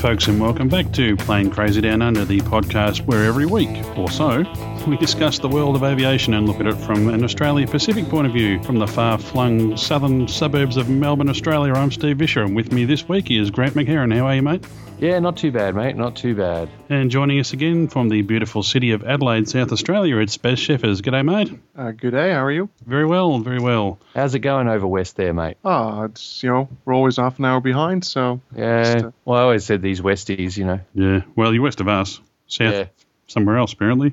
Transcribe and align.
Folks, 0.00 0.28
and 0.28 0.40
welcome 0.40 0.66
back 0.66 0.90
to 0.92 1.14
Plane 1.14 1.50
Crazy 1.50 1.82
Down 1.82 2.00
Under, 2.00 2.24
the 2.24 2.40
podcast 2.40 3.04
where 3.04 3.24
every 3.24 3.44
week 3.44 3.68
or 3.98 4.10
so 4.10 4.44
we 4.86 4.96
discuss 4.96 5.38
the 5.38 5.48
world 5.48 5.76
of 5.76 5.82
aviation 5.82 6.32
and 6.32 6.46
look 6.46 6.58
at 6.58 6.66
it 6.66 6.74
from 6.76 7.10
an 7.10 7.22
Australia 7.22 7.66
Pacific 7.66 8.08
point 8.08 8.26
of 8.26 8.32
view. 8.32 8.62
From 8.62 8.78
the 8.78 8.86
far 8.86 9.18
flung 9.18 9.76
southern 9.76 10.26
suburbs 10.26 10.78
of 10.78 10.88
Melbourne, 10.88 11.28
Australia, 11.28 11.74
I'm 11.74 11.90
Steve 11.90 12.16
Visscher, 12.16 12.46
and 12.46 12.56
with 12.56 12.72
me 12.72 12.86
this 12.86 13.06
week 13.10 13.30
is 13.30 13.50
Grant 13.50 13.74
McHerron. 13.74 14.16
How 14.16 14.26
are 14.26 14.34
you, 14.34 14.40
mate? 14.40 14.64
Yeah, 15.00 15.18
not 15.18 15.38
too 15.38 15.50
bad, 15.50 15.74
mate. 15.74 15.96
Not 15.96 16.16
too 16.16 16.34
bad. 16.34 16.68
And 16.90 17.10
joining 17.10 17.40
us 17.40 17.54
again 17.54 17.88
from 17.88 18.10
the 18.10 18.20
beautiful 18.20 18.62
city 18.62 18.90
of 18.92 19.02
Adelaide, 19.02 19.48
South 19.48 19.72
Australia, 19.72 20.18
it's 20.18 20.36
Baz 20.36 20.58
Sheffers. 20.58 21.00
G'day, 21.00 21.24
mate. 21.24 21.58
Uh, 21.74 21.92
good 21.92 22.10
day. 22.10 22.32
How 22.32 22.44
are 22.44 22.50
you? 22.52 22.68
Very 22.86 23.06
well, 23.06 23.38
very 23.38 23.60
well. 23.60 23.98
How's 24.14 24.34
it 24.34 24.40
going 24.40 24.68
over 24.68 24.86
west 24.86 25.16
there, 25.16 25.32
mate? 25.32 25.56
Oh, 25.64 26.02
it's 26.02 26.42
you 26.42 26.50
know 26.50 26.68
we're 26.84 26.92
always 26.92 27.16
half 27.16 27.38
an 27.38 27.46
hour 27.46 27.62
behind, 27.62 28.04
so 28.04 28.42
Yeah. 28.54 28.82
Just, 28.92 29.04
uh, 29.06 29.10
well, 29.24 29.38
I 29.38 29.42
always 29.44 29.64
said 29.64 29.80
these 29.80 30.02
Westies, 30.02 30.58
you 30.58 30.66
know. 30.66 30.80
Yeah, 30.94 31.22
well, 31.34 31.54
you're 31.54 31.62
west 31.62 31.80
of 31.80 31.88
us, 31.88 32.20
south 32.46 32.74
Yeah. 32.74 32.84
somewhere 33.26 33.56
else, 33.56 33.72
apparently. 33.72 34.12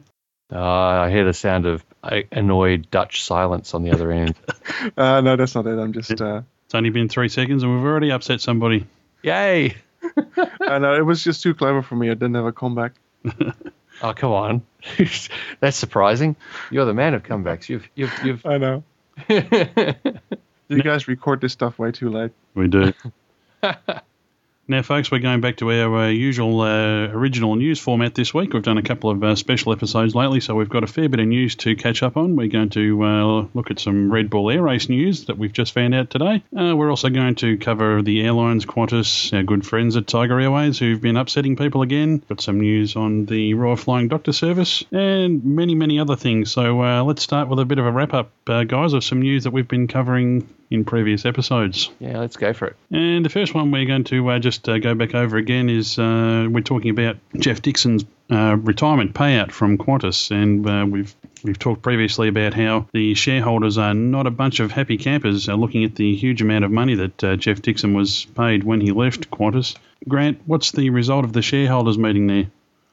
Uh, 0.49 0.57
I 0.61 1.11
hear 1.11 1.25
the 1.25 1.33
sound 1.33 1.65
of 1.65 1.83
annoyed 2.31 2.89
Dutch 2.89 3.25
silence 3.25 3.73
on 3.73 3.83
the 3.83 3.91
other 3.91 4.09
end. 4.09 4.35
uh, 4.97 5.19
no, 5.19 5.35
that's 5.35 5.53
not 5.53 5.67
it. 5.67 5.77
I'm 5.77 5.91
just 5.91 6.21
uh, 6.21 6.43
It's 6.65 6.75
only 6.75 6.91
been 6.91 7.09
three 7.09 7.27
seconds, 7.27 7.63
and 7.63 7.75
we've 7.75 7.83
already 7.85 8.11
upset 8.13 8.39
somebody. 8.39 8.85
Yay! 9.21 9.75
I 10.67 10.77
know 10.79 10.93
it 10.95 11.05
was 11.05 11.23
just 11.23 11.41
too 11.41 11.53
clever 11.55 11.81
for 11.81 11.95
me. 11.95 12.09
I 12.09 12.13
didn't 12.13 12.35
have 12.35 12.45
a 12.45 12.51
comeback. 12.53 12.93
Oh, 13.99 14.13
come 14.13 14.31
on. 14.31 14.61
That's 15.59 15.75
surprising. 15.75 16.35
You're 16.69 16.85
the 16.85 16.93
man 16.93 17.15
of 17.15 17.23
comebacks. 17.23 17.67
You've, 17.67 17.89
you've, 17.95 18.13
you've. 18.23 18.45
I 18.45 18.57
know. 18.59 18.83
You 20.69 20.83
guys 20.83 21.07
record 21.07 21.39
this 21.39 21.53
stuff 21.53 21.79
way 21.79 21.91
too 21.91 22.09
late. 22.09 22.31
We 22.53 22.67
do. 22.67 22.93
Now, 24.69 24.81
folks, 24.81 25.09
we're 25.09 25.19
going 25.19 25.39
back 25.39 25.57
to 25.57 25.71
our 25.71 25.95
uh, 25.95 26.07
usual 26.09 26.61
uh, 26.61 27.07
original 27.07 27.55
news 27.55 27.79
format 27.79 28.13
this 28.13 28.33
week. 28.33 28.51
We've 28.51 28.63
done 28.63 28.77
a 28.77 28.83
couple 28.83 29.09
of 29.09 29.23
uh, 29.23 29.35
special 29.35 29.71
episodes 29.71 30.13
lately, 30.13 30.41
so 30.41 30.55
we've 30.55 30.69
got 30.69 30.83
a 30.83 30.87
fair 30.87 31.07
bit 31.07 31.21
of 31.21 31.27
news 31.27 31.55
to 31.57 31.75
catch 31.75 32.03
up 32.03 32.17
on. 32.17 32.35
We're 32.35 32.49
going 32.49 32.69
to 32.71 33.03
uh, 33.03 33.47
look 33.53 33.71
at 33.71 33.79
some 33.79 34.11
Red 34.11 34.29
Bull 34.29 34.51
Air 34.51 34.61
Race 34.61 34.89
news 34.89 35.25
that 35.25 35.37
we've 35.37 35.53
just 35.53 35.73
found 35.73 35.95
out 35.95 36.09
today. 36.09 36.43
Uh, 36.57 36.75
we're 36.75 36.89
also 36.89 37.09
going 37.09 37.35
to 37.35 37.57
cover 37.57 38.01
the 38.01 38.21
airlines, 38.21 38.65
Qantas, 38.65 39.33
our 39.33 39.43
good 39.43 39.65
friends 39.65 39.95
at 39.95 40.05
Tiger 40.05 40.39
Airways, 40.39 40.77
who've 40.77 41.01
been 41.01 41.15
upsetting 41.15 41.55
people 41.55 41.81
again. 41.81 42.21
Got 42.27 42.41
some 42.41 42.59
news 42.59 42.97
on 42.97 43.25
the 43.25 43.53
Royal 43.53 43.77
Flying 43.77 44.09
Doctor 44.09 44.33
Service, 44.33 44.83
and 44.91 45.45
many, 45.45 45.75
many 45.75 45.99
other 45.99 46.17
things. 46.17 46.51
So 46.51 46.83
uh, 46.83 47.03
let's 47.03 47.23
start 47.23 47.47
with 47.47 47.59
a 47.59 47.65
bit 47.65 47.79
of 47.79 47.85
a 47.85 47.91
wrap 47.91 48.13
up, 48.13 48.31
guys, 48.45 48.91
of 48.91 49.03
some 49.03 49.21
news 49.21 49.45
that 49.45 49.51
we've 49.51 49.67
been 49.67 49.87
covering 49.87 50.47
in 50.69 50.85
previous 50.85 51.25
episodes. 51.25 51.89
Yeah, 51.99 52.19
let's 52.19 52.35
go 52.35 52.53
for 52.53 52.67
it. 52.67 52.75
And 52.91 53.23
the 53.23 53.29
first 53.29 53.53
one 53.53 53.71
we're 53.71 53.85
going 53.85 54.03
to 54.05 54.29
uh, 54.29 54.39
just 54.39 54.67
uh, 54.67 54.79
go 54.79 54.95
back 54.95 55.15
over 55.15 55.37
again 55.37 55.69
is 55.69 55.97
uh, 55.97 56.47
we're 56.49 56.61
talking 56.61 56.89
about 56.89 57.17
Geoff 57.37 57.61
Dixon's 57.61 58.05
uh, 58.29 58.57
retirement 58.59 59.13
payout 59.13 59.51
from 59.51 59.77
Qantas, 59.77 60.31
and 60.31 60.67
uh, 60.67 60.85
we've 60.85 61.15
we've 61.43 61.59
talked 61.59 61.81
previously 61.81 62.27
about 62.27 62.53
how 62.53 62.87
the 62.91 63.13
shareholders 63.13 63.77
are 63.77 63.93
not 63.93 64.27
a 64.27 64.31
bunch 64.31 64.59
of 64.59 64.71
happy 64.71 64.97
campers, 64.97 65.47
uh, 65.47 65.53
looking 65.55 65.83
at 65.85 65.95
the 65.95 66.15
huge 66.15 66.41
amount 66.41 66.65
of 66.65 66.71
money 66.71 66.95
that 66.95 67.23
uh, 67.23 67.35
Geoff 67.37 67.61
Dixon 67.61 67.93
was 67.93 68.25
paid 68.35 68.63
when 68.63 68.81
he 68.81 68.91
left 68.91 69.31
Qantas. 69.31 69.75
Grant, 70.07 70.41
what's 70.45 70.71
the 70.71 70.89
result 70.89 71.25
of 71.25 71.33
the 71.33 71.41
shareholders 71.41 71.97
meeting 71.97 72.27
there? 72.27 72.47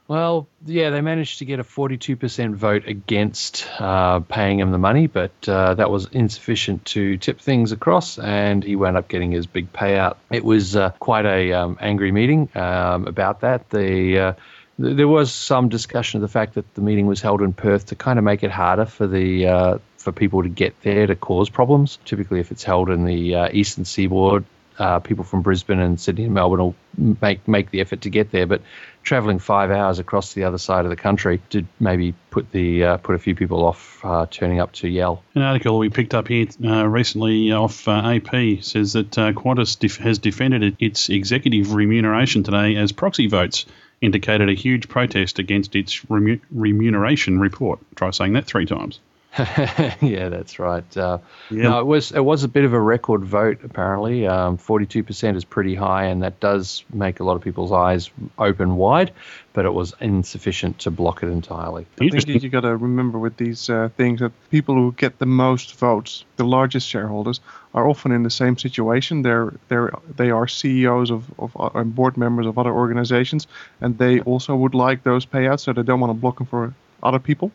Well, 0.07 0.49
yeah, 0.67 0.91
they 0.91 1.01
managed 1.01 1.39
to 1.39 1.47
get 1.47 1.61
a 1.61 1.65
42% 1.65 2.55
vote 2.55 2.87
against 2.87 3.67
uh, 3.79 4.21
paying 4.21 4.61
him 4.61 4.71
the 4.71 4.79
money, 4.79 5.07
but 5.07 5.33
uh, 5.49 5.75
that 5.75 5.91
was 5.91 6.07
insufficient 6.13 6.85
to 6.87 7.17
tip 7.17 7.41
things 7.41 7.73
across, 7.73 8.19
and 8.19 8.63
he 8.63 8.77
wound 8.77 8.99
up 8.99 9.09
getting 9.09 9.31
his 9.31 9.47
big 9.47 9.73
payout. 9.73 10.17
It 10.31 10.45
was 10.45 10.77
uh, 10.77 10.91
quite 10.99 11.25
a 11.25 11.55
um, 11.55 11.79
angry 11.81 12.13
meeting 12.13 12.51
um, 12.55 13.07
about 13.07 13.41
that. 13.41 13.71
The 13.71 14.19
uh, 14.19 14.33
th- 14.79 14.97
there 14.97 15.09
was 15.09 15.33
some 15.33 15.71
discussion 15.71 16.19
of 16.19 16.23
the 16.23 16.33
fact 16.33 16.55
that 16.55 16.75
the 16.75 16.83
meeting 16.83 17.07
was 17.07 17.23
held 17.23 17.41
in 17.41 17.55
Perth 17.55 17.87
to 17.87 17.95
kind 17.95 18.19
of 18.19 18.27
make 18.27 18.43
it 18.43 18.51
harder 18.51 18.85
for 18.85 19.07
the 19.07 19.47
uh, 19.47 19.79
for 19.97 20.13
people 20.13 20.43
to 20.43 20.51
get 20.51 20.79
there 20.83 21.07
to 21.07 21.17
cause 21.17 21.49
problems. 21.49 21.99
Typically, 22.05 22.41
if 22.41 22.53
it's 22.53 22.63
held 22.63 22.91
in 22.91 23.07
the 23.07 23.35
uh, 23.35 23.49
eastern 23.53 23.87
seaboard, 23.87 24.45
uh, 24.79 25.01
people 25.01 25.25
from 25.25 25.43
Brisbane 25.43 25.79
and 25.79 26.01
Sydney 26.01 26.25
and 26.25 26.35
Melbourne 26.35 26.61
will 26.61 26.75
make 27.21 27.47
make 27.47 27.71
the 27.71 27.81
effort 27.81 28.03
to 28.03 28.11
get 28.11 28.31
there. 28.31 28.47
But 28.47 28.63
traveling 29.03 29.39
five 29.39 29.71
hours 29.71 29.99
across 29.99 30.35
the 30.35 30.45
other 30.45 30.59
side 30.59 30.85
of 30.85 30.91
the 30.91 30.97
country 30.97 31.41
did 31.51 31.67
maybe 31.79 32.15
put 32.31 32.51
the 32.51 32.85
uh, 32.85 32.97
put 32.99 33.15
a 33.15 33.19
few 33.19 33.35
people 33.35 33.65
off 33.65 34.05
uh, 34.05 34.27
turning 34.31 34.61
up 34.61 34.73
to 34.73 34.89
yell. 34.89 35.23
An 35.35 35.43
article 35.43 35.79
we 35.79 35.91
picked 35.91 36.15
up 36.15 36.29
here 36.29 36.47
uh, 36.65 36.87
recently 36.87 37.53
off 37.53 37.87
uh, 37.87 38.15
AP 38.17 38.63
says 38.63 38.95
that 38.95 39.17
uh, 39.19 39.33
Qantas 39.33 39.79
def- 39.79 39.99
has 39.99 40.19
defended 40.19 40.77
its 40.81 41.09
executive 41.09 41.75
remuneration 41.75 42.43
today 42.43 42.77
as 42.77 42.93
proxy 42.93 43.29
votes 43.29 43.67
indicated 44.01 44.49
a 44.49 44.55
huge 44.55 44.89
protest 44.89 45.39
against 45.39 45.77
its 45.77 46.01
remu- 46.07 46.41
remuneration 46.51 47.39
report. 47.39 47.79
Try 47.95 48.11
saying 48.11 48.35
that 48.35 48.45
three 48.45 48.67
times. 48.67 49.01
yeah, 50.01 50.29
that's 50.29 50.61
right. 50.61 50.97
Uh, 50.97 51.19
Yeah. 51.51 51.65
No, 51.65 51.81
it 51.81 51.87
was 51.87 52.13
it 52.13 52.25
was 52.25 52.45
a 52.45 52.49
bit 52.49 52.65
of 52.65 52.73
a 52.73 52.81
record 52.81 53.25
vote. 53.25 53.59
Apparently, 53.65 54.27
forty-two 54.59 55.03
percent 55.03 55.37
is 55.37 55.45
pretty 55.45 55.75
high, 55.75 56.05
and 56.05 56.23
that 56.23 56.39
does 56.39 56.85
make 56.93 57.19
a 57.19 57.25
lot 57.25 57.35
of 57.35 57.43
people's 57.43 57.73
eyes 57.73 58.11
open 58.39 58.77
wide. 58.77 59.13
But 59.53 59.65
it 59.65 59.75
was 59.75 59.93
insufficient 60.01 60.79
to 60.81 60.91
block 60.91 61.23
it 61.23 61.29
entirely. 61.29 61.83
I 61.83 61.99
think 61.99 62.15
Interesting. 62.15 62.43
you 62.43 62.49
got 62.49 62.61
to 62.61 62.77
remember 62.77 63.19
with 63.19 63.37
these 63.37 63.69
uh, 63.71 63.89
things 63.97 64.21
that 64.21 64.33
people 64.51 64.75
who 64.75 64.93
get 64.93 65.19
the 65.19 65.27
most 65.27 65.75
votes, 65.77 66.25
the 66.37 66.45
largest 66.45 66.89
shareholders, 66.89 67.41
are 67.73 67.89
often 67.89 68.13
in 68.13 68.23
the 68.23 68.31
same 68.31 68.57
situation. 68.57 69.23
They're 69.23 69.53
they're 69.69 69.93
they 70.17 70.31
are 70.31 70.47
CEOs 70.47 71.11
of, 71.11 71.25
of 71.41 71.57
uh, 71.59 71.71
and 71.75 71.93
board 71.93 72.17
members 72.17 72.47
of 72.47 72.57
other 72.57 72.73
organizations, 72.73 73.49
and 73.81 73.99
they 73.99 74.21
also 74.21 74.55
would 74.55 74.75
like 74.75 75.03
those 75.03 75.27
payouts, 75.27 75.61
so 75.61 75.73
they 75.73 75.83
don't 75.83 75.99
want 75.99 76.13
to 76.13 76.21
block 76.21 76.39
them 76.39 76.47
for 76.47 76.73
other 77.03 77.19
people. 77.19 77.51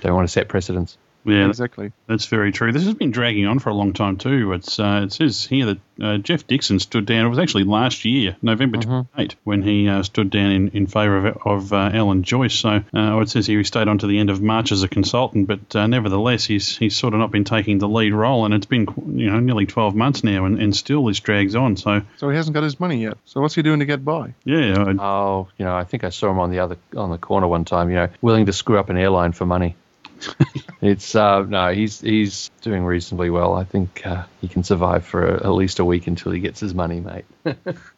Don't 0.00 0.14
want 0.14 0.28
to 0.28 0.32
set 0.32 0.48
precedents. 0.48 0.96
Yeah, 1.24 1.48
Exactly. 1.48 1.90
that's 2.06 2.26
very 2.26 2.52
true. 2.52 2.70
This 2.72 2.84
has 2.84 2.94
been 2.94 3.10
dragging 3.10 3.46
on 3.46 3.58
for 3.58 3.70
a 3.70 3.74
long 3.74 3.92
time 3.94 4.16
too. 4.18 4.52
It's 4.52 4.78
uh, 4.78 5.02
it 5.04 5.12
says 5.12 5.44
here 5.46 5.66
that 5.66 5.78
uh, 6.02 6.16
Geoff 6.18 6.46
Dixon 6.46 6.78
stood 6.80 7.06
down. 7.06 7.24
It 7.26 7.28
was 7.30 7.38
actually 7.38 7.64
last 7.64 8.04
year, 8.04 8.36
November 8.42 8.78
28, 8.78 9.36
when 9.44 9.62
he 9.62 9.88
uh, 9.88 10.02
stood 10.02 10.28
down 10.30 10.50
in, 10.50 10.68
in 10.70 10.86
favour 10.86 11.28
of, 11.28 11.36
of 11.46 11.72
uh, 11.72 11.90
Alan 11.94 12.24
Joyce. 12.24 12.54
So 12.54 12.82
uh, 12.94 13.20
it 13.20 13.30
says 13.30 13.46
here 13.46 13.58
he 13.58 13.64
stayed 13.64 13.88
on 13.88 13.98
to 13.98 14.06
the 14.06 14.18
end 14.18 14.28
of 14.28 14.42
March 14.42 14.70
as 14.72 14.82
a 14.82 14.88
consultant, 14.88 15.46
but 15.48 15.74
uh, 15.74 15.86
nevertheless 15.86 16.44
he's 16.44 16.76
he's 16.76 16.96
sort 16.96 17.14
of 17.14 17.20
not 17.20 17.30
been 17.30 17.44
taking 17.44 17.78
the 17.78 17.88
lead 17.88 18.12
role, 18.12 18.44
and 18.44 18.52
it's 18.52 18.66
been 18.66 18.86
you 19.16 19.30
know 19.30 19.40
nearly 19.40 19.66
12 19.66 19.94
months 19.94 20.24
now, 20.24 20.44
and, 20.44 20.60
and 20.60 20.76
still 20.76 21.06
this 21.06 21.20
drags 21.20 21.54
on. 21.54 21.76
So 21.76 22.02
So 22.18 22.28
he 22.28 22.36
hasn't 22.36 22.54
got 22.54 22.64
his 22.64 22.78
money 22.78 23.02
yet. 23.02 23.16
So 23.24 23.40
what's 23.40 23.54
he 23.54 23.62
doing 23.62 23.78
to 23.80 23.86
get 23.86 24.04
by? 24.04 24.34
yeah, 24.44 24.74
I, 24.78 24.90
Oh, 25.02 25.48
you 25.58 25.64
know, 25.64 25.74
I 25.74 25.84
think 25.84 26.04
I 26.04 26.10
saw 26.10 26.30
him 26.30 26.38
on 26.38 26.50
the 26.50 26.58
other 26.58 26.76
on 26.96 27.10
the 27.10 27.18
corner 27.18 27.46
one 27.48 27.64
time. 27.64 27.88
You 27.88 27.96
know, 27.96 28.08
willing 28.20 28.44
to 28.46 28.52
screw 28.52 28.78
up 28.78 28.90
an 28.90 28.98
airline 28.98 29.32
for 29.32 29.46
money. 29.46 29.76
it's 30.84 31.14
uh, 31.14 31.42
no, 31.42 31.72
he's 31.72 32.00
he's 32.00 32.50
doing 32.60 32.84
reasonably 32.84 33.30
well. 33.30 33.54
I 33.54 33.64
think 33.64 34.06
uh, 34.06 34.24
he 34.40 34.48
can 34.48 34.64
survive 34.64 35.06
for 35.06 35.26
at 35.26 35.50
least 35.52 35.78
a 35.78 35.84
week 35.84 36.06
until 36.06 36.32
he 36.32 36.40
gets 36.40 36.60
his 36.60 36.74
money, 36.74 37.00
mate. 37.00 37.24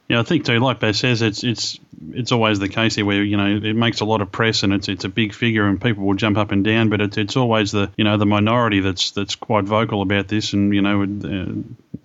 Yeah, 0.08 0.20
I 0.20 0.22
think 0.22 0.44
too. 0.44 0.60
Like 0.60 0.78
Baz 0.78 1.00
says, 1.00 1.20
it's 1.20 1.42
it's 1.42 1.80
it's 2.12 2.30
always 2.30 2.60
the 2.60 2.68
case 2.68 2.94
here 2.94 3.04
where 3.04 3.24
you 3.24 3.36
know 3.36 3.56
it 3.56 3.74
makes 3.74 4.00
a 4.00 4.04
lot 4.04 4.20
of 4.20 4.30
press 4.30 4.62
and 4.62 4.72
it's 4.72 4.88
it's 4.88 5.04
a 5.04 5.08
big 5.08 5.34
figure 5.34 5.66
and 5.66 5.80
people 5.80 6.04
will 6.04 6.14
jump 6.14 6.38
up 6.38 6.52
and 6.52 6.64
down, 6.64 6.90
but 6.90 7.00
it's 7.00 7.16
it's 7.16 7.36
always 7.36 7.72
the 7.72 7.90
you 7.96 8.04
know 8.04 8.16
the 8.16 8.26
minority 8.26 8.78
that's 8.78 9.10
that's 9.10 9.34
quite 9.34 9.64
vocal 9.64 10.02
about 10.02 10.28
this 10.28 10.52
and 10.52 10.72
you 10.72 10.80
know 10.80 11.02
uh, 11.02 11.46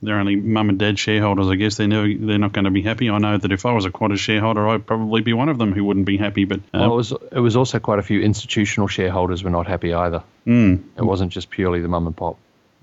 they're 0.01 0.19
only 0.19 0.35
mum 0.35 0.69
and 0.69 0.79
dad 0.79 0.97
shareholders. 0.99 1.47
I 1.47 1.55
guess 1.55 1.75
they're 1.77 1.87
never, 1.87 2.07
they're 2.13 2.37
not 2.37 2.53
going 2.53 2.65
to 2.65 2.71
be 2.71 2.81
happy. 2.81 3.09
I 3.09 3.17
know 3.19 3.37
that 3.37 3.51
if 3.51 3.65
I 3.65 3.71
was 3.73 3.85
a 3.85 3.91
Qantas 3.91 4.17
shareholder, 4.19 4.67
I'd 4.67 4.85
probably 4.85 5.21
be 5.21 5.33
one 5.33 5.49
of 5.49 5.57
them 5.57 5.73
who 5.73 5.83
wouldn't 5.83 6.05
be 6.05 6.17
happy. 6.17 6.45
But 6.45 6.59
uh, 6.73 6.79
Well, 6.79 6.93
it 6.93 6.95
was 6.95 7.13
it 7.31 7.39
was 7.39 7.55
also 7.55 7.79
quite 7.79 7.99
a 7.99 8.03
few 8.03 8.21
institutional 8.21 8.87
shareholders 8.87 9.43
were 9.43 9.49
not 9.51 9.67
happy 9.67 9.93
either. 9.93 10.23
mm, 10.47 10.81
It 10.97 11.03
wasn't 11.03 11.31
just 11.31 11.49
purely 11.49 11.81
the 11.81 11.87
mum 11.87 12.07
and 12.07 12.15
pop. 12.15 12.37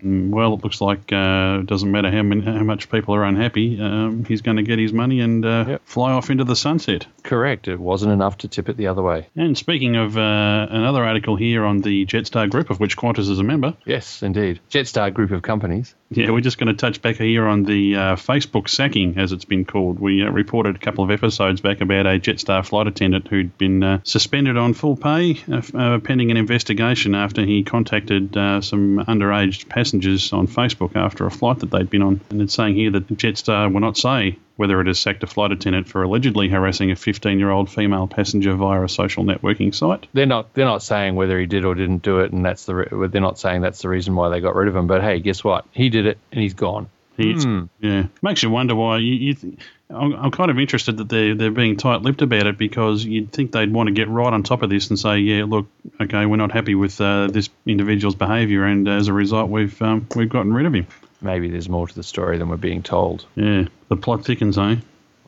mm, 0.05 0.31
well, 0.31 0.55
it 0.55 0.63
looks 0.63 0.81
like 0.81 1.13
uh, 1.13 1.59
it 1.61 1.67
doesn't 1.67 1.91
matter 1.91 2.11
how 2.11 2.23
many, 2.23 2.43
how 2.43 2.63
much 2.63 2.89
people 2.89 3.15
are 3.17 3.25
unhappy. 3.25 3.81
Um, 3.81 4.25
he's 4.25 4.43
going 4.43 4.57
to 4.59 4.63
get 4.63 4.79
his 4.79 4.93
money 4.93 5.21
and 5.21 5.45
uh, 5.45 5.65
Yep. 5.69 5.83
fly 5.87 6.13
off 6.13 6.31
into 6.31 6.45
the 6.45 6.55
sunset. 6.55 7.07
Correct. 7.25 7.67
It 7.67 7.81
wasn't 7.81 8.13
enough 8.13 8.39
to 8.39 8.49
tip 8.49 8.69
it 8.69 8.77
the 8.77 8.87
other 8.87 9.03
way. 9.03 9.27
And 9.37 9.59
speaking 9.59 9.97
of 9.97 10.17
uh, 10.17 10.67
another 10.71 11.05
article 11.05 11.35
here 11.37 11.65
on 11.65 11.81
the 11.81 12.07
Jetstar 12.07 12.49
group, 12.49 12.71
of 12.71 12.79
which 12.79 12.97
Qantas 12.97 13.29
is 13.29 13.41
a 13.41 13.43
member, 13.45 13.75
Yes, 13.85 14.23
indeed. 14.23 14.61
Jetstar 14.71 15.13
group 15.13 15.33
of 15.33 15.43
companies. 15.43 15.95
Yeah, 16.11 16.31
we're 16.31 16.41
just 16.41 16.57
going 16.57 16.69
to 16.69 16.75
touch 16.75 17.03
back 17.03 17.17
here 17.17 17.47
on 17.47 17.65
the 17.65 17.95
uh, 17.95 18.17
Facebook 18.17 18.71
sacking, 18.71 19.19
as 19.19 19.33
it's 19.33 19.45
been 19.45 19.67
called. 19.67 19.99
We 19.99 20.23
uh, 20.23 20.31
reported 20.31 20.77
a 20.77 20.79
couple 20.79 21.05
of 21.05 21.11
episodes 21.11 21.61
back 21.61 21.83
about 21.83 22.07
a 22.07 22.19
Jetstar 22.19 22.65
flight 22.65 22.87
attendant 22.87 23.29
who'd 23.29 23.57
been 23.59 23.83
uh, 23.83 24.01
suspended 24.05 24.57
on 24.57 24.73
full 24.73 24.97
pay 24.97 25.39
uh, 25.53 25.61
uh, 25.75 25.99
pending 25.99 26.31
an 26.31 26.39
investigation 26.39 27.15
after 27.15 27.45
he 27.45 27.63
contacted 27.63 28.35
uh, 28.39 28.63
some 28.63 29.05
underage 29.05 29.69
passengers 29.69 30.33
on 30.33 30.47
Facebook 30.47 30.97
after 30.97 31.27
a 31.27 31.31
flight 31.31 31.59
that 31.59 31.71
they'd 31.71 31.91
been 31.91 32.03
on. 32.03 32.23
And 32.31 32.41
it's 32.41 32.55
saying 32.55 32.75
here 32.75 32.91
that 32.93 33.07
Jetstar 33.09 33.71
will 33.71 33.81
not 33.81 33.99
say 33.99 34.39
whether 34.59 34.81
it 34.81 34.89
has 34.89 34.99
sacked 34.99 35.23
a 35.23 35.27
flight 35.27 35.53
attendant 35.53 35.89
for 35.89 36.03
allegedly 36.03 36.49
harassing 36.49 36.91
a 36.91 36.95
15-year-old 36.95 37.71
female 37.71 38.09
passenger 38.09 38.55
via 38.55 38.83
a 38.83 38.89
social 38.89 39.23
networking 39.25 39.73
site. 39.73 40.07
They're 40.13 40.27
not 40.27 40.53
they're 40.55 40.65
not 40.67 40.83
saying 40.83 41.15
whether 41.15 41.39
he 41.39 41.47
did 41.47 41.65
or 41.65 41.75
didn't 41.75 42.03
do 42.03 42.19
it, 42.19 42.33
and 42.33 42.45
that's 42.45 42.65
the 42.67 42.75
re- 42.75 43.09
they're 43.09 43.21
not 43.21 43.39
saying 43.39 43.61
that's 43.63 43.81
the 43.83 43.89
reason 43.89 44.15
why 44.17 44.29
they 44.29 44.41
got 44.41 44.57
rid 44.57 44.67
of 44.69 44.75
him. 44.77 44.87
But 44.89 45.01
hey, 45.03 45.21
guess 45.21 45.43
what? 45.45 45.65
He 45.73 45.89
did 45.89 46.07
it, 46.07 46.19
and 46.33 46.41
he's 46.43 46.55
gone. 46.55 46.91
He's, 47.17 47.45
Hmm. 47.45 47.65
Yeah, 47.81 48.07
makes 48.23 48.43
you 48.43 48.51
wonder 48.51 48.75
why. 48.75 48.99
You, 48.99 49.15
you 49.15 49.35
th- 49.35 49.55
I'm, 49.91 50.13
I'm 50.13 50.31
kind 50.31 50.51
of 50.51 50.59
interested 50.59 50.99
that 50.99 51.09
they're 51.09 51.35
they're 51.35 51.51
being 51.51 51.77
tight-lipped 51.77 52.23
about 52.23 52.47
it 52.47 52.59
because 52.59 53.05
you'd 53.05 53.33
think 53.33 53.53
they'd 53.53 53.73
want 53.73 53.87
to 53.89 53.93
get 53.93 54.09
right 54.09 54.33
on 54.33 54.43
top 54.43 54.63
of 54.63 54.71
this 54.71 54.91
and 54.91 54.99
say, 54.99 55.19
yeah, 55.19 55.45
look, 55.45 55.67
okay, 56.01 56.27
we're 56.27 56.37
not 56.37 56.53
happy 56.53 56.75
with 56.75 57.01
uh, 57.01 57.27
this 57.29 57.49
individual's 57.67 58.15
behaviour, 58.15 58.65
and 58.65 58.87
as 58.89 59.09
a 59.09 59.13
result, 59.13 59.51
we've 59.51 59.81
um, 59.83 60.07
we've 60.15 60.29
gotten 60.29 60.53
rid 60.53 60.67
of 60.67 60.75
him. 60.75 60.87
Maybe 61.21 61.49
there's 61.49 61.69
more 61.69 61.87
to 61.89 61.95
the 61.95 62.03
story 62.03 62.39
than 62.39 62.49
we're 62.49 62.57
being 62.57 62.83
told. 62.83 63.27
Yeah, 63.35 63.67
the 63.89 63.97
plot 63.97 64.25
thickens, 64.25 64.57
eh? 64.59 64.77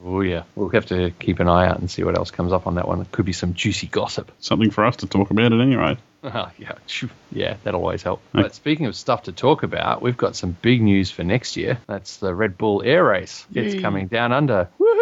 Oh 0.03 0.21
yeah, 0.23 0.45
we'll 0.55 0.71
have 0.71 0.87
to 0.87 1.11
keep 1.19 1.41
an 1.41 1.49
eye 1.49 1.67
out 1.67 1.79
and 1.79 1.91
see 1.91 2.03
what 2.05 2.17
else 2.17 2.31
comes 2.31 2.53
up 2.53 2.67
on 2.67 2.77
that 2.77 2.89
one. 2.89 3.01
It 3.03 3.13
could 3.13 3.27
be 3.27 3.33
some 3.33 3.55
juicy 3.55 3.87
gossip. 3.87 4.33
Something 4.41 4.71
for 4.71 4.87
us 4.87 4.97
to 4.97 5.07
talk 5.07 5.31
about 5.31 5.53
at 5.53 5.61
any 5.61 5.77
rate. 5.77 5.99
Oh, 6.23 6.51
yeah, 6.59 6.73
yeah, 7.33 7.57
that'll 7.65 7.81
always 7.81 8.03
help. 8.03 8.21
But 8.33 8.55
speaking 8.55 8.87
of 8.87 8.95
stuff 8.95 9.25
to 9.25 9.33
talk 9.33 9.63
about, 9.63 10.03
we've 10.03 10.17
got 10.17 10.37
some 10.37 10.57
big 10.63 10.83
news 10.83 11.11
for 11.11 11.25
next 11.25 11.57
year. 11.57 11.79
That's 11.87 12.19
the 12.19 12.35
Red 12.35 12.59
Bull 12.59 12.83
Air 12.83 13.05
Race. 13.05 13.47
It's 13.55 13.81
coming 13.81 14.07
down 14.07 14.33
under. 14.33 14.69
Woohoo! 14.79 15.00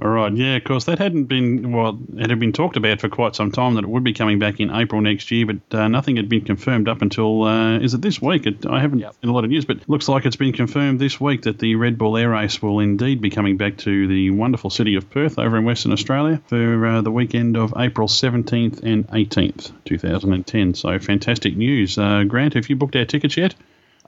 All 0.00 0.10
right, 0.10 0.32
yeah, 0.32 0.54
of 0.54 0.62
course, 0.62 0.84
that 0.84 1.00
hadn't 1.00 1.24
been, 1.24 1.72
well, 1.72 1.98
it 2.16 2.30
had 2.30 2.38
been 2.38 2.52
talked 2.52 2.76
about 2.76 3.00
for 3.00 3.08
quite 3.08 3.34
some 3.34 3.50
time 3.50 3.74
that 3.74 3.82
it 3.82 3.90
would 3.90 4.04
be 4.04 4.12
coming 4.12 4.38
back 4.38 4.60
in 4.60 4.70
April 4.70 5.00
next 5.00 5.28
year, 5.32 5.44
but 5.46 5.76
uh, 5.76 5.88
nothing 5.88 6.14
had 6.14 6.28
been 6.28 6.42
confirmed 6.44 6.88
up 6.88 7.02
until, 7.02 7.42
uh, 7.42 7.78
is 7.80 7.94
it 7.94 8.00
this 8.02 8.22
week? 8.22 8.46
It, 8.46 8.64
I 8.64 8.80
haven't 8.80 9.00
Yep. 9.00 9.14
seen 9.20 9.30
a 9.30 9.32
lot 9.32 9.42
of 9.42 9.50
news, 9.50 9.64
but 9.64 9.78
it 9.78 9.88
looks 9.88 10.08
like 10.08 10.24
it's 10.24 10.36
been 10.36 10.52
confirmed 10.52 11.00
this 11.00 11.20
week 11.20 11.42
that 11.42 11.58
the 11.58 11.74
Red 11.74 11.98
Bull 11.98 12.16
Air 12.16 12.30
Race 12.30 12.62
will 12.62 12.78
indeed 12.78 13.20
be 13.20 13.28
coming 13.30 13.56
back 13.56 13.76
to 13.78 14.06
the 14.06 14.30
wonderful 14.30 14.70
city 14.70 14.94
of 14.94 15.10
Perth 15.10 15.36
over 15.36 15.56
in 15.56 15.64
Western 15.64 15.90
Australia 15.90 16.40
for 16.46 16.86
uh, 16.86 17.00
the 17.00 17.10
weekend 17.10 17.56
of 17.56 17.74
April 17.76 18.06
17th 18.06 18.84
and 18.84 19.08
18th, 19.08 19.72
2010. 19.84 20.74
So 20.74 20.96
fantastic 21.00 21.56
news. 21.56 21.98
Uh, 21.98 22.22
Grant, 22.22 22.54
have 22.54 22.70
you 22.70 22.76
booked 22.76 22.94
our 22.94 23.04
tickets 23.04 23.36
yet? 23.36 23.56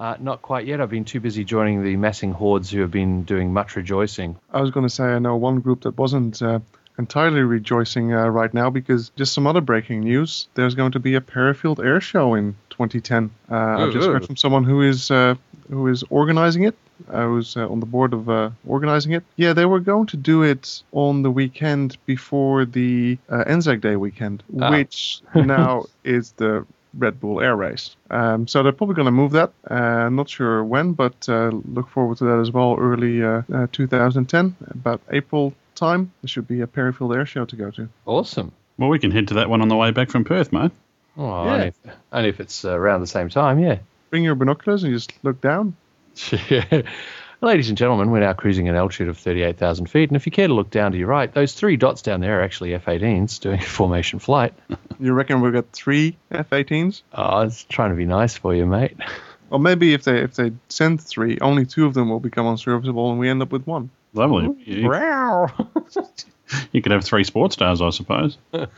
Uh, 0.01 0.17
not 0.19 0.41
quite 0.41 0.67
yet. 0.67 0.81
I've 0.81 0.89
been 0.89 1.05
too 1.05 1.21
busy 1.21 1.45
joining 1.45 1.85
the 1.85 1.95
massing 1.97 2.33
hordes 2.33 2.71
who 2.71 2.81
have 2.81 2.91
been 2.91 3.23
doing 3.25 3.53
much 3.53 3.77
rejoicing. 3.77 4.35
I 4.51 4.63
was 4.63 4.71
going 4.71 4.87
to 4.87 4.91
say 4.91 5.05
I 5.05 5.19
know 5.19 5.37
one 5.37 5.61
group 5.61 5.83
that 5.83 5.99
wasn't 5.99 6.41
uh, 6.41 6.61
entirely 6.99 7.43
rejoicing 7.43 8.15
uh, 8.15 8.29
right 8.29 8.53
now 8.55 8.71
because 8.71 9.11
just 9.11 9.35
some 9.35 9.47
other 9.47 9.61
breaking 9.61 10.01
news. 10.01 10.49
There's 10.55 10.75
going 10.75 10.93
to 10.93 11.01
be 11.01 11.17
a 11.17 11.21
Parafield 11.21 11.85
Air 11.85 12.01
Show 12.01 12.33
in 12.33 12.57
2010. 12.71 13.31
Uh, 13.51 13.55
I've 13.55 13.93
just 13.93 14.09
Ooh. 14.09 14.13
heard 14.13 14.25
from 14.25 14.37
someone 14.37 14.65
who 14.65 14.81
is 14.81 15.11
uh, 15.11 15.35
who 15.69 15.87
is 15.89 16.03
organizing 16.09 16.65
it. 16.65 16.75
I 17.11 17.27
was 17.27 17.57
uh, 17.57 17.69
on 17.69 17.81
the 17.81 17.87
board 17.87 18.13
of 18.15 18.29
uh, 18.29 18.51
organizing 18.67 19.13
it. 19.13 19.23
Yeah, 19.37 19.53
they 19.53 19.67
were 19.67 19.81
going 19.81 20.07
to 20.09 20.17
do 20.17 20.43
it 20.43 20.83
on 20.93 21.23
the 21.23 21.31
weekend 21.31 21.99
before 22.07 22.65
the 22.65 23.19
uh, 23.31 23.45
Anzac 23.47 23.81
Day 23.83 23.97
weekend, 23.97 24.43
Ah. 24.61 24.71
which 24.71 25.21
now 25.35 25.85
is 26.05 26.33
the 26.33 26.67
Red 26.97 27.21
Bull 27.21 27.41
Air 27.41 27.55
Race. 27.57 27.95
Um, 28.11 28.49
so 28.49 28.63
they're 28.63 28.73
probably 28.73 28.95
going 28.97 29.07
to 29.07 29.13
move 29.13 29.33
that. 29.33 29.53
Uh, 29.69 30.09
not 30.09 30.29
sure 30.29 30.65
when, 30.65 30.93
but 30.93 31.29
uh, 31.29 31.51
look 31.51 31.89
forward 31.89 32.19
to 32.19 32.25
that 32.25 32.41
as 32.41 32.51
well. 32.51 32.77
Early 32.79 33.23
uh, 33.23 33.43
uh, 33.53 33.67
2010, 33.73 34.57
about 34.71 35.01
April 35.11 35.55
time, 35.75 36.13
there 36.23 36.29
should 36.29 36.49
be 36.49 36.61
a 36.61 36.67
Parafield 36.67 37.15
Air 37.17 37.27
Show 37.27 37.45
to 37.45 37.57
go 37.57 37.71
to. 37.71 37.89
Awesome. 38.07 38.53
Well, 38.79 38.89
we 38.89 38.99
can 38.99 39.11
head 39.11 39.29
to 39.29 39.35
that 39.35 39.49
one 39.51 39.63
on 39.63 39.69
the 39.69 39.77
way 39.77 39.91
back 39.91 40.11
from 40.11 40.25
Perth, 40.25 40.53
mate. 40.53 40.73
Oh, 41.17 41.45
Yeah. 41.45 41.53
only, 41.53 41.67
if, 41.69 41.75
only 42.13 42.29
if 42.31 42.41
it's 42.41 42.65
uh, 42.65 42.73
around 42.79 43.01
the 43.01 43.07
same 43.07 43.29
time, 43.29 43.59
yeah. 43.59 43.79
Bring 44.11 44.25
your 44.25 44.35
binoculars 44.35 44.83
and 44.85 44.93
just 44.93 45.13
look 45.23 45.41
down. 45.41 45.77
yeah. 46.49 46.83
Ladies 47.43 47.69
and 47.71 47.79
gentlemen, 47.79 48.11
we're 48.11 48.21
now 48.21 48.35
cruising 48.35 48.69
at 48.69 48.75
an 48.75 48.77
altitude 48.79 49.09
of 49.09 49.17
38,000 49.17 49.87
feet, 49.87 50.11
and 50.11 50.17
if 50.17 50.27
you 50.27 50.33
care 50.33 50.47
to 50.49 50.53
look 50.53 50.69
down 50.71 50.93
to 50.93 50.99
your 50.99 51.09
right, 51.09 51.33
those 51.33 51.55
three 51.55 51.77
dots 51.79 52.03
down 52.03 52.21
there 52.21 52.41
are 52.41 52.43
actually 52.43 52.75
F-18s 52.75 53.41
doing 53.41 53.61
a 53.61 53.65
formation 53.65 54.19
flight. 54.19 54.53
You 55.01 55.13
reckon 55.13 55.41
we've 55.41 55.53
got 55.53 55.71
three 55.73 56.17
F-18s? 56.31 57.03
Oh, 57.15 57.23
I 57.23 57.45
was 57.45 57.65
trying 57.65 57.91
to 57.91 57.97
be 57.97 58.05
nice 58.05 58.37
for 58.37 58.55
you, 58.55 58.67
mate. 58.67 58.97
Or 59.51 59.59
maybe 59.59 59.95
if 59.95 60.05
they 60.05 60.21
if 60.21 60.35
they 60.35 60.53
send 60.69 61.01
three, 61.01 61.39
only 61.41 61.67
two 61.67 61.87
of 61.87 61.95
them 61.95 62.09
will 62.09 62.21
become 62.21 62.47
unserviceable, 62.47 63.11
and 63.11 63.19
we 63.19 63.29
end 63.29 63.43
up 63.43 63.51
with 63.51 63.67
one. 63.67 63.91
Lovely. 64.13 64.55
You, 64.65 64.93
you 66.73 66.83
could 66.83 66.93
have 66.93 67.05
three 67.05 67.25
sports 67.25 67.55
stars, 67.55 67.81
I 67.81 67.91
suppose. 67.91 68.39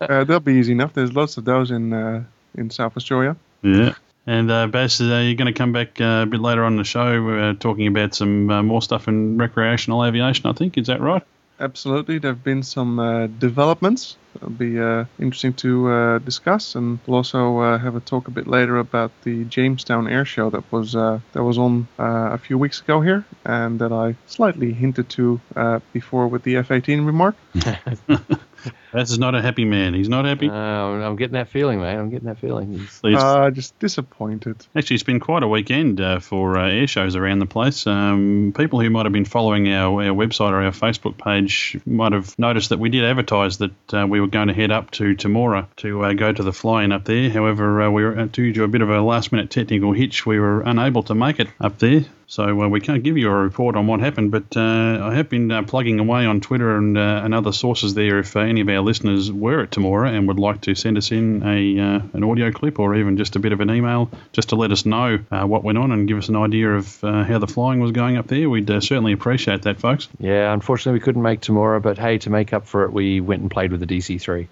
Uh, 0.00 0.24
that'll 0.24 0.40
be 0.40 0.54
easy 0.54 0.72
enough. 0.72 0.94
There's 0.94 1.12
lots 1.12 1.36
of 1.36 1.44
those 1.44 1.70
in 1.70 1.92
uh, 1.92 2.24
in 2.54 2.70
South 2.70 2.96
Australia. 2.96 3.36
Yeah. 3.62 3.94
And 4.26 4.50
uh, 4.50 4.66
Baz, 4.66 5.00
uh, 5.00 5.04
you're 5.04 5.34
going 5.34 5.52
to 5.52 5.52
come 5.52 5.72
back 5.72 6.00
uh, 6.00 6.22
a 6.22 6.26
bit 6.26 6.40
later 6.40 6.64
on 6.64 6.72
in 6.72 6.78
the 6.78 6.84
show 6.84 7.28
uh, 7.28 7.54
talking 7.54 7.86
about 7.86 8.14
some 8.14 8.50
uh, 8.50 8.62
more 8.62 8.82
stuff 8.82 9.08
in 9.08 9.38
recreational 9.38 10.04
aviation, 10.04 10.46
I 10.46 10.52
think. 10.52 10.78
Is 10.78 10.86
that 10.86 11.00
right? 11.00 11.22
Absolutely, 11.60 12.18
there 12.18 12.30
have 12.30 12.42
been 12.42 12.62
some 12.62 12.98
uh, 12.98 13.26
developments. 13.26 14.16
It'll 14.36 14.48
be 14.48 14.80
uh, 14.80 15.04
interesting 15.18 15.52
to 15.54 15.90
uh, 15.90 16.18
discuss, 16.18 16.74
and 16.74 16.98
we'll 17.06 17.18
also 17.18 17.58
uh, 17.58 17.76
have 17.78 17.96
a 17.96 18.00
talk 18.00 18.28
a 18.28 18.30
bit 18.30 18.46
later 18.46 18.78
about 18.78 19.12
the 19.24 19.44
Jamestown 19.44 20.08
Air 20.08 20.24
Show 20.24 20.48
that 20.50 20.72
was 20.72 20.96
uh, 20.96 21.20
that 21.32 21.44
was 21.44 21.58
on 21.58 21.86
uh, 21.98 22.30
a 22.32 22.38
few 22.38 22.56
weeks 22.56 22.80
ago 22.80 23.02
here, 23.02 23.26
and 23.44 23.78
that 23.78 23.92
I 23.92 24.16
slightly 24.26 24.72
hinted 24.72 25.10
to 25.10 25.38
before 25.92 26.28
with 26.28 26.44
the 26.44 26.56
F-18 26.56 27.04
remark. 27.04 27.36
Baz 28.92 29.10
is 29.10 29.18
not 29.18 29.34
a 29.34 29.42
happy 29.42 29.64
man. 29.64 29.94
He's 29.94 30.08
not 30.08 30.24
happy. 30.24 30.48
Uh, 30.48 30.52
I'm 30.52 31.16
getting 31.16 31.34
that 31.34 31.48
feeling, 31.48 31.80
mate. 31.80 31.94
I'm 31.94 32.10
getting 32.10 32.26
that 32.26 32.38
feeling. 32.38 32.72
He's- 32.72 33.00
It's- 33.04 33.22
Uh, 33.22 33.50
just 33.50 33.78
disappointed. 33.78 34.66
Actually, 34.76 34.94
it's 34.94 35.02
been 35.04 35.20
quite 35.20 35.42
a 35.42 35.48
weekend 35.48 36.00
uh, 36.00 36.18
for 36.18 36.58
uh, 36.58 36.68
air 36.68 36.86
shows 36.86 37.16
around 37.16 37.38
the 37.38 37.46
place. 37.46 37.86
Um, 37.86 38.52
people 38.56 38.80
who 38.80 38.90
might 38.90 39.06
have 39.06 39.12
been 39.12 39.24
following 39.24 39.68
our, 39.72 40.02
our 40.02 40.14
website 40.14 40.50
or 40.50 40.62
our 40.62 40.72
Facebook 40.72 41.16
page 41.18 41.78
might 41.86 42.12
have 42.12 42.38
noticed 42.38 42.70
that 42.70 42.78
we 42.78 42.88
did 42.88 43.04
advertise 43.04 43.58
that 43.58 43.94
uh, 43.94 44.06
we 44.08 44.20
were 44.20 44.26
going 44.26 44.48
to 44.48 44.54
head 44.54 44.70
up 44.70 44.90
to 44.92 45.14
Temora 45.14 45.66
to 45.76 46.04
uh, 46.04 46.12
go 46.12 46.32
to 46.32 46.42
the 46.42 46.52
fly-in 46.52 46.92
up 46.92 47.04
there. 47.04 47.30
However, 47.30 47.82
uh, 47.82 47.90
we 47.90 48.04
were 48.04 48.26
due 48.26 48.52
to 48.52 48.64
a 48.64 48.68
bit 48.68 48.80
of 48.82 48.90
a 48.90 49.00
last-minute 49.00 49.50
technical 49.50 49.92
hitch. 49.92 50.26
We 50.26 50.38
were 50.40 50.62
unable 50.62 51.02
to 51.04 51.14
make 51.14 51.40
it 51.40 51.48
up 51.60 51.78
there. 51.78 52.04
So 52.30 52.62
uh, 52.62 52.68
we 52.68 52.80
can't 52.80 53.02
give 53.02 53.18
you 53.18 53.28
a 53.28 53.34
report 53.34 53.74
on 53.74 53.88
what 53.88 53.98
happened, 53.98 54.30
but 54.30 54.56
uh, 54.56 55.00
I 55.02 55.16
have 55.16 55.28
been 55.28 55.50
uh, 55.50 55.64
plugging 55.64 55.98
away 55.98 56.26
on 56.26 56.40
Twitter 56.40 56.76
and, 56.76 56.96
uh, 56.96 57.22
and 57.24 57.34
other 57.34 57.50
sources 57.50 57.94
there. 57.94 58.20
If 58.20 58.36
uh, 58.36 58.40
any 58.40 58.60
of 58.60 58.68
our 58.68 58.82
listeners 58.82 59.32
were 59.32 59.62
at 59.62 59.72
Temora 59.72 60.16
and 60.16 60.28
would 60.28 60.38
like 60.38 60.60
to 60.60 60.76
send 60.76 60.96
us 60.96 61.10
in 61.10 61.42
a 61.42 61.80
uh, 61.80 62.00
an 62.12 62.22
audio 62.22 62.52
clip 62.52 62.78
or 62.78 62.94
even 62.94 63.16
just 63.16 63.34
a 63.34 63.40
bit 63.40 63.50
of 63.50 63.60
an 63.60 63.68
email, 63.68 64.12
just 64.30 64.50
to 64.50 64.54
let 64.54 64.70
us 64.70 64.86
know 64.86 65.18
uh, 65.32 65.44
what 65.44 65.64
went 65.64 65.76
on 65.76 65.90
and 65.90 66.06
give 66.06 66.18
us 66.18 66.28
an 66.28 66.36
idea 66.36 66.70
of 66.70 67.02
uh, 67.02 67.24
how 67.24 67.40
the 67.40 67.48
flying 67.48 67.80
was 67.80 67.90
going 67.90 68.16
up 68.16 68.28
there, 68.28 68.48
we'd 68.48 68.70
uh, 68.70 68.80
certainly 68.80 69.12
appreciate 69.12 69.62
that, 69.62 69.80
folks. 69.80 70.06
yeah, 70.20 70.52
unfortunately, 70.52 71.00
we 71.00 71.02
couldn't 71.02 71.22
make 71.22 71.40
Temora, 71.40 71.82
but 71.82 71.98
hey, 71.98 72.18
to 72.18 72.30
make 72.30 72.52
up 72.52 72.64
for 72.64 72.84
it, 72.84 72.92
we 72.92 73.20
went 73.20 73.42
and 73.42 73.50
played 73.50 73.72
with 73.72 73.80
the 73.80 73.86
DC-3. 73.86 74.46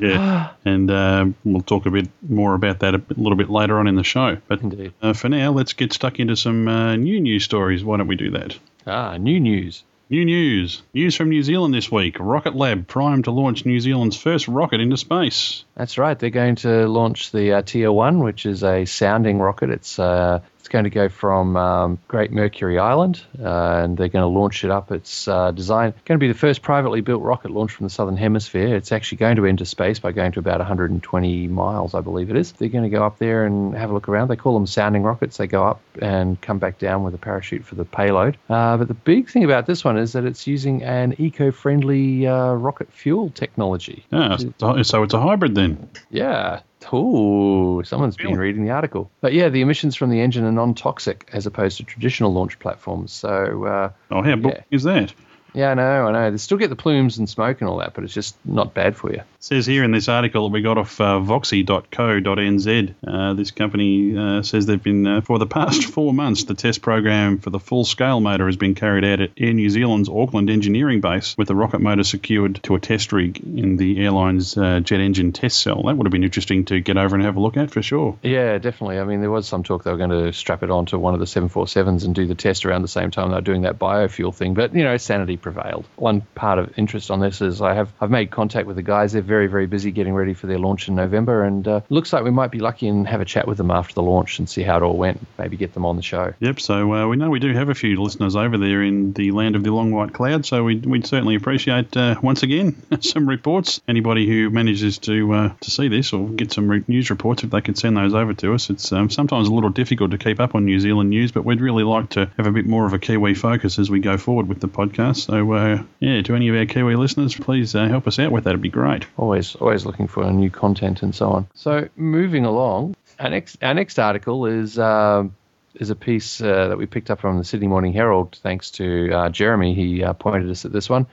Yeah, 0.00 0.50
and 0.64 0.90
uh, 0.90 1.26
we'll 1.44 1.62
talk 1.62 1.86
a 1.86 1.92
bit 1.92 2.08
more 2.28 2.54
about 2.54 2.80
that 2.80 2.96
a 2.96 3.02
little 3.10 3.36
bit 3.36 3.50
later 3.50 3.78
on 3.78 3.86
in 3.86 3.94
the 3.94 4.02
show. 4.02 4.38
But 4.48 4.62
Indeed. 4.62 4.94
uh, 5.00 5.12
for 5.12 5.28
now, 5.28 5.52
let's 5.52 5.74
get 5.74 5.92
stuck 5.92 6.18
into 6.18 6.34
some 6.34 6.66
uh, 6.66 6.96
new 7.20 7.32
news 7.32 7.44
stories. 7.44 7.84
Why 7.84 7.98
don't 7.98 8.06
we 8.06 8.16
do 8.16 8.30
that? 8.32 8.58
Ah, 8.86 9.16
new 9.16 9.38
news. 9.40 9.84
New 10.08 10.24
news. 10.24 10.82
News 10.92 11.14
from 11.14 11.28
New 11.28 11.42
Zealand 11.42 11.72
this 11.72 11.92
week. 11.92 12.16
Rocket 12.18 12.56
Lab 12.56 12.88
primed 12.88 13.24
to 13.24 13.30
launch 13.30 13.64
New 13.64 13.78
Zealand's 13.78 14.16
first 14.16 14.48
rocket 14.48 14.80
into 14.80 14.96
space. 14.96 15.64
That's 15.76 15.98
right. 15.98 16.18
They're 16.18 16.30
going 16.30 16.56
to 16.56 16.88
launch 16.88 17.30
the 17.30 17.52
uh, 17.52 17.62
Atea-1, 17.62 18.24
which 18.24 18.44
is 18.44 18.64
a 18.64 18.86
sounding 18.86 19.38
rocket. 19.38 19.70
It's 19.70 19.98
uh, 20.00 20.40
going 20.70 20.84
to 20.84 20.90
go 20.90 21.08
from 21.08 21.56
um, 21.56 21.98
Great 22.08 22.32
Mercury 22.32 22.78
Island, 22.78 23.22
uh, 23.38 23.82
and 23.84 23.98
they're 23.98 24.08
going 24.08 24.22
to 24.22 24.38
launch 24.38 24.64
it 24.64 24.70
up. 24.70 24.90
It's 24.90 25.28
uh, 25.28 25.50
designed 25.50 25.94
going 26.06 26.18
to 26.18 26.22
be 26.22 26.28
the 26.28 26.38
first 26.38 26.62
privately 26.62 27.02
built 27.02 27.22
rocket 27.22 27.50
launched 27.50 27.76
from 27.76 27.84
the 27.84 27.90
southern 27.90 28.16
hemisphere. 28.16 28.74
It's 28.74 28.92
actually 28.92 29.18
going 29.18 29.36
to 29.36 29.46
enter 29.46 29.64
space 29.64 29.98
by 29.98 30.12
going 30.12 30.32
to 30.32 30.38
about 30.38 30.58
120 30.58 31.48
miles, 31.48 31.94
I 31.94 32.00
believe 32.00 32.30
it 32.30 32.36
is. 32.36 32.52
They're 32.52 32.68
going 32.68 32.84
to 32.84 32.90
go 32.90 33.04
up 33.04 33.18
there 33.18 33.44
and 33.44 33.74
have 33.74 33.90
a 33.90 33.92
look 33.92 34.08
around. 34.08 34.28
They 34.28 34.36
call 34.36 34.54
them 34.54 34.66
sounding 34.66 35.02
rockets. 35.02 35.36
They 35.36 35.46
go 35.46 35.64
up 35.64 35.82
and 36.00 36.40
come 36.40 36.58
back 36.58 36.78
down 36.78 37.02
with 37.04 37.14
a 37.14 37.18
parachute 37.18 37.64
for 37.64 37.74
the 37.74 37.84
payload. 37.84 38.38
Uh, 38.48 38.76
but 38.76 38.88
the 38.88 38.94
big 38.94 39.28
thing 39.28 39.44
about 39.44 39.66
this 39.66 39.84
one 39.84 39.98
is 39.98 40.12
that 40.12 40.24
it's 40.24 40.46
using 40.46 40.82
an 40.82 41.14
eco-friendly 41.18 42.26
uh, 42.26 42.52
rocket 42.54 42.92
fuel 42.92 43.30
technology. 43.30 44.04
Ah, 44.12 44.36
so 44.58 44.82
so 44.82 45.02
it's 45.02 45.14
a 45.14 45.20
hybrid 45.20 45.54
then. 45.54 45.90
Yeah. 46.10 46.60
Ooh, 46.92 47.82
someone's 47.84 48.16
been 48.16 48.36
reading 48.38 48.64
the 48.64 48.70
article. 48.70 49.10
But 49.20 49.32
yeah, 49.32 49.48
the 49.48 49.60
emissions 49.60 49.96
from 49.96 50.10
the 50.10 50.20
engine 50.20 50.44
are 50.44 50.52
non-toxic 50.52 51.28
as 51.32 51.46
opposed 51.46 51.76
to 51.78 51.84
traditional 51.84 52.32
launch 52.32 52.58
platforms. 52.58 53.12
So 53.12 53.64
uh, 53.64 53.90
Oh, 54.10 54.22
how 54.22 54.36
boring 54.36 54.64
is 54.70 54.82
that? 54.84 55.12
Yeah, 55.54 55.70
I 55.70 55.74
know, 55.74 56.06
I 56.06 56.12
know. 56.12 56.30
They 56.30 56.36
still 56.36 56.58
get 56.58 56.70
the 56.70 56.76
plumes 56.76 57.18
and 57.18 57.28
smoke 57.28 57.60
and 57.60 57.68
all 57.68 57.78
that, 57.78 57.94
but 57.94 58.04
it's 58.04 58.14
just 58.14 58.36
not 58.44 58.74
bad 58.74 58.96
for 58.96 59.10
you. 59.10 59.18
It 59.18 59.26
says 59.40 59.66
here 59.66 59.84
in 59.84 59.90
this 59.90 60.08
article 60.08 60.48
that 60.48 60.52
we 60.52 60.62
got 60.62 60.78
off 60.78 61.00
uh, 61.00 61.18
voxy.co.nz, 61.18 62.94
uh, 63.06 63.34
this 63.34 63.50
company 63.50 64.16
uh, 64.16 64.42
says 64.42 64.66
they've 64.66 64.82
been, 64.82 65.06
uh, 65.06 65.20
for 65.22 65.38
the 65.38 65.46
past 65.46 65.84
four 65.92 66.12
months, 66.12 66.44
the 66.44 66.54
test 66.54 66.82
program 66.82 67.38
for 67.38 67.50
the 67.50 67.58
full 67.58 67.84
scale 67.84 68.20
motor 68.20 68.46
has 68.46 68.56
been 68.56 68.74
carried 68.74 69.04
out 69.04 69.20
at 69.20 69.30
Air 69.38 69.52
New 69.52 69.70
Zealand's 69.70 70.08
Auckland 70.08 70.50
engineering 70.50 71.00
base, 71.00 71.36
with 71.36 71.48
the 71.48 71.54
rocket 71.54 71.80
motor 71.80 72.04
secured 72.04 72.62
to 72.64 72.74
a 72.74 72.80
test 72.80 73.12
rig 73.12 73.38
in 73.38 73.76
the 73.76 74.00
airline's 74.04 74.56
uh, 74.56 74.80
jet 74.80 75.00
engine 75.00 75.32
test 75.32 75.58
cell. 75.58 75.82
That 75.84 75.96
would 75.96 76.06
have 76.06 76.12
been 76.12 76.24
interesting 76.24 76.64
to 76.66 76.80
get 76.80 76.96
over 76.96 77.16
and 77.16 77.24
have 77.24 77.36
a 77.36 77.40
look 77.40 77.56
at 77.56 77.70
for 77.70 77.82
sure. 77.82 78.18
Yeah, 78.22 78.58
definitely. 78.58 78.98
I 78.98 79.04
mean, 79.04 79.20
there 79.20 79.30
was 79.30 79.48
some 79.48 79.62
talk 79.62 79.84
they 79.84 79.90
were 79.90 79.96
going 79.96 80.10
to 80.10 80.32
strap 80.32 80.62
it 80.62 80.70
onto 80.70 80.98
one 80.98 81.14
of 81.14 81.20
the 81.20 81.26
747s 81.26 82.04
and 82.04 82.14
do 82.14 82.26
the 82.26 82.34
test 82.34 82.64
around 82.66 82.82
the 82.82 82.88
same 82.88 83.10
time 83.10 83.30
they 83.30 83.36
were 83.36 83.40
doing 83.40 83.62
that 83.62 83.78
biofuel 83.78 84.34
thing. 84.34 84.54
But, 84.54 84.74
you 84.74 84.84
know, 84.84 84.96
sanity 84.96 85.36
prevailed. 85.40 85.86
One 85.96 86.22
part 86.34 86.58
of 86.58 86.78
interest 86.78 87.10
on 87.10 87.20
this 87.20 87.40
is 87.40 87.60
I 87.60 87.74
have 87.74 87.92
I've 88.00 88.10
made 88.10 88.30
contact 88.30 88.66
with 88.66 88.76
the 88.76 88.82
guys. 88.82 89.12
They're 89.12 89.22
very 89.22 89.46
very 89.46 89.66
busy 89.66 89.90
getting 89.90 90.14
ready 90.14 90.34
for 90.34 90.46
their 90.46 90.58
launch 90.58 90.88
in 90.88 90.94
November, 90.94 91.44
and 91.44 91.66
uh, 91.66 91.80
looks 91.88 92.12
like 92.12 92.24
we 92.24 92.30
might 92.30 92.50
be 92.50 92.60
lucky 92.60 92.88
and 92.88 93.06
have 93.06 93.20
a 93.20 93.24
chat 93.24 93.46
with 93.46 93.58
them 93.58 93.70
after 93.70 93.94
the 93.94 94.02
launch 94.02 94.38
and 94.38 94.48
see 94.48 94.62
how 94.62 94.76
it 94.78 94.82
all 94.82 94.96
went. 94.96 95.26
Maybe 95.38 95.56
get 95.56 95.74
them 95.74 95.86
on 95.86 95.96
the 95.96 96.02
show. 96.02 96.34
Yep. 96.40 96.60
So 96.60 96.94
uh, 96.94 97.06
we 97.08 97.16
know 97.16 97.30
we 97.30 97.40
do 97.40 97.52
have 97.54 97.68
a 97.68 97.74
few 97.74 98.00
listeners 98.02 98.36
over 98.36 98.58
there 98.58 98.82
in 98.82 99.12
the 99.12 99.30
land 99.32 99.56
of 99.56 99.64
the 99.64 99.70
long 99.70 99.90
white 99.90 100.12
cloud. 100.12 100.46
So 100.46 100.64
we'd, 100.64 100.86
we'd 100.86 101.06
certainly 101.06 101.34
appreciate 101.34 101.96
uh, 101.96 102.16
once 102.22 102.42
again 102.42 102.80
some 103.00 103.28
reports. 103.28 103.80
Anybody 103.88 104.26
who 104.26 104.50
manages 104.50 104.98
to 104.98 105.32
uh, 105.32 105.52
to 105.60 105.70
see 105.70 105.88
this 105.88 106.12
or 106.12 106.28
get 106.28 106.52
some 106.52 106.68
re- 106.68 106.84
news 106.88 107.10
reports, 107.10 107.44
if 107.44 107.50
they 107.50 107.60
could 107.60 107.78
send 107.78 107.96
those 107.96 108.14
over 108.14 108.34
to 108.34 108.54
us. 108.54 108.70
It's 108.70 108.92
um, 108.92 109.10
sometimes 109.10 109.48
a 109.48 109.52
little 109.52 109.70
difficult 109.70 110.10
to 110.12 110.18
keep 110.18 110.40
up 110.40 110.54
on 110.54 110.64
New 110.64 110.80
Zealand 110.80 111.10
news, 111.10 111.32
but 111.32 111.44
we'd 111.44 111.60
really 111.60 111.84
like 111.84 112.10
to 112.10 112.30
have 112.36 112.46
a 112.46 112.52
bit 112.52 112.66
more 112.66 112.86
of 112.86 112.92
a 112.92 112.98
Kiwi 112.98 113.34
focus 113.34 113.78
as 113.78 113.90
we 113.90 114.00
go 114.00 114.16
forward 114.16 114.48
with 114.48 114.60
the 114.60 114.68
podcast. 114.68 115.29
So 115.30 115.52
uh, 115.52 115.82
yeah, 116.00 116.22
to 116.22 116.34
any 116.34 116.48
of 116.48 116.56
our 116.56 116.66
Kiwi 116.66 116.96
listeners, 116.96 117.36
please 117.36 117.76
uh, 117.76 117.86
help 117.86 118.08
us 118.08 118.18
out 118.18 118.32
with 118.32 118.44
that. 118.44 118.50
It'd 118.50 118.60
be 118.60 118.68
great. 118.68 119.06
Always 119.16 119.54
always 119.54 119.86
looking 119.86 120.08
for 120.08 120.28
new 120.32 120.50
content 120.50 121.04
and 121.04 121.14
so 121.14 121.30
on. 121.30 121.46
So 121.54 121.88
moving 121.94 122.44
along, 122.44 122.96
our 123.20 123.30
next 123.30 123.62
our 123.62 123.74
next 123.74 123.98
article 123.98 124.46
is. 124.46 124.78
Um, 124.78 125.36
is 125.76 125.88
a 125.88 125.94
piece 125.94 126.40
uh, 126.40 126.66
that 126.66 126.78
we 126.78 126.84
picked 126.86 127.12
up 127.12 127.20
from 127.20 127.38
the 127.38 127.44
Sydney 127.44 127.68
Morning 127.68 127.92
Herald, 127.92 128.36
thanks 128.42 128.72
to 128.72 129.08
uh, 129.12 129.28
Jeremy. 129.28 129.72
He 129.72 130.02
uh, 130.02 130.14
pointed 130.14 130.50
us 130.50 130.64
at 130.64 130.72
this 130.72 130.90
one. 130.90 131.06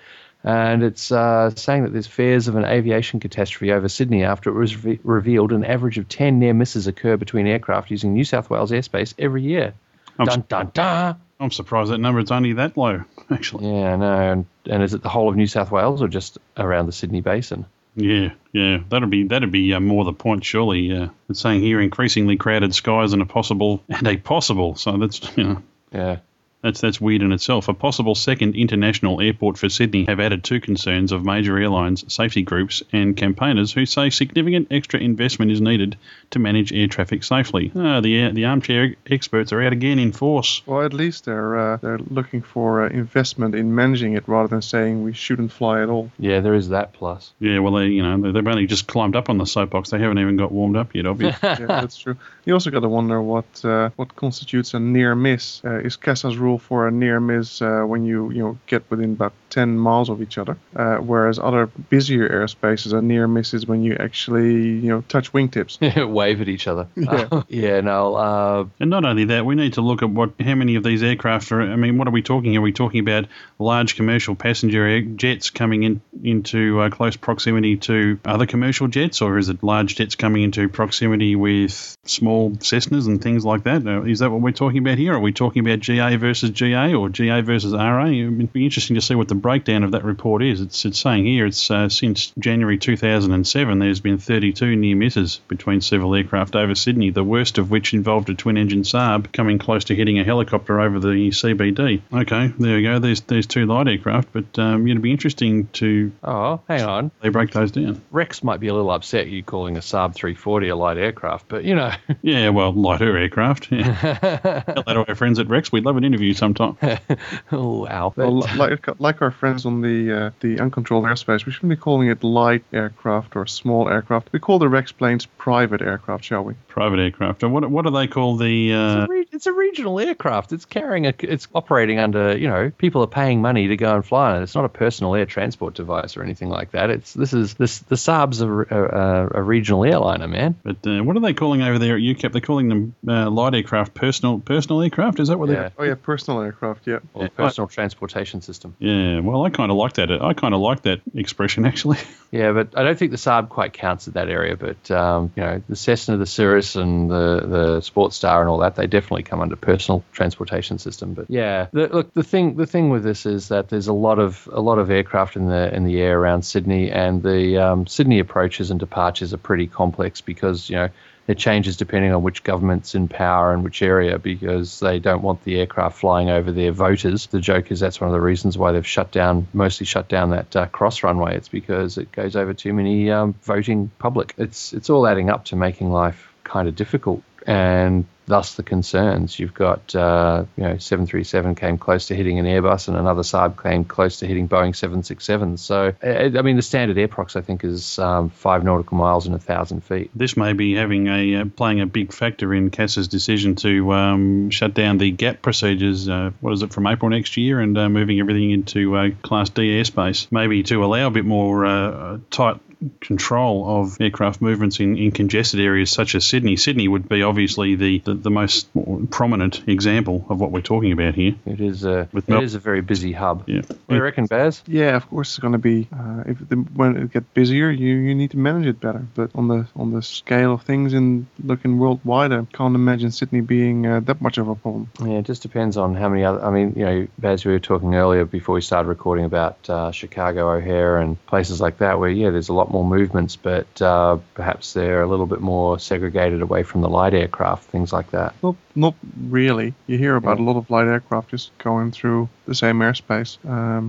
And 0.43 0.81
it's 0.81 1.11
uh, 1.11 1.51
saying 1.51 1.83
that 1.83 1.93
there's 1.93 2.07
fears 2.07 2.47
of 2.47 2.55
an 2.55 2.65
aviation 2.65 3.19
catastrophe 3.19 3.71
over 3.71 3.87
Sydney 3.87 4.23
after 4.23 4.49
it 4.49 4.59
was 4.59 4.83
re- 4.83 4.99
revealed 5.03 5.51
an 5.51 5.63
average 5.63 5.99
of 5.99 6.09
10 6.09 6.39
near 6.39 6.55
misses 6.55 6.87
occur 6.87 7.17
between 7.17 7.45
aircraft 7.45 7.91
using 7.91 8.15
New 8.15 8.23
South 8.23 8.49
Wales 8.49 8.71
airspace 8.71 9.13
every 9.19 9.43
year. 9.43 9.75
I'm, 10.17 10.25
dun, 10.25 10.43
dun, 10.49 10.71
dun. 10.73 11.21
I'm 11.39 11.51
surprised 11.51 11.91
that 11.91 11.99
number 11.99 12.19
is 12.19 12.31
only 12.31 12.53
that 12.53 12.77
low, 12.77 13.03
actually. 13.31 13.67
Yeah, 13.67 13.95
no. 13.95 14.31
And, 14.31 14.45
and 14.65 14.83
is 14.83 14.93
it 14.93 15.03
the 15.03 15.09
whole 15.09 15.29
of 15.29 15.35
New 15.35 15.47
South 15.47 15.71
Wales 15.71 16.01
or 16.01 16.07
just 16.07 16.37
around 16.55 16.87
the 16.87 16.91
Sydney 16.91 17.21
basin? 17.21 17.65
Yeah, 17.95 18.33
yeah, 18.51 18.79
that'd 18.89 19.09
be 19.09 19.23
that'd 19.23 19.51
be 19.51 19.73
uh, 19.73 19.79
more 19.79 20.05
the 20.05 20.13
point, 20.13 20.45
surely. 20.45 20.95
Uh, 20.95 21.09
it's 21.29 21.39
saying 21.39 21.61
here 21.61 21.81
increasingly 21.81 22.37
crowded 22.37 22.75
skies 22.75 23.13
and 23.13 23.23
a 23.23 23.25
possible 23.25 23.83
and 23.89 24.07
a 24.07 24.17
possible. 24.17 24.75
So 24.75 24.97
that's 24.97 25.19
you 25.37 25.43
know. 25.43 25.63
Yeah. 25.91 26.17
That's 26.61 26.81
that's 26.81 26.99
weird 26.99 27.21
in 27.21 27.31
itself. 27.31 27.67
A 27.67 27.73
possible 27.73 28.15
second 28.15 28.55
international 28.55 29.21
airport 29.21 29.57
for 29.57 29.69
Sydney 29.69 30.05
have 30.05 30.19
added 30.19 30.43
to 30.45 30.59
concerns 30.59 31.11
of 31.11 31.23
major 31.23 31.57
airlines, 31.57 32.11
safety 32.11 32.41
groups, 32.41 32.81
and 32.91 33.15
campaigners 33.15 33.71
who 33.71 33.85
say 33.85 34.09
significant 34.09 34.69
extra 34.71 34.99
investment 34.99 35.51
is 35.51 35.61
needed 35.61 35.97
to 36.31 36.39
manage 36.39 36.73
air 36.73 36.87
traffic 36.87 37.23
safely. 37.23 37.71
Ah, 37.75 38.01
the 38.01 38.31
the 38.31 38.45
armchair 38.45 38.95
experts 39.09 39.53
are 39.53 39.61
out 39.61 39.71
again 39.71 39.99
in 39.99 40.11
force. 40.11 40.63
Well, 40.65 40.81
at 40.81 40.93
least 40.93 41.25
they're 41.25 41.57
uh, 41.57 41.77
they're 41.77 41.99
looking 41.99 42.41
for 42.41 42.85
uh, 42.85 42.89
investment 42.89 43.53
in 43.53 43.75
managing 43.75 44.13
it 44.13 44.23
rather 44.27 44.47
than 44.47 44.63
saying 44.63 45.03
we 45.03 45.13
shouldn't 45.13 45.51
fly 45.51 45.83
at 45.83 45.89
all. 45.89 46.11
Yeah, 46.17 46.39
there 46.39 46.55
is 46.55 46.69
that 46.69 46.93
plus. 46.93 47.33
Yeah, 47.39 47.59
well, 47.59 47.73
they 47.73 47.87
you 47.87 48.01
know 48.01 48.31
they've 48.31 48.47
only 48.47 48.65
just 48.65 48.87
climbed 48.87 49.15
up 49.15 49.29
on 49.29 49.37
the 49.37 49.45
soapbox. 49.45 49.91
They 49.91 49.99
haven't 49.99 50.19
even 50.19 50.37
got 50.37 50.51
warmed 50.51 50.75
up 50.75 50.95
yet. 50.95 51.05
Obviously. 51.17 51.49
yeah, 51.49 51.65
that's 51.67 51.97
true. 51.97 52.17
You 52.45 52.53
also 52.53 52.71
got 52.71 52.79
to 52.79 52.89
wonder 52.89 53.21
what 53.21 53.63
uh, 53.63 53.91
what 53.95 54.15
constitutes 54.15 54.73
a 54.73 54.79
near 54.79 55.13
miss. 55.15 55.61
Uh, 55.63 55.79
is 55.79 55.97
CASA's 55.97 56.37
rule 56.37 56.56
for 56.57 56.87
a 56.87 56.91
near 56.91 57.19
miss 57.19 57.61
uh, 57.61 57.81
when 57.81 58.05
you 58.05 58.31
you 58.31 58.39
know 58.43 58.57
get 58.67 58.89
within 58.89 59.13
about 59.13 59.33
10 59.49 59.77
miles 59.77 60.09
of 60.09 60.21
each 60.21 60.37
other, 60.37 60.57
uh, 60.75 60.97
whereas 60.97 61.39
other 61.39 61.67
busier 61.67 62.27
airspaces 62.29 62.93
a 62.93 63.01
near 63.01 63.27
miss 63.27 63.53
is 63.53 63.65
when 63.65 63.83
you 63.83 63.95
actually 63.99 64.53
you 64.53 64.89
know 64.89 65.01
touch 65.07 65.31
wingtips. 65.33 65.77
Wave 66.11 66.41
at 66.41 66.47
each 66.49 66.67
other. 66.67 66.87
Yeah. 66.95 67.27
Uh, 67.31 67.43
yeah, 67.49 67.81
no. 67.81 68.15
Uh, 68.15 68.65
And 68.79 68.89
not 68.89 69.05
only 69.05 69.25
that, 69.25 69.45
we 69.45 69.55
need 69.55 69.73
to 69.73 69.81
look 69.81 70.03
at 70.03 70.09
what 70.09 70.31
how 70.39 70.55
many 70.55 70.75
of 70.75 70.83
these 70.83 71.03
aircraft 71.03 71.51
are. 71.51 71.61
I 71.61 71.75
mean, 71.75 71.97
what 71.97 72.07
are 72.07 72.11
we 72.11 72.21
talking? 72.21 72.55
Are 72.57 72.61
we 72.61 72.71
talking 72.73 72.99
about 72.99 73.25
large 73.59 73.95
commercial 73.95 74.35
passenger 74.35 74.85
air, 74.85 75.01
jets 75.01 75.49
coming 75.49 75.83
in 75.83 76.01
into 76.23 76.79
uh, 76.81 76.89
close 76.89 77.15
proximity 77.15 77.77
to 77.77 78.19
other 78.25 78.45
commercial 78.45 78.87
jets, 78.87 79.21
or 79.21 79.37
is 79.37 79.49
it 79.49 79.63
large 79.63 79.95
jets 79.95 80.15
coming 80.15 80.43
into 80.43 80.69
proximity 80.69 81.35
with 81.35 81.97
small 82.05 82.51
Cessnas 82.51 83.07
and 83.07 83.21
things 83.21 83.45
like 83.45 83.63
that? 83.63 83.85
Uh, 83.87 84.03
Is 84.03 84.19
that 84.19 84.29
what 84.31 84.41
we're 84.41 84.51
talking 84.51 84.79
about 84.79 84.97
here? 84.97 85.13
Are 85.13 85.19
we 85.19 85.31
talking 85.31 85.65
about 85.65 85.79
GA 85.79 86.15
versus 86.17 86.36
GA 86.41 86.93
or 86.93 87.09
GA 87.09 87.41
versus 87.41 87.73
RA? 87.73 88.05
It'd 88.05 88.53
be 88.53 88.65
interesting 88.65 88.95
to 88.95 89.01
see 89.01 89.15
what 89.15 89.27
the 89.27 89.35
breakdown 89.35 89.83
of 89.83 89.91
that 89.91 90.03
report 90.03 90.43
is. 90.43 90.61
It's 90.61 90.85
it's 90.85 90.99
saying 90.99 91.25
here 91.25 91.45
it's 91.45 91.69
uh, 91.69 91.89
since 91.89 92.31
January 92.39 92.77
2007 92.77 93.79
there's 93.79 93.99
been 93.99 94.17
32 94.17 94.75
near 94.75 94.95
misses 94.95 95.39
between 95.47 95.81
civil 95.81 96.15
aircraft 96.15 96.55
over 96.55 96.75
Sydney, 96.75 97.09
the 97.09 97.23
worst 97.23 97.57
of 97.57 97.69
which 97.69 97.93
involved 97.93 98.29
a 98.29 98.35
twin-engine 98.35 98.83
Saab 98.83 99.31
coming 99.31 99.57
close 99.57 99.85
to 99.85 99.95
hitting 99.95 100.19
a 100.19 100.23
helicopter 100.23 100.79
over 100.79 100.99
the 100.99 101.29
CBD. 101.29 102.01
Okay, 102.13 102.53
there 102.59 102.75
we 102.75 102.83
go. 102.83 102.99
There's 102.99 103.21
there's 103.21 103.47
two 103.47 103.65
light 103.65 103.87
aircraft, 103.87 104.29
but 104.33 104.59
um, 104.59 104.87
it'd 104.87 105.01
be 105.01 105.11
interesting 105.11 105.67
to 105.73 106.11
oh, 106.23 106.61
hang 106.67 106.83
on. 106.83 107.11
they 107.21 107.29
break 107.29 107.51
those 107.51 107.71
down. 107.71 108.01
Rex 108.11 108.43
might 108.43 108.59
be 108.59 108.67
a 108.67 108.73
little 108.73 108.91
upset 108.91 109.27
you 109.27 109.43
calling 109.43 109.77
a 109.77 109.81
Saab 109.81 110.13
340 110.13 110.69
a 110.69 110.75
light 110.75 110.97
aircraft, 110.97 111.47
but 111.47 111.63
you 111.63 111.75
know. 111.75 111.91
Yeah, 112.21 112.49
well, 112.49 112.73
lighter 112.73 113.17
aircraft. 113.17 113.71
Yeah. 113.71 114.63
That 114.87 114.93
to 114.93 115.09
our 115.09 115.15
friends 115.15 115.39
at 115.39 115.47
Rex. 115.47 115.71
We'd 115.71 115.85
love 115.85 115.97
an 115.97 116.03
interview 116.03 116.26
sometime. 116.33 116.77
oh, 117.51 117.83
wow. 117.83 118.13
Well, 118.15 118.41
like 118.55 118.99
like 118.99 119.21
our 119.21 119.31
friends 119.31 119.65
on 119.65 119.81
the 119.81 120.11
uh, 120.11 120.31
the 120.39 120.59
uncontrolled 120.59 121.05
airspace, 121.05 121.45
we 121.45 121.51
shouldn't 121.51 121.69
be 121.69 121.75
calling 121.75 122.09
it 122.09 122.23
light 122.23 122.63
aircraft 122.73 123.35
or 123.35 123.45
small 123.45 123.89
aircraft. 123.89 124.29
We 124.31 124.39
call 124.39 124.59
the 124.59 124.69
Rex 124.69 124.91
planes 124.91 125.25
private 125.25 125.81
aircraft, 125.81 126.25
shall 126.25 126.43
we? 126.43 126.55
Private 126.77 126.99
aircraft. 126.99 127.41
And 127.41 127.51
What 127.53 127.67
what 127.71 127.85
do 127.85 127.91
they 127.91 128.05
call 128.05 128.37
the? 128.37 128.71
It's 128.71 128.77
Uh, 128.77 129.05
a, 129.05 129.07
re- 129.07 129.27
it's 129.31 129.47
a 129.47 129.51
regional 129.51 129.99
aircraft. 129.99 130.53
It's 130.53 130.65
carrying 130.65 131.07
a. 131.07 131.13
It's 131.19 131.47
operating 131.55 131.97
under. 131.97 132.37
You 132.37 132.47
know, 132.47 132.71
people 132.77 133.01
are 133.01 133.07
paying 133.07 133.41
money 133.41 133.67
to 133.69 133.75
go 133.77 133.95
and 133.95 134.05
fly 134.05 134.31
on 134.31 134.39
it. 134.39 134.43
It's 134.43 134.53
not 134.53 134.63
a 134.65 134.69
personal 134.69 135.15
air 135.15 135.25
transport 135.25 135.73
device 135.73 136.15
or 136.17 136.21
anything 136.23 136.49
like 136.49 136.71
that. 136.73 136.91
It's 136.91 137.13
this 137.15 137.33
is 137.33 137.55
this 137.55 137.79
the 137.79 137.95
Saab's 137.95 138.41
a, 138.41 138.47
a, 138.47 139.39
a 139.39 139.41
regional 139.41 139.83
airliner, 139.85 140.27
man. 140.27 140.53
but 140.63 140.77
uh, 140.85 141.03
what 141.03 141.17
are 141.17 141.19
they 141.19 141.33
calling 141.33 141.63
over 141.63 141.79
there 141.79 141.95
at 141.95 142.01
UCAP? 142.01 142.31
They're 142.31 142.41
calling 142.41 142.69
them 142.69 142.93
uh, 143.07 143.29
light 143.31 143.55
aircraft, 143.55 143.95
personal 143.95 144.37
personal 144.39 144.83
aircraft. 144.83 145.19
Is 145.19 145.29
that 145.29 145.39
what 145.39 145.49
Yeah, 145.49 145.69
Oh 145.79 145.83
yeah, 145.83 145.95
personal 145.95 146.41
aircraft. 146.41 146.85
Yeah. 146.85 146.99
or 147.15 147.23
Yeah. 147.23 147.29
personal 147.35 147.67
transportation 147.67 148.41
system. 148.41 148.75
Yeah. 148.77 149.21
Well, 149.21 149.43
I 149.43 149.49
kind 149.49 149.71
of 149.71 149.77
like 149.77 149.93
that. 149.93 150.11
I 150.11 150.33
kind 150.33 150.53
of 150.53 150.59
like 150.59 150.83
that 150.83 151.01
expression 151.15 151.65
actually. 151.71 151.97
Yeah, 152.31 152.51
but 152.51 152.77
I 152.77 152.83
don't 152.83 152.99
think 152.99 153.09
the 153.11 153.17
Saab 153.17 153.49
quite 153.49 153.73
counts 153.73 154.07
at 154.07 154.13
that 154.13 154.29
area. 154.29 154.55
But 154.55 154.91
um, 154.91 155.31
you 155.35 155.41
know, 155.43 155.61
the 155.67 155.75
Cessna, 155.75 156.17
the 156.17 156.25
Cirrus, 156.27 156.66
and 156.75 157.09
the 157.09 157.41
the 157.47 157.79
SportStar 157.79 158.39
and 158.41 158.49
all 158.49 158.57
that, 158.59 158.75
they 158.75 158.87
definitely 158.87 159.23
come 159.23 159.41
under 159.41 159.55
personal 159.55 160.03
transportation 160.11 160.77
system. 160.77 161.13
But 161.13 161.29
yeah, 161.29 161.67
the, 161.71 161.87
look, 161.87 162.13
the 162.13 162.23
thing 162.23 162.55
the 162.55 162.65
thing 162.65 162.89
with 162.89 163.03
this 163.03 163.25
is 163.25 163.47
that 163.49 163.69
there's 163.69 163.87
a 163.87 163.93
lot 163.93 164.19
of 164.19 164.47
a 164.51 164.61
lot 164.61 164.79
of 164.79 164.89
aircraft 164.89 165.35
in 165.35 165.47
the 165.47 165.73
in 165.73 165.85
the 165.85 166.01
air 166.01 166.19
around 166.19 166.43
Sydney, 166.43 166.91
and 166.91 167.23
the 167.23 167.57
um, 167.57 167.87
Sydney 167.87 168.19
approaches 168.19 168.71
and 168.71 168.79
departures 168.79 169.33
are 169.33 169.37
pretty 169.37 169.67
complex 169.67 170.21
because 170.21 170.69
you 170.69 170.75
know. 170.75 170.89
It 171.27 171.37
changes 171.37 171.75
depending 171.75 172.13
on 172.13 172.23
which 172.23 172.43
government's 172.43 172.95
in 172.95 173.09
power 173.09 173.53
and 173.53 173.61
which 173.61 173.81
area 173.81 174.17
because 174.17 174.79
they 174.79 174.97
don't 174.97 175.21
want 175.21 175.43
the 175.43 175.59
aircraft 175.59 175.97
flying 175.97 176.29
over 176.29 176.53
their 176.53 176.71
voters. 176.71 177.27
The 177.27 177.41
joke 177.41 177.69
is 177.69 177.81
that's 177.81 177.99
one 177.99 178.07
of 178.07 178.13
the 178.13 178.21
reasons 178.21 178.57
why 178.57 178.71
they've 178.71 178.87
shut 178.87 179.11
down, 179.11 179.45
mostly 179.53 179.85
shut 179.85 180.07
down 180.07 180.29
that 180.29 180.55
uh, 180.55 180.67
cross 180.67 181.03
runway. 181.03 181.35
It's 181.35 181.49
because 181.49 181.97
it 181.97 182.13
goes 182.13 182.37
over 182.37 182.53
too 182.53 182.71
many 182.71 183.11
um, 183.11 183.35
voting 183.43 183.91
public. 183.99 184.35
It's 184.37 184.71
it's 184.71 184.89
all 184.89 185.05
adding 185.05 185.29
up 185.29 185.43
to 185.45 185.57
making 185.57 185.91
life 185.91 186.31
kind 186.47 186.67
of 186.67 186.75
difficult, 186.75 187.21
and 187.45 188.05
thus 188.27 188.55
the 188.55 188.63
concerns. 188.63 189.39
You've 189.39 189.53
got 189.53 189.95
uh, 189.95 190.45
you 190.57 190.63
know 190.63 190.77
737 190.77 191.55
came 191.55 191.77
close 191.77 192.07
to 192.07 192.15
hitting 192.15 192.39
an 192.39 192.45
Airbus, 192.45 192.87
and 192.87 192.97
another 192.97 193.23
Saab 193.23 193.61
came 193.61 193.85
close 193.85 194.19
to 194.19 194.27
hitting 194.27 194.47
Boeing 194.47 194.75
767. 194.75 195.57
So 195.57 195.93
uh, 196.03 196.07
I 196.07 196.41
mean 196.41 196.55
the 196.55 196.61
standard 196.61 196.97
airprox 196.97 197.35
I 197.35 197.41
think 197.41 197.63
is 197.63 197.97
um, 197.99 198.29
five 198.29 198.63
nautical 198.63 198.97
miles 198.97 199.25
and 199.25 199.35
a 199.35 199.39
thousand 199.39 199.81
feet. 199.81 200.11
This 200.13 200.37
may 200.37 200.53
be 200.53 200.75
having 200.75 201.07
a 201.07 201.35
uh, 201.37 201.45
playing 201.45 201.81
a 201.81 201.85
big 201.85 202.13
factor 202.13 202.53
in 202.53 202.69
CASA's 202.69 203.07
decision 203.07 203.55
to 203.57 203.93
um, 203.93 204.49
shut 204.49 204.73
down 204.73 204.97
the 204.97 205.11
GAAP 205.11 205.41
procedures. 205.41 206.07
Uh, 206.07 206.31
what 206.41 206.53
is 206.53 206.61
it 206.61 206.73
from 206.73 206.87
April 206.87 207.09
next 207.09 207.37
year, 207.37 207.59
and 207.59 207.77
uh, 207.77 207.89
moving 207.89 208.19
everything 208.19 208.51
into 208.51 208.95
uh, 208.95 209.09
Class 209.21 209.49
D 209.49 209.81
airspace, 209.81 210.27
maybe 210.31 210.63
to 210.63 210.83
allow 210.83 211.07
a 211.07 211.11
bit 211.11 211.25
more 211.25 212.19
tight 212.29 212.59
control 213.01 213.81
of 213.81 213.99
aircraft 213.99 214.41
movements 214.41 214.79
in, 214.79 214.97
in 214.97 215.11
congested 215.11 215.59
areas 215.59 215.91
such 215.91 216.15
as 216.15 216.25
Sydney. 216.25 216.57
Sydney 216.57 216.87
would 216.87 217.09
be 217.09 217.23
obviously 217.23 217.75
the, 217.75 217.99
the, 217.99 218.13
the 218.13 218.29
most 218.29 218.67
prominent 219.09 219.67
example 219.67 220.25
of 220.29 220.39
what 220.39 220.51
we're 220.51 220.61
talking 220.61 220.91
about 220.91 221.15
here. 221.15 221.35
It 221.45 221.59
is 221.59 221.83
a 221.83 222.07
With 222.11 222.29
it 222.29 222.31
Mel- 222.31 222.43
is 222.43 222.55
a 222.55 222.59
very 222.59 222.81
busy 222.81 223.11
hub. 223.11 223.43
Yeah. 223.47 223.61
What 223.61 223.89
do 223.89 223.95
you 223.95 224.01
reckon, 224.03 224.25
Baz? 224.25 224.61
Yeah, 224.67 224.95
of 224.95 225.09
course 225.09 225.29
it's 225.29 225.39
going 225.39 225.53
to 225.53 225.59
be. 225.59 225.87
Uh, 225.91 226.23
if 226.27 226.49
the, 226.49 226.55
when 226.55 226.97
it 226.97 227.13
gets 227.13 227.25
busier, 227.33 227.69
you, 227.69 227.95
you 227.95 228.15
need 228.15 228.31
to 228.31 228.37
manage 228.37 228.67
it 228.67 228.79
better. 228.79 229.05
But 229.15 229.31
on 229.35 229.47
the 229.47 229.67
on 229.75 229.91
the 229.91 230.01
scale 230.01 230.53
of 230.53 230.63
things 230.63 230.93
and 230.93 231.27
looking 231.43 231.79
worldwide, 231.79 232.31
I 232.31 232.45
can't 232.53 232.75
imagine 232.75 233.11
Sydney 233.11 233.41
being 233.41 233.85
uh, 233.85 233.99
that 234.01 234.21
much 234.21 234.37
of 234.37 234.47
a 234.47 234.55
problem. 234.55 234.89
Yeah, 234.99 235.19
it 235.19 235.25
just 235.25 235.41
depends 235.41 235.77
on 235.77 235.95
how 235.95 236.09
many 236.09 236.23
other. 236.23 236.43
I 236.43 236.51
mean, 236.51 236.73
you 236.75 236.85
know, 236.85 237.07
Baz, 237.17 237.45
we 237.45 237.51
were 237.51 237.59
talking 237.59 237.95
earlier 237.95 238.25
before 238.25 238.55
we 238.55 238.61
started 238.61 238.89
recording 238.89 239.25
about 239.25 239.69
uh, 239.69 239.91
Chicago 239.91 240.51
O'Hare 240.51 240.97
and 240.97 241.23
places 241.25 241.59
like 241.59 241.79
that, 241.79 241.99
where 241.99 242.09
yeah, 242.09 242.29
there's 242.29 242.49
a 242.49 242.53
lot 242.53 242.66
lot 242.67 242.73
more 242.73 242.85
movements, 242.85 243.35
but 243.35 243.81
uh, 243.81 244.17
perhaps 244.33 244.73
they're 244.73 245.01
a 245.01 245.07
little 245.07 245.25
bit 245.25 245.41
more 245.41 245.79
segregated 245.79 246.41
away 246.41 246.63
from 246.63 246.81
the 246.81 246.89
light 246.89 247.13
aircraft, 247.13 247.69
things 247.69 247.93
like 247.93 248.11
that. 248.11 248.33
Well, 248.41 248.57
not 248.75 248.95
really. 249.29 249.73
You 249.87 249.97
hear 249.97 250.15
about 250.15 250.39
a 250.39 250.43
lot 250.43 250.57
of 250.57 250.69
light 250.69 250.87
aircraft 250.87 251.29
just 251.29 251.57
going 251.57 251.91
through 251.91 252.29
the 252.45 252.55
same 252.55 252.79
airspace 252.79 253.37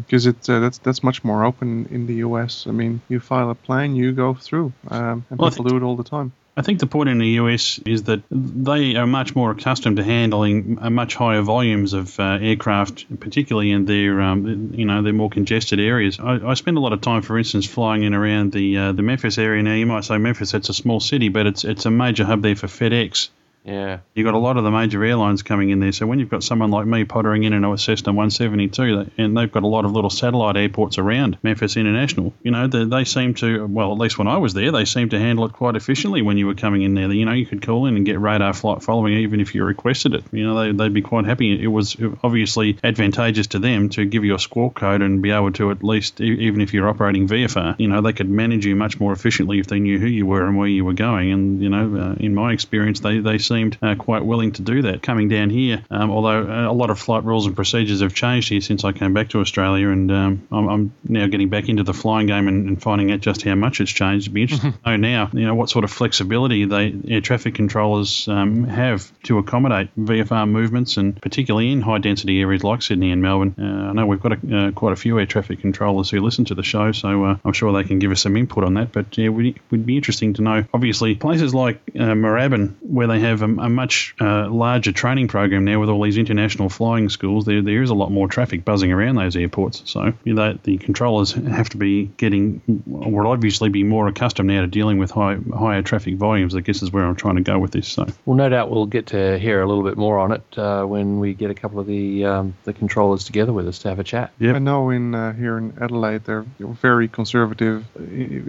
because 0.05 0.27
um, 0.27 0.31
it 0.31 0.51
uh, 0.51 0.61
that's 0.61 0.79
that's 0.79 1.03
much 1.03 1.25
more 1.25 1.45
open 1.45 1.87
in 1.91 2.07
the 2.07 2.15
US. 2.15 2.67
I 2.67 2.73
mean, 2.73 3.01
you 3.09 3.21
file 3.21 3.51
a 3.51 3.55
plane, 3.55 3.97
you 3.97 4.13
go 4.13 4.35
through, 4.35 4.73
um, 4.89 5.25
and 5.31 5.39
well, 5.39 5.51
people 5.51 5.65
do 5.65 5.77
it 5.77 5.83
all 5.83 5.97
the 5.97 6.05
time. 6.05 6.33
I 6.59 6.63
think 6.63 6.81
the 6.81 6.89
point 6.89 7.09
in 7.09 7.19
the 7.19 7.29
US 7.43 7.79
is 7.87 8.03
that 8.05 8.21
they 8.33 8.97
are 8.97 9.07
much 9.07 9.37
more 9.37 9.53
accustomed 9.53 9.99
to 9.99 10.03
handling 10.03 10.77
much 10.93 11.15
higher 11.15 11.41
volumes 11.41 11.93
of 11.93 12.19
uh, 12.19 12.39
aircraft, 12.41 13.21
particularly 13.21 13.71
in 13.71 13.85
their 13.85 14.21
um, 14.21 14.73
you 14.75 14.85
know 14.85 15.03
their 15.03 15.13
more 15.13 15.31
congested 15.31 15.79
areas. 15.79 16.19
I, 16.19 16.41
I, 16.45 16.55
spend 16.55 16.77
a 16.77 16.81
lot 16.81 16.93
of 16.93 17.01
time, 17.01 17.23
for 17.23 17.39
instance, 17.39 17.65
flying 17.65 18.03
in 18.03 18.13
around 18.13 18.51
the 18.51 18.77
uh, 18.77 18.91
the 18.91 19.03
Memphis 19.03 19.39
area. 19.39 19.63
Now 19.63 19.75
you 19.75 19.87
might 19.87 20.05
say 20.05 20.19
Memphis, 20.19 20.53
it's 20.53 20.69
a 20.69 20.75
small 20.75 20.99
city, 20.99 21.29
but 21.29 21.47
it's 21.47 21.65
it's 21.65 21.87
a 21.87 21.93
major 21.93 22.25
hub 22.25 22.43
there 22.43 22.57
for 22.57 22.67
FedEx. 22.67 23.29
Yeah. 23.69 23.99
You've 24.15 24.25
got 24.25 24.33
a 24.33 24.39
lot 24.39 24.57
of 24.57 24.65
the 24.65 24.71
major 24.71 25.05
airlines 25.05 25.43
coming 25.43 25.69
in 25.69 25.79
there. 25.79 25.93
So 25.93 26.07
when 26.07 26.19
you've 26.19 26.31
got 26.31 26.43
someone 26.43 26.71
like 26.71 26.87
me 26.87 27.05
pottering 27.05 27.45
in 27.45 27.53
a 27.53 27.79
Cessna 27.79 28.13
172, 28.13 29.11
and 29.19 29.37
they've 29.37 29.53
got 29.53 29.63
a 29.63 29.67
lot 29.67 29.85
of 29.85 29.93
little 29.93 30.09
satellite 30.09 30.57
airports 30.57 30.97
around 30.97 31.37
Memphis 31.43 31.77
International, 31.77 32.33
you 32.43 32.51
know, 32.51 32.67
they, 32.67 32.85
they 32.85 33.05
seem 33.05 33.35
to, 33.35 33.67
well, 33.67 33.93
at 33.93 33.99
least 33.99 34.19
when 34.19 34.27
I 34.27 34.39
was 34.39 34.55
there, 34.55 34.73
they 34.73 34.87
seemed 34.87 35.11
to 35.11 35.19
handle 35.19 35.45
it 35.45 35.53
quite 35.53 35.77
efficiently 35.77 36.23
when 36.23 36.39
you 36.39 36.47
were 36.47 36.55
coming 36.55 36.81
in 36.81 36.95
there. 36.95 37.13
You 37.13 37.27
know, 37.27 37.33
you 37.33 37.45
could 37.45 37.61
call 37.61 37.85
in 37.85 37.97
and 37.97 38.07
get 38.07 38.19
radar 38.19 38.55
flight 38.55 38.83
following 38.83 39.19
even 39.19 39.41
if 39.41 39.55
you 39.55 39.63
requested 39.65 40.15
it. 40.15 40.25
You 40.33 40.47
know, 40.47 40.59
they, 40.59 40.73
they'd 40.73 40.95
be 40.95 41.03
quite 41.03 41.27
happy. 41.27 41.63
It 41.63 41.67
was 41.67 41.95
obviously 42.23 42.79
advantageous 42.83 43.49
to 43.49 43.59
them 43.59 43.91
to 43.91 44.07
give 44.07 44.25
you 44.25 44.35
a 44.35 44.39
squawk 44.39 44.77
code 44.77 45.03
and 45.03 45.21
be 45.21 45.31
able 45.31 45.53
to 45.53 45.71
at 45.71 45.85
least, 45.85 46.23
even 46.23 46.63
if 46.63 46.73
you're 46.73 46.89
operating 46.89 47.29
VFR, 47.29 47.79
you 47.79 47.89
know, 47.89 48.01
they 48.01 48.15
could 48.15 48.31
manage 48.31 48.65
you 48.65 48.75
much 48.77 48.99
more 48.99 49.13
efficiently 49.13 49.59
if 49.59 49.67
they 49.67 49.79
knew 49.79 49.99
who 49.99 50.07
you 50.07 50.25
were 50.25 50.47
and 50.47 50.57
where 50.57 50.69
you 50.69 50.87
were 50.87 50.95
going. 50.95 51.33
And, 51.33 51.63
you 51.63 51.69
know, 51.69 52.01
uh, 52.01 52.15
in 52.15 52.35
my 52.35 52.53
experience, 52.53 53.01
they, 53.01 53.19
they 53.19 53.37
seemed 53.59 53.79
uh, 53.83 53.95
quite 53.97 54.25
willing 54.25 54.53
to 54.53 54.63
do 54.63 54.83
that 54.83 55.03
coming 55.03 55.29
down 55.29 55.51
here. 55.51 55.83
Um, 55.91 56.11
although 56.11 56.43
uh, 56.43 56.71
a 56.71 56.73
lot 56.73 56.91
of 56.91 56.99
flight 56.99 57.25
rules 57.25 57.47
and 57.47 57.57
procedures 57.57 58.01
have 58.03 58.15
changed 58.15 58.49
here 58.49 58.61
since 58.61 58.85
I 58.85 58.93
came 58.93 59.13
back 59.13 59.31
to 59.31 59.41
Australia, 59.41 59.89
and 59.89 60.11
um, 60.13 60.49
I'm, 60.53 60.69
I'm, 60.69 60.93
now 61.05 61.27
getting 61.27 61.49
back 61.49 61.69
into 61.69 61.83
the 61.83 61.95
flying 61.95 62.27
game 62.27 62.49
and, 62.49 62.69
and, 62.69 62.83
finding 62.83 63.11
out 63.11 63.21
just 63.21 63.43
how 63.43 63.55
much 63.55 63.81
it's 63.81 63.91
changed. 63.91 64.25
It'd 64.25 64.35
be 64.35 64.43
interesting 64.43 64.73
to 64.73 64.79
know 64.91 64.97
now, 64.97 65.31
you 65.33 65.47
know, 65.47 65.55
what 65.55 65.71
sort 65.71 65.85
of 65.85 65.91
flexibility 65.91 66.65
they 66.65 66.95
air 67.09 67.21
traffic 67.21 67.55
controllers 67.55 68.29
um, 68.29 68.65
have 68.65 69.11
to 69.25 69.39
accommodate 69.39 69.89
VFR 69.97 70.49
movements, 70.49 70.97
and 70.97 71.21
particularly 71.21 71.73
in 71.73 71.81
high 71.81 71.99
density 71.99 72.41
areas 72.41 72.63
like 72.63 72.83
Sydney 72.83 73.11
and 73.11 73.23
Melbourne. 73.23 73.55
Uh, 73.59 73.91
I 73.91 73.93
know 73.93 74.07
we've 74.07 74.21
got 74.21 74.33
a, 74.33 74.57
uh, 74.57 74.71
quite 74.73 74.93
a 74.93 74.97
few 74.97 75.19
air 75.19 75.27
traffic 75.27 75.61
controllers 75.61 76.11
who 76.11 76.21
listen 76.21 76.45
to 76.47 76.55
the 76.55 76.63
show, 76.63 76.93
so 76.93 77.25
uh, 77.25 77.37
I'm 77.45 77.53
sure 77.53 77.73
they 77.73 77.87
can 77.89 77.99
give 77.99 78.13
us 78.13 78.23
some 78.23 78.37
input 78.37 78.65
on 78.65 78.75
that. 78.75 78.93
But 78.93 79.19
yeah, 79.19 79.27
it 79.27 79.29
would, 79.31 79.61
would 79.71 79.87
be 79.87 79.97
interesting 79.97 80.35
to 80.35 80.43
know. 80.43 80.65
Obviously, 80.73 81.17
places 81.17 81.55
like 81.55 81.81
uh, 81.95 82.15
Moorabbin, 82.15 82.77
where 82.83 83.09
they 83.09 83.21
have 83.21 83.43
a, 83.59 83.63
a 83.63 83.69
much 83.69 84.15
uh, 84.21 84.49
larger 84.49 84.93
training 84.93 85.29
program 85.29 85.65
now 85.65 85.81
with 85.81 85.89
all 85.89 86.03
these 86.03 86.19
international 86.19 86.69
flying 86.69 87.09
schools, 87.09 87.45
there 87.45 87.63
there 87.63 87.83
is 87.83 87.91
a 87.91 87.95
lot 87.95 88.11
more 88.11 88.29
traffic 88.29 88.65
buzzing 88.65 88.93
around 88.93 89.17
those 89.17 89.37
airports. 89.37 89.83
So 89.87 90.13
you 90.25 90.35
know, 90.35 90.59
the 90.63 90.79
controllers 90.79 91.33
have 91.33 91.69
to 91.71 91.77
be 91.77 92.07
getting, 92.17 92.63
will 92.87 93.27
obviously 93.27 93.69
be 93.69 93.85
more 93.85 94.09
accustomed 94.09 94.49
now 94.49 94.63
to 94.63 94.67
dealing 94.67 94.99
with 94.99 95.11
high, 95.11 95.39
higher 95.57 95.83
traffic 95.83 96.17
volumes. 96.17 96.55
I 96.55 96.61
guess 96.61 96.83
is 96.83 96.93
where 96.93 97.05
I'm 97.05 97.17
trying 97.17 97.37
to 97.37 97.43
go 97.43 97.59
with 97.59 97.73
this. 97.73 97.89
So 97.89 98.07
well, 98.25 98.37
no 98.37 98.49
doubt 98.49 98.71
we'll 98.71 98.87
get 98.87 99.09
to 99.09 99.39
hear 99.39 99.61
a 99.61 99.67
little 99.67 99.85
bit 99.85 99.97
more 99.97 100.19
on 100.19 100.33
it 100.33 100.59
uh, 100.59 100.85
when 100.85 101.19
we 101.21 101.35
get 101.35 101.51
a 101.51 101.55
couple 101.55 101.81
of 101.81 101.87
the 101.87 102.25
um, 102.25 102.55
the 102.65 102.73
controllers 102.73 103.25
together 103.25 103.53
with 103.53 103.69
us 103.69 103.79
to 103.81 103.89
have 103.89 103.99
a 103.99 104.05
chat. 104.05 104.33
Yeah, 104.39 104.55
I 104.55 104.59
know 104.59 104.91
in 104.91 105.15
uh, 105.15 105.33
here 105.33 105.59
in 105.59 105.77
Adelaide 105.81 106.25
they're 106.25 106.47
very 106.59 107.09
conservative 107.09 107.85
uh, 107.97 108.03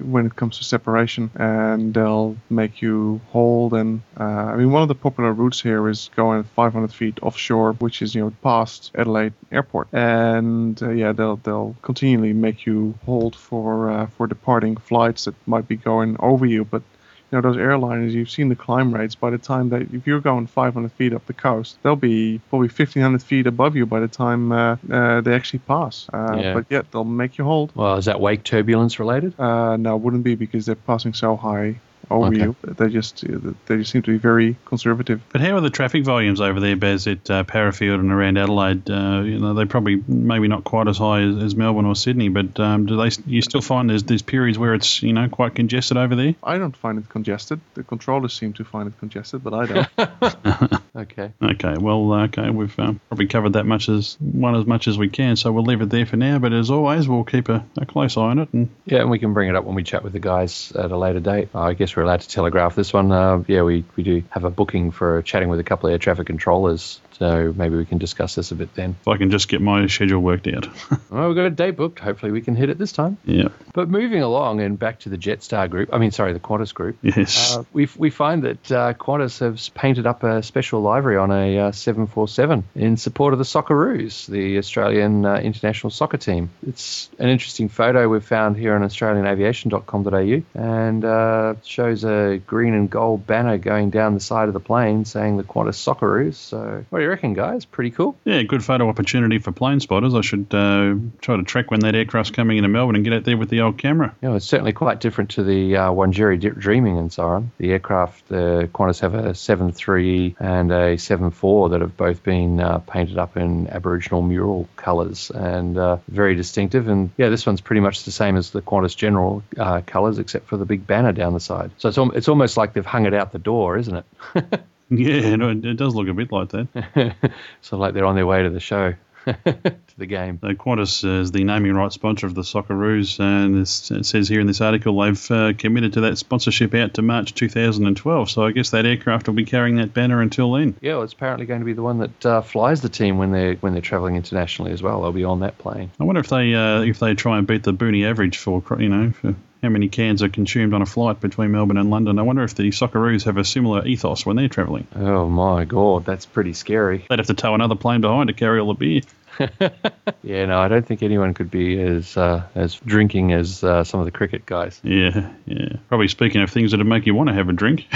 when 0.04 0.26
it 0.26 0.36
comes 0.36 0.58
to 0.58 0.64
separation, 0.64 1.32
and 1.36 1.94
they'll 1.94 2.38
make 2.50 2.82
you 2.82 3.22
hold. 3.30 3.74
And 3.74 4.02
uh, 4.20 4.24
I 4.24 4.56
mean, 4.56 4.72
one 4.80 4.90
of 4.90 4.98
the 4.98 5.04
popular 5.04 5.34
routes 5.34 5.62
here 5.62 5.90
is 5.90 6.10
going 6.16 6.42
500 6.42 6.94
feet 6.94 7.20
offshore, 7.22 7.74
which 7.74 8.02
is 8.02 8.16
you 8.16 8.22
know 8.22 8.34
past 8.42 8.92
Adelaide 8.96 9.34
Airport, 9.52 9.90
and 9.92 10.82
uh, 10.82 10.90
yeah, 10.92 11.12
they'll 11.12 11.36
they'll 11.36 11.76
continually 11.82 12.32
make 12.32 12.66
you 12.66 12.98
hold 13.06 13.36
for 13.36 13.92
uh, 13.92 14.08
for 14.16 14.26
departing 14.26 14.78
flights 14.78 15.26
that 15.26 15.36
might 15.46 15.68
be 15.68 15.76
going 15.76 16.16
over 16.22 16.46
you, 16.46 16.64
but 16.64 16.82
you 17.30 17.34
know 17.34 17.42
those 17.42 17.58
airlines 17.58 18.16
you've 18.16 18.30
seen 18.30 18.48
the 18.48 18.56
climb 18.56 18.94
rates. 18.94 19.16
By 19.16 19.32
the 19.32 19.38
time 19.38 19.68
that 19.72 19.82
if 19.94 20.08
you're 20.08 20.22
going 20.22 20.48
500 20.48 20.94
feet 20.94 21.12
up 21.12 21.26
the 21.26 21.34
coast 21.34 21.78
they'll 21.84 21.98
be 21.98 22.40
probably 22.50 22.70
1500 22.70 23.22
feet 23.22 23.48
above 23.48 23.76
you 23.76 23.86
by 23.86 24.00
the 24.00 24.08
time 24.08 24.54
uh, 24.54 24.78
uh, 24.90 25.20
they 25.20 25.36
actually 25.36 25.60
pass. 25.60 26.08
Uh, 26.14 26.38
yeah. 26.40 26.54
but 26.54 26.68
yet 26.70 26.90
they'll 26.94 27.04
make 27.04 27.38
you 27.38 27.44
hold. 27.44 27.74
Well 27.76 27.98
is 27.98 28.06
that 28.06 28.22
wake 28.22 28.46
turbulence 28.46 28.98
related? 28.98 29.38
Uh, 29.38 29.76
no 29.76 29.98
it 29.98 30.02
wouldn't 30.02 30.24
be 30.24 30.36
because 30.36 30.66
they're 30.66 30.76
passing 30.76 31.14
so 31.14 31.36
high 31.36 31.76
over 32.10 32.28
okay. 32.28 32.44
you. 32.44 32.56
They 32.64 32.90
just 32.90 33.24
they 33.66 33.78
just 33.78 33.92
seem 33.92 34.02
to 34.04 34.12
be 34.12 34.18
very 34.18 34.58
conservative. 34.66 35.22
But 35.32 35.42
how 35.42 35.56
are 35.56 35.62
the 35.62 35.70
traffic 35.70 36.04
volumes 36.04 36.42
over 36.42 36.60
there, 36.60 36.76
Baz, 36.76 37.08
at 37.08 37.30
uh, 37.30 37.44
Parafield 37.44 38.00
and 38.00 38.12
around 38.12 38.38
Adelaide? 38.38 38.90
Uh, 38.90 39.22
you 39.22 39.40
know, 39.40 39.54
they 39.54 39.66
probably 39.66 40.02
maybe 40.08 40.48
not 40.48 40.64
quite 40.64 40.88
as 40.88 40.98
high 40.98 41.22
as, 41.22 41.38
as 41.44 41.56
Melbourne 41.56 41.86
or 41.86 41.96
Sydney, 41.96 42.30
but 42.30 42.60
um, 42.60 42.86
do 42.86 42.98
they 42.98 43.10
you 43.26 43.42
still 43.42 43.62
find 43.62 43.90
there's 43.90 44.04
there's 44.04 44.22
periods 44.22 44.58
where 44.58 44.74
it's 44.74 45.04
you 45.04 45.14
know 45.14 45.28
quite 45.30 45.56
congested 45.56 45.98
over 45.98 46.16
there? 46.16 46.36
I 46.44 46.58
don't 46.58 46.76
find 46.76 46.98
it 46.98 47.10
congested. 47.10 47.60
The 47.76 47.84
controllers 47.84 48.34
seem 48.34 48.54
to 48.54 48.64
find 48.64 48.88
it 48.88 48.98
congested, 49.00 49.44
but 49.44 49.54
I 49.54 49.66
don't. 49.66 50.82
okay. 50.96 51.32
Okay. 51.42 51.76
Well, 51.80 52.14
okay, 52.14 52.50
we've 52.50 52.78
um, 52.80 53.00
probably 53.08 53.28
covered 53.28 53.54
that 53.54 53.66
much 53.66 53.90
as 53.90 54.18
one 54.20 54.56
as 54.56 54.66
much 54.66 54.88
as 54.88 54.98
we 54.98 55.10
can, 55.10 55.36
so 55.36 55.52
we'll 55.52 55.64
leave 55.64 55.82
it 55.82 55.90
there 55.90 56.06
for 56.06 56.18
now. 56.18 56.40
But 56.40 56.54
as 56.54 56.72
always, 56.72 57.08
we'll 57.08 57.24
keep 57.24 57.50
a, 57.50 57.66
a 57.78 57.86
close 57.86 58.18
eye 58.18 58.22
on 58.22 58.40
it. 58.40 58.50
And 58.54 58.70
yeah, 58.86 59.02
and 59.02 59.10
we 59.10 59.20
can 59.20 59.34
bring 59.34 59.50
it 59.50 59.56
up 59.56 59.66
when 59.66 59.76
we 59.76 59.84
chat 59.84 60.04
with 60.04 60.14
the 60.14 60.20
guys 60.20 60.72
at 60.72 60.92
a 60.92 60.98
later 60.98 61.20
date. 61.20 61.50
I 61.54 61.74
guess 61.74 61.96
we're 62.00 62.06
allowed 62.06 62.22
to 62.22 62.30
telegraph 62.30 62.76
this 62.76 62.94
one. 62.94 63.12
Uh, 63.12 63.44
yeah, 63.48 63.62
we, 63.62 63.84
we 63.98 64.04
do 64.04 64.24
have 64.30 64.46
a 64.46 64.50
booking 64.50 64.90
for 64.90 65.22
chatting 65.24 65.50
with 65.50 65.60
a 65.60 65.64
couple 65.64 65.88
of 65.88 65.92
air 65.92 65.98
traffic 65.98 66.28
controllers 66.28 67.02
so 67.20 67.54
maybe 67.56 67.76
we 67.76 67.86
can 67.86 67.98
discuss 67.98 68.36
this 68.36 68.52
a 68.52 68.56
bit 68.56 68.74
then. 68.76 68.96
If 69.02 69.08
I 69.08 69.18
can 69.18 69.30
just 69.30 69.50
get 69.50 69.62
my 69.62 69.86
schedule 69.88 70.22
worked 70.22 70.48
out. 70.48 70.68
well, 71.10 71.28
we've 71.28 71.36
got 71.36 71.46
a 71.46 71.50
date 71.50 71.76
booked. 71.76 72.00
Hopefully 72.00 72.32
we 72.32 72.42
can 72.42 72.56
hit 72.56 72.70
it 72.70 72.78
this 72.78 72.94
time. 72.94 73.18
Yeah. 73.26 73.50
But 73.74 73.90
moving 73.90 74.22
along 74.22 74.62
and 74.62 74.80
back 74.80 75.00
to 75.02 75.10
the 75.10 75.18
Jetstar 75.18 75.70
group, 75.70 75.90
I 75.92 75.98
mean, 75.98 76.12
sorry, 76.12 76.32
the 76.32 76.40
Qantas 76.40 76.74
group. 76.74 76.98
Yes. 77.02 77.58
Uh, 77.58 77.64
we, 77.74 77.90
we 77.98 78.10
find 78.10 78.44
that 78.44 78.72
uh, 78.72 78.94
Qantas 78.94 79.40
has 79.40 79.68
painted 79.70 80.08
up 80.08 80.24
a 80.24 80.42
special 80.42 80.82
livery 80.82 81.18
on 81.18 81.32
a 81.32 81.60
uh, 81.60 81.72
747 81.74 82.64
in 82.76 82.96
support 82.96 83.34
of 83.34 83.40
the 83.40 83.46
Socceroos, 83.46 84.26
the 84.28 84.58
Australian 84.58 85.26
uh, 85.26 85.36
international 85.36 85.90
soccer 85.90 86.18
team. 86.18 86.50
It's 86.66 87.10
an 87.20 87.28
interesting 87.28 87.68
photo 87.68 88.08
we've 88.08 88.24
found 88.24 88.56
here 88.56 88.76
on 88.76 88.82
australianaviation.com.au 88.82 90.60
and 90.62 91.06
uh, 91.06 91.56
shows 91.64 92.06
a 92.06 92.42
green 92.48 92.74
and 92.74 92.90
gold 92.90 93.28
banner 93.28 93.58
going 93.58 93.90
down 93.90 94.14
the 94.14 94.20
side 94.22 94.48
of 94.48 94.54
the 94.54 94.60
plane 94.62 95.04
saying 95.04 95.36
the 95.36 95.44
Qantas 95.44 95.76
Socceroos. 95.76 96.36
So 96.36 96.86
what 96.90 97.00
do 97.00 97.04
you 97.04 97.09
you 97.10 97.14
reckon, 97.16 97.34
guys? 97.34 97.66
Pretty 97.66 97.90
cool. 97.90 98.16
Yeah, 98.24 98.44
good 98.44 98.64
photo 98.64 98.88
opportunity 98.88 99.40
for 99.40 99.52
plane 99.52 99.80
spotters. 99.80 100.14
I 100.14 100.22
should 100.22 100.54
uh, 100.54 100.96
try 101.22 101.38
to 101.38 101.44
track 101.44 101.72
when 101.72 101.80
that 101.82 101.96
aircraft's 101.96 102.32
coming 102.32 102.58
into 102.58 102.70
Melbourne 102.70 102.96
and 102.96 103.04
get 103.04 103.14
out 103.14 103.24
there 103.24 103.36
with 103.36 103.50
the 103.50 103.62
old 103.62 103.78
camera. 103.80 104.16
Yeah, 104.22 104.36
it's 104.36 104.46
certainly 104.46 104.74
quite 104.74 105.00
different 105.00 105.32
to 105.32 105.44
the 105.44 105.76
uh, 105.76 105.90
Wangiri 105.90 106.40
Dreaming 106.60 106.98
and 106.98 107.12
so 107.12 107.24
on. 107.24 107.52
The 107.58 107.72
aircraft, 107.72 108.28
the 108.28 108.70
Qantas 108.74 109.00
have 109.00 109.16
a 109.16 109.32
7.3 109.32 110.36
and 110.40 110.72
a 110.72 110.96
7.4 110.96 111.72
that 111.72 111.82
have 111.82 111.98
both 111.98 112.24
been 112.24 112.60
uh, 112.60 112.78
painted 112.80 113.18
up 113.18 113.38
in 113.38 113.68
Aboriginal 113.70 114.22
mural 114.22 114.70
colours 114.76 115.32
and 115.32 115.78
uh, 115.78 115.98
very 116.08 116.36
distinctive. 116.36 116.88
And 116.88 117.10
yeah, 117.18 117.30
this 117.30 117.46
one's 117.46 117.62
pretty 117.62 117.82
much 117.82 118.04
the 118.04 118.12
same 118.12 118.38
as 118.38 118.52
the 118.52 118.62
Qantas 118.62 118.96
General 118.96 119.42
uh, 119.58 119.82
colours, 119.86 120.20
except 120.20 120.48
for 120.48 120.58
the 120.58 120.66
big 120.66 120.86
banner 120.86 121.12
down 121.12 121.34
the 121.34 121.40
side. 121.40 121.72
So 121.78 121.90
it's, 121.90 121.98
al- 121.98 122.12
it's 122.12 122.28
almost 122.28 122.56
like 122.56 122.74
they've 122.74 122.86
hung 122.86 123.08
it 123.08 123.16
out 123.16 123.32
the 123.32 123.40
door, 123.40 123.78
isn't 123.78 123.96
it? 124.36 124.62
Yeah, 125.00 125.36
no, 125.36 125.50
it 125.50 125.78
does 125.78 125.94
look 125.94 126.08
a 126.08 126.14
bit 126.14 126.32
like 126.32 126.50
that. 126.50 127.16
so 127.62 127.78
like 127.78 127.94
they're 127.94 128.06
on 128.06 128.16
their 128.16 128.26
way 128.26 128.44
to 128.44 128.50
the 128.50 128.60
show. 128.60 128.96
to 129.26 129.98
the 129.98 130.06
game. 130.06 130.40
So 130.42 130.48
Qantas 130.54 131.04
is 131.04 131.32
the 131.32 131.44
naming 131.44 131.74
rights 131.74 131.96
sponsor 131.96 132.26
of 132.26 132.36
the 132.36 132.42
Socceroos, 132.42 133.20
and 133.20 133.58
it 133.60 134.06
says 134.06 134.28
here 134.28 134.40
in 134.40 134.48
this 134.48 134.62
article 134.62 135.00
they've 135.00 135.32
uh, 135.32 135.54
committed 135.58 135.94
to 135.94 136.02
that 136.02 136.18
sponsorship 136.18 136.74
out 136.74 136.96
to 136.96 137.02
March 137.02 137.34
2012. 137.36 138.30
So 138.30 138.46
I 138.46 138.52
guess 138.52 138.72
that 138.72 138.86
aircraft 138.86 139.28
will 139.28 139.36
be 139.36 139.46
carrying 139.46 139.76
that 139.76 139.94
banner 139.94 140.22
until 140.22 140.54
then. 140.54 140.76
Yeah, 140.82 140.96
well, 140.96 141.04
it's 141.04 141.14
apparently 141.14 141.46
going 141.46 141.60
to 141.60 141.66
be 141.66 141.74
the 141.74 141.84
one 141.84 142.00
that 142.00 142.26
uh, 142.26 142.42
flies 142.42 142.82
the 142.82 142.90
team 142.90 143.18
when 143.18 143.32
they're 143.32 143.56
when 143.56 143.74
they're 143.74 143.82
travelling 143.82 144.16
internationally 144.16 144.72
as 144.72 144.82
well. 144.82 145.02
They'll 145.02 145.12
be 145.12 145.26
on 145.26 145.42
that 145.42 145.58
plane. 145.58 145.92
I 146.00 146.04
wonder 146.04 146.22
if 146.22 146.30
they 146.30 146.54
uh, 146.56 146.82
if 146.82 147.00
they 147.00 147.14
try 147.14 147.38
and 147.38 147.46
beat 147.46 147.64
the 147.64 147.74
Boonie 147.74 148.06
average 148.06 148.38
for 148.38 148.64
you 148.80 148.90
know 148.90 149.12
for 149.12 149.36
how 149.62 149.70
many 149.70 149.90
cans 149.90 150.24
are 150.24 150.30
consumed 150.30 150.74
on 150.74 150.82
a 150.82 150.86
flight 150.86 151.20
between 151.20 151.52
Melbourne 151.52 151.78
and 151.78 151.90
London. 151.90 152.18
I 152.20 152.22
wonder 152.22 152.44
if 152.44 152.56
the 152.56 152.70
Socceroos 152.70 153.26
have 153.26 153.38
a 153.38 153.44
similar 153.44 153.86
ethos 153.86 154.26
when 154.26 154.36
they're 154.36 154.48
travelling. 154.48 154.88
Oh 154.96 155.28
my 155.28 155.66
god, 155.66 156.06
that's 156.06 156.26
pretty 156.26 156.54
scary. 156.54 157.06
They'd 157.10 157.20
have 157.20 157.28
to 157.28 157.34
tow 157.34 157.56
another 157.56 157.76
plane 157.76 158.02
behind 158.02 158.28
to 158.28 158.34
carry 158.34 158.60
all 158.60 158.74
the 158.74 158.74
beer. 158.74 159.02
yeah, 160.24 160.46
no, 160.46 160.60
I 160.60 160.68
don't 160.68 160.86
think 160.86 161.04
anyone 161.04 161.34
could 161.34 161.50
be 161.52 161.82
as 161.82 162.18
uh, 162.18 162.44
as 162.56 162.76
drinking 162.76 163.32
as 163.34 163.64
uh, 163.64 163.84
some 163.84 164.00
of 164.00 164.06
the 164.06 164.12
cricket 164.12 164.46
guys. 164.46 164.80
Yeah, 164.84 165.32
yeah. 165.46 165.78
Probably 165.88 166.08
speaking 166.08 166.42
of 166.42 166.50
things 166.50 166.72
that 166.72 166.78
would 166.78 166.88
make 166.88 167.06
you 167.06 167.16
want 167.16 167.30
to 167.30 167.34
have 167.34 167.50
a 167.50 167.54
drink. 167.54 167.86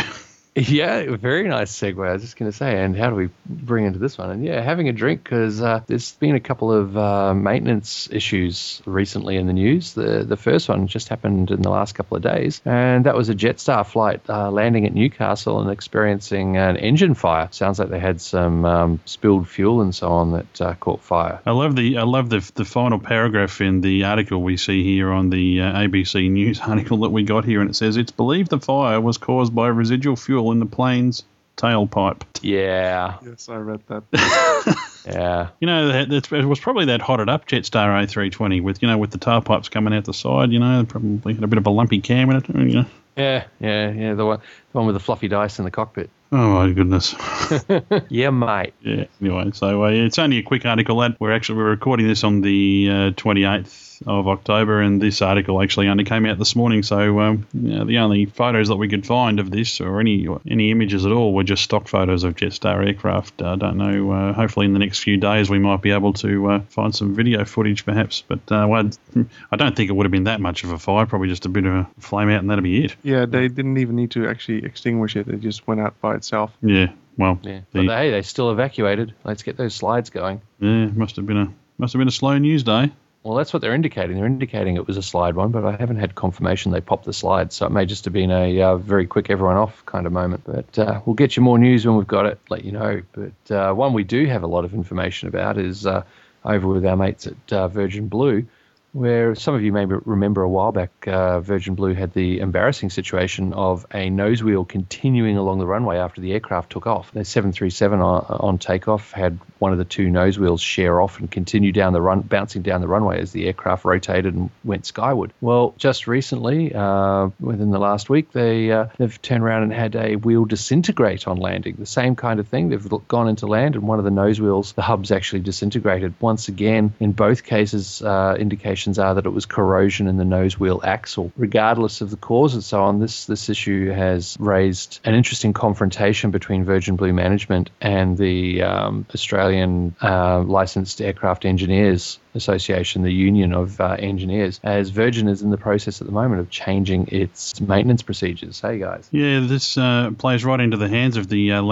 Yeah, 0.55 1.15
very 1.15 1.47
nice 1.47 1.71
segue. 1.71 2.07
I 2.07 2.13
was 2.13 2.21
just 2.21 2.37
going 2.37 2.51
to 2.51 2.55
say, 2.55 2.83
and 2.83 2.95
how 2.95 3.09
do 3.09 3.15
we 3.15 3.29
bring 3.47 3.85
into 3.85 3.97
this 3.97 4.19
one? 4.19 4.29
And 4.29 4.45
yeah, 4.45 4.61
having 4.61 4.87
a 4.87 4.93
drink 4.93 5.23
because 5.23 5.59
uh, 5.61 5.81
there's 5.87 6.11
been 6.13 6.35
a 6.35 6.39
couple 6.39 6.71
of 6.71 6.95
uh, 6.95 7.33
maintenance 7.33 8.07
issues 8.11 8.79
recently 8.85 9.37
in 9.37 9.47
the 9.47 9.53
news. 9.53 9.93
The 9.93 10.23
the 10.23 10.37
first 10.37 10.69
one 10.69 10.85
just 10.87 11.09
happened 11.09 11.49
in 11.49 11.63
the 11.63 11.71
last 11.71 11.95
couple 11.95 12.17
of 12.17 12.23
days, 12.23 12.61
and 12.65 13.05
that 13.05 13.15
was 13.15 13.29
a 13.29 13.35
Jetstar 13.35 13.85
flight 13.85 14.21
uh, 14.29 14.51
landing 14.51 14.85
at 14.85 14.93
Newcastle 14.93 15.59
and 15.59 15.71
experiencing 15.71 16.57
an 16.57 16.77
engine 16.77 17.15
fire. 17.15 17.47
Sounds 17.49 17.79
like 17.79 17.89
they 17.89 17.99
had 17.99 18.21
some 18.21 18.63
um, 18.63 18.99
spilled 19.05 19.49
fuel 19.49 19.81
and 19.81 19.95
so 19.95 20.09
on 20.09 20.33
that 20.33 20.61
uh, 20.61 20.75
caught 20.75 21.01
fire. 21.01 21.41
I 21.47 21.51
love 21.51 21.75
the 21.75 21.97
I 21.97 22.03
love 22.03 22.29
the 22.29 22.51
the 22.53 22.65
final 22.65 22.99
paragraph 22.99 23.59
in 23.59 23.81
the 23.81 24.03
article 24.03 24.43
we 24.43 24.57
see 24.57 24.83
here 24.83 25.11
on 25.11 25.31
the 25.31 25.61
uh, 25.61 25.73
ABC 25.73 26.29
News 26.29 26.59
article 26.67 26.97
that 26.99 27.09
we 27.09 27.23
got 27.23 27.43
here, 27.43 27.59
and 27.59 27.71
it 27.71 27.75
says 27.75 27.97
it's 27.97 28.11
believed 28.11 28.51
the 28.51 28.59
fire 28.59 29.01
was 29.01 29.17
caused 29.17 29.55
by 29.55 29.67
residual 29.67 30.15
fuel 30.15 30.42
in 30.51 30.59
the 30.59 30.65
plane's 30.65 31.23
tailpipe. 31.57 32.21
Yeah. 32.41 33.17
Yes, 33.25 33.49
I 33.49 33.55
read 33.57 33.81
that. 33.87 34.03
yeah. 35.05 35.49
You 35.59 35.67
know, 35.67 35.89
it 36.09 36.45
was 36.45 36.59
probably 36.59 36.85
that 36.85 37.01
hotted 37.01 37.29
up 37.29 37.47
Jetstar 37.47 38.03
A320 38.03 38.61
with 38.61 38.81
you 38.81 38.87
know 38.87 38.97
with 38.97 39.11
the 39.11 39.19
tailpipes 39.19 39.69
coming 39.69 39.93
out 39.93 40.05
the 40.05 40.13
side. 40.13 40.51
You 40.51 40.59
know, 40.59 40.85
probably 40.87 41.33
had 41.33 41.43
a 41.43 41.47
bit 41.47 41.57
of 41.57 41.67
a 41.67 41.69
lumpy 41.69 42.01
cam 42.01 42.29
in 42.29 42.37
it. 42.37 42.49
You 42.49 42.73
know. 42.73 42.85
Yeah, 43.15 43.45
yeah, 43.59 43.91
yeah. 43.91 44.13
The 44.15 44.25
one, 44.25 44.39
the 44.39 44.77
one 44.77 44.87
with 44.87 44.95
the 44.95 44.99
fluffy 44.99 45.27
dice 45.27 45.59
in 45.59 45.65
the 45.65 45.71
cockpit. 45.71 46.09
Oh 46.31 46.53
my 46.53 46.71
goodness. 46.71 47.13
yeah, 48.09 48.31
mate. 48.31 48.73
Yeah. 48.81 49.05
Anyway, 49.21 49.51
so 49.53 49.85
uh, 49.85 49.89
it's 49.89 50.17
only 50.17 50.39
a 50.39 50.43
quick 50.43 50.65
article. 50.65 50.97
That 50.97 51.19
we're 51.19 51.31
actually 51.31 51.59
we're 51.59 51.69
recording 51.69 52.07
this 52.07 52.23
on 52.23 52.41
the 52.41 52.89
uh, 52.89 53.11
twenty 53.15 53.45
eighth 53.93 54.07
of 54.07 54.27
October, 54.27 54.81
and 54.81 55.01
this 55.01 55.21
article 55.21 55.61
actually 55.61 55.87
only 55.87 56.03
came 56.03 56.25
out 56.25 56.37
this 56.37 56.55
morning. 56.55 56.83
So 56.83 57.19
um, 57.19 57.47
you 57.53 57.75
know, 57.75 57.85
the 57.85 57.99
only 57.99 58.25
photos 58.25 58.67
that 58.69 58.75
we 58.75 58.87
could 58.87 59.05
find 59.05 59.39
of 59.39 59.51
this, 59.51 59.81
or 59.81 59.99
any 59.99 60.27
any 60.47 60.71
images 60.71 61.05
at 61.05 61.11
all, 61.11 61.33
were 61.33 61.43
just 61.43 61.63
stock 61.63 61.87
photos 61.87 62.23
of 62.23 62.35
Jetstar 62.35 62.85
aircraft. 62.85 63.41
I 63.41 63.53
uh, 63.53 63.55
don't 63.55 63.77
know. 63.77 64.11
Uh, 64.11 64.33
hopefully, 64.33 64.65
in 64.65 64.73
the 64.73 64.79
next 64.79 64.99
few 64.99 65.17
days, 65.17 65.49
we 65.49 65.59
might 65.59 65.81
be 65.81 65.91
able 65.91 66.13
to 66.13 66.51
uh, 66.51 66.59
find 66.69 66.95
some 66.95 67.15
video 67.15 67.45
footage, 67.45 67.85
perhaps. 67.85 68.23
But 68.27 68.39
uh, 68.51 68.65
well, 68.67 68.89
I 69.51 69.55
don't 69.55 69.75
think 69.75 69.89
it 69.89 69.93
would 69.93 70.05
have 70.05 70.11
been 70.11 70.25
that 70.25 70.41
much 70.41 70.63
of 70.63 70.71
a 70.71 70.79
fire. 70.79 71.05
Probably 71.05 71.29
just 71.29 71.45
a 71.45 71.49
bit 71.49 71.65
of 71.65 71.73
a 71.73 71.89
flame 71.99 72.29
out, 72.29 72.39
and 72.39 72.49
that'd 72.49 72.63
be 72.63 72.85
it. 72.85 72.95
Yeah, 73.03 73.25
they 73.25 73.47
didn't 73.47 73.77
even 73.77 73.95
need 73.95 74.11
to 74.11 74.27
actually 74.27 74.65
extinguish 74.65 75.15
it. 75.15 75.27
It 75.27 75.41
just 75.41 75.67
went 75.67 75.81
out 75.81 75.99
by 76.01 76.15
itself. 76.15 76.51
Yeah. 76.61 76.91
Well, 77.15 77.39
yeah. 77.43 77.61
The, 77.71 77.85
but 77.85 77.97
hey, 77.97 78.09
they 78.09 78.23
still 78.23 78.49
evacuated. 78.49 79.13
Let's 79.23 79.43
get 79.43 79.55
those 79.55 79.75
slides 79.75 80.09
going. 80.09 80.41
Yeah, 80.59 80.87
must 80.87 81.15
have 81.17 81.27
been 81.27 81.37
a 81.37 81.53
must 81.77 81.93
have 81.93 81.99
been 81.99 82.07
a 82.07 82.11
slow 82.11 82.37
news 82.37 82.63
day. 82.63 82.91
Well, 83.23 83.35
that's 83.35 83.53
what 83.53 83.61
they're 83.61 83.73
indicating. 83.73 84.17
They're 84.17 84.25
indicating 84.25 84.75
it 84.75 84.85
was 84.85 84.97
a 84.97 85.01
slide 85.01 85.35
one, 85.35 85.51
but 85.51 85.63
I 85.63 85.77
haven't 85.77 85.95
had 85.95 86.13
confirmation 86.13 86.73
they 86.73 86.81
popped 86.81 87.05
the 87.05 87.13
slide, 87.13 87.53
so 87.53 87.65
it 87.65 87.71
may 87.71 87.85
just 87.85 88.03
have 88.03 88.13
been 88.13 88.31
a 88.31 88.61
uh, 88.61 88.75
very 88.75 89.07
quick 89.07 89.29
everyone 89.29 89.55
off 89.55 89.85
kind 89.85 90.05
of 90.05 90.11
moment. 90.11 90.43
But 90.45 90.77
uh, 90.77 90.99
we'll 91.05 91.15
get 91.15 91.37
you 91.37 91.43
more 91.43 91.57
news 91.57 91.85
when 91.85 91.95
we've 91.95 92.05
got 92.05 92.25
it, 92.25 92.37
let 92.49 92.65
you 92.65 92.73
know. 92.73 93.01
But 93.13 93.55
uh, 93.55 93.73
one 93.73 93.93
we 93.93 94.03
do 94.03 94.25
have 94.25 94.43
a 94.43 94.47
lot 94.47 94.65
of 94.65 94.73
information 94.73 95.29
about 95.29 95.57
is 95.57 95.85
uh, 95.85 96.03
over 96.43 96.67
with 96.67 96.85
our 96.85 96.97
mates 96.97 97.25
at 97.25 97.53
uh, 97.53 97.69
Virgin 97.69 98.09
Blue 98.09 98.45
where 98.93 99.33
some 99.33 99.55
of 99.55 99.63
you 99.63 99.73
may 99.73 99.85
remember 99.85 100.43
a 100.43 100.49
while 100.49 100.71
back, 100.71 101.07
uh, 101.07 101.39
Virgin 101.39 101.73
Blue 101.73 101.93
had 101.95 102.13
the 102.13 102.39
embarrassing 102.39 102.91
situation 102.91 103.51
of 103.53 103.85
a 103.91 104.09
nose 104.09 104.43
wheel 104.43 104.63
continuing 104.63 105.35
along 105.35 105.57
the 105.57 105.65
runway 105.65 105.97
after 105.97 106.21
the 106.21 106.31
aircraft 106.31 106.71
took 106.71 106.85
off. 106.85 107.11
The 107.11 107.25
737 107.25 107.99
on, 107.99 108.25
on 108.29 108.57
takeoff 108.59 109.11
had 109.11 109.39
one 109.57 109.71
of 109.71 109.79
the 109.79 109.85
two 109.85 110.09
nose 110.09 110.37
wheels 110.37 110.61
share 110.61 111.01
off 111.01 111.19
and 111.19 111.29
continue 111.29 111.71
down 111.71 111.93
the 111.93 112.01
run, 112.01 112.21
bouncing 112.21 112.61
down 112.61 112.81
the 112.81 112.87
runway 112.87 113.19
as 113.19 113.31
the 113.31 113.47
aircraft 113.47 113.83
rotated 113.83 114.35
and 114.35 114.51
went 114.63 114.85
skyward. 114.85 115.33
Well, 115.41 115.73
just 115.77 116.05
recently, 116.05 116.75
uh, 116.75 117.29
within 117.39 117.71
the 117.71 117.79
last 117.79 118.09
week, 118.09 118.31
they 118.31 118.71
uh, 118.71 118.87
they've 118.97 119.21
turned 119.21 119.43
around 119.43 119.63
and 119.63 119.73
had 119.73 119.95
a 119.95 120.17
wheel 120.17 120.45
disintegrate 120.45 121.27
on 121.27 121.37
landing. 121.37 121.77
The 121.79 121.85
same 121.87 122.15
kind 122.15 122.39
of 122.39 122.47
thing. 122.47 122.69
They've 122.69 123.07
gone 123.07 123.27
into 123.27 123.47
land 123.47 123.75
and 123.75 123.87
one 123.87 123.97
of 123.97 124.05
the 124.05 124.11
nose 124.11 124.39
wheels, 124.39 124.73
the 124.73 124.83
hub's 124.83 125.11
actually 125.11 125.39
disintegrated. 125.39 126.13
Once 126.19 126.47
again, 126.47 126.93
in 126.99 127.13
both 127.13 127.43
cases, 127.43 128.01
uh, 128.01 128.35
indication 128.37 128.82
are 128.99 129.15
that 129.15 129.25
it 129.25 129.29
was 129.29 129.45
corrosion 129.45 130.07
in 130.07 130.17
the 130.17 130.25
nose 130.25 130.59
wheel 130.59 130.81
axle. 130.83 131.31
Regardless 131.37 132.01
of 132.01 132.09
the 132.09 132.17
cause 132.17 132.53
and 132.53 132.63
so 132.63 132.83
on, 132.83 132.99
this 132.99 133.25
this 133.25 133.49
issue 133.49 133.89
has 133.89 134.37
raised 134.39 134.99
an 135.03 135.15
interesting 135.15 135.53
confrontation 135.53 136.31
between 136.31 136.63
Virgin 136.65 136.95
Blue 136.95 137.13
management 137.13 137.69
and 137.81 138.17
the 138.17 138.63
um, 138.63 139.05
Australian 139.13 139.95
uh, 140.01 140.41
licensed 140.41 141.01
aircraft 141.01 141.45
engineers 141.45 142.19
Association, 142.35 143.03
the 143.03 143.11
union 143.11 143.53
of 143.53 143.79
uh, 143.79 143.95
engineers, 143.99 144.59
as 144.63 144.89
Virgin 144.89 145.27
is 145.27 145.41
in 145.41 145.49
the 145.49 145.57
process 145.57 146.01
at 146.01 146.07
the 146.07 146.13
moment 146.13 146.41
of 146.41 146.49
changing 146.49 147.07
its 147.11 147.59
maintenance 147.59 148.01
procedures. 148.01 148.59
Hey, 148.59 148.79
guys. 148.79 149.07
Yeah, 149.11 149.41
this 149.41 149.77
uh, 149.77 150.11
plays 150.17 150.43
right 150.45 150.59
into 150.59 150.77
the 150.77 150.89
hands 150.89 151.17
of 151.17 151.27
the 151.27 151.51
uh, 151.53 151.63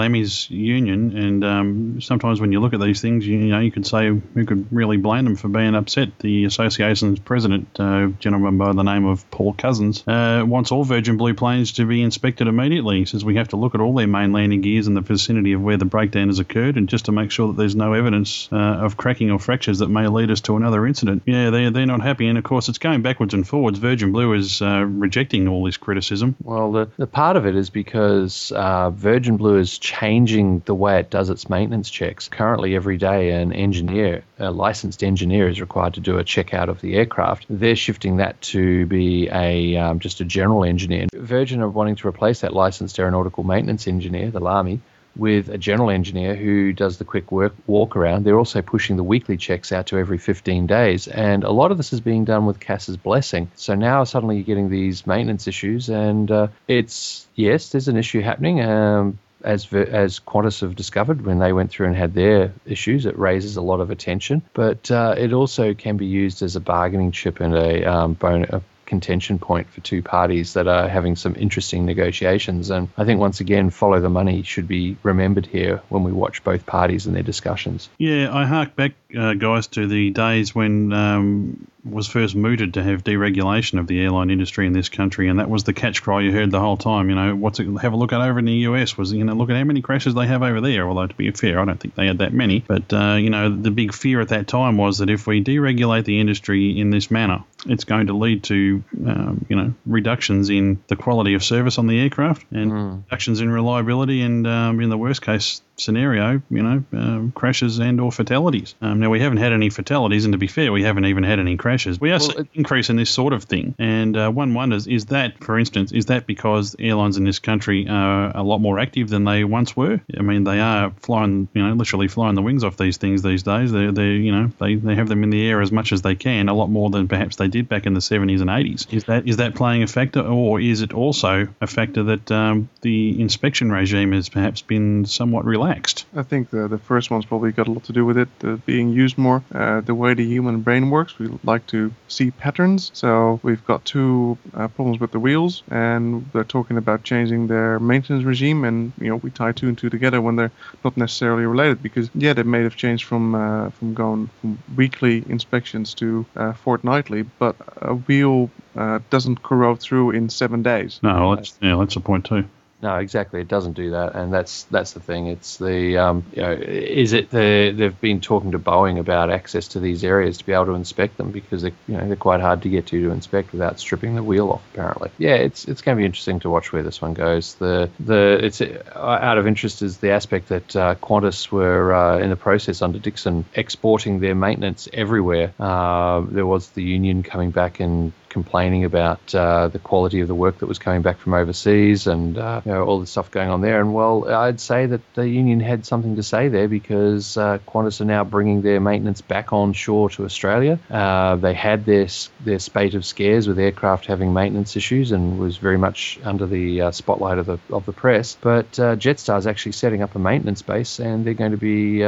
union, 0.48 1.16
and 1.16 1.44
um, 1.44 2.00
sometimes 2.00 2.40
when 2.40 2.52
you 2.52 2.60
look 2.60 2.74
at 2.74 2.80
these 2.80 3.00
things, 3.00 3.26
you, 3.26 3.38
you, 3.38 3.48
know, 3.48 3.60
you 3.60 3.70
could 3.70 3.86
say 3.86 4.08
who 4.08 4.44
could 4.44 4.66
really 4.72 4.96
blame 4.96 5.24
them 5.24 5.36
for 5.36 5.48
being 5.48 5.74
upset. 5.74 6.18
The 6.18 6.44
association's 6.44 7.18
president, 7.18 7.68
uh, 7.78 8.08
gentleman 8.18 8.58
by 8.58 8.72
the 8.72 8.82
name 8.82 9.06
of 9.06 9.30
Paul 9.30 9.54
Cousins, 9.54 10.06
uh, 10.06 10.44
wants 10.46 10.72
all 10.72 10.84
Virgin 10.84 11.16
Blue 11.16 11.34
planes 11.34 11.72
to 11.72 11.86
be 11.86 12.02
inspected 12.02 12.48
immediately. 12.48 12.98
He 12.98 13.04
says 13.04 13.24
we 13.24 13.36
have 13.36 13.48
to 13.48 13.56
look 13.56 13.74
at 13.74 13.80
all 13.80 13.94
their 13.94 14.06
main 14.06 14.32
landing 14.32 14.60
gears 14.60 14.86
in 14.86 14.94
the 14.94 15.00
vicinity 15.00 15.52
of 15.52 15.62
where 15.62 15.76
the 15.76 15.84
breakdown 15.84 16.28
has 16.28 16.38
occurred, 16.38 16.76
and 16.76 16.88
just 16.88 17.06
to 17.06 17.12
make 17.12 17.30
sure 17.30 17.48
that 17.48 17.56
there's 17.56 17.76
no 17.76 17.92
evidence 17.92 18.48
uh, 18.52 18.56
of 18.56 18.96
cracking 18.96 19.30
or 19.30 19.38
fractures 19.38 19.78
that 19.78 19.88
may 19.88 20.06
lead 20.08 20.30
us 20.30 20.40
to 20.42 20.51
another 20.56 20.86
incident. 20.86 21.22
Yeah, 21.26 21.50
they're, 21.50 21.70
they're 21.70 21.86
not 21.86 22.02
happy. 22.02 22.26
And 22.28 22.38
of 22.38 22.44
course, 22.44 22.68
it's 22.68 22.78
going 22.78 23.02
backwards 23.02 23.34
and 23.34 23.46
forwards. 23.46 23.78
Virgin 23.78 24.12
Blue 24.12 24.32
is 24.34 24.62
uh, 24.62 24.84
rejecting 24.84 25.48
all 25.48 25.64
this 25.64 25.76
criticism. 25.76 26.36
Well, 26.42 26.72
the, 26.72 26.88
the 26.96 27.06
part 27.06 27.36
of 27.36 27.46
it 27.46 27.56
is 27.56 27.70
because 27.70 28.52
uh, 28.52 28.90
Virgin 28.90 29.36
Blue 29.36 29.58
is 29.58 29.78
changing 29.78 30.60
the 30.60 30.74
way 30.74 30.98
it 31.00 31.10
does 31.10 31.30
its 31.30 31.48
maintenance 31.48 31.90
checks. 31.90 32.28
Currently, 32.28 32.74
every 32.74 32.96
day, 32.96 33.30
an 33.30 33.52
engineer, 33.52 34.24
a 34.38 34.50
licensed 34.50 35.02
engineer, 35.02 35.48
is 35.48 35.60
required 35.60 35.94
to 35.94 36.00
do 36.00 36.18
a 36.18 36.24
check 36.24 36.54
out 36.54 36.68
of 36.68 36.80
the 36.80 36.94
aircraft. 36.94 37.46
They're 37.48 37.76
shifting 37.76 38.16
that 38.16 38.40
to 38.42 38.86
be 38.86 39.28
a 39.30 39.76
um, 39.76 39.98
just 39.98 40.20
a 40.20 40.24
general 40.24 40.64
engineer. 40.64 41.06
Virgin 41.12 41.60
are 41.60 41.68
wanting 41.68 41.96
to 41.96 42.08
replace 42.08 42.40
that 42.40 42.52
licensed 42.52 42.98
aeronautical 42.98 43.44
maintenance 43.44 43.86
engineer, 43.86 44.30
the 44.30 44.40
LAME, 44.40 44.82
with 45.16 45.48
a 45.48 45.58
general 45.58 45.90
engineer 45.90 46.34
who 46.34 46.72
does 46.72 46.98
the 46.98 47.04
quick 47.04 47.30
work 47.30 47.54
walk 47.66 47.96
around. 47.96 48.24
They're 48.24 48.38
also 48.38 48.62
pushing 48.62 48.96
the 48.96 49.04
weekly 49.04 49.36
checks 49.36 49.72
out 49.72 49.86
to 49.88 49.98
every 49.98 50.18
15 50.18 50.66
days. 50.66 51.08
And 51.08 51.44
a 51.44 51.50
lot 51.50 51.70
of 51.70 51.76
this 51.76 51.92
is 51.92 52.00
being 52.00 52.24
done 52.24 52.46
with 52.46 52.60
CASA's 52.60 52.96
blessing. 52.96 53.50
So 53.56 53.74
now 53.74 54.04
suddenly 54.04 54.36
you're 54.36 54.44
getting 54.44 54.70
these 54.70 55.06
maintenance 55.06 55.46
issues, 55.46 55.88
and 55.88 56.30
uh, 56.30 56.48
it's, 56.68 57.26
yes, 57.34 57.70
there's 57.70 57.88
an 57.88 57.96
issue 57.96 58.20
happening. 58.20 58.62
Um, 58.62 59.18
as 59.44 59.72
as 59.72 60.20
Qantas 60.20 60.60
have 60.60 60.76
discovered 60.76 61.26
when 61.26 61.38
they 61.38 61.52
went 61.52 61.70
through 61.70 61.88
and 61.88 61.96
had 61.96 62.14
their 62.14 62.52
issues, 62.64 63.06
it 63.06 63.18
raises 63.18 63.56
a 63.56 63.62
lot 63.62 63.80
of 63.80 63.90
attention. 63.90 64.42
But 64.54 64.90
uh, 64.90 65.14
it 65.18 65.32
also 65.32 65.74
can 65.74 65.96
be 65.96 66.06
used 66.06 66.42
as 66.42 66.56
a 66.56 66.60
bargaining 66.60 67.12
chip 67.12 67.40
and 67.40 67.54
a, 67.54 67.84
um, 67.84 68.14
bone, 68.14 68.46
a 68.48 68.62
contention 68.92 69.38
point 69.38 69.66
for 69.70 69.80
two 69.80 70.02
parties 70.02 70.52
that 70.52 70.68
are 70.68 70.86
having 70.86 71.16
some 71.16 71.34
interesting 71.36 71.86
negotiations. 71.86 72.68
And 72.68 72.90
I 72.98 73.06
think 73.06 73.20
once 73.20 73.40
again, 73.40 73.70
follow 73.70 73.98
the 74.00 74.10
money 74.10 74.42
should 74.42 74.68
be 74.68 74.98
remembered 75.02 75.46
here 75.46 75.80
when 75.88 76.04
we 76.04 76.12
watch 76.12 76.44
both 76.44 76.66
parties 76.66 77.06
and 77.06 77.16
their 77.16 77.22
discussions. 77.22 77.88
Yeah, 77.96 78.28
I 78.30 78.44
hark 78.44 78.76
back, 78.76 78.92
uh, 79.16 79.32
guys, 79.32 79.66
to 79.68 79.86
the 79.86 80.10
days 80.10 80.54
when 80.54 80.92
um, 80.92 81.66
was 81.84 82.06
first 82.06 82.36
mooted 82.36 82.74
to 82.74 82.82
have 82.82 83.02
deregulation 83.02 83.80
of 83.80 83.86
the 83.86 84.00
airline 84.00 84.30
industry 84.30 84.66
in 84.66 84.72
this 84.72 84.88
country, 84.88 85.28
and 85.28 85.40
that 85.40 85.50
was 85.50 85.64
the 85.64 85.72
catch 85.72 86.02
cry 86.02 86.20
you 86.20 86.32
heard 86.32 86.50
the 86.50 86.60
whole 86.60 86.76
time. 86.76 87.08
You 87.08 87.16
know, 87.16 87.34
what's 87.34 87.58
it? 87.58 87.66
Have 87.80 87.92
a 87.92 87.96
look 87.96 88.12
at 88.12 88.20
over 88.20 88.38
in 88.38 88.44
the 88.44 88.52
US. 88.52 88.96
Was 88.96 89.12
you 89.12 89.24
know, 89.24 89.32
look 89.32 89.50
at 89.50 89.56
how 89.56 89.64
many 89.64 89.82
crashes 89.82 90.14
they 90.14 90.26
have 90.26 90.42
over 90.42 90.60
there. 90.60 90.88
Although 90.88 91.08
to 91.08 91.14
be 91.14 91.30
fair, 91.32 91.58
I 91.58 91.64
don't 91.64 91.80
think 91.80 91.94
they 91.94 92.06
had 92.06 92.18
that 92.18 92.32
many. 92.32 92.60
But 92.60 92.92
uh, 92.92 93.14
you 93.14 93.30
know, 93.30 93.54
the 93.54 93.70
big 93.70 93.92
fear 93.92 94.20
at 94.20 94.28
that 94.28 94.46
time 94.46 94.76
was 94.76 94.98
that 94.98 95.10
if 95.10 95.26
we 95.26 95.42
deregulate 95.42 96.04
the 96.04 96.20
industry 96.20 96.78
in 96.78 96.90
this 96.90 97.10
manner, 97.10 97.42
it's 97.66 97.84
going 97.84 98.06
to 98.06 98.12
lead 98.12 98.44
to 98.44 98.84
um, 99.06 99.44
you 99.48 99.56
know 99.56 99.74
reductions 99.84 100.50
in 100.50 100.82
the 100.86 100.96
quality 100.96 101.34
of 101.34 101.42
service 101.42 101.78
on 101.78 101.88
the 101.88 102.00
aircraft 102.00 102.44
and 102.52 102.70
mm. 102.70 103.04
reductions 103.04 103.40
in 103.40 103.50
reliability, 103.50 104.22
and 104.22 104.46
um, 104.46 104.80
in 104.80 104.88
the 104.88 104.98
worst 104.98 105.22
case 105.22 105.62
scenario, 105.76 106.42
you 106.50 106.62
know, 106.62 106.84
um, 106.92 107.32
crashes 107.32 107.78
and 107.78 108.00
or 108.00 108.12
fatalities. 108.12 108.74
Um, 108.80 109.00
now 109.00 109.10
we 109.10 109.20
haven't 109.20 109.38
had 109.38 109.52
any 109.52 109.70
fatalities, 109.70 110.24
and 110.24 110.32
to 110.32 110.38
be 110.38 110.46
fair, 110.46 110.72
we 110.72 110.82
haven't 110.82 111.06
even 111.06 111.24
had 111.24 111.38
any 111.38 111.56
crashes. 111.56 112.00
We 112.00 112.10
are 112.10 112.18
well, 112.18 112.30
seeing 112.30 112.48
increase 112.54 112.90
in 112.90 112.96
this 112.96 113.10
sort 113.10 113.32
of 113.32 113.44
thing, 113.44 113.74
and 113.78 114.16
uh, 114.16 114.30
one 114.30 114.54
wonders: 114.54 114.86
is 114.86 115.06
that, 115.06 115.42
for 115.42 115.58
instance, 115.58 115.92
is 115.92 116.06
that 116.06 116.26
because 116.26 116.76
airlines 116.78 117.16
in 117.16 117.24
this 117.24 117.38
country 117.38 117.88
are 117.88 118.36
a 118.36 118.42
lot 118.42 118.58
more 118.58 118.78
active 118.78 119.08
than 119.08 119.24
they 119.24 119.44
once 119.44 119.76
were? 119.76 120.00
I 120.16 120.22
mean, 120.22 120.44
they 120.44 120.60
are 120.60 120.92
flying, 121.00 121.48
you 121.54 121.66
know, 121.66 121.74
literally 121.74 122.08
flying 122.08 122.34
the 122.34 122.42
wings 122.42 122.64
off 122.64 122.76
these 122.76 122.96
things 122.96 123.22
these 123.22 123.42
days. 123.42 123.72
They're, 123.72 123.92
they 123.92 124.12
you 124.12 124.32
know, 124.32 124.50
they, 124.58 124.74
they 124.74 124.94
have 124.94 125.08
them 125.08 125.24
in 125.24 125.30
the 125.30 125.46
air 125.46 125.60
as 125.60 125.72
much 125.72 125.92
as 125.92 126.02
they 126.02 126.14
can, 126.14 126.48
a 126.48 126.54
lot 126.54 126.70
more 126.70 126.90
than 126.90 127.08
perhaps 127.08 127.36
they 127.36 127.48
did 127.48 127.68
back 127.68 127.86
in 127.86 127.94
the 127.94 128.00
70s 128.00 128.40
and 128.40 128.50
80s. 128.50 128.92
Is 128.92 129.04
that 129.04 129.28
is 129.28 129.38
that 129.38 129.54
playing 129.54 129.82
a 129.82 129.86
factor, 129.86 130.20
or 130.20 130.60
is 130.60 130.82
it 130.82 130.92
also 130.92 131.48
a 131.60 131.66
factor 131.66 132.02
that 132.04 132.30
um, 132.30 132.68
the 132.82 133.20
inspection 133.20 133.70
regime 133.72 134.12
has 134.12 134.28
perhaps 134.28 134.62
been 134.62 135.04
somewhat 135.06 135.44
relaxed? 135.44 135.61
Relaxed. 135.62 136.06
I 136.14 136.22
think 136.22 136.50
the 136.50 136.68
the 136.68 136.78
first 136.78 137.10
one's 137.10 137.26
probably 137.26 137.52
got 137.52 137.68
a 137.68 137.72
lot 137.72 137.84
to 137.84 137.92
do 137.92 138.04
with 138.04 138.18
it 138.18 138.28
uh, 138.44 138.56
being 138.66 138.88
used 138.90 139.18
more. 139.18 139.42
Uh, 139.54 139.80
the 139.80 139.94
way 139.94 140.14
the 140.14 140.24
human 140.24 140.60
brain 140.60 140.90
works, 140.90 141.18
we 141.18 141.28
like 141.44 141.66
to 141.68 141.92
see 142.08 142.30
patterns. 142.30 142.90
So 142.94 143.40
we've 143.42 143.64
got 143.64 143.84
two 143.84 144.38
uh, 144.54 144.68
problems 144.68 145.00
with 145.00 145.12
the 145.12 145.20
wheels, 145.20 145.62
and 145.70 146.28
they're 146.32 146.44
talking 146.44 146.76
about 146.76 147.02
changing 147.04 147.46
their 147.46 147.78
maintenance 147.78 148.24
regime. 148.24 148.64
And 148.64 148.92
you 148.98 149.08
know, 149.08 149.16
we 149.16 149.30
tie 149.30 149.52
two 149.52 149.68
and 149.68 149.78
two 149.78 149.90
together 149.90 150.20
when 150.20 150.36
they're 150.36 150.52
not 150.84 150.96
necessarily 150.96 151.46
related, 151.46 151.82
because 151.82 152.10
yeah, 152.14 152.34
they 152.34 152.42
may 152.42 152.62
have 152.62 152.76
changed 152.76 153.04
from 153.04 153.34
uh, 153.34 153.70
from 153.70 153.94
going 153.94 154.30
from 154.40 154.58
weekly 154.76 155.24
inspections 155.28 155.94
to 155.94 156.24
uh, 156.36 156.52
fortnightly, 156.52 157.22
but 157.38 157.56
a 157.76 157.94
wheel 157.94 158.50
uh, 158.76 158.98
doesn't 159.10 159.42
corrode 159.42 159.80
through 159.80 160.10
in 160.10 160.28
seven 160.28 160.62
days. 160.62 161.00
No, 161.02 161.34
that's, 161.34 161.58
yeah, 161.60 161.76
that's 161.78 161.96
a 161.96 162.00
point 162.00 162.24
too. 162.24 162.44
No, 162.82 162.96
exactly. 162.96 163.40
It 163.40 163.46
doesn't 163.46 163.74
do 163.74 163.92
that, 163.92 164.16
and 164.16 164.34
that's 164.34 164.64
that's 164.64 164.92
the 164.92 164.98
thing. 164.98 165.28
It's 165.28 165.56
the 165.58 165.98
um, 165.98 166.24
you 166.34 166.42
know, 166.42 166.50
is 166.50 167.12
it 167.12 167.30
the 167.30 167.72
they've 167.76 168.00
been 168.00 168.20
talking 168.20 168.50
to 168.50 168.58
Boeing 168.58 168.98
about 168.98 169.30
access 169.30 169.68
to 169.68 169.80
these 169.80 170.02
areas 170.02 170.38
to 170.38 170.44
be 170.46 170.52
able 170.52 170.66
to 170.66 170.74
inspect 170.74 171.16
them 171.16 171.30
because 171.30 171.62
they 171.62 171.72
you 171.86 171.96
know 171.96 172.08
they're 172.08 172.16
quite 172.16 172.40
hard 172.40 172.62
to 172.62 172.68
get 172.68 172.86
to 172.86 173.00
to 173.00 173.12
inspect 173.12 173.52
without 173.52 173.78
stripping 173.78 174.16
the 174.16 174.22
wheel 174.22 174.50
off. 174.50 174.62
Apparently, 174.72 175.10
yeah, 175.16 175.36
it's 175.36 175.66
it's 175.66 175.80
going 175.80 175.96
to 175.96 176.00
be 176.00 176.04
interesting 176.04 176.40
to 176.40 176.50
watch 176.50 176.72
where 176.72 176.82
this 176.82 177.00
one 177.00 177.14
goes. 177.14 177.54
The 177.54 177.88
the 178.00 178.40
it's 178.42 178.60
uh, 178.60 178.74
out 178.96 179.38
of 179.38 179.46
interest 179.46 179.82
is 179.82 179.98
the 179.98 180.10
aspect 180.10 180.48
that 180.48 180.74
uh, 180.74 180.96
Qantas 180.96 181.52
were 181.52 181.94
uh, 181.94 182.18
in 182.18 182.30
the 182.30 182.36
process 182.36 182.82
under 182.82 182.98
Dixon 182.98 183.44
exporting 183.54 184.18
their 184.18 184.34
maintenance 184.34 184.88
everywhere. 184.92 185.52
Uh, 185.60 186.22
there 186.28 186.46
was 186.46 186.70
the 186.70 186.82
union 186.82 187.22
coming 187.22 187.52
back 187.52 187.78
and 187.78 188.12
complaining 188.32 188.84
about 188.84 189.34
uh, 189.34 189.68
the 189.68 189.78
quality 189.78 190.20
of 190.20 190.26
the 190.26 190.34
work 190.34 190.58
that 190.58 190.66
was 190.66 190.78
coming 190.78 191.02
back 191.02 191.18
from 191.18 191.34
overseas 191.34 192.06
and 192.06 192.38
uh, 192.38 192.62
you 192.64 192.72
know, 192.72 192.82
all 192.82 192.98
the 192.98 193.06
stuff 193.06 193.30
going 193.30 193.50
on 193.50 193.60
there. 193.60 193.78
And 193.80 193.92
well, 193.94 194.28
I'd 194.28 194.58
say 194.58 194.86
that 194.86 195.02
the 195.14 195.28
union 195.28 195.60
had 195.60 195.84
something 195.84 196.16
to 196.16 196.22
say 196.22 196.48
there 196.48 196.66
because 196.66 197.36
uh, 197.36 197.58
Qantas 197.68 198.00
are 198.00 198.06
now 198.06 198.24
bringing 198.24 198.62
their 198.62 198.80
maintenance 198.80 199.20
back 199.20 199.52
on 199.52 199.74
shore 199.74 200.08
to 200.10 200.24
Australia. 200.24 200.78
Uh, 200.90 201.36
they 201.36 201.54
had 201.54 201.84
their 201.84 202.08
their 202.40 202.58
spate 202.58 202.94
of 202.94 203.04
scares 203.04 203.46
with 203.46 203.58
aircraft 203.58 204.06
having 204.06 204.32
maintenance 204.32 204.76
issues 204.76 205.12
and 205.12 205.38
was 205.38 205.58
very 205.58 205.78
much 205.78 206.18
under 206.24 206.46
the 206.46 206.80
uh, 206.80 206.90
spotlight 206.90 207.38
of 207.38 207.46
the 207.46 207.58
of 207.70 207.84
the 207.84 207.92
press. 207.92 208.36
But 208.40 208.78
uh, 208.78 208.96
Jetstar 208.96 209.38
is 209.38 209.46
actually 209.46 209.72
setting 209.72 210.02
up 210.02 210.14
a 210.16 210.18
maintenance 210.18 210.62
base 210.62 210.98
and 210.98 211.24
they're 211.24 211.34
going 211.34 211.52
to 211.52 211.58
be 211.58 211.98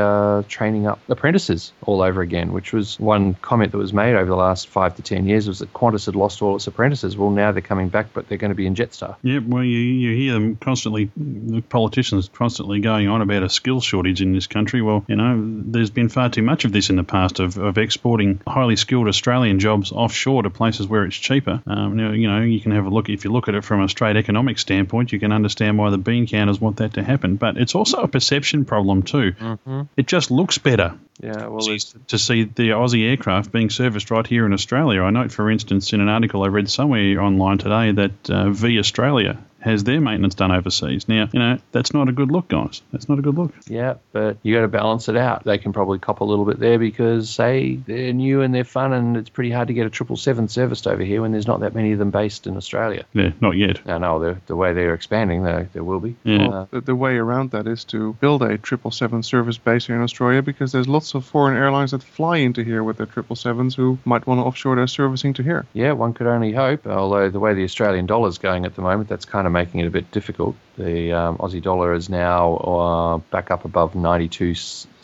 training 0.49 0.87
up 0.87 0.99
apprentices 1.09 1.73
all 1.83 2.01
over 2.01 2.23
again, 2.23 2.53
which 2.53 2.73
was 2.73 2.99
one 2.99 3.35
comment 3.35 3.73
that 3.73 3.79
was 3.79 3.93
made 3.93 4.15
over 4.15 4.31
the 4.31 4.37
last 4.37 4.69
five 4.69 4.97
to 4.97 5.03
ten 5.03 5.27
years 5.27 5.47
was 5.47 5.59
that 5.59 5.73
Qantas 5.75 6.14
had 6.15 6.21
lost 6.21 6.43
all 6.43 6.57
its 6.57 6.67
apprentices. 6.67 7.17
Well, 7.17 7.31
now 7.31 7.53
they're 7.53 7.63
coming 7.63 7.89
back, 7.89 8.09
but 8.15 8.29
they're 8.29 8.39
going 8.39 8.51
to 8.51 8.55
be 8.55 8.67
in 8.67 8.75
Jetstar. 8.75 9.17
Yeah, 9.23 9.41
well, 9.45 9.65
you, 9.65 9.79
you 9.79 10.17
hear 10.17 10.33
them 10.35 10.57
constantly, 10.57 11.11
the 11.17 11.61
politicians 11.61 12.31
constantly 12.33 12.81
going 12.81 13.09
on 13.09 13.23
about 13.23 13.43
a 13.43 13.49
skills 13.49 13.85
shortage 13.85 14.23
in 14.23 14.33
this 14.33 14.47
country. 14.47 14.83
Well, 14.83 15.05
you 15.09 15.17
know, 15.17 15.43
there's 15.67 15.91
been 15.91 16.09
far 16.09 16.31
too 16.31 16.43
much 16.43 16.65
of 16.65 16.73
this 16.73 16.91
in 16.91 16.97
the 16.97 17.05
past 17.05 17.41
of, 17.41 17.59
of 17.59 17.79
exporting 17.79 18.41
highly 18.47 18.77
skilled 18.77 19.09
Australian 19.09 19.59
jobs 19.59 19.93
offshore 19.93 20.43
to 20.45 20.51
places 20.51 20.87
where 20.87 21.05
it's 21.05 21.17
cheaper. 21.17 21.63
Um, 21.67 21.99
you 21.99 22.29
know, 22.29 22.41
you 22.41 22.61
can 22.61 22.73
have 22.73 22.87
a 22.87 22.91
look, 22.91 23.09
if 23.09 23.25
you 23.25 23.33
look 23.33 23.49
at 23.49 23.55
it 23.55 23.65
from 23.65 23.83
a 23.83 23.89
straight 23.89 24.17
economic 24.17 24.59
standpoint, 24.59 25.13
you 25.13 25.19
can 25.19 25.33
understand 25.33 25.79
why 25.79 25.91
the 25.91 25.99
bean 25.99 26.27
counters 26.27 26.61
want 26.61 26.79
that 26.79 26.95
to 26.95 27.03
happen. 27.03 27.37
But 27.37 27.57
it's 27.57 27.75
also 27.75 28.03
a 28.03 28.09
perception 28.09 28.65
problem, 28.65 29.03
too. 29.03 29.33
Mm-hmm. 29.33 29.83
It 29.97 30.07
just 30.07 30.31
looks 30.31 30.59
better. 30.59 30.99
Yeah, 31.21 31.47
well, 31.47 31.61
to 31.61 32.19
see 32.19 32.43
the 32.43 32.71
Aussie 32.71 33.09
aircraft 33.09 33.53
being 33.53 33.71
serviced 33.71 34.11
right 34.11 34.27
here 34.27 34.47
in 34.47 34.53
Australia. 34.53 35.03
I 35.03 35.11
note, 35.11 35.31
for 35.31 35.49
instance, 35.49 35.93
in 35.93 36.01
an 36.01 36.09
article 36.09 36.43
I 36.43 36.49
read 36.49 36.69
somewhere 36.69 37.21
online 37.23 37.59
today 37.59 37.93
that 37.93 38.31
uh, 38.31 38.51
V 38.51 38.81
Australia 38.81 39.39
has 39.65 39.83
their 39.85 40.01
maintenance 40.01 40.35
done 40.35 40.53
overseas. 40.53 41.09
Now, 41.09 41.29
you 41.33 41.41
know, 41.41 41.59
that's 41.73 41.95
not 41.95 42.09
a 42.09 42.13
good 42.13 42.31
look, 42.31 42.49
guys. 42.49 42.83
That's 42.93 43.09
not 43.09 43.19
a 43.19 43.23
good 43.23 43.35
look. 43.35 43.53
Yeah, 43.67 43.95
but 44.13 44.37
you 44.43 44.55
got 44.55 44.61
to 44.61 44.69
balance 44.69 45.09
it 45.09 45.17
out. 45.17 45.45
They 45.45 45.59
can 45.59 45.73
probably 45.73 45.99
cop 45.99 46.21
a 46.21 46.25
little 46.25 46.45
bit 46.45 46.59
there 46.59 46.79
because, 46.79 47.31
say, 47.31 47.77
they're 47.77 48.13
new 48.13 48.43
and 48.43 48.55
they're 48.55 48.65
fun, 48.65 48.93
and 48.93 49.17
it's 49.17 49.31
pretty 49.31 49.51
hard 49.51 49.69
to 49.69 49.75
get 49.75 49.87
a 49.87 49.91
triple 49.91 50.17
seven 50.17 50.49
serviced 50.49 50.87
over 50.87 51.03
here 51.03 51.23
when 51.23 51.33
there's 51.33 51.47
not 51.47 51.61
that 51.61 51.75
many 51.75 51.93
of 51.93 51.99
them 51.99 52.11
based 52.11 52.47
in 52.47 52.57
Australia. 52.57 53.07
Yeah, 53.15 53.33
not 53.41 53.57
yet. 53.57 53.85
No, 53.87 53.99
no, 53.99 54.37
the 54.47 54.57
way 54.57 54.73
they're 54.75 54.95
expanding, 54.95 55.43
there 55.43 55.69
there 55.73 55.85
will 55.85 56.01
be. 56.01 56.17
Yeah. 56.25 56.49
Well, 56.49 56.69
the, 56.71 56.81
the, 56.81 56.95
way 56.95 57.17
around 57.17 57.51
that 57.53 57.67
is 57.67 57.85
to 57.85 58.15
build 58.15 58.43
a 58.43 58.59
triple 58.59 58.91
seven 58.91 59.23
service 59.23 59.59
base 59.59 59.87
here 59.87 59.97
in 59.97 60.03
Australia 60.03 60.43
because 60.43 60.73
there's 60.73 60.89
lots 60.89 61.15
of 61.15 61.25
foreign 61.25 61.57
airlines 61.57 61.91
that 61.93 62.03
fly 62.03 62.39
into 62.39 62.63
here 62.63 62.85
with 62.85 62.99
their 62.99 63.07
triple 63.07 63.37
sevens 63.37 63.75
who 63.75 63.99
might 64.05 64.27
want 64.27 64.41
to 64.41 64.45
offshore 64.45 64.77
their 64.77 64.87
servicing 64.87 65.33
to 65.35 65.43
here. 65.43 65.67
Yeah, 65.73 65.93
one 65.93 66.15
could 66.15 66.27
only 66.27 66.53
hope. 66.53 66.87
Although 66.87 67.31
the 67.31 67.41
way 67.41 67.55
the 67.55 67.65
Australian 67.65 68.07
dollar's 68.07 68.39
going 68.39 68.65
at 68.65 68.75
the 68.75 68.83
moment, 68.83 69.09
that's 69.09 69.25
kind 69.25 69.47
of 69.47 69.53
making 69.55 69.81
it 69.81 69.87
a 69.87 69.91
bit 69.91 70.11
difficult. 70.11 70.55
The 70.77 71.13
um, 71.13 71.39
Aussie 71.39 71.63
dollar 71.63 71.95
is 71.95 72.09
now 72.09 72.55
uh, 72.57 73.19
back 73.19 73.51
up 73.51 73.65
above 73.65 73.95
92 73.95 74.55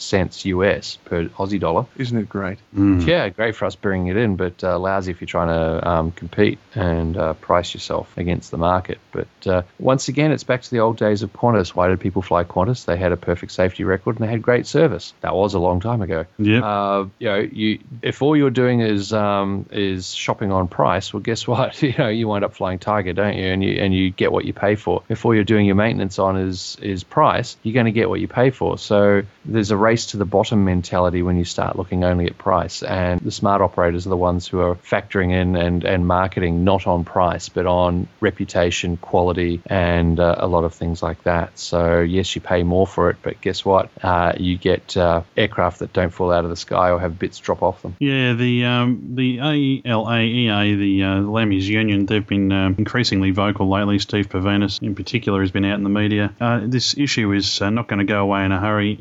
cents 0.00 0.44
US 0.46 0.96
per 1.04 1.26
Aussie 1.26 1.60
dollar. 1.60 1.86
Isn't 1.96 2.18
it 2.18 2.28
great? 2.28 2.58
Mm. 2.74 3.06
Yeah, 3.06 3.28
great 3.28 3.54
for 3.54 3.66
us 3.66 3.76
bringing 3.76 4.08
it 4.08 4.16
in, 4.16 4.36
but 4.36 4.64
uh, 4.64 4.78
lousy 4.78 5.10
if 5.10 5.20
you're 5.20 5.26
trying 5.26 5.48
to 5.48 5.88
um, 5.88 6.12
compete 6.12 6.58
and 6.74 7.16
uh, 7.16 7.34
price 7.34 7.74
yourself 7.74 8.16
against 8.16 8.50
the 8.50 8.56
market. 8.56 8.98
But 9.12 9.46
uh, 9.46 9.62
once 9.78 10.08
again, 10.08 10.32
it's 10.32 10.44
back 10.44 10.62
to 10.62 10.70
the 10.70 10.80
old 10.80 10.96
days 10.96 11.22
of 11.22 11.32
Qantas. 11.32 11.68
Why 11.68 11.88
did 11.88 12.00
people 12.00 12.22
fly 12.22 12.44
Qantas? 12.44 12.84
They 12.84 12.96
had 12.96 13.12
a 13.12 13.16
perfect 13.16 13.52
safety 13.52 13.84
record 13.84 14.18
and 14.18 14.26
they 14.26 14.30
had 14.30 14.42
great 14.42 14.66
service. 14.66 15.12
That 15.20 15.34
was 15.34 15.54
a 15.54 15.58
long 15.58 15.80
time 15.80 16.02
ago. 16.02 16.26
Yeah. 16.38 16.60
Uh, 16.60 17.08
you 17.18 17.28
know, 17.28 17.38
you 17.38 17.78
if 18.02 18.22
all 18.22 18.36
you're 18.36 18.50
doing 18.50 18.80
is 18.80 19.12
um, 19.12 19.66
is 19.70 20.12
shopping 20.14 20.52
on 20.52 20.68
price, 20.68 21.12
well, 21.12 21.20
guess 21.20 21.46
what? 21.46 21.80
You 21.82 21.94
know, 21.96 22.08
you 22.08 22.28
wind 22.28 22.44
up 22.44 22.54
flying 22.54 22.78
Tiger, 22.78 23.12
don't 23.12 23.36
you? 23.36 23.46
And 23.46 23.62
you 23.62 23.74
and 23.80 23.94
you 23.94 24.10
get 24.10 24.32
what 24.32 24.44
you 24.44 24.52
pay 24.52 24.74
for. 24.76 25.02
If 25.08 25.24
all 25.24 25.34
you're 25.34 25.44
doing 25.44 25.59
your 25.66 25.76
maintenance 25.76 26.18
on 26.18 26.36
is 26.36 26.76
is 26.80 27.04
price, 27.04 27.56
you're 27.62 27.74
going 27.74 27.86
to 27.86 27.92
get 27.92 28.08
what 28.08 28.20
you 28.20 28.28
pay 28.28 28.50
for. 28.50 28.78
So 28.78 29.22
there's 29.44 29.70
a 29.70 29.76
race 29.76 30.06
to 30.06 30.16
the 30.16 30.24
bottom 30.24 30.64
mentality 30.64 31.22
when 31.22 31.36
you 31.36 31.44
start 31.44 31.76
looking 31.76 32.04
only 32.04 32.26
at 32.26 32.36
price. 32.36 32.82
And 32.82 33.20
the 33.20 33.30
smart 33.30 33.62
operators 33.62 34.06
are 34.06 34.10
the 34.10 34.16
ones 34.16 34.46
who 34.46 34.60
are 34.60 34.76
factoring 34.76 35.32
in 35.32 35.56
and, 35.56 35.84
and 35.84 36.06
marketing 36.06 36.64
not 36.64 36.86
on 36.86 37.04
price, 37.04 37.48
but 37.48 37.66
on 37.66 38.08
reputation, 38.20 38.96
quality, 38.96 39.62
and 39.66 40.18
uh, 40.20 40.36
a 40.38 40.46
lot 40.46 40.64
of 40.64 40.74
things 40.74 41.02
like 41.02 41.22
that. 41.24 41.58
So, 41.58 42.00
yes, 42.00 42.34
you 42.34 42.40
pay 42.40 42.62
more 42.62 42.86
for 42.86 43.10
it, 43.10 43.16
but 43.22 43.40
guess 43.40 43.64
what? 43.64 43.90
Uh, 44.02 44.32
you 44.36 44.58
get 44.58 44.96
uh, 44.96 45.22
aircraft 45.36 45.80
that 45.80 45.92
don't 45.92 46.10
fall 46.10 46.32
out 46.32 46.44
of 46.44 46.50
the 46.50 46.56
sky 46.56 46.90
or 46.90 47.00
have 47.00 47.18
bits 47.18 47.38
drop 47.38 47.62
off 47.62 47.82
them. 47.82 47.96
Yeah, 47.98 48.34
the 48.34 48.64
um, 48.64 49.14
the 49.14 49.38
ALAEA, 49.38 50.78
the 50.78 51.04
uh, 51.04 51.20
LAME's 51.20 51.68
union, 51.68 52.06
they've 52.06 52.26
been 52.26 52.52
um, 52.52 52.74
increasingly 52.78 53.30
vocal 53.30 53.68
lately. 53.68 53.98
Steve 53.98 54.28
Purvinas, 54.28 54.82
in 54.82 54.94
particular, 54.94 55.40
has 55.40 55.50
been 55.50 55.64
out 55.64 55.78
in 55.78 55.84
the 55.84 55.90
media. 55.90 56.32
Uh, 56.40 56.60
this 56.64 56.96
issue 56.96 57.32
is 57.32 57.60
uh, 57.62 57.70
not 57.70 57.88
going 57.88 57.98
to 57.98 58.04
go 58.04 58.20
away 58.20 58.44
in 58.44 58.52
a 58.52 58.60
hurry. 58.60 58.98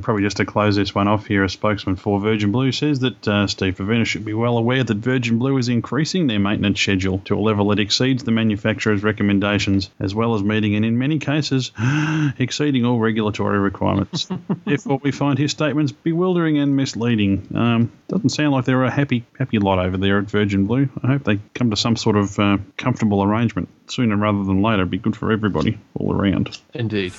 Probably 0.00 0.22
just 0.22 0.38
to 0.38 0.44
close 0.44 0.76
this 0.76 0.94
one 0.94 1.08
off 1.08 1.26
here, 1.26 1.44
a 1.44 1.48
spokesman 1.48 1.96
for 1.96 2.20
Virgin 2.20 2.52
Blue 2.52 2.72
says 2.72 3.00
that 3.00 3.28
uh, 3.28 3.46
Steve 3.46 3.76
Purvinas 3.76 4.06
should 4.06 4.24
be 4.24 4.34
well 4.34 4.58
aware 4.58 4.84
that 4.84 4.96
Virgin 4.96 5.38
Blue 5.38 5.58
is 5.58 5.68
increasing 5.68 6.26
their 6.26 6.38
maintenance 6.38 6.80
schedule 6.80 7.18
to 7.20 7.36
a 7.36 7.40
level 7.40 7.68
that 7.68 7.78
exceeds 7.78 8.24
the 8.24 8.30
manufacturer's 8.30 9.02
recommendations, 9.02 9.90
as 10.00 10.14
well 10.14 10.34
as 10.34 10.42
meeting 10.42 10.74
and 10.74 10.84
in 10.84 10.98
many 10.98 11.18
cases 11.18 11.72
exceeding 12.38 12.84
all 12.84 12.98
regulatory 12.98 13.58
requirements. 13.58 14.28
Therefore, 14.64 15.00
we 15.02 15.10
find 15.10 15.38
his 15.38 15.50
statements 15.50 15.92
bewildering 15.92 16.58
and 16.58 16.76
misleading. 16.76 17.48
Um, 17.54 17.92
doesn't 18.08 18.30
sound 18.30 18.52
like 18.52 18.64
they're 18.64 18.84
a 18.84 18.90
happy 18.90 19.24
happy 19.38 19.58
lot 19.58 19.78
over 19.78 19.96
there 19.96 20.18
at 20.18 20.24
Virgin 20.24 20.66
Blue. 20.66 20.88
I 21.02 21.08
hope 21.08 21.24
they 21.24 21.40
come 21.54 21.70
to 21.70 21.76
some 21.76 21.96
sort 21.96 22.16
of 22.16 22.38
uh, 22.38 22.58
comfortable 22.76 23.22
arrangement 23.22 23.68
sooner 23.86 24.16
rather 24.16 24.44
than 24.44 24.62
later. 24.62 24.82
It'd 24.82 24.90
be 24.90 24.98
good 24.98 25.16
for 25.16 25.32
everybody 25.32 25.78
all 25.94 26.14
around. 26.14 26.58
Indeed. 26.74 27.12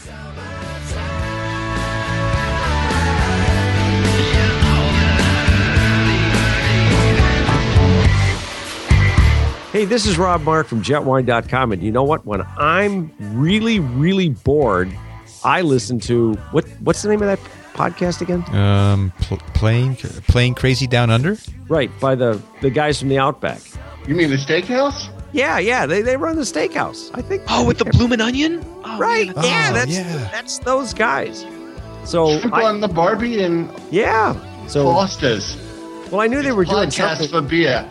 Hey, 9.74 9.86
this 9.86 10.06
is 10.06 10.20
Rob 10.20 10.42
Mark 10.44 10.68
from 10.68 10.84
jetwhine.com. 10.84 11.72
And 11.72 11.82
you 11.82 11.92
know 11.92 12.04
what? 12.04 12.26
When 12.28 12.44
I'm 12.60 13.12
really, 13.20 13.80
really 13.80 14.30
bored, 14.30 14.96
I 15.44 15.62
listen 15.62 16.00
to 16.02 16.36
what 16.52 16.66
what's 16.82 17.02
the 17.02 17.10
name 17.10 17.24
of 17.24 17.28
that 17.28 17.40
podcast 17.74 18.22
again? 18.22 18.44
Um, 18.56 19.12
pl- 19.22 19.40
playing 19.56 19.96
playing 20.28 20.54
crazy 20.54 20.86
down 20.86 21.10
under. 21.10 21.38
Right 21.68 21.90
by 22.00 22.14
the 22.14 22.40
the 22.62 22.70
guys 22.70 23.00
from 23.00 23.10
the 23.10 23.18
Outback. 23.18 23.62
You 24.08 24.14
mean 24.14 24.30
the 24.30 24.36
steakhouse? 24.36 25.10
Yeah, 25.32 25.58
yeah. 25.58 25.88
They, 25.88 26.04
they 26.04 26.18
run 26.18 26.36
the 26.36 26.44
steakhouse. 26.44 27.10
I 27.16 27.24
think. 27.24 27.42
Oh, 27.50 27.66
with 27.66 27.80
the 27.80 27.86
bloomin' 27.86 28.22
onion. 28.22 28.64
Oh, 28.86 29.00
right. 29.00 29.36
man. 29.36 29.44
yeah, 29.44 29.68
Oh, 29.72 29.74
that's 29.74 29.92
yeah. 29.92 30.30
that's 30.32 30.60
those 30.60 30.94
guys. 30.94 31.48
So 32.06 32.40
Shrimp 32.40 32.54
I, 32.54 32.64
on 32.66 32.80
the 32.82 32.88
Barbie 32.88 33.42
and 33.42 33.72
yeah. 33.90 34.36
So 34.68 34.84
Foster's. 34.84 35.58
well, 36.12 36.22
I 36.22 36.28
knew 36.28 36.44
they 36.44 36.52
were 36.52 36.64
doing 36.66 36.90
Podcast 36.90 37.18
something. 37.18 37.30
for 37.30 37.42
beer. 37.42 37.90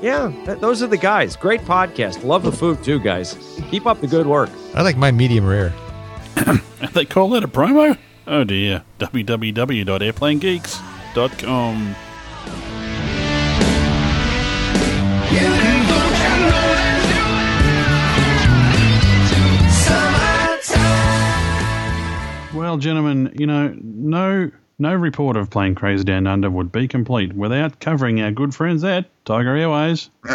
Yeah, 0.00 0.32
th- 0.46 0.60
those 0.60 0.82
are 0.82 0.86
the 0.86 0.96
guys. 0.96 1.34
Great 1.36 1.60
podcast. 1.62 2.22
Love 2.24 2.44
the 2.44 2.52
food 2.52 2.82
too, 2.84 3.00
guys. 3.00 3.34
Keep 3.70 3.86
up 3.86 4.00
the 4.00 4.06
good 4.06 4.26
work. 4.26 4.48
I 4.74 4.82
like 4.82 4.96
my 4.96 5.10
medium 5.10 5.46
rare. 5.46 5.72
They 6.94 7.04
call 7.04 7.30
that 7.30 7.42
a 7.44 7.48
promo? 7.48 7.98
Oh 8.26 8.44
dear. 8.44 8.82
www.airplanegeeks.com. 9.00 11.94
Well, 22.54 22.78
gentlemen, 22.78 23.32
you 23.38 23.46
know, 23.46 23.74
no 23.80 24.50
no 24.78 24.94
report 24.94 25.36
of 25.36 25.50
Plane 25.50 25.74
Crazy 25.74 26.04
Down 26.04 26.26
Under 26.26 26.50
would 26.50 26.72
be 26.72 26.88
complete 26.88 27.32
without 27.32 27.80
covering 27.80 28.20
our 28.20 28.30
good 28.30 28.54
friends 28.54 28.84
at 28.84 29.06
Tiger 29.24 29.56
Airways. 29.56 30.10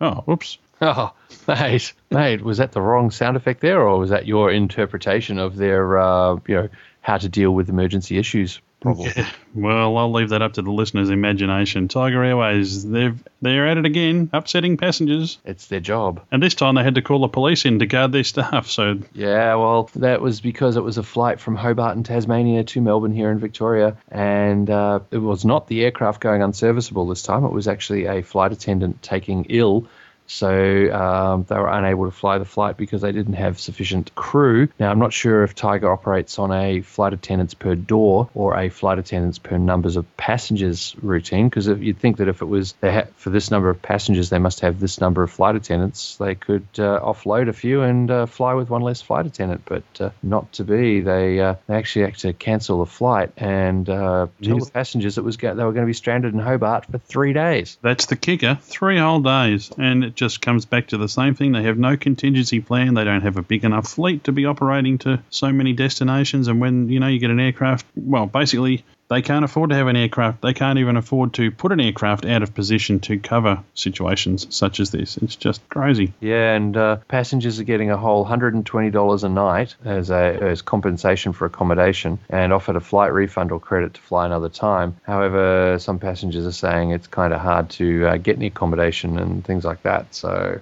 oh, 0.00 0.22
whoops. 0.24 0.58
Oh, 0.80 1.12
mate, 1.46 1.92
mate, 2.10 2.42
was 2.42 2.58
that 2.58 2.72
the 2.72 2.80
wrong 2.80 3.10
sound 3.10 3.36
effect 3.36 3.60
there, 3.60 3.80
or 3.80 3.98
was 3.98 4.10
that 4.10 4.26
your 4.26 4.50
interpretation 4.50 5.38
of 5.38 5.56
their, 5.56 5.98
uh, 5.98 6.36
you 6.48 6.54
know, 6.54 6.68
how 7.00 7.18
to 7.18 7.28
deal 7.28 7.52
with 7.52 7.68
emergency 7.68 8.18
issues 8.18 8.60
problem? 8.82 9.10
Well, 9.54 9.96
I'll 9.96 10.12
leave 10.12 10.30
that 10.30 10.40
up 10.42 10.54
to 10.54 10.62
the 10.62 10.70
listener's 10.70 11.10
imagination. 11.10 11.88
Tiger 11.88 12.22
Airways, 12.22 12.88
they've 12.88 13.22
they're 13.40 13.68
at 13.68 13.76
it 13.78 13.84
again, 13.86 14.30
upsetting 14.32 14.76
passengers, 14.76 15.38
It's 15.44 15.66
their 15.66 15.80
job. 15.80 16.22
and 16.30 16.42
this 16.42 16.54
time 16.54 16.74
they 16.76 16.82
had 16.82 16.94
to 16.96 17.02
call 17.02 17.20
the 17.20 17.28
police 17.28 17.64
in 17.64 17.78
to 17.80 17.86
guard 17.86 18.12
their 18.12 18.24
staff. 18.24 18.68
So 18.68 18.98
Yeah, 19.14 19.54
well, 19.56 19.90
that 19.96 20.20
was 20.20 20.40
because 20.40 20.76
it 20.76 20.82
was 20.82 20.98
a 20.98 21.02
flight 21.02 21.40
from 21.40 21.56
Hobart 21.56 21.96
in 21.96 22.02
Tasmania 22.02 22.64
to 22.64 22.80
Melbourne 22.80 23.12
here 23.12 23.30
in 23.30 23.38
Victoria, 23.38 23.96
and 24.10 24.68
uh, 24.70 25.00
it 25.10 25.18
was 25.18 25.44
not 25.44 25.66
the 25.68 25.84
aircraft 25.84 26.20
going 26.20 26.42
unserviceable 26.42 27.06
this 27.06 27.22
time. 27.22 27.44
It 27.44 27.52
was 27.52 27.68
actually 27.68 28.06
a 28.06 28.22
flight 28.22 28.52
attendant 28.52 29.02
taking 29.02 29.46
ill. 29.48 29.86
So 30.26 30.48
um, 30.92 31.44
they 31.48 31.56
were 31.56 31.68
unable 31.68 32.06
to 32.06 32.10
fly 32.10 32.38
the 32.38 32.44
flight 32.44 32.76
because 32.76 33.02
they 33.02 33.12
didn't 33.12 33.34
have 33.34 33.60
sufficient 33.60 34.14
crew. 34.14 34.68
Now, 34.78 34.90
I'm 34.90 34.98
not 34.98 35.12
sure 35.12 35.42
if 35.44 35.54
Tiger 35.54 35.90
operates 35.90 36.38
on 36.38 36.52
a 36.52 36.80
flight 36.80 37.12
attendants 37.12 37.54
per 37.54 37.74
door 37.74 38.30
or 38.34 38.56
a 38.56 38.68
flight 38.68 38.98
attendants 38.98 39.38
per 39.38 39.58
numbers 39.58 39.96
of 39.96 40.16
passengers 40.16 40.94
routine. 41.02 41.48
Because 41.48 41.66
you'd 41.68 41.98
think 41.98 42.16
that 42.18 42.28
if 42.28 42.42
it 42.42 42.46
was 42.46 42.72
they 42.80 42.92
ha- 42.92 43.06
for 43.16 43.30
this 43.30 43.50
number 43.50 43.68
of 43.68 43.82
passengers, 43.82 44.30
they 44.30 44.38
must 44.38 44.60
have 44.60 44.80
this 44.80 45.00
number 45.00 45.22
of 45.22 45.30
flight 45.30 45.56
attendants. 45.56 46.16
They 46.16 46.34
could 46.34 46.66
uh, 46.78 47.00
offload 47.00 47.48
a 47.48 47.52
few 47.52 47.82
and 47.82 48.10
uh, 48.10 48.26
fly 48.26 48.54
with 48.54 48.70
one 48.70 48.82
less 48.82 49.02
flight 49.02 49.26
attendant, 49.26 49.62
but 49.64 49.82
uh, 50.00 50.10
not 50.22 50.52
to 50.54 50.64
be. 50.64 51.00
They 51.00 51.40
uh, 51.40 51.56
they 51.66 51.74
actually 51.74 52.06
had 52.06 52.18
to 52.18 52.32
cancel 52.32 52.78
the 52.78 52.90
flight 52.90 53.32
and 53.36 53.88
uh, 53.88 54.28
tell 54.42 54.58
the 54.58 54.70
passengers 54.70 55.18
it 55.18 55.24
was 55.24 55.36
go- 55.36 55.54
they 55.54 55.64
were 55.64 55.72
going 55.72 55.84
to 55.84 55.90
be 55.90 55.92
stranded 55.92 56.32
in 56.32 56.40
Hobart 56.40 56.86
for 56.86 56.98
three 56.98 57.32
days. 57.32 57.76
that's 57.82 58.06
the 58.06 58.16
kicker. 58.16 58.58
Three 58.62 58.98
whole 58.98 59.20
days, 59.20 59.70
and 59.76 60.11
it 60.12 60.16
just 60.16 60.42
comes 60.42 60.66
back 60.66 60.88
to 60.88 60.98
the 60.98 61.08
same 61.08 61.34
thing. 61.34 61.52
They 61.52 61.62
have 61.62 61.78
no 61.78 61.96
contingency 61.96 62.60
plan. 62.60 62.92
They 62.92 63.04
don't 63.04 63.22
have 63.22 63.38
a 63.38 63.42
big 63.42 63.64
enough 63.64 63.88
fleet 63.88 64.24
to 64.24 64.32
be 64.32 64.44
operating 64.44 64.98
to 64.98 65.22
so 65.30 65.50
many 65.50 65.72
destinations. 65.72 66.48
And 66.48 66.60
when 66.60 66.90
you 66.90 67.00
know 67.00 67.06
you 67.06 67.18
get 67.18 67.30
an 67.30 67.40
aircraft, 67.40 67.86
well, 67.96 68.26
basically 68.26 68.84
they 69.12 69.22
can't 69.22 69.44
afford 69.44 69.70
to 69.70 69.76
have 69.76 69.88
an 69.88 69.96
aircraft. 69.96 70.42
They 70.42 70.54
can't 70.54 70.78
even 70.78 70.96
afford 70.96 71.34
to 71.34 71.50
put 71.50 71.70
an 71.72 71.80
aircraft 71.80 72.24
out 72.24 72.42
of 72.42 72.54
position 72.54 73.00
to 73.00 73.18
cover 73.18 73.62
situations 73.74 74.46
such 74.50 74.80
as 74.80 74.90
this. 74.90 75.16
It's 75.18 75.36
just 75.36 75.68
crazy. 75.68 76.12
Yeah, 76.20 76.54
and 76.54 76.76
uh, 76.76 76.96
passengers 77.08 77.60
are 77.60 77.64
getting 77.64 77.90
a 77.90 77.96
whole 77.96 78.24
$120 78.24 79.24
a 79.24 79.28
night 79.28 79.76
as 79.84 80.10
a 80.10 80.38
as 80.42 80.62
compensation 80.62 81.32
for 81.32 81.44
accommodation 81.46 82.18
and 82.30 82.52
offered 82.52 82.76
a 82.76 82.80
flight 82.80 83.12
refund 83.12 83.52
or 83.52 83.60
credit 83.60 83.94
to 83.94 84.00
fly 84.00 84.26
another 84.26 84.48
time. 84.48 84.96
However, 85.02 85.78
some 85.78 85.98
passengers 85.98 86.46
are 86.46 86.52
saying 86.52 86.90
it's 86.90 87.06
kind 87.06 87.32
of 87.32 87.40
hard 87.40 87.70
to 87.70 88.06
uh, 88.06 88.16
get 88.16 88.36
any 88.36 88.46
accommodation 88.46 89.18
and 89.18 89.44
things 89.44 89.64
like 89.64 89.82
that. 89.82 90.14
So, 90.14 90.60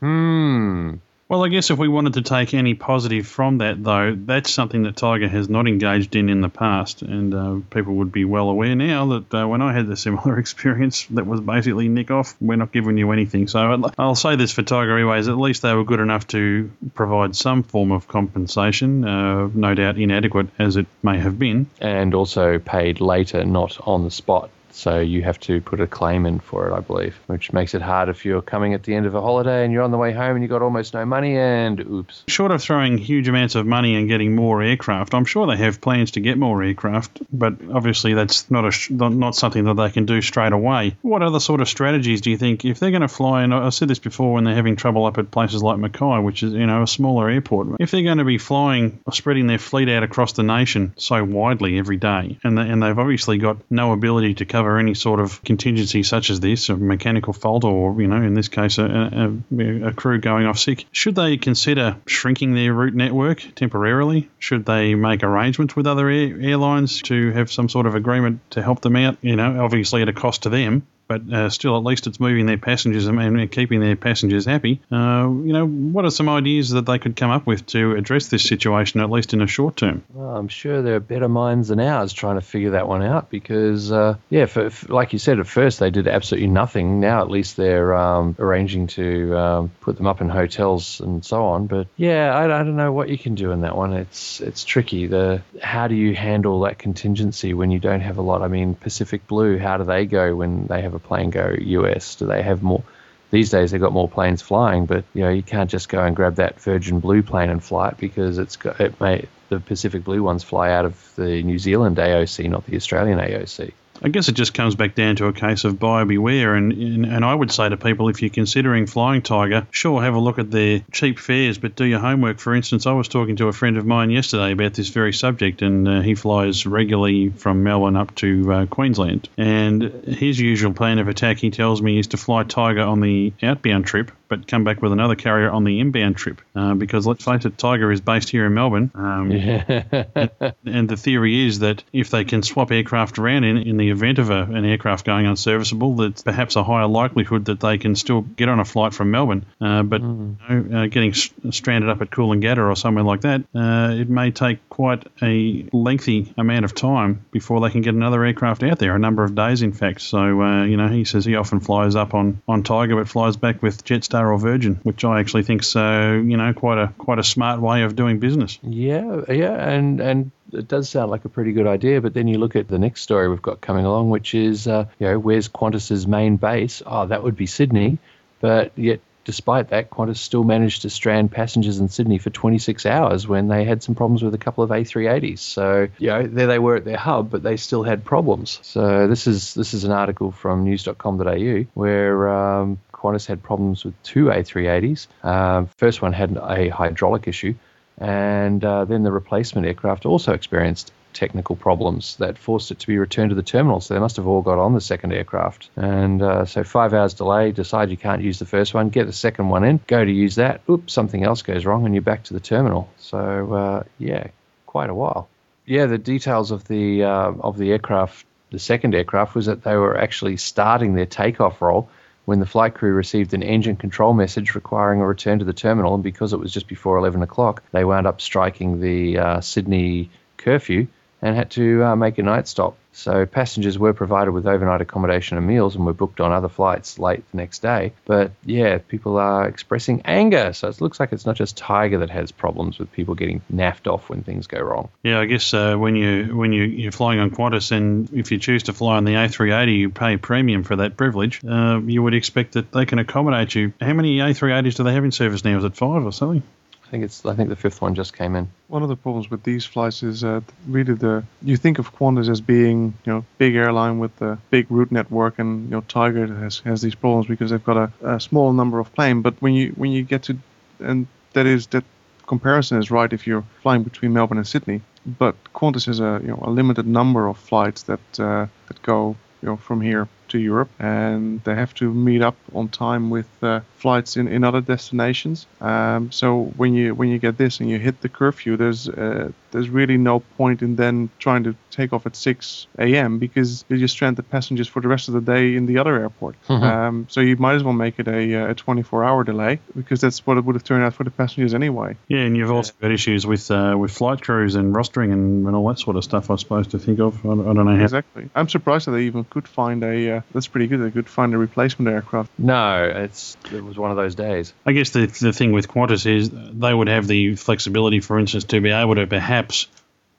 hmm. 0.00 0.94
Well, 1.30 1.44
I 1.44 1.48
guess 1.48 1.70
if 1.70 1.78
we 1.78 1.86
wanted 1.86 2.14
to 2.14 2.22
take 2.22 2.54
any 2.54 2.74
positive 2.74 3.24
from 3.24 3.58
that, 3.58 3.84
though, 3.84 4.16
that's 4.16 4.52
something 4.52 4.82
that 4.82 4.96
Tiger 4.96 5.28
has 5.28 5.48
not 5.48 5.68
engaged 5.68 6.16
in 6.16 6.28
in 6.28 6.40
the 6.40 6.48
past, 6.48 7.02
and 7.02 7.32
uh, 7.32 7.60
people 7.70 7.94
would 7.94 8.10
be 8.10 8.24
well 8.24 8.48
aware 8.50 8.74
now 8.74 9.06
that 9.06 9.32
uh, 9.32 9.46
when 9.46 9.62
I 9.62 9.72
had 9.72 9.86
the 9.86 9.96
similar 9.96 10.38
experience, 10.40 11.04
that 11.10 11.28
was 11.28 11.40
basically 11.40 11.88
nick 11.88 12.10
off. 12.10 12.34
We're 12.40 12.56
not 12.56 12.72
giving 12.72 12.98
you 12.98 13.12
anything. 13.12 13.46
So 13.46 13.92
I'll- 13.96 14.16
say 14.16 14.34
this 14.34 14.50
for 14.50 14.62
Tiger 14.62 14.98
Airways: 14.98 15.28
at 15.28 15.38
least 15.38 15.62
they 15.62 15.72
were 15.72 15.84
good 15.84 16.00
enough 16.00 16.26
to 16.28 16.68
provide 16.94 17.36
some 17.36 17.62
form 17.62 17.92
of 17.92 18.08
compensation, 18.08 19.04
uh, 19.04 19.48
no 19.54 19.72
doubt 19.76 19.98
inadequate 19.98 20.48
as 20.58 20.76
it 20.76 20.86
may 21.00 21.18
have 21.18 21.38
been. 21.38 21.68
And 21.80 22.12
also 22.12 22.58
paid 22.58 23.00
later, 23.00 23.44
not 23.44 23.78
on 23.86 24.02
the 24.02 24.10
spot. 24.10 24.50
So 24.72 25.00
you 25.00 25.22
have 25.22 25.38
to 25.40 25.60
put 25.60 25.80
a 25.80 25.86
claim 25.86 26.26
in 26.26 26.40
for 26.40 26.68
it, 26.68 26.74
I 26.74 26.80
believe, 26.80 27.18
which 27.26 27.52
makes 27.52 27.74
it 27.74 27.82
hard 27.82 28.08
if 28.08 28.24
you're 28.24 28.42
coming 28.42 28.74
at 28.74 28.82
the 28.82 28.94
end 28.94 29.06
of 29.06 29.14
a 29.14 29.20
holiday 29.20 29.64
and 29.64 29.72
you're 29.72 29.82
on 29.82 29.90
the 29.90 29.98
way 29.98 30.12
home 30.12 30.36
and 30.36 30.42
you've 30.42 30.50
got 30.50 30.62
almost 30.62 30.94
no 30.94 31.04
money 31.04 31.36
and 31.36 31.80
oops. 31.80 32.24
Short 32.28 32.50
of 32.50 32.62
throwing 32.62 32.98
huge 32.98 33.28
amounts 33.28 33.54
of 33.54 33.66
money 33.66 33.96
and 33.96 34.08
getting 34.08 34.34
more 34.34 34.62
aircraft, 34.62 35.14
I'm 35.14 35.24
sure 35.24 35.46
they 35.46 35.56
have 35.56 35.80
plans 35.80 36.12
to 36.12 36.20
get 36.20 36.38
more 36.38 36.62
aircraft, 36.62 37.20
but 37.32 37.54
obviously 37.72 38.14
that's 38.14 38.50
not 38.50 38.64
a 38.64 38.92
not 38.92 39.34
something 39.34 39.64
that 39.64 39.74
they 39.74 39.90
can 39.90 40.06
do 40.06 40.22
straight 40.22 40.52
away. 40.52 40.96
What 41.02 41.22
other 41.22 41.40
sort 41.40 41.60
of 41.60 41.68
strategies 41.68 42.20
do 42.20 42.30
you 42.30 42.36
think 42.36 42.64
if 42.64 42.78
they're 42.78 42.90
going 42.90 43.02
to 43.02 43.08
fly? 43.08 43.42
And 43.42 43.54
I 43.54 43.70
said 43.70 43.88
this 43.88 43.98
before 43.98 44.34
when 44.34 44.44
they're 44.44 44.54
having 44.54 44.76
trouble 44.76 45.06
up 45.06 45.18
at 45.18 45.30
places 45.30 45.62
like 45.62 45.78
Mackay, 45.78 46.20
which 46.20 46.42
is 46.42 46.52
you 46.52 46.66
know 46.66 46.82
a 46.82 46.86
smaller 46.86 47.28
airport. 47.28 47.80
If 47.80 47.90
they're 47.90 48.02
going 48.02 48.18
to 48.18 48.24
be 48.24 48.38
flying 48.38 49.00
or 49.06 49.12
spreading 49.12 49.46
their 49.46 49.58
fleet 49.58 49.88
out 49.88 50.02
across 50.02 50.32
the 50.32 50.42
nation 50.42 50.92
so 50.96 51.22
widely 51.24 51.78
every 51.78 51.96
day, 51.96 52.38
and 52.44 52.56
they, 52.56 52.62
and 52.62 52.82
they've 52.82 52.98
obviously 52.98 53.38
got 53.38 53.58
no 53.70 53.92
ability 53.92 54.34
to 54.34 54.44
cover 54.44 54.59
any 54.78 54.94
sort 54.94 55.20
of 55.20 55.42
contingency 55.42 56.02
such 56.02 56.30
as 56.30 56.40
this, 56.40 56.68
a 56.68 56.76
mechanical 56.76 57.32
fault, 57.32 57.64
or 57.64 58.00
you 58.00 58.08
know 58.08 58.16
in 58.16 58.34
this 58.34 58.48
case 58.48 58.78
a, 58.78 58.84
a, 58.84 59.88
a 59.88 59.92
crew 59.92 60.18
going 60.18 60.46
off 60.46 60.58
sick, 60.58 60.86
should 60.92 61.14
they 61.14 61.36
consider 61.36 61.96
shrinking 62.06 62.54
their 62.54 62.72
route 62.72 62.94
network 62.94 63.44
temporarily? 63.54 64.28
Should 64.38 64.64
they 64.64 64.94
make 64.94 65.22
arrangements 65.22 65.76
with 65.76 65.86
other 65.86 66.08
air, 66.08 66.40
airlines 66.40 67.02
to 67.02 67.30
have 67.32 67.50
some 67.50 67.68
sort 67.68 67.86
of 67.86 67.94
agreement 67.94 68.40
to 68.52 68.62
help 68.62 68.80
them 68.80 68.96
out? 68.96 69.18
You 69.22 69.36
know, 69.36 69.62
obviously 69.62 70.02
at 70.02 70.08
a 70.08 70.12
cost 70.12 70.42
to 70.44 70.48
them, 70.48 70.86
but 71.10 71.32
uh, 71.32 71.50
still, 71.50 71.76
at 71.76 71.82
least 71.82 72.06
it's 72.06 72.20
moving 72.20 72.46
their 72.46 72.56
passengers 72.56 73.08
and, 73.08 73.50
keeping 73.50 73.80
their 73.80 73.96
passengers 73.96 74.44
happy. 74.44 74.80
Uh, 74.92 75.28
you 75.28 75.52
know, 75.52 75.66
what 75.66 76.04
are 76.04 76.10
some 76.10 76.28
ideas 76.28 76.70
that 76.70 76.86
they 76.86 77.00
could 77.00 77.16
come 77.16 77.32
up 77.32 77.48
with 77.48 77.66
to 77.66 77.96
address 77.96 78.28
this 78.28 78.44
situation, 78.44 79.00
at 79.00 79.10
least 79.10 79.34
in 79.34 79.40
a 79.40 79.46
short 79.48 79.76
term? 79.76 80.04
Well, 80.14 80.36
I'm 80.36 80.46
sure 80.46 80.82
there 80.82 80.94
are 80.94 81.00
better 81.00 81.28
minds 81.28 81.66
than 81.66 81.80
ours 81.80 82.12
trying 82.12 82.36
to 82.36 82.40
figure 82.40 82.70
that 82.70 82.86
one 82.86 83.02
out 83.02 83.28
because, 83.28 83.90
uh, 83.90 84.18
yeah, 84.28 84.46
for, 84.46 84.70
for- 84.70 84.92
like 84.92 85.12
you 85.12 85.18
said, 85.18 85.40
at 85.40 85.48
first 85.48 85.80
they 85.80 85.90
did 85.90 86.06
absolutely 86.06 86.46
nothing. 86.46 87.00
Now 87.00 87.22
at 87.22 87.28
least 87.28 87.56
they're 87.56 87.92
um, 87.96 88.36
arranging 88.38 88.86
to 88.88 89.36
um, 89.36 89.72
put 89.80 89.96
them 89.96 90.06
up 90.06 90.20
in 90.20 90.28
hotels 90.28 91.00
and 91.00 91.24
so 91.24 91.44
on. 91.44 91.66
But 91.66 91.88
yeah, 91.96 92.32
I, 92.32 92.44
I 92.44 92.62
don't 92.62 92.76
know 92.76 92.92
what 92.92 93.08
you 93.08 93.18
can 93.18 93.34
do 93.34 93.50
in 93.50 93.62
that 93.62 93.76
one. 93.76 93.94
It's 93.94 94.40
it's 94.40 94.64
tricky. 94.64 95.08
The 95.08 95.42
how 95.60 95.88
do 95.88 95.96
you 95.96 96.14
handle 96.14 96.60
that 96.60 96.78
contingency 96.78 97.52
when 97.52 97.72
you 97.72 97.80
don't 97.80 98.00
have 98.00 98.18
a 98.18 98.22
lot? 98.22 98.42
I 98.42 98.48
mean, 98.48 98.76
Pacific 98.76 99.26
Blue, 99.26 99.58
how 99.58 99.76
do 99.76 99.82
they 99.82 100.06
go 100.06 100.36
when 100.36 100.68
they 100.68 100.82
have 100.82 100.94
a 100.94 100.99
plane 101.00 101.30
go 101.30 101.54
US? 101.58 102.14
Do 102.16 102.26
they 102.26 102.42
have 102.42 102.62
more? 102.62 102.84
these 103.30 103.50
days 103.50 103.70
they've 103.70 103.80
got 103.80 103.92
more 103.92 104.08
planes 104.08 104.42
flying, 104.42 104.86
but 104.86 105.04
you 105.14 105.22
know 105.22 105.30
you 105.30 105.42
can't 105.42 105.70
just 105.70 105.88
go 105.88 106.02
and 106.02 106.14
grab 106.14 106.36
that 106.36 106.60
Virgin 106.60 107.00
Blue 107.00 107.22
plane 107.22 107.48
and 107.48 107.62
fly 107.62 107.88
it 107.88 107.96
because 107.98 108.38
it's 108.38 108.56
got 108.56 108.80
it 108.80 109.00
may 109.00 109.26
the 109.48 109.60
Pacific 109.60 110.04
Blue 110.04 110.22
ones 110.22 110.42
fly 110.42 110.70
out 110.70 110.84
of 110.84 111.14
the 111.16 111.42
New 111.42 111.58
Zealand 111.58 111.96
AOC, 111.96 112.48
not 112.48 112.66
the 112.66 112.76
Australian 112.76 113.18
AOC. 113.18 113.72
I 114.02 114.08
guess 114.08 114.28
it 114.28 114.32
just 114.32 114.54
comes 114.54 114.74
back 114.74 114.94
down 114.94 115.16
to 115.16 115.26
a 115.26 115.32
case 115.32 115.64
of 115.64 115.78
buyer 115.78 116.04
beware, 116.04 116.54
and, 116.54 116.72
and 116.72 117.06
and 117.06 117.24
I 117.24 117.34
would 117.34 117.50
say 117.50 117.68
to 117.68 117.76
people 117.76 118.08
if 118.08 118.22
you're 118.22 118.30
considering 118.30 118.86
flying 118.86 119.22
Tiger, 119.22 119.66
sure 119.70 120.02
have 120.02 120.14
a 120.14 120.18
look 120.18 120.38
at 120.38 120.50
their 120.50 120.82
cheap 120.90 121.18
fares, 121.18 121.58
but 121.58 121.76
do 121.76 121.84
your 121.84 121.98
homework. 121.98 122.38
For 122.38 122.54
instance, 122.54 122.86
I 122.86 122.92
was 122.92 123.08
talking 123.08 123.36
to 123.36 123.48
a 123.48 123.52
friend 123.52 123.76
of 123.76 123.84
mine 123.84 124.10
yesterday 124.10 124.52
about 124.52 124.74
this 124.74 124.88
very 124.88 125.12
subject, 125.12 125.62
and 125.62 125.86
uh, 125.86 126.00
he 126.00 126.14
flies 126.14 126.66
regularly 126.66 127.28
from 127.28 127.62
Melbourne 127.62 127.96
up 127.96 128.14
to 128.16 128.52
uh, 128.52 128.66
Queensland, 128.66 129.28
and 129.36 129.82
his 129.82 130.40
usual 130.40 130.72
plan 130.72 130.98
of 130.98 131.08
attack, 131.08 131.38
he 131.38 131.50
tells 131.50 131.82
me, 131.82 131.98
is 131.98 132.08
to 132.08 132.16
fly 132.16 132.44
Tiger 132.44 132.82
on 132.82 133.00
the 133.00 133.32
outbound 133.42 133.86
trip, 133.86 134.10
but 134.28 134.46
come 134.46 134.64
back 134.64 134.80
with 134.80 134.92
another 134.92 135.16
carrier 135.16 135.50
on 135.50 135.64
the 135.64 135.80
inbound 135.80 136.16
trip, 136.16 136.40
uh, 136.54 136.74
because 136.74 137.06
let's 137.06 137.24
face 137.24 137.44
it, 137.44 137.58
Tiger 137.58 137.92
is 137.92 138.00
based 138.00 138.30
here 138.30 138.46
in 138.46 138.54
Melbourne. 138.54 138.90
Um, 138.94 139.30
and 140.64 140.88
the 140.88 140.96
theory 140.96 141.46
is 141.46 141.58
that 141.58 141.82
if 141.92 142.10
they 142.10 142.24
can 142.24 142.42
swap 142.42 142.70
aircraft 142.70 143.18
around 143.18 143.44
in, 143.44 143.58
in 143.58 143.76
the 143.76 143.89
event 143.90 144.18
of 144.18 144.30
a, 144.30 144.42
an 144.42 144.64
aircraft 144.64 145.04
going 145.04 145.26
unserviceable, 145.26 145.96
that's 145.96 146.22
perhaps 146.22 146.56
a 146.56 146.62
higher 146.64 146.86
likelihood 146.86 147.46
that 147.46 147.60
they 147.60 147.78
can 147.78 147.96
still 147.96 148.22
get 148.22 148.48
on 148.48 148.60
a 148.60 148.64
flight 148.64 148.94
from 148.94 149.10
Melbourne. 149.10 149.46
Uh, 149.60 149.82
but 149.82 150.00
you 150.00 150.36
know, 150.48 150.78
uh, 150.78 150.86
getting 150.86 151.10
s- 151.10 151.30
stranded 151.50 151.90
up 151.90 152.00
at 152.02 152.10
Coolangatta 152.10 152.68
or 152.68 152.76
somewhere 152.76 153.04
like 153.04 153.22
that, 153.22 153.42
uh, 153.54 153.94
it 153.94 154.08
may 154.08 154.30
take 154.30 154.68
quite 154.68 155.06
a 155.22 155.68
lengthy 155.72 156.32
amount 156.36 156.64
of 156.64 156.74
time 156.74 157.24
before 157.30 157.60
they 157.60 157.70
can 157.70 157.82
get 157.82 157.94
another 157.94 158.24
aircraft 158.24 158.62
out 158.62 158.78
there, 158.78 158.94
a 158.94 158.98
number 158.98 159.24
of 159.24 159.34
days, 159.34 159.62
in 159.62 159.72
fact. 159.72 160.00
So, 160.00 160.42
uh, 160.42 160.64
you 160.64 160.76
know, 160.76 160.88
he 160.88 161.04
says 161.04 161.24
he 161.24 161.36
often 161.36 161.60
flies 161.60 161.96
up 161.96 162.14
on, 162.14 162.42
on 162.48 162.62
Tiger 162.62 162.96
but 162.96 163.08
flies 163.08 163.36
back 163.36 163.62
with 163.62 163.84
Jetstar 163.84 164.32
or 164.32 164.38
Virgin, 164.38 164.80
which 164.82 165.04
I 165.04 165.20
actually 165.20 165.42
think's, 165.42 165.74
uh, 165.76 166.20
you 166.24 166.36
know, 166.36 166.52
quite 166.52 166.78
a 166.78 166.92
quite 166.98 167.18
a 167.18 167.24
smart 167.24 167.60
way 167.60 167.82
of 167.82 167.96
doing 167.96 168.18
business. 168.18 168.58
Yeah, 168.62 169.22
yeah, 169.28 169.52
and 169.52 170.00
and 170.00 170.30
it 170.52 170.68
does 170.68 170.88
sound 170.88 171.10
like 171.10 171.24
a 171.24 171.28
pretty 171.28 171.52
good 171.52 171.66
idea. 171.66 172.00
But 172.00 172.14
then 172.14 172.28
you 172.28 172.38
look 172.38 172.56
at 172.56 172.68
the 172.68 172.78
next 172.78 173.02
story 173.02 173.28
we've 173.28 173.42
got 173.42 173.60
coming 173.60 173.84
along, 173.84 174.10
which 174.10 174.34
is 174.34 174.66
uh, 174.66 174.86
you 174.98 175.06
know 175.06 175.18
where's 175.18 175.48
Qantas's 175.48 176.06
main 176.06 176.36
base? 176.36 176.82
Oh, 176.84 177.06
that 177.06 177.22
would 177.22 177.36
be 177.36 177.46
Sydney, 177.46 177.98
but 178.40 178.72
yet. 178.76 179.00
Despite 179.22 179.68
that, 179.68 179.90
Qantas 179.90 180.16
still 180.16 180.44
managed 180.44 180.82
to 180.82 180.90
strand 180.90 181.30
passengers 181.30 181.78
in 181.78 181.88
Sydney 181.90 182.16
for 182.16 182.30
26 182.30 182.86
hours 182.86 183.28
when 183.28 183.48
they 183.48 183.64
had 183.64 183.82
some 183.82 183.94
problems 183.94 184.22
with 184.22 184.34
a 184.34 184.38
couple 184.38 184.64
of 184.64 184.70
A380s. 184.70 185.38
So, 185.38 185.88
you 185.98 186.06
know, 186.08 186.26
there 186.26 186.46
they 186.46 186.58
were 186.58 186.76
at 186.76 186.86
their 186.86 186.96
hub, 186.96 187.30
but 187.30 187.42
they 187.42 187.58
still 187.58 187.82
had 187.82 188.02
problems. 188.02 188.58
So 188.62 189.06
this 189.06 189.26
is 189.26 189.52
this 189.52 189.74
is 189.74 189.84
an 189.84 189.92
article 189.92 190.32
from 190.32 190.64
news.com.au 190.64 191.64
where 191.74 192.28
um, 192.30 192.78
Qantas 193.00 193.26
had 193.26 193.42
problems 193.42 193.84
with 193.84 194.00
two 194.02 194.26
A380s. 194.26 195.06
Um, 195.24 195.68
first 195.76 196.02
one 196.02 196.12
had 196.12 196.36
a 196.36 196.68
hydraulic 196.68 197.28
issue, 197.28 197.54
And 198.00 198.64
uh, 198.64 198.86
then 198.86 199.02
the 199.02 199.12
replacement 199.12 199.66
aircraft 199.66 200.06
also 200.06 200.32
experienced 200.32 200.92
technical 201.12 201.56
problems 201.56 202.16
that 202.16 202.38
forced 202.38 202.70
it 202.70 202.78
to 202.78 202.86
be 202.86 202.96
returned 202.96 203.30
to 203.30 203.34
the 203.34 203.42
terminal. 203.42 203.80
So 203.80 203.94
they 203.94 204.00
must 204.00 204.16
have 204.16 204.26
all 204.26 204.42
got 204.42 204.58
on 204.58 204.74
the 204.74 204.80
second 204.80 205.12
aircraft. 205.12 205.68
And 205.76 206.22
uh, 206.22 206.44
so 206.46 206.64
five 206.64 206.94
hours 206.94 207.14
delay, 207.14 207.52
decide 207.52 207.90
you 207.90 207.96
can't 207.96 208.22
use 208.22 208.38
the 208.38 208.46
first 208.46 208.72
one, 208.72 208.88
get 208.88 209.06
the 209.06 209.12
second 209.12 209.48
one 209.48 209.64
in, 209.64 209.80
go 209.86 210.04
to 210.04 210.10
use 210.10 210.36
that, 210.36 210.62
oops, 210.68 210.92
something 210.92 211.22
else 211.22 211.42
goes 211.42 211.66
wrong, 211.66 211.84
and 211.84 211.94
you're 211.94 212.02
back 212.02 212.24
to 212.24 212.34
the 212.34 212.40
terminal. 212.40 212.88
So 212.98 213.52
uh, 213.52 213.82
yeah, 213.98 214.28
quite 214.66 214.90
a 214.90 214.94
while. 214.94 215.28
Yeah, 215.66 215.86
the 215.86 215.98
details 215.98 216.50
of 216.50 216.66
the 216.66 217.04
uh, 217.04 217.32
of 217.40 217.58
the 217.58 217.70
aircraft, 217.70 218.24
the 218.50 218.58
second 218.58 218.94
aircraft, 218.94 219.34
was 219.34 219.46
that 219.46 219.62
they 219.62 219.76
were 219.76 219.96
actually 219.96 220.36
starting 220.36 220.94
their 220.94 221.06
takeoff 221.06 221.60
roll 221.60 221.88
when 222.24 222.40
the 222.40 222.46
flight 222.46 222.74
crew 222.74 222.92
received 222.92 223.34
an 223.34 223.42
engine 223.42 223.76
control 223.76 224.12
message 224.12 224.54
requiring 224.54 225.00
a 225.00 225.06
return 225.06 225.38
to 225.38 225.44
the 225.44 225.52
terminal, 225.52 225.94
and 225.94 226.02
because 226.02 226.32
it 226.32 226.38
was 226.38 226.52
just 226.52 226.68
before 226.68 226.98
11 226.98 227.22
o'clock, 227.22 227.62
they 227.72 227.84
wound 227.84 228.06
up 228.06 228.20
striking 228.20 228.80
the 228.80 229.18
uh, 229.18 229.40
Sydney 229.40 230.10
curfew 230.36 230.86
and 231.22 231.36
had 231.36 231.50
to 231.52 231.84
uh, 231.84 231.96
make 231.96 232.18
a 232.18 232.22
night 232.22 232.48
stop. 232.48 232.76
So 232.92 233.24
passengers 233.24 233.78
were 233.78 233.92
provided 233.92 234.32
with 234.32 234.46
overnight 234.46 234.80
accommodation 234.80 235.38
and 235.38 235.46
meals 235.46 235.76
and 235.76 235.86
were 235.86 235.92
booked 235.92 236.20
on 236.20 236.32
other 236.32 236.48
flights 236.48 236.98
late 236.98 237.22
the 237.30 237.36
next 237.36 237.60
day. 237.62 237.92
But 238.04 238.32
yeah, 238.44 238.78
people 238.78 239.16
are 239.16 239.46
expressing 239.46 240.02
anger. 240.04 240.52
So 240.52 240.68
it 240.68 240.80
looks 240.80 240.98
like 240.98 241.12
it's 241.12 241.24
not 241.24 241.36
just 241.36 241.56
Tiger 241.56 241.98
that 241.98 242.10
has 242.10 242.32
problems 242.32 242.78
with 242.78 242.90
people 242.92 243.14
getting 243.14 243.42
naffed 243.52 243.86
off 243.86 244.08
when 244.08 244.22
things 244.22 244.46
go 244.46 244.58
wrong. 244.58 244.88
Yeah, 245.02 245.20
I 245.20 245.26
guess 245.26 245.54
uh, 245.54 245.76
when 245.76 245.94
you 245.94 246.36
when 246.36 246.52
you 246.52 246.64
you're 246.64 246.92
flying 246.92 247.20
on 247.20 247.30
Qantas, 247.30 247.70
and 247.72 248.12
if 248.12 248.32
you 248.32 248.38
choose 248.38 248.64
to 248.64 248.72
fly 248.72 248.96
on 248.96 249.04
the 249.04 249.14
A380, 249.14 249.78
you 249.78 249.90
pay 249.90 250.16
premium 250.16 250.64
for 250.64 250.76
that 250.76 250.96
privilege. 250.96 251.44
Uh, 251.44 251.80
you 251.84 252.02
would 252.02 252.14
expect 252.14 252.52
that 252.52 252.72
they 252.72 252.86
can 252.86 252.98
accommodate 252.98 253.54
you. 253.54 253.72
How 253.80 253.92
many 253.92 254.18
A380s 254.18 254.74
do 254.76 254.82
they 254.84 254.92
have 254.92 255.04
in 255.04 255.12
service 255.12 255.44
now? 255.44 255.58
Is 255.58 255.64
it 255.64 255.76
five 255.76 256.04
or 256.04 256.12
something? 256.12 256.42
I 256.90 256.92
think 256.92 257.04
it's 257.04 257.24
I 257.24 257.34
think 257.36 257.50
the 257.50 257.54
fifth 257.54 257.80
one 257.80 257.94
just 257.94 258.16
came 258.16 258.34
in. 258.34 258.50
One 258.66 258.82
of 258.82 258.88
the 258.88 258.96
problems 258.96 259.30
with 259.30 259.44
these 259.44 259.64
flights 259.64 260.02
is 260.02 260.24
uh, 260.24 260.40
really 260.66 260.94
the 260.94 261.22
you 261.40 261.56
think 261.56 261.78
of 261.78 261.94
Qantas 261.94 262.28
as 262.28 262.40
being 262.40 262.94
you 263.04 263.12
know 263.12 263.24
big 263.38 263.54
airline 263.54 264.00
with 264.00 264.20
a 264.20 264.38
big 264.50 264.66
route 264.70 264.90
network, 264.90 265.38
and 265.38 265.66
you 265.66 265.70
know 265.70 265.82
Tiger 265.82 266.26
has 266.26 266.58
has 266.60 266.82
these 266.82 266.96
problems 266.96 267.28
because 267.28 267.52
they've 267.52 267.62
got 267.62 267.76
a, 267.76 267.92
a 268.02 268.18
small 268.18 268.52
number 268.52 268.80
of 268.80 268.92
planes. 268.92 269.22
But 269.22 269.40
when 269.40 269.54
you 269.54 269.68
when 269.76 269.92
you 269.92 270.02
get 270.02 270.24
to 270.24 270.38
and 270.80 271.06
that 271.34 271.46
is 271.46 271.68
that 271.68 271.84
comparison 272.26 272.78
is 272.80 272.90
right 272.90 273.12
if 273.12 273.24
you're 273.24 273.44
flying 273.62 273.84
between 273.84 274.12
Melbourne 274.12 274.38
and 274.38 274.46
Sydney. 274.48 274.80
But 275.06 275.36
Qantas 275.54 275.86
has 275.86 276.00
a 276.00 276.18
you 276.22 276.30
know 276.30 276.40
a 276.42 276.50
limited 276.50 276.88
number 276.88 277.28
of 277.28 277.38
flights 277.38 277.84
that 277.84 278.18
uh, 278.18 278.48
that 278.66 278.82
go 278.82 279.14
you 279.42 279.48
know 279.48 279.56
from 279.58 279.80
here 279.80 280.08
to 280.30 280.38
Europe, 280.38 280.70
and 280.78 281.42
they 281.44 281.54
have 281.54 281.74
to 281.74 281.92
meet 281.92 282.22
up 282.22 282.36
on 282.54 282.68
time 282.68 283.10
with 283.10 283.28
uh, 283.42 283.60
flights 283.76 284.16
in, 284.16 284.28
in 284.28 284.44
other 284.44 284.60
destinations. 284.60 285.46
Um, 285.60 286.10
so 286.12 286.52
when 286.56 286.74
you 286.74 286.94
when 286.94 287.08
you 287.08 287.18
get 287.18 287.36
this 287.36 287.60
and 287.60 287.70
you 287.70 287.78
hit 287.78 288.00
the 288.00 288.08
curfew, 288.08 288.56
there's 288.56 288.88
uh, 288.88 289.30
there's 289.52 289.68
really 289.68 289.96
no 289.96 290.20
point 290.20 290.62
in 290.62 290.76
then 290.76 291.10
trying 291.18 291.44
to 291.44 291.54
take 291.70 291.92
off 291.92 292.06
at 292.06 292.16
6 292.16 292.66
a.m. 292.78 293.18
because 293.18 293.64
you 293.68 293.78
just 293.78 293.94
strand 293.94 294.16
the 294.16 294.22
passengers 294.22 294.68
for 294.68 294.80
the 294.80 294.88
rest 294.88 295.08
of 295.08 295.14
the 295.14 295.20
day 295.20 295.54
in 295.56 295.66
the 295.66 295.78
other 295.78 295.96
airport. 295.96 296.36
Mhm. 296.48 296.62
Um, 296.62 297.06
so 297.08 297.20
you 297.20 297.36
might 297.36 297.54
as 297.54 297.64
well 297.64 297.72
make 297.72 297.98
it 297.98 298.08
a, 298.08 298.50
a 298.50 298.54
24-hour 298.54 299.24
delay 299.24 299.60
because 299.76 300.00
that's 300.00 300.26
what 300.26 300.36
it 300.36 300.44
would 300.44 300.54
have 300.56 300.64
turned 300.64 300.84
out 300.84 300.94
for 300.94 301.04
the 301.04 301.10
passengers 301.10 301.54
anyway. 301.54 301.96
Yeah, 302.08 302.20
and 302.20 302.36
you've 302.36 302.50
also 302.50 302.72
got 302.80 302.90
issues 302.90 303.26
with 303.26 303.50
uh, 303.50 303.76
with 303.78 303.90
flight 303.92 304.20
crews 304.22 304.54
and 304.54 304.74
rostering 304.74 305.12
and, 305.12 305.46
and 305.46 305.56
all 305.56 305.68
that 305.68 305.78
sort 305.78 305.96
of 305.96 306.04
stuff. 306.04 306.30
I 306.30 306.36
suppose 306.36 306.66
to 306.68 306.78
think 306.78 307.00
of. 307.00 307.24
I, 307.24 307.30
I 307.30 307.34
don't 307.34 307.64
know 307.66 307.76
how. 307.76 307.82
Exactly. 307.82 308.28
I'm 308.34 308.48
surprised 308.48 308.86
that 308.86 308.92
they 308.92 309.04
even 309.04 309.24
could 309.24 309.48
find 309.48 309.82
a. 309.82 310.18
Uh, 310.18 310.19
that's 310.32 310.46
pretty 310.46 310.66
good. 310.66 310.82
They 310.82 310.90
could 310.90 311.08
find 311.08 311.34
a 311.34 311.38
replacement 311.38 311.92
aircraft. 311.92 312.30
No, 312.38 312.84
it's 312.84 313.36
it 313.52 313.62
was 313.64 313.78
one 313.78 313.90
of 313.90 313.96
those 313.96 314.14
days. 314.14 314.52
I 314.66 314.72
guess 314.72 314.90
the 314.90 315.06
the 315.06 315.32
thing 315.32 315.52
with 315.52 315.68
Qantas 315.68 316.06
is 316.06 316.30
they 316.30 316.74
would 316.74 316.88
have 316.88 317.06
the 317.06 317.36
flexibility, 317.36 318.00
for 318.00 318.18
instance, 318.18 318.44
to 318.44 318.60
be 318.60 318.70
able 318.70 318.94
to 318.96 319.06
perhaps 319.06 319.66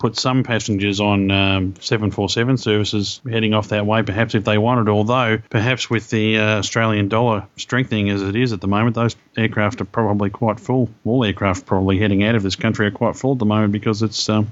put 0.01 0.17
some 0.17 0.41
passengers 0.43 0.99
on 0.99 1.29
um, 1.29 1.75
747 1.79 2.57
services 2.57 3.21
heading 3.29 3.53
off 3.53 3.67
that 3.67 3.85
way, 3.85 4.01
perhaps 4.01 4.33
if 4.33 4.43
they 4.43 4.57
wanted. 4.57 4.89
Although, 4.89 5.37
perhaps 5.51 5.91
with 5.91 6.09
the 6.09 6.39
uh, 6.39 6.57
Australian 6.57 7.07
dollar 7.07 7.45
strengthening 7.55 8.09
as 8.09 8.23
it 8.23 8.35
is 8.35 8.51
at 8.51 8.61
the 8.61 8.67
moment, 8.67 8.95
those 8.95 9.15
aircraft 9.37 9.79
are 9.79 9.85
probably 9.85 10.31
quite 10.31 10.59
full. 10.59 10.89
All 11.05 11.23
aircraft 11.23 11.67
probably 11.67 11.99
heading 11.99 12.23
out 12.23 12.33
of 12.33 12.41
this 12.41 12.55
country 12.55 12.87
are 12.87 12.91
quite 12.91 13.15
full 13.15 13.33
at 13.33 13.37
the 13.37 13.45
moment 13.45 13.73
because 13.73 14.01
it's 14.01 14.27
um, 14.27 14.51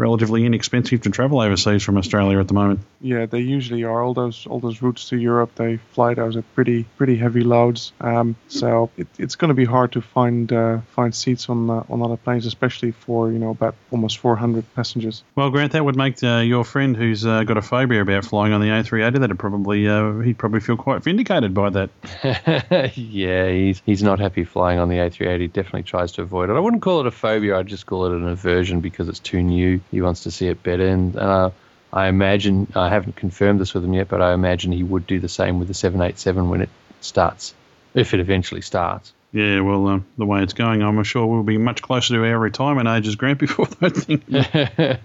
relatively 0.00 0.46
inexpensive 0.46 1.02
to 1.02 1.10
travel 1.10 1.40
overseas 1.40 1.84
from 1.84 1.98
Australia 1.98 2.40
at 2.40 2.48
the 2.48 2.54
moment. 2.54 2.80
Yeah, 3.00 3.26
they 3.26 3.40
usually 3.40 3.84
are. 3.84 4.02
All 4.02 4.14
those 4.14 4.46
all 4.46 4.58
those 4.58 4.82
routes 4.82 5.10
to 5.10 5.16
Europe, 5.16 5.54
they 5.54 5.76
fly 5.76 6.14
those 6.14 6.36
at 6.36 6.54
pretty 6.54 6.84
pretty 6.96 7.16
heavy 7.16 7.42
loads. 7.42 7.92
Um, 8.00 8.34
so 8.48 8.90
it, 8.96 9.06
it's 9.18 9.36
going 9.36 9.50
to 9.50 9.54
be 9.54 9.66
hard 9.66 9.92
to 9.92 10.00
find 10.00 10.52
uh, 10.52 10.78
find 10.96 11.14
seats 11.14 11.48
on 11.48 11.70
uh, 11.70 11.84
on 11.88 12.02
other 12.02 12.16
planes, 12.16 12.46
especially 12.46 12.92
for 12.92 13.30
you 13.30 13.38
know 13.38 13.50
about 13.50 13.74
almost 13.90 14.18
400 14.18 14.64
passengers. 14.74 15.22
Well, 15.36 15.50
Grant, 15.50 15.72
that 15.72 15.84
would 15.84 15.96
make 15.96 16.22
uh, 16.22 16.38
your 16.38 16.64
friend 16.64 16.96
who's 16.96 17.26
uh, 17.26 17.44
got 17.44 17.58
a 17.58 17.62
phobia 17.62 18.00
about 18.00 18.24
flying 18.24 18.52
on 18.52 18.60
the 18.60 18.68
A380, 18.68 19.20
that'd 19.20 19.38
probably 19.38 19.86
uh, 19.86 20.18
he'd 20.20 20.38
probably 20.38 20.60
feel 20.60 20.76
quite 20.76 21.02
vindicated 21.04 21.52
by 21.54 21.70
that. 21.70 21.90
yeah, 22.96 23.50
he's 23.50 23.82
he's 23.84 24.02
not 24.02 24.18
happy 24.18 24.44
flying 24.44 24.78
on 24.78 24.88
the 24.88 24.96
A380. 24.96 25.52
Definitely 25.52 25.82
tries 25.82 26.12
to 26.12 26.22
avoid 26.22 26.48
it. 26.48 26.54
I 26.54 26.60
wouldn't 26.60 26.82
call 26.82 27.00
it 27.00 27.06
a 27.06 27.10
phobia. 27.10 27.58
I'd 27.58 27.66
just 27.66 27.84
call 27.84 28.06
it 28.06 28.12
an 28.12 28.26
aversion 28.26 28.80
because 28.80 29.08
it's 29.08 29.18
too 29.18 29.42
new. 29.42 29.80
He 29.90 30.00
wants 30.02 30.22
to 30.24 30.30
see 30.30 30.46
it 30.48 30.62
better, 30.62 30.86
and 30.86 31.16
uh, 31.16 31.50
I 31.92 32.06
imagine 32.08 32.72
I 32.74 32.88
haven't 32.88 33.16
confirmed 33.16 33.60
this 33.60 33.74
with 33.74 33.84
him 33.84 33.94
yet, 33.94 34.08
but 34.08 34.22
I 34.22 34.32
imagine 34.34 34.72
he 34.72 34.82
would 34.82 35.06
do 35.06 35.18
the 35.18 35.28
same 35.28 35.58
with 35.58 35.68
the 35.68 35.74
787 35.74 36.48
when 36.48 36.60
it 36.62 36.68
starts, 37.00 37.54
if 37.94 38.14
it 38.14 38.20
eventually 38.20 38.60
starts. 38.60 39.12
Yeah, 39.32 39.60
well, 39.60 39.86
um, 39.86 40.06
the 40.18 40.26
way 40.26 40.42
it's 40.42 40.54
going, 40.54 40.82
I'm 40.82 41.00
sure 41.04 41.24
we'll 41.24 41.44
be 41.44 41.56
much 41.56 41.82
closer 41.82 42.14
to 42.14 42.24
our 42.24 42.36
retirement 42.38 42.88
ages, 42.88 43.14
Grant, 43.14 43.38
before 43.38 43.66
that 43.80 43.96
thing. 43.96 44.22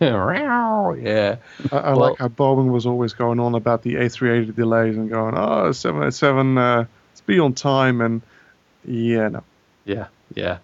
yeah. 0.96 1.36
I, 1.72 1.78
I 1.78 1.90
Well- 1.94 2.10
like 2.12 2.18
how 2.20 2.28
Boeing 2.30 2.72
was 2.72 2.86
always 2.88 3.14
going 3.14 3.40
on 3.40 3.54
about 3.56 3.84
the 3.84 3.96
A380 3.96 4.56
delays 4.56 4.98
and 4.98 5.10
going, 5.10 5.36
oh, 5.38 5.72
787, 5.72 6.58
uh, 6.58 6.86
let's 7.12 7.22
be 7.22 7.40
on 7.40 7.54
time, 7.54 8.02
and 8.02 8.22
yeah, 8.84 9.28
no. 9.30 9.44
Yeah, 9.86 10.08
yeah, 10.34 10.58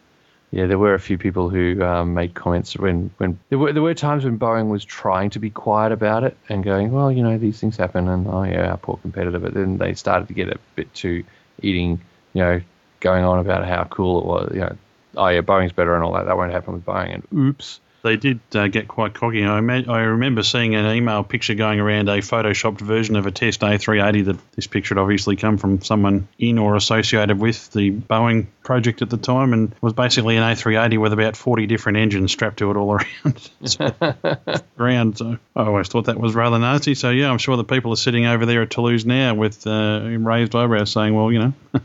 yeah. 0.51 0.67
There 0.67 0.77
were 0.77 0.93
a 0.93 0.99
few 0.99 1.17
people 1.17 1.49
who 1.49 1.81
um, 1.83 2.13
made 2.13 2.33
comments 2.33 2.77
when, 2.77 3.11
when 3.17 3.39
there 3.49 3.57
were 3.57 3.73
there 3.73 3.81
were 3.81 3.93
times 3.93 4.25
when 4.25 4.37
Boeing 4.37 4.69
was 4.69 4.85
trying 4.85 5.29
to 5.31 5.39
be 5.39 5.49
quiet 5.49 5.91
about 5.91 6.23
it 6.23 6.37
and 6.49 6.63
going, 6.63 6.91
well, 6.91 7.11
you 7.11 7.23
know, 7.23 7.37
these 7.37 7.59
things 7.59 7.77
happen, 7.77 8.07
and 8.07 8.27
oh 8.27 8.43
yeah, 8.43 8.71
our 8.71 8.77
poor 8.77 8.97
competitor. 8.97 9.39
But 9.39 9.53
then 9.53 9.77
they 9.77 9.93
started 9.93 10.27
to 10.27 10.33
get 10.33 10.49
a 10.49 10.59
bit 10.75 10.93
too 10.93 11.23
eating, 11.61 12.01
you 12.33 12.41
know, 12.41 12.61
going 12.99 13.23
on 13.23 13.39
about 13.39 13.65
how 13.65 13.85
cool 13.85 14.19
it 14.19 14.25
was. 14.25 14.51
You 14.53 14.59
know, 14.61 14.77
oh 15.17 15.27
yeah, 15.27 15.41
Boeing's 15.41 15.73
better 15.73 15.95
and 15.95 16.03
all 16.03 16.13
that. 16.13 16.25
That 16.25 16.37
won't 16.37 16.51
happen 16.51 16.73
with 16.73 16.85
Boeing. 16.85 17.13
And 17.13 17.27
oops. 17.33 17.79
They 18.03 18.17
did 18.17 18.39
uh, 18.55 18.67
get 18.67 18.87
quite 18.87 19.13
cocky. 19.13 19.43
I, 19.43 19.59
ima- 19.59 19.91
I 19.91 20.01
remember 20.01 20.43
seeing 20.43 20.75
an 20.75 20.95
email 20.95 21.23
picture 21.23 21.53
going 21.53 21.79
around 21.79 22.09
a 22.09 22.17
photoshopped 22.17 22.81
version 22.81 23.15
of 23.15 23.27
a 23.27 23.31
test 23.31 23.61
A380 23.61 24.25
that 24.25 24.51
this 24.55 24.67
picture 24.67 24.95
had 24.95 25.01
obviously 25.01 25.35
come 25.35 25.57
from 25.57 25.81
someone 25.81 26.27
in 26.39 26.57
or 26.57 26.75
associated 26.75 27.39
with 27.39 27.71
the 27.71 27.91
Boeing 27.91 28.47
project 28.63 29.01
at 29.01 29.09
the 29.09 29.17
time 29.17 29.53
and 29.53 29.75
was 29.81 29.93
basically 29.93 30.37
an 30.37 30.43
A380 30.43 30.97
with 30.97 31.13
about 31.13 31.35
40 31.35 31.67
different 31.67 31.97
engines 31.99 32.31
strapped 32.31 32.57
to 32.57 32.71
it 32.71 32.77
all 32.77 32.91
around. 33.23 33.49
So, 33.65 33.93
around. 34.79 35.17
So 35.17 35.37
I 35.55 35.63
always 35.63 35.87
thought 35.87 36.05
that 36.05 36.19
was 36.19 36.33
rather 36.33 36.57
nasty. 36.57 36.95
So 36.95 37.11
yeah, 37.11 37.29
I'm 37.29 37.37
sure 37.37 37.57
the 37.57 37.63
people 37.63 37.93
are 37.93 37.97
sitting 37.97 38.25
over 38.25 38.45
there 38.45 38.63
at 38.63 38.71
Toulouse 38.71 39.05
now 39.05 39.35
with 39.35 39.65
uh, 39.67 40.01
raised 40.03 40.55
eyebrows 40.55 40.91
saying, 40.91 41.13
well, 41.13 41.31
you 41.31 41.39
know, 41.39 41.53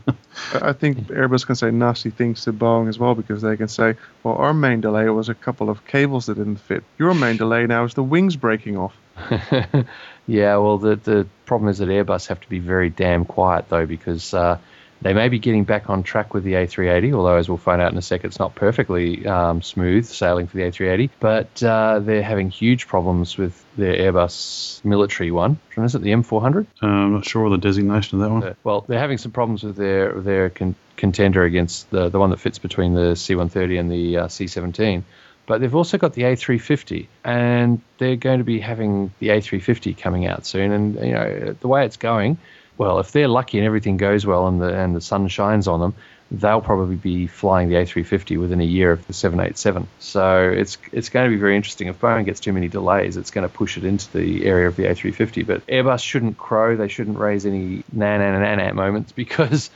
I 0.53 0.69
I 0.69 0.73
think 0.73 1.07
Airbus 1.07 1.45
can 1.45 1.55
say 1.55 1.71
nasty 1.71 2.09
things 2.09 2.43
to 2.43 2.53
Boeing 2.53 2.89
as 2.89 2.99
well 2.99 3.15
because 3.15 3.41
they 3.41 3.57
can 3.57 3.67
say, 3.67 3.95
well, 4.23 4.35
our 4.35 4.53
main 4.53 4.81
delay 4.81 5.09
was 5.09 5.29
a 5.29 5.33
couple 5.33 5.69
of 5.69 5.85
cables 5.87 6.06
that 6.07 6.35
didn't 6.35 6.57
fit. 6.57 6.83
Your 6.97 7.13
main 7.13 7.37
delay 7.37 7.65
now 7.67 7.83
is 7.83 7.93
the 7.93 8.03
wings 8.03 8.35
breaking 8.35 8.77
off. 8.77 8.95
yeah, 10.27 10.57
well, 10.57 10.77
the 10.77 10.95
the 10.95 11.27
problem 11.45 11.69
is 11.69 11.79
that 11.79 11.89
Airbus 11.89 12.27
have 12.27 12.39
to 12.41 12.49
be 12.49 12.59
very 12.59 12.89
damn 12.89 13.25
quiet 13.25 13.69
though, 13.69 13.85
because 13.85 14.33
uh, 14.33 14.57
they 15.01 15.13
may 15.13 15.29
be 15.29 15.39
getting 15.39 15.63
back 15.63 15.89
on 15.89 16.03
track 16.03 16.33
with 16.33 16.43
the 16.43 16.53
A380. 16.53 17.13
Although, 17.13 17.35
as 17.35 17.47
we'll 17.47 17.57
find 17.57 17.81
out 17.81 17.91
in 17.91 17.97
a 17.97 18.01
sec, 18.01 18.23
it's 18.23 18.39
not 18.39 18.55
perfectly 18.55 19.25
um, 19.27 19.61
smooth 19.61 20.05
sailing 20.05 20.47
for 20.47 20.57
the 20.57 20.63
A380. 20.63 21.09
But 21.19 21.61
uh, 21.63 21.99
they're 21.99 22.23
having 22.23 22.49
huge 22.49 22.87
problems 22.87 23.37
with 23.37 23.63
their 23.75 23.93
Airbus 23.93 24.83
military 24.83 25.31
one. 25.31 25.59
Which 25.75 25.85
is 25.85 25.95
it? 25.95 26.01
The 26.01 26.11
M400. 26.11 26.65
uh, 26.81 26.85
I'm 26.87 27.13
not 27.13 27.25
sure 27.25 27.45
of 27.45 27.51
the 27.51 27.57
designation 27.57 28.19
of 28.19 28.27
that 28.27 28.33
one. 28.33 28.43
Uh, 28.43 28.53
well, 28.63 28.85
they're 28.87 28.99
having 28.99 29.17
some 29.17 29.31
problems 29.31 29.63
with 29.63 29.75
their 29.75 30.19
their 30.19 30.49
con- 30.49 30.75
contender 30.95 31.43
against 31.43 31.89
the 31.91 32.09
the 32.09 32.19
one 32.19 32.31
that 32.31 32.39
fits 32.39 32.57
between 32.59 32.93
the 32.93 33.13
C130 33.13 33.79
and 33.79 33.91
the 33.91 34.17
uh, 34.17 34.27
C17. 34.27 35.03
But 35.47 35.61
they've 35.61 35.73
also 35.73 35.97
got 35.97 36.13
the 36.13 36.23
A350, 36.23 37.07
and 37.23 37.81
they're 37.97 38.17
going 38.17 38.39
to 38.39 38.43
be 38.43 38.59
having 38.59 39.11
the 39.19 39.29
A350 39.29 39.97
coming 39.97 40.27
out 40.27 40.45
soon. 40.45 40.71
And 40.71 40.95
you 40.95 41.13
know 41.13 41.55
the 41.59 41.67
way 41.67 41.85
it's 41.85 41.97
going, 41.97 42.37
well, 42.77 42.99
if 42.99 43.11
they're 43.13 43.29
lucky 43.29 43.57
and 43.57 43.65
everything 43.65 43.97
goes 43.97 44.25
well 44.25 44.47
and 44.47 44.61
the 44.61 44.77
and 44.77 44.95
the 44.95 45.01
sun 45.01 45.27
shines 45.29 45.67
on 45.67 45.79
them, 45.79 45.95
they'll 46.29 46.61
probably 46.61 46.97
be 46.97 47.27
flying 47.27 47.69
the 47.69 47.75
A350 47.75 48.39
within 48.39 48.59
a 48.59 48.65
year 48.65 48.91
of 48.91 49.07
the 49.07 49.13
787. 49.13 49.87
So 49.99 50.49
it's 50.49 50.77
it's 50.91 51.09
going 51.09 51.29
to 51.29 51.35
be 51.35 51.39
very 51.39 51.55
interesting. 51.55 51.87
If 51.87 51.99
Boeing 51.99 52.25
gets 52.25 52.39
too 52.39 52.53
many 52.53 52.67
delays, 52.67 53.17
it's 53.17 53.31
going 53.31 53.47
to 53.47 53.53
push 53.53 53.77
it 53.77 53.85
into 53.85 54.11
the 54.11 54.45
area 54.45 54.67
of 54.67 54.75
the 54.75 54.83
A350. 54.83 55.47
But 55.47 55.65
Airbus 55.67 56.03
shouldn't 56.03 56.37
crow. 56.37 56.75
They 56.75 56.89
shouldn't 56.89 57.17
raise 57.17 57.45
any 57.45 57.83
na 57.91 58.17
na 58.17 58.37
na 58.39 58.55
na 58.55 58.73
moments 58.73 59.11
because 59.23 59.69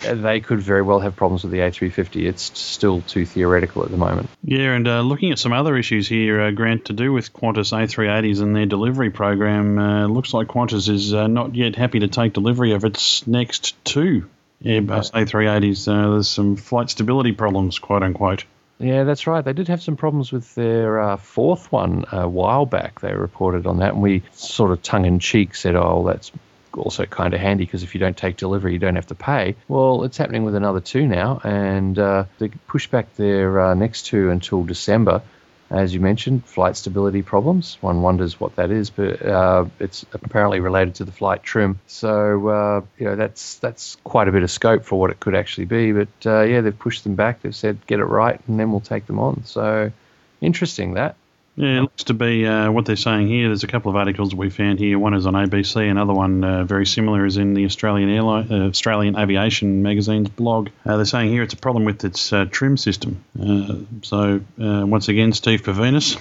they 0.00 0.40
could 0.40 0.60
very 0.60 0.82
well 0.82 1.00
have 1.00 1.16
problems 1.16 1.42
with 1.42 1.52
the 1.52 1.58
A350. 1.58 2.26
It's 2.26 2.58
still 2.58 3.00
too 3.02 3.24
theoretical 3.24 3.84
at 3.84 3.90
the 3.90 3.96
moment. 3.96 4.28
Yeah, 4.42 4.74
and 4.74 4.86
uh, 4.86 5.00
looking 5.00 5.32
at 5.32 5.38
some 5.38 5.52
other 5.52 5.76
issues 5.76 6.08
here, 6.08 6.40
uh, 6.40 6.50
Grant, 6.50 6.86
to 6.86 6.92
do 6.92 7.12
with 7.12 7.32
Qantas 7.32 7.72
A380s 7.72 8.40
and 8.40 8.54
their 8.54 8.66
delivery 8.66 9.10
program, 9.10 9.78
uh, 9.78 10.06
looks 10.06 10.32
like 10.32 10.48
Qantas 10.48 10.88
is 10.88 11.14
uh, 11.14 11.26
not 11.26 11.54
yet 11.54 11.76
happy 11.76 12.00
to 12.00 12.08
take 12.08 12.32
delivery 12.32 12.72
of 12.72 12.84
its 12.84 13.26
next 13.26 13.82
two 13.84 14.28
Airbus 14.64 15.12
A380s. 15.12 15.88
Uh, 15.88 16.12
there's 16.12 16.28
some 16.28 16.56
flight 16.56 16.90
stability 16.90 17.32
problems, 17.32 17.78
quote 17.78 18.02
unquote. 18.02 18.44
Yeah, 18.80 19.04
that's 19.04 19.26
right. 19.26 19.44
They 19.44 19.52
did 19.52 19.68
have 19.68 19.82
some 19.82 19.96
problems 19.96 20.30
with 20.30 20.54
their 20.54 21.00
uh, 21.00 21.16
fourth 21.16 21.72
one 21.72 22.04
a 22.12 22.28
while 22.28 22.64
back. 22.64 23.00
They 23.00 23.12
reported 23.12 23.66
on 23.66 23.78
that, 23.78 23.94
and 23.94 24.02
we 24.02 24.22
sort 24.32 24.70
of 24.70 24.82
tongue 24.82 25.04
in 25.04 25.18
cheek 25.18 25.56
said, 25.56 25.74
"Oh, 25.74 26.04
that's 26.06 26.30
also 26.76 27.04
kind 27.06 27.34
of 27.34 27.40
handy 27.40 27.64
because 27.64 27.82
if 27.82 27.94
you 27.94 28.00
don't 28.00 28.16
take 28.16 28.36
delivery, 28.36 28.72
you 28.72 28.78
don't 28.78 28.96
have 28.96 29.06
to 29.08 29.14
pay." 29.14 29.56
Well, 29.68 30.04
it's 30.04 30.16
happening 30.16 30.44
with 30.44 30.54
another 30.54 30.80
two 30.80 31.06
now, 31.06 31.40
and 31.44 31.98
uh, 31.98 32.24
they 32.38 32.48
push 32.48 32.86
back 32.88 33.14
their 33.16 33.60
uh, 33.60 33.74
next 33.74 34.02
two 34.02 34.30
until 34.30 34.64
December. 34.64 35.22
As 35.70 35.92
you 35.92 36.00
mentioned, 36.00 36.46
flight 36.46 36.76
stability 36.76 37.20
problems. 37.20 37.76
One 37.82 38.00
wonders 38.00 38.40
what 38.40 38.56
that 38.56 38.70
is, 38.70 38.88
but 38.88 39.20
uh, 39.20 39.66
it's 39.78 40.06
apparently 40.14 40.60
related 40.60 40.94
to 40.96 41.04
the 41.04 41.12
flight 41.12 41.42
trim. 41.42 41.78
So 41.86 42.48
uh, 42.48 42.80
you 42.98 43.04
know 43.04 43.16
that's 43.16 43.56
that's 43.56 43.96
quite 44.02 44.28
a 44.28 44.32
bit 44.32 44.42
of 44.42 44.50
scope 44.50 44.84
for 44.84 44.98
what 44.98 45.10
it 45.10 45.20
could 45.20 45.34
actually 45.34 45.66
be. 45.66 45.92
But 45.92 46.08
uh, 46.24 46.40
yeah, 46.42 46.62
they've 46.62 46.78
pushed 46.78 47.04
them 47.04 47.16
back. 47.16 47.42
They've 47.42 47.54
said 47.54 47.86
get 47.86 48.00
it 48.00 48.04
right, 48.04 48.40
and 48.48 48.58
then 48.58 48.70
we'll 48.70 48.80
take 48.80 49.06
them 49.06 49.18
on. 49.18 49.44
So 49.44 49.92
interesting 50.40 50.94
that. 50.94 51.16
Yeah, 51.58 51.78
it 51.78 51.80
looks 51.80 52.04
to 52.04 52.14
be 52.14 52.46
uh, 52.46 52.70
what 52.70 52.86
they're 52.86 52.94
saying 52.94 53.26
here. 53.26 53.48
There's 53.48 53.64
a 53.64 53.68
couple 53.68 53.90
of 53.90 53.96
articles 53.96 54.32
we 54.32 54.48
found 54.48 54.78
here. 54.78 54.96
One 54.96 55.12
is 55.12 55.26
on 55.26 55.34
ABC, 55.34 55.90
another 55.90 56.12
one 56.12 56.44
uh, 56.44 56.62
very 56.62 56.86
similar 56.86 57.26
is 57.26 57.36
in 57.36 57.54
the 57.54 57.64
Australian 57.64 58.10
Airline, 58.10 58.52
uh, 58.52 58.68
Australian 58.68 59.18
Aviation 59.18 59.82
magazine's 59.82 60.28
blog. 60.28 60.68
Uh, 60.86 60.94
they're 60.96 61.04
saying 61.04 61.32
here 61.32 61.42
it's 61.42 61.54
a 61.54 61.58
problem 61.58 61.84
with 61.84 62.04
its 62.04 62.32
uh, 62.32 62.44
trim 62.48 62.76
system. 62.76 63.24
Uh, 63.36 63.78
so 64.02 64.40
uh, 64.62 64.86
once 64.86 65.08
again, 65.08 65.32
Steve 65.32 65.62
Purvinas, 65.62 66.16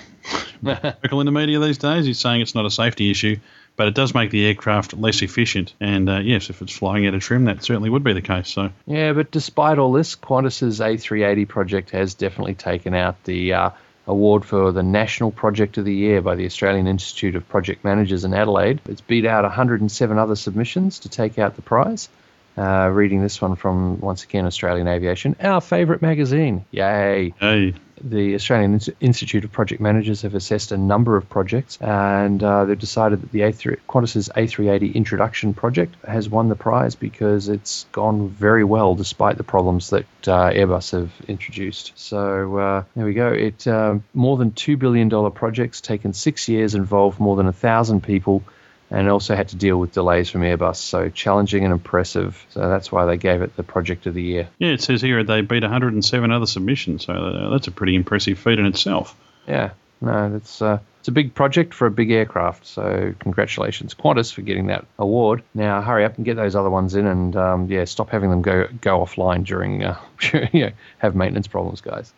in 0.64 1.26
the 1.26 1.32
media 1.32 1.60
these 1.60 1.78
days, 1.78 2.08
he's 2.08 2.18
saying 2.18 2.42
it's 2.42 2.56
not 2.56 2.66
a 2.66 2.72
safety 2.72 3.12
issue, 3.12 3.38
but 3.76 3.88
it 3.88 3.94
does 3.94 4.16
make 4.16 4.32
the 4.32 4.44
aircraft 4.48 4.96
less 4.96 5.22
efficient. 5.22 5.76
And 5.80 6.10
uh, 6.10 6.18
yes, 6.18 6.50
if 6.50 6.64
it's 6.64 6.74
flying 6.74 7.06
out 7.06 7.14
of 7.14 7.22
trim, 7.22 7.46
that 7.46 7.64
certainly 7.64 7.92
would 7.92 8.04
be 8.04 8.14
the 8.14 8.24
case. 8.24 8.50
So 8.50 8.72
Yeah, 8.88 9.14
but 9.14 9.30
despite 9.30 9.78
all 9.78 9.92
this, 9.92 10.16
Qantas's 10.16 10.80
A380 10.80 11.48
project 11.48 11.92
has 11.92 12.16
definitely 12.16 12.56
taken 12.56 12.96
out 12.96 13.24
the 13.24 13.54
uh, 13.54 13.70
award 14.08 14.45
for 14.45 14.72
the 14.72 14.84
National 14.84 15.32
Project 15.32 15.78
of 15.78 15.86
the 15.86 15.93
Year 15.93 16.22
by 16.22 16.36
the 16.36 16.45
Australian 16.45 16.88
Institute 16.88 17.36
of 17.36 17.47
Project 17.49 17.84
Managers 17.84 18.24
in 18.24 18.34
Adelaide. 18.34 18.80
It's 18.88 19.01
beat 19.01 19.26
out 19.26 19.43
107 19.43 20.18
other 20.18 20.36
submissions 20.36 20.99
to 20.99 21.10
take 21.10 21.38
out 21.38 21.55
the 21.55 21.62
prize. 21.62 22.10
Uh, 22.58 22.89
reading 22.89 23.22
this 23.22 23.41
one 23.41 23.55
from, 23.55 23.99
once 23.99 24.24
again, 24.24 24.45
Australian 24.45 24.88
Aviation, 24.88 25.36
our 25.39 25.62
favourite 25.62 26.01
magazine. 26.01 26.66
Yay! 26.72 27.34
hey, 27.39 27.74
the 28.01 28.36
Australian 28.36 28.80
Institute 28.99 29.43
of 29.43 29.51
Project 29.51 29.82
Managers 29.82 30.22
have 30.22 30.36
assessed 30.36 30.72
a 30.72 30.78
number 30.78 31.18
of 31.18 31.30
projects, 31.30 31.78
and 31.82 32.43
uh, 32.43 32.66
they've 32.66 32.78
decided 32.78 33.22
that 33.22 33.32
the 33.32 33.41
A3, 33.41 33.78
Qantas's 33.88 34.30
A380 34.30 34.93
introduction 34.93 35.53
project 35.53 35.95
has 36.05 36.30
won 36.30 36.49
the 36.49 36.55
prize 36.55 36.95
because 36.95 37.49
it's 37.49 37.86
gone 37.91 38.30
very 38.30 38.64
well 38.64 38.95
despite 38.95 39.38
the 39.38 39.43
problems 39.43 39.89
that 39.91 40.05
uh, 40.28 40.51
Airbus 40.51 40.91
have 40.91 41.12
introduced. 41.28 41.93
So 41.95 42.58
uh, 42.58 42.84
there 42.95 43.05
we 43.05 43.14
go. 43.14 43.30
It 43.30 43.68
uh, 43.68 43.97
more 44.14 44.38
than 44.38 44.51
two 44.51 44.78
billion 44.78 45.10
dollar 45.10 45.32
projects, 45.32 45.82
taken 45.82 46.14
six 46.14 46.47
years, 46.47 46.76
involved 46.76 47.20
more 47.20 47.36
than 47.36 47.47
a 47.47 47.53
thousand 47.53 48.01
people. 48.03 48.43
And 48.90 49.10
also 49.10 49.36
had 49.36 49.50
to 49.50 49.58
deal 49.58 49.78
with 49.78 49.92
delays 49.92 50.30
from 50.30 50.42
Airbus, 50.42 50.78
so 50.78 51.10
challenging 51.10 51.66
and 51.66 51.74
impressive. 51.74 52.46
So 52.50 52.70
that's 52.70 52.90
why 52.90 53.06
they 53.06 53.18
gave 53.18 53.42
it 53.42 53.56
the 53.58 53.64
project 53.64 54.06
of 54.06 54.14
the 54.14 54.24
year. 54.24 54.48
yeah, 54.60 54.70
it 54.70 54.82
says 54.82 55.02
here 55.02 55.22
they 55.26 55.42
beat 55.42 55.64
107 55.64 56.32
other 56.32 56.46
submissions. 56.46 57.06
So 57.06 57.14
uh, 57.14 57.50
that's 57.50 57.68
a 57.68 57.72
pretty 57.72 57.96
impressive 57.96 58.40
feat 58.40 58.60
in 58.60 58.66
itself. 58.66 59.14
Yeah, 59.46 59.72
no, 60.00 60.32
that's 60.32 60.62
uh, 60.62 60.80
it's 61.00 61.08
a 61.10 61.14
big 61.14 61.34
project 61.34 61.74
for 61.74 61.88
a 61.88 61.92
big 61.92 62.12
aircraft. 62.12 62.66
So 62.66 63.14
congratulations, 63.20 63.94
Qantas, 63.94 64.34
for 64.34 64.42
getting 64.42 64.68
that 64.68 64.86
award. 65.00 65.44
Now 65.54 65.82
hurry 65.82 66.04
up 66.04 66.18
and 66.18 66.26
get 66.26 66.36
those 66.36 66.56
other 66.56 66.70
ones 66.70 66.96
in, 66.96 67.08
and 67.08 67.36
um, 67.36 67.68
yeah, 67.70 67.86
stop 67.86 68.10
having 68.10 68.30
them 68.30 68.42
go 68.42 68.68
go 68.82 69.00
offline 69.00 69.46
during 69.46 69.84
uh, 69.84 70.00
you 70.52 70.66
know, 70.66 70.72
have 70.98 71.16
maintenance 71.16 71.48
problems, 71.48 71.82
guys. 71.82 72.14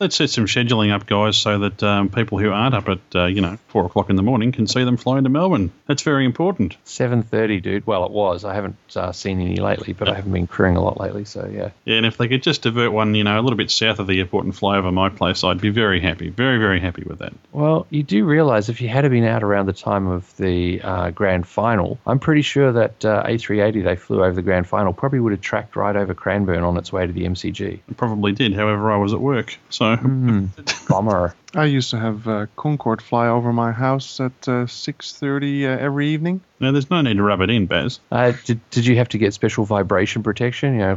Let's 0.00 0.16
set 0.16 0.30
some 0.30 0.46
scheduling 0.46 0.92
up, 0.92 1.06
guys, 1.06 1.36
so 1.36 1.58
that 1.60 1.82
um, 1.82 2.08
people 2.08 2.38
who 2.38 2.50
aren't 2.50 2.74
up 2.74 2.88
at 2.88 3.00
uh, 3.14 3.24
you 3.26 3.40
know 3.40 3.58
four 3.68 3.86
o'clock 3.86 4.10
in 4.10 4.16
the 4.16 4.22
morning 4.22 4.52
can 4.52 4.66
see 4.66 4.84
them 4.84 4.96
fly 4.96 5.18
into 5.18 5.30
Melbourne. 5.30 5.72
That's 5.86 6.02
very 6.02 6.24
important. 6.24 6.76
Seven 6.84 7.22
thirty, 7.22 7.60
dude. 7.60 7.86
Well, 7.86 8.04
it 8.04 8.10
was. 8.10 8.44
I 8.44 8.54
haven't 8.54 8.76
uh, 8.94 9.12
seen 9.12 9.40
any 9.40 9.56
lately, 9.56 9.92
but 9.92 10.08
I 10.08 10.14
haven't 10.14 10.32
been 10.32 10.46
crewing 10.46 10.76
a 10.76 10.82
lot 10.82 11.00
lately. 11.00 11.24
So 11.24 11.48
yeah. 11.52 11.70
Yeah, 11.84 11.96
and 11.96 12.06
if 12.06 12.16
they 12.16 12.28
could 12.28 12.42
just 12.42 12.62
divert 12.62 12.92
one, 12.92 13.14
you 13.14 13.24
know, 13.24 13.38
a 13.38 13.42
little 13.42 13.56
bit 13.56 13.70
south 13.70 13.98
of 13.98 14.06
the 14.06 14.18
airport 14.18 14.44
and 14.44 14.54
fly 14.54 14.76
over 14.76 14.92
my 14.92 15.08
place, 15.08 15.44
I'd 15.44 15.60
be 15.60 15.70
very 15.70 16.00
happy, 16.00 16.28
very 16.28 16.58
very 16.58 16.80
happy 16.80 17.02
with 17.04 17.18
that. 17.18 17.32
Well, 17.52 17.86
you 17.90 18.02
do 18.02 18.24
realise 18.24 18.68
if 18.68 18.80
you 18.80 18.88
had 18.88 19.08
been 19.10 19.24
out 19.24 19.42
around 19.42 19.66
the 19.66 19.72
time 19.72 20.06
of 20.06 20.36
the 20.36 20.80
uh, 20.82 21.10
grand 21.10 21.46
final, 21.46 21.98
I'm 22.06 22.18
pretty 22.18 22.42
sure 22.42 22.72
that 22.72 23.04
uh, 23.04 23.24
A380 23.24 23.84
they 23.84 23.96
flew 23.96 24.22
over 24.22 24.32
the 24.32 24.42
grand 24.42 24.66
final 24.66 24.92
probably 24.92 25.20
would 25.20 25.32
have 25.32 25.40
tracked 25.40 25.76
right 25.76 25.96
over 25.96 26.14
Cranbourne 26.14 26.62
on 26.62 26.76
its 26.76 26.92
way 26.92 27.06
to 27.06 27.12
the 27.12 27.24
MCG. 27.24 27.80
I 27.88 27.92
probably 27.94 28.32
did. 28.32 28.54
However, 28.54 28.90
I 28.90 28.96
was 28.96 29.12
at 29.12 29.20
work, 29.20 29.37
so 29.70 29.96
Bummer. 30.88 31.34
I 31.54 31.64
used 31.64 31.90
to 31.90 31.98
have 31.98 32.28
uh, 32.28 32.46
Concorde 32.56 33.00
fly 33.02 33.28
over 33.28 33.52
my 33.52 33.72
house 33.72 34.20
at 34.20 34.32
uh, 34.46 34.66
6:30 34.66 35.64
uh, 35.64 35.78
every 35.80 36.08
evening. 36.08 36.40
now 36.60 36.72
there's 36.72 36.90
no 36.90 37.00
need 37.00 37.16
to 37.16 37.22
rub 37.22 37.40
it 37.40 37.50
in, 37.50 37.66
Baz. 37.66 38.00
Uh, 38.12 38.32
did, 38.44 38.60
did 38.70 38.86
you 38.86 38.96
have 38.96 39.08
to 39.10 39.18
get 39.18 39.34
special 39.34 39.64
vibration 39.64 40.22
protection? 40.22 40.74
You 40.74 40.78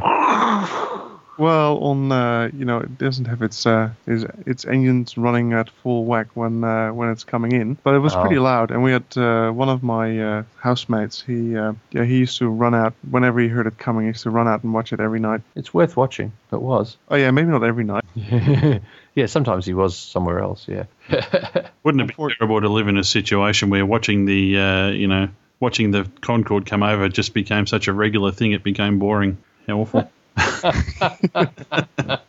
Well, 1.38 1.78
on 1.78 2.12
uh, 2.12 2.50
you 2.52 2.64
know, 2.64 2.78
it 2.80 2.98
doesn't 2.98 3.24
have 3.24 3.40
its 3.42 3.64
uh, 3.66 3.90
its, 4.06 4.24
its 4.46 4.64
engines 4.66 5.16
running 5.16 5.54
at 5.54 5.70
full 5.82 6.04
whack 6.04 6.28
when 6.34 6.62
uh, 6.62 6.90
when 6.92 7.08
it's 7.10 7.24
coming 7.24 7.52
in, 7.52 7.78
but 7.82 7.94
it 7.94 8.00
was 8.00 8.14
Oh. 8.14 8.20
pretty 8.20 8.38
loud. 8.38 8.70
And 8.70 8.82
we 8.82 8.92
had 8.92 9.04
uh, 9.16 9.50
one 9.50 9.68
of 9.70 9.82
my 9.82 10.20
uh, 10.20 10.42
housemates. 10.58 11.22
He 11.22 11.56
uh, 11.56 11.72
yeah, 11.90 12.04
he 12.04 12.18
used 12.18 12.38
to 12.38 12.48
run 12.48 12.74
out 12.74 12.92
whenever 13.10 13.40
he 13.40 13.48
heard 13.48 13.66
it 13.66 13.78
coming. 13.78 14.02
He 14.04 14.08
used 14.08 14.24
to 14.24 14.30
run 14.30 14.46
out 14.46 14.62
and 14.62 14.74
watch 14.74 14.92
it 14.92 15.00
every 15.00 15.20
night. 15.20 15.40
it's 15.56 15.72
worth 15.72 15.96
watching. 15.96 16.32
It 16.52 16.60
was. 16.60 16.96
Oh 17.08 17.16
yeah, 17.16 17.30
maybe 17.30 17.48
not 17.50 17.64
every 17.64 17.84
night. 17.84 18.04
yeah, 19.14 19.26
sometimes 19.26 19.64
he 19.64 19.72
was 19.74 19.96
somewhere 19.96 20.40
else. 20.40 20.66
Yeah. 20.68 20.84
Wouldn't 21.82 22.02
it 22.02 22.16
be 22.16 22.34
terrible 22.34 22.60
to 22.60 22.68
live 22.68 22.88
in 22.88 22.96
a 22.98 23.04
situation 23.04 23.70
where 23.70 23.86
watching 23.86 24.26
the 24.26 24.58
uh, 24.58 24.88
you 24.88 25.08
know 25.08 25.28
watching 25.60 25.92
the 25.92 26.06
Concorde 26.20 26.66
come 26.66 26.82
over 26.82 27.08
just 27.08 27.32
became 27.34 27.66
such 27.66 27.88
a 27.88 27.92
regular 27.92 28.32
thing? 28.32 28.52
It 28.52 28.62
became 28.62 28.98
boring. 28.98 29.38
How 29.66 29.78
awful. 29.78 30.10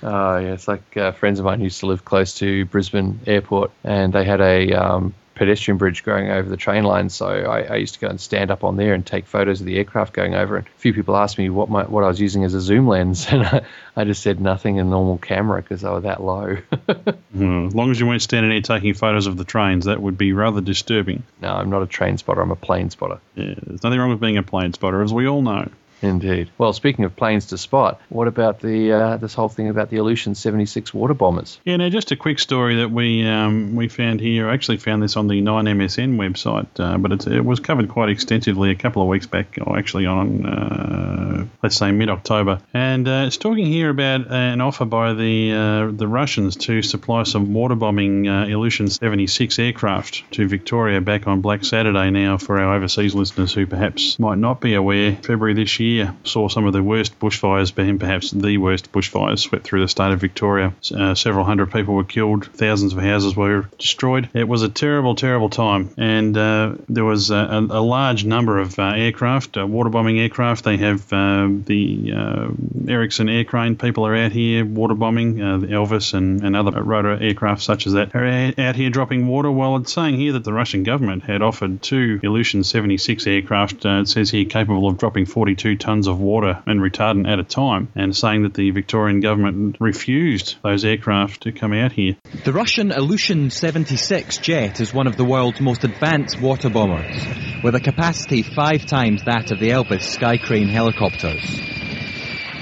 Oh, 0.00 0.36
yeah. 0.36 0.52
It's 0.52 0.68
like 0.68 0.96
uh, 0.96 1.10
friends 1.10 1.40
of 1.40 1.44
mine 1.44 1.60
used 1.60 1.80
to 1.80 1.86
live 1.86 2.04
close 2.04 2.34
to 2.34 2.64
Brisbane 2.66 3.18
Airport, 3.26 3.72
and 3.82 4.12
they 4.12 4.24
had 4.24 4.40
a 4.40 4.72
um, 4.72 5.12
pedestrian 5.34 5.76
bridge 5.76 6.04
going 6.04 6.30
over 6.30 6.48
the 6.48 6.56
train 6.56 6.84
line. 6.84 7.08
So 7.08 7.26
I, 7.26 7.62
I 7.62 7.74
used 7.76 7.94
to 7.94 8.00
go 8.00 8.06
and 8.06 8.20
stand 8.20 8.52
up 8.52 8.62
on 8.62 8.76
there 8.76 8.94
and 8.94 9.04
take 9.04 9.26
photos 9.26 9.58
of 9.58 9.66
the 9.66 9.76
aircraft 9.76 10.12
going 10.12 10.36
over. 10.36 10.56
And 10.56 10.66
a 10.68 10.70
few 10.78 10.94
people 10.94 11.16
asked 11.16 11.36
me 11.36 11.50
what 11.50 11.68
my 11.68 11.82
what 11.82 12.04
I 12.04 12.06
was 12.06 12.20
using 12.20 12.44
as 12.44 12.54
a 12.54 12.60
zoom 12.60 12.86
lens, 12.86 13.26
and 13.30 13.42
I, 13.42 13.62
I 13.96 14.04
just 14.04 14.22
said 14.22 14.40
nothing, 14.40 14.78
a 14.78 14.84
normal 14.84 15.18
camera, 15.18 15.60
because 15.62 15.80
they 15.80 15.90
were 15.90 16.02
that 16.02 16.22
low. 16.22 16.58
Hmm, 17.34 17.66
As 17.66 17.74
long 17.74 17.90
as 17.90 17.98
you 18.00 18.06
weren't 18.06 18.22
standing 18.22 18.50
there 18.50 18.60
taking 18.62 18.94
photos 18.94 19.26
of 19.26 19.36
the 19.36 19.44
trains, 19.44 19.84
that 19.86 20.00
would 20.00 20.16
be 20.16 20.32
rather 20.32 20.60
disturbing. 20.60 21.24
no, 21.42 21.48
I'm 21.52 21.70
not 21.70 21.82
a 21.82 21.86
train 21.86 22.18
spotter. 22.18 22.40
I'm 22.40 22.50
a 22.52 22.56
plane 22.56 22.90
spotter. 22.90 23.18
Yeah, 23.34 23.54
there's 23.64 23.82
nothing 23.82 23.98
wrong 23.98 24.10
with 24.10 24.20
being 24.20 24.38
a 24.38 24.42
plane 24.44 24.72
spotter, 24.72 25.02
as 25.02 25.12
we 25.12 25.26
all 25.28 25.42
know. 25.42 25.68
Indeed. 26.00 26.50
Well, 26.58 26.72
speaking 26.72 27.04
of 27.04 27.16
planes 27.16 27.46
to 27.46 27.58
spot, 27.58 28.00
what 28.08 28.28
about 28.28 28.60
the 28.60 28.92
uh, 28.92 29.16
this 29.16 29.34
whole 29.34 29.48
thing 29.48 29.68
about 29.68 29.90
the 29.90 29.96
Ilyushin 29.96 30.36
76 30.36 30.94
water 30.94 31.14
bombers? 31.14 31.58
Yeah, 31.64 31.76
now 31.76 31.88
just 31.88 32.12
a 32.12 32.16
quick 32.16 32.38
story 32.38 32.76
that 32.76 32.90
we 32.90 33.26
um, 33.26 33.74
we 33.74 33.88
found 33.88 34.20
here. 34.20 34.48
I 34.48 34.54
actually 34.54 34.76
found 34.76 35.02
this 35.02 35.16
on 35.16 35.26
the 35.26 35.42
9MSN 35.42 36.16
website, 36.16 36.68
uh, 36.78 36.98
but 36.98 37.26
it 37.26 37.44
was 37.44 37.58
covered 37.60 37.88
quite 37.88 38.10
extensively 38.10 38.70
a 38.70 38.76
couple 38.76 39.02
of 39.02 39.08
weeks 39.08 39.26
back, 39.26 39.58
or 39.60 39.76
actually 39.76 40.06
on, 40.06 40.46
uh, 40.46 41.46
let's 41.62 41.76
say, 41.76 41.90
mid-October. 41.90 42.60
And 42.72 43.08
uh, 43.08 43.24
it's 43.26 43.36
talking 43.36 43.66
here 43.66 43.90
about 43.90 44.30
an 44.30 44.60
offer 44.60 44.84
by 44.84 45.14
the 45.14 45.52
uh, 45.52 45.90
the 45.90 46.06
Russians 46.06 46.56
to 46.56 46.82
supply 46.82 47.24
some 47.24 47.52
water 47.52 47.74
bombing 47.74 48.28
uh, 48.28 48.44
Ilyushin 48.44 48.90
76 48.90 49.58
aircraft 49.58 50.30
to 50.32 50.46
Victoria 50.46 51.00
back 51.00 51.26
on 51.26 51.40
Black 51.40 51.64
Saturday 51.64 52.10
now 52.10 52.38
for 52.38 52.60
our 52.60 52.74
overseas 52.74 53.14
listeners 53.16 53.52
who 53.52 53.66
perhaps 53.66 54.18
might 54.18 54.38
not 54.38 54.60
be 54.60 54.74
aware. 54.74 55.16
February 55.16 55.54
this 55.54 55.80
year 55.80 55.87
saw 56.24 56.48
some 56.48 56.66
of 56.66 56.72
the 56.72 56.82
worst 56.82 57.18
bushfires, 57.18 57.76
and 57.76 58.00
perhaps 58.00 58.30
the 58.30 58.58
worst 58.58 58.92
bushfires 58.92 59.40
swept 59.40 59.64
through 59.64 59.80
the 59.80 59.88
state 59.88 60.12
of 60.12 60.20
Victoria. 60.20 60.72
Uh, 60.94 61.14
several 61.14 61.44
hundred 61.44 61.72
people 61.72 61.94
were 61.94 62.04
killed, 62.04 62.46
thousands 62.46 62.92
of 62.92 63.00
houses 63.00 63.36
were 63.36 63.68
destroyed. 63.78 64.28
It 64.34 64.48
was 64.48 64.62
a 64.62 64.68
terrible, 64.68 65.14
terrible 65.14 65.48
time, 65.48 65.90
and 65.96 66.36
uh, 66.36 66.74
there 66.88 67.04
was 67.04 67.30
a, 67.30 67.66
a, 67.70 67.88
large 67.88 68.24
number 68.24 68.58
of 68.58 68.78
uh, 68.78 68.92
aircraft, 68.94 69.56
uh, 69.56 69.66
water 69.66 69.90
bombing 69.90 70.18
aircraft. 70.18 70.64
They 70.64 70.76
have 70.76 71.12
uh, 71.12 71.48
the 71.50 72.12
Erickson 72.88 73.28
air 73.28 73.44
crane 73.44 73.76
people 73.76 74.06
are 74.06 74.16
out 74.16 74.32
here 74.32 74.64
water 74.64 74.94
bombing, 74.94 75.36
the 75.36 75.68
Elvis 75.68 76.14
and, 76.14 76.42
and 76.44 76.54
other 76.54 76.82
rotor 76.82 77.22
aircraft 77.22 77.62
such 77.62 77.86
as 77.86 77.94
that 77.94 78.14
are 78.14 78.52
out 78.58 78.76
here 78.76 78.90
dropping 78.90 79.26
water. 79.26 79.50
Well, 79.50 79.76
it's 79.76 79.92
saying 79.92 80.16
here 80.16 80.32
that 80.32 80.44
the 80.44 80.52
Russian 80.52 80.82
government 80.82 81.24
had 81.24 81.42
offered 81.42 81.82
two 81.82 82.20
Ilyushin 82.22 82.64
76 82.64 83.26
aircraft. 83.26 83.84
It 83.84 84.08
says 84.08 84.30
here 84.30 84.44
capable 84.44 84.88
of 84.88 84.98
dropping 84.98 85.26
42 85.26 85.76
tonnes 85.78 86.06
of 86.06 86.20
water 86.20 86.62
and 86.66 86.80
retardant 86.80 87.28
at 87.30 87.38
a 87.38 87.44
time, 87.44 87.88
and 87.94 88.14
saying 88.14 88.42
that 88.42 88.54
the 88.54 88.70
Victorian 88.70 89.20
government 89.20 89.76
refused 89.80 90.56
those 90.62 90.84
aircraft 90.84 91.42
to 91.42 91.52
come 91.52 91.72
out 91.72 91.92
here. 91.92 92.16
The 92.44 92.52
Russian 92.52 92.90
Ilyushin 92.90 93.50
76 93.50 94.38
jet 94.38 94.80
is 94.80 94.92
one 94.92 95.06
of 95.06 95.16
the 95.16 95.24
world's 95.24 95.60
most 95.60 95.84
advanced 95.84 96.40
water 96.40 96.70
bombers, 96.70 97.24
with 97.62 97.74
a 97.74 97.80
capacity 97.80 98.42
five 98.42 98.86
times 98.86 99.24
that 99.24 99.50
of 99.50 99.58
the 99.58 99.70
Elvis 99.70 100.02
Sky 100.02 100.36
Crane 100.36 100.68
helicopters. 100.68 101.60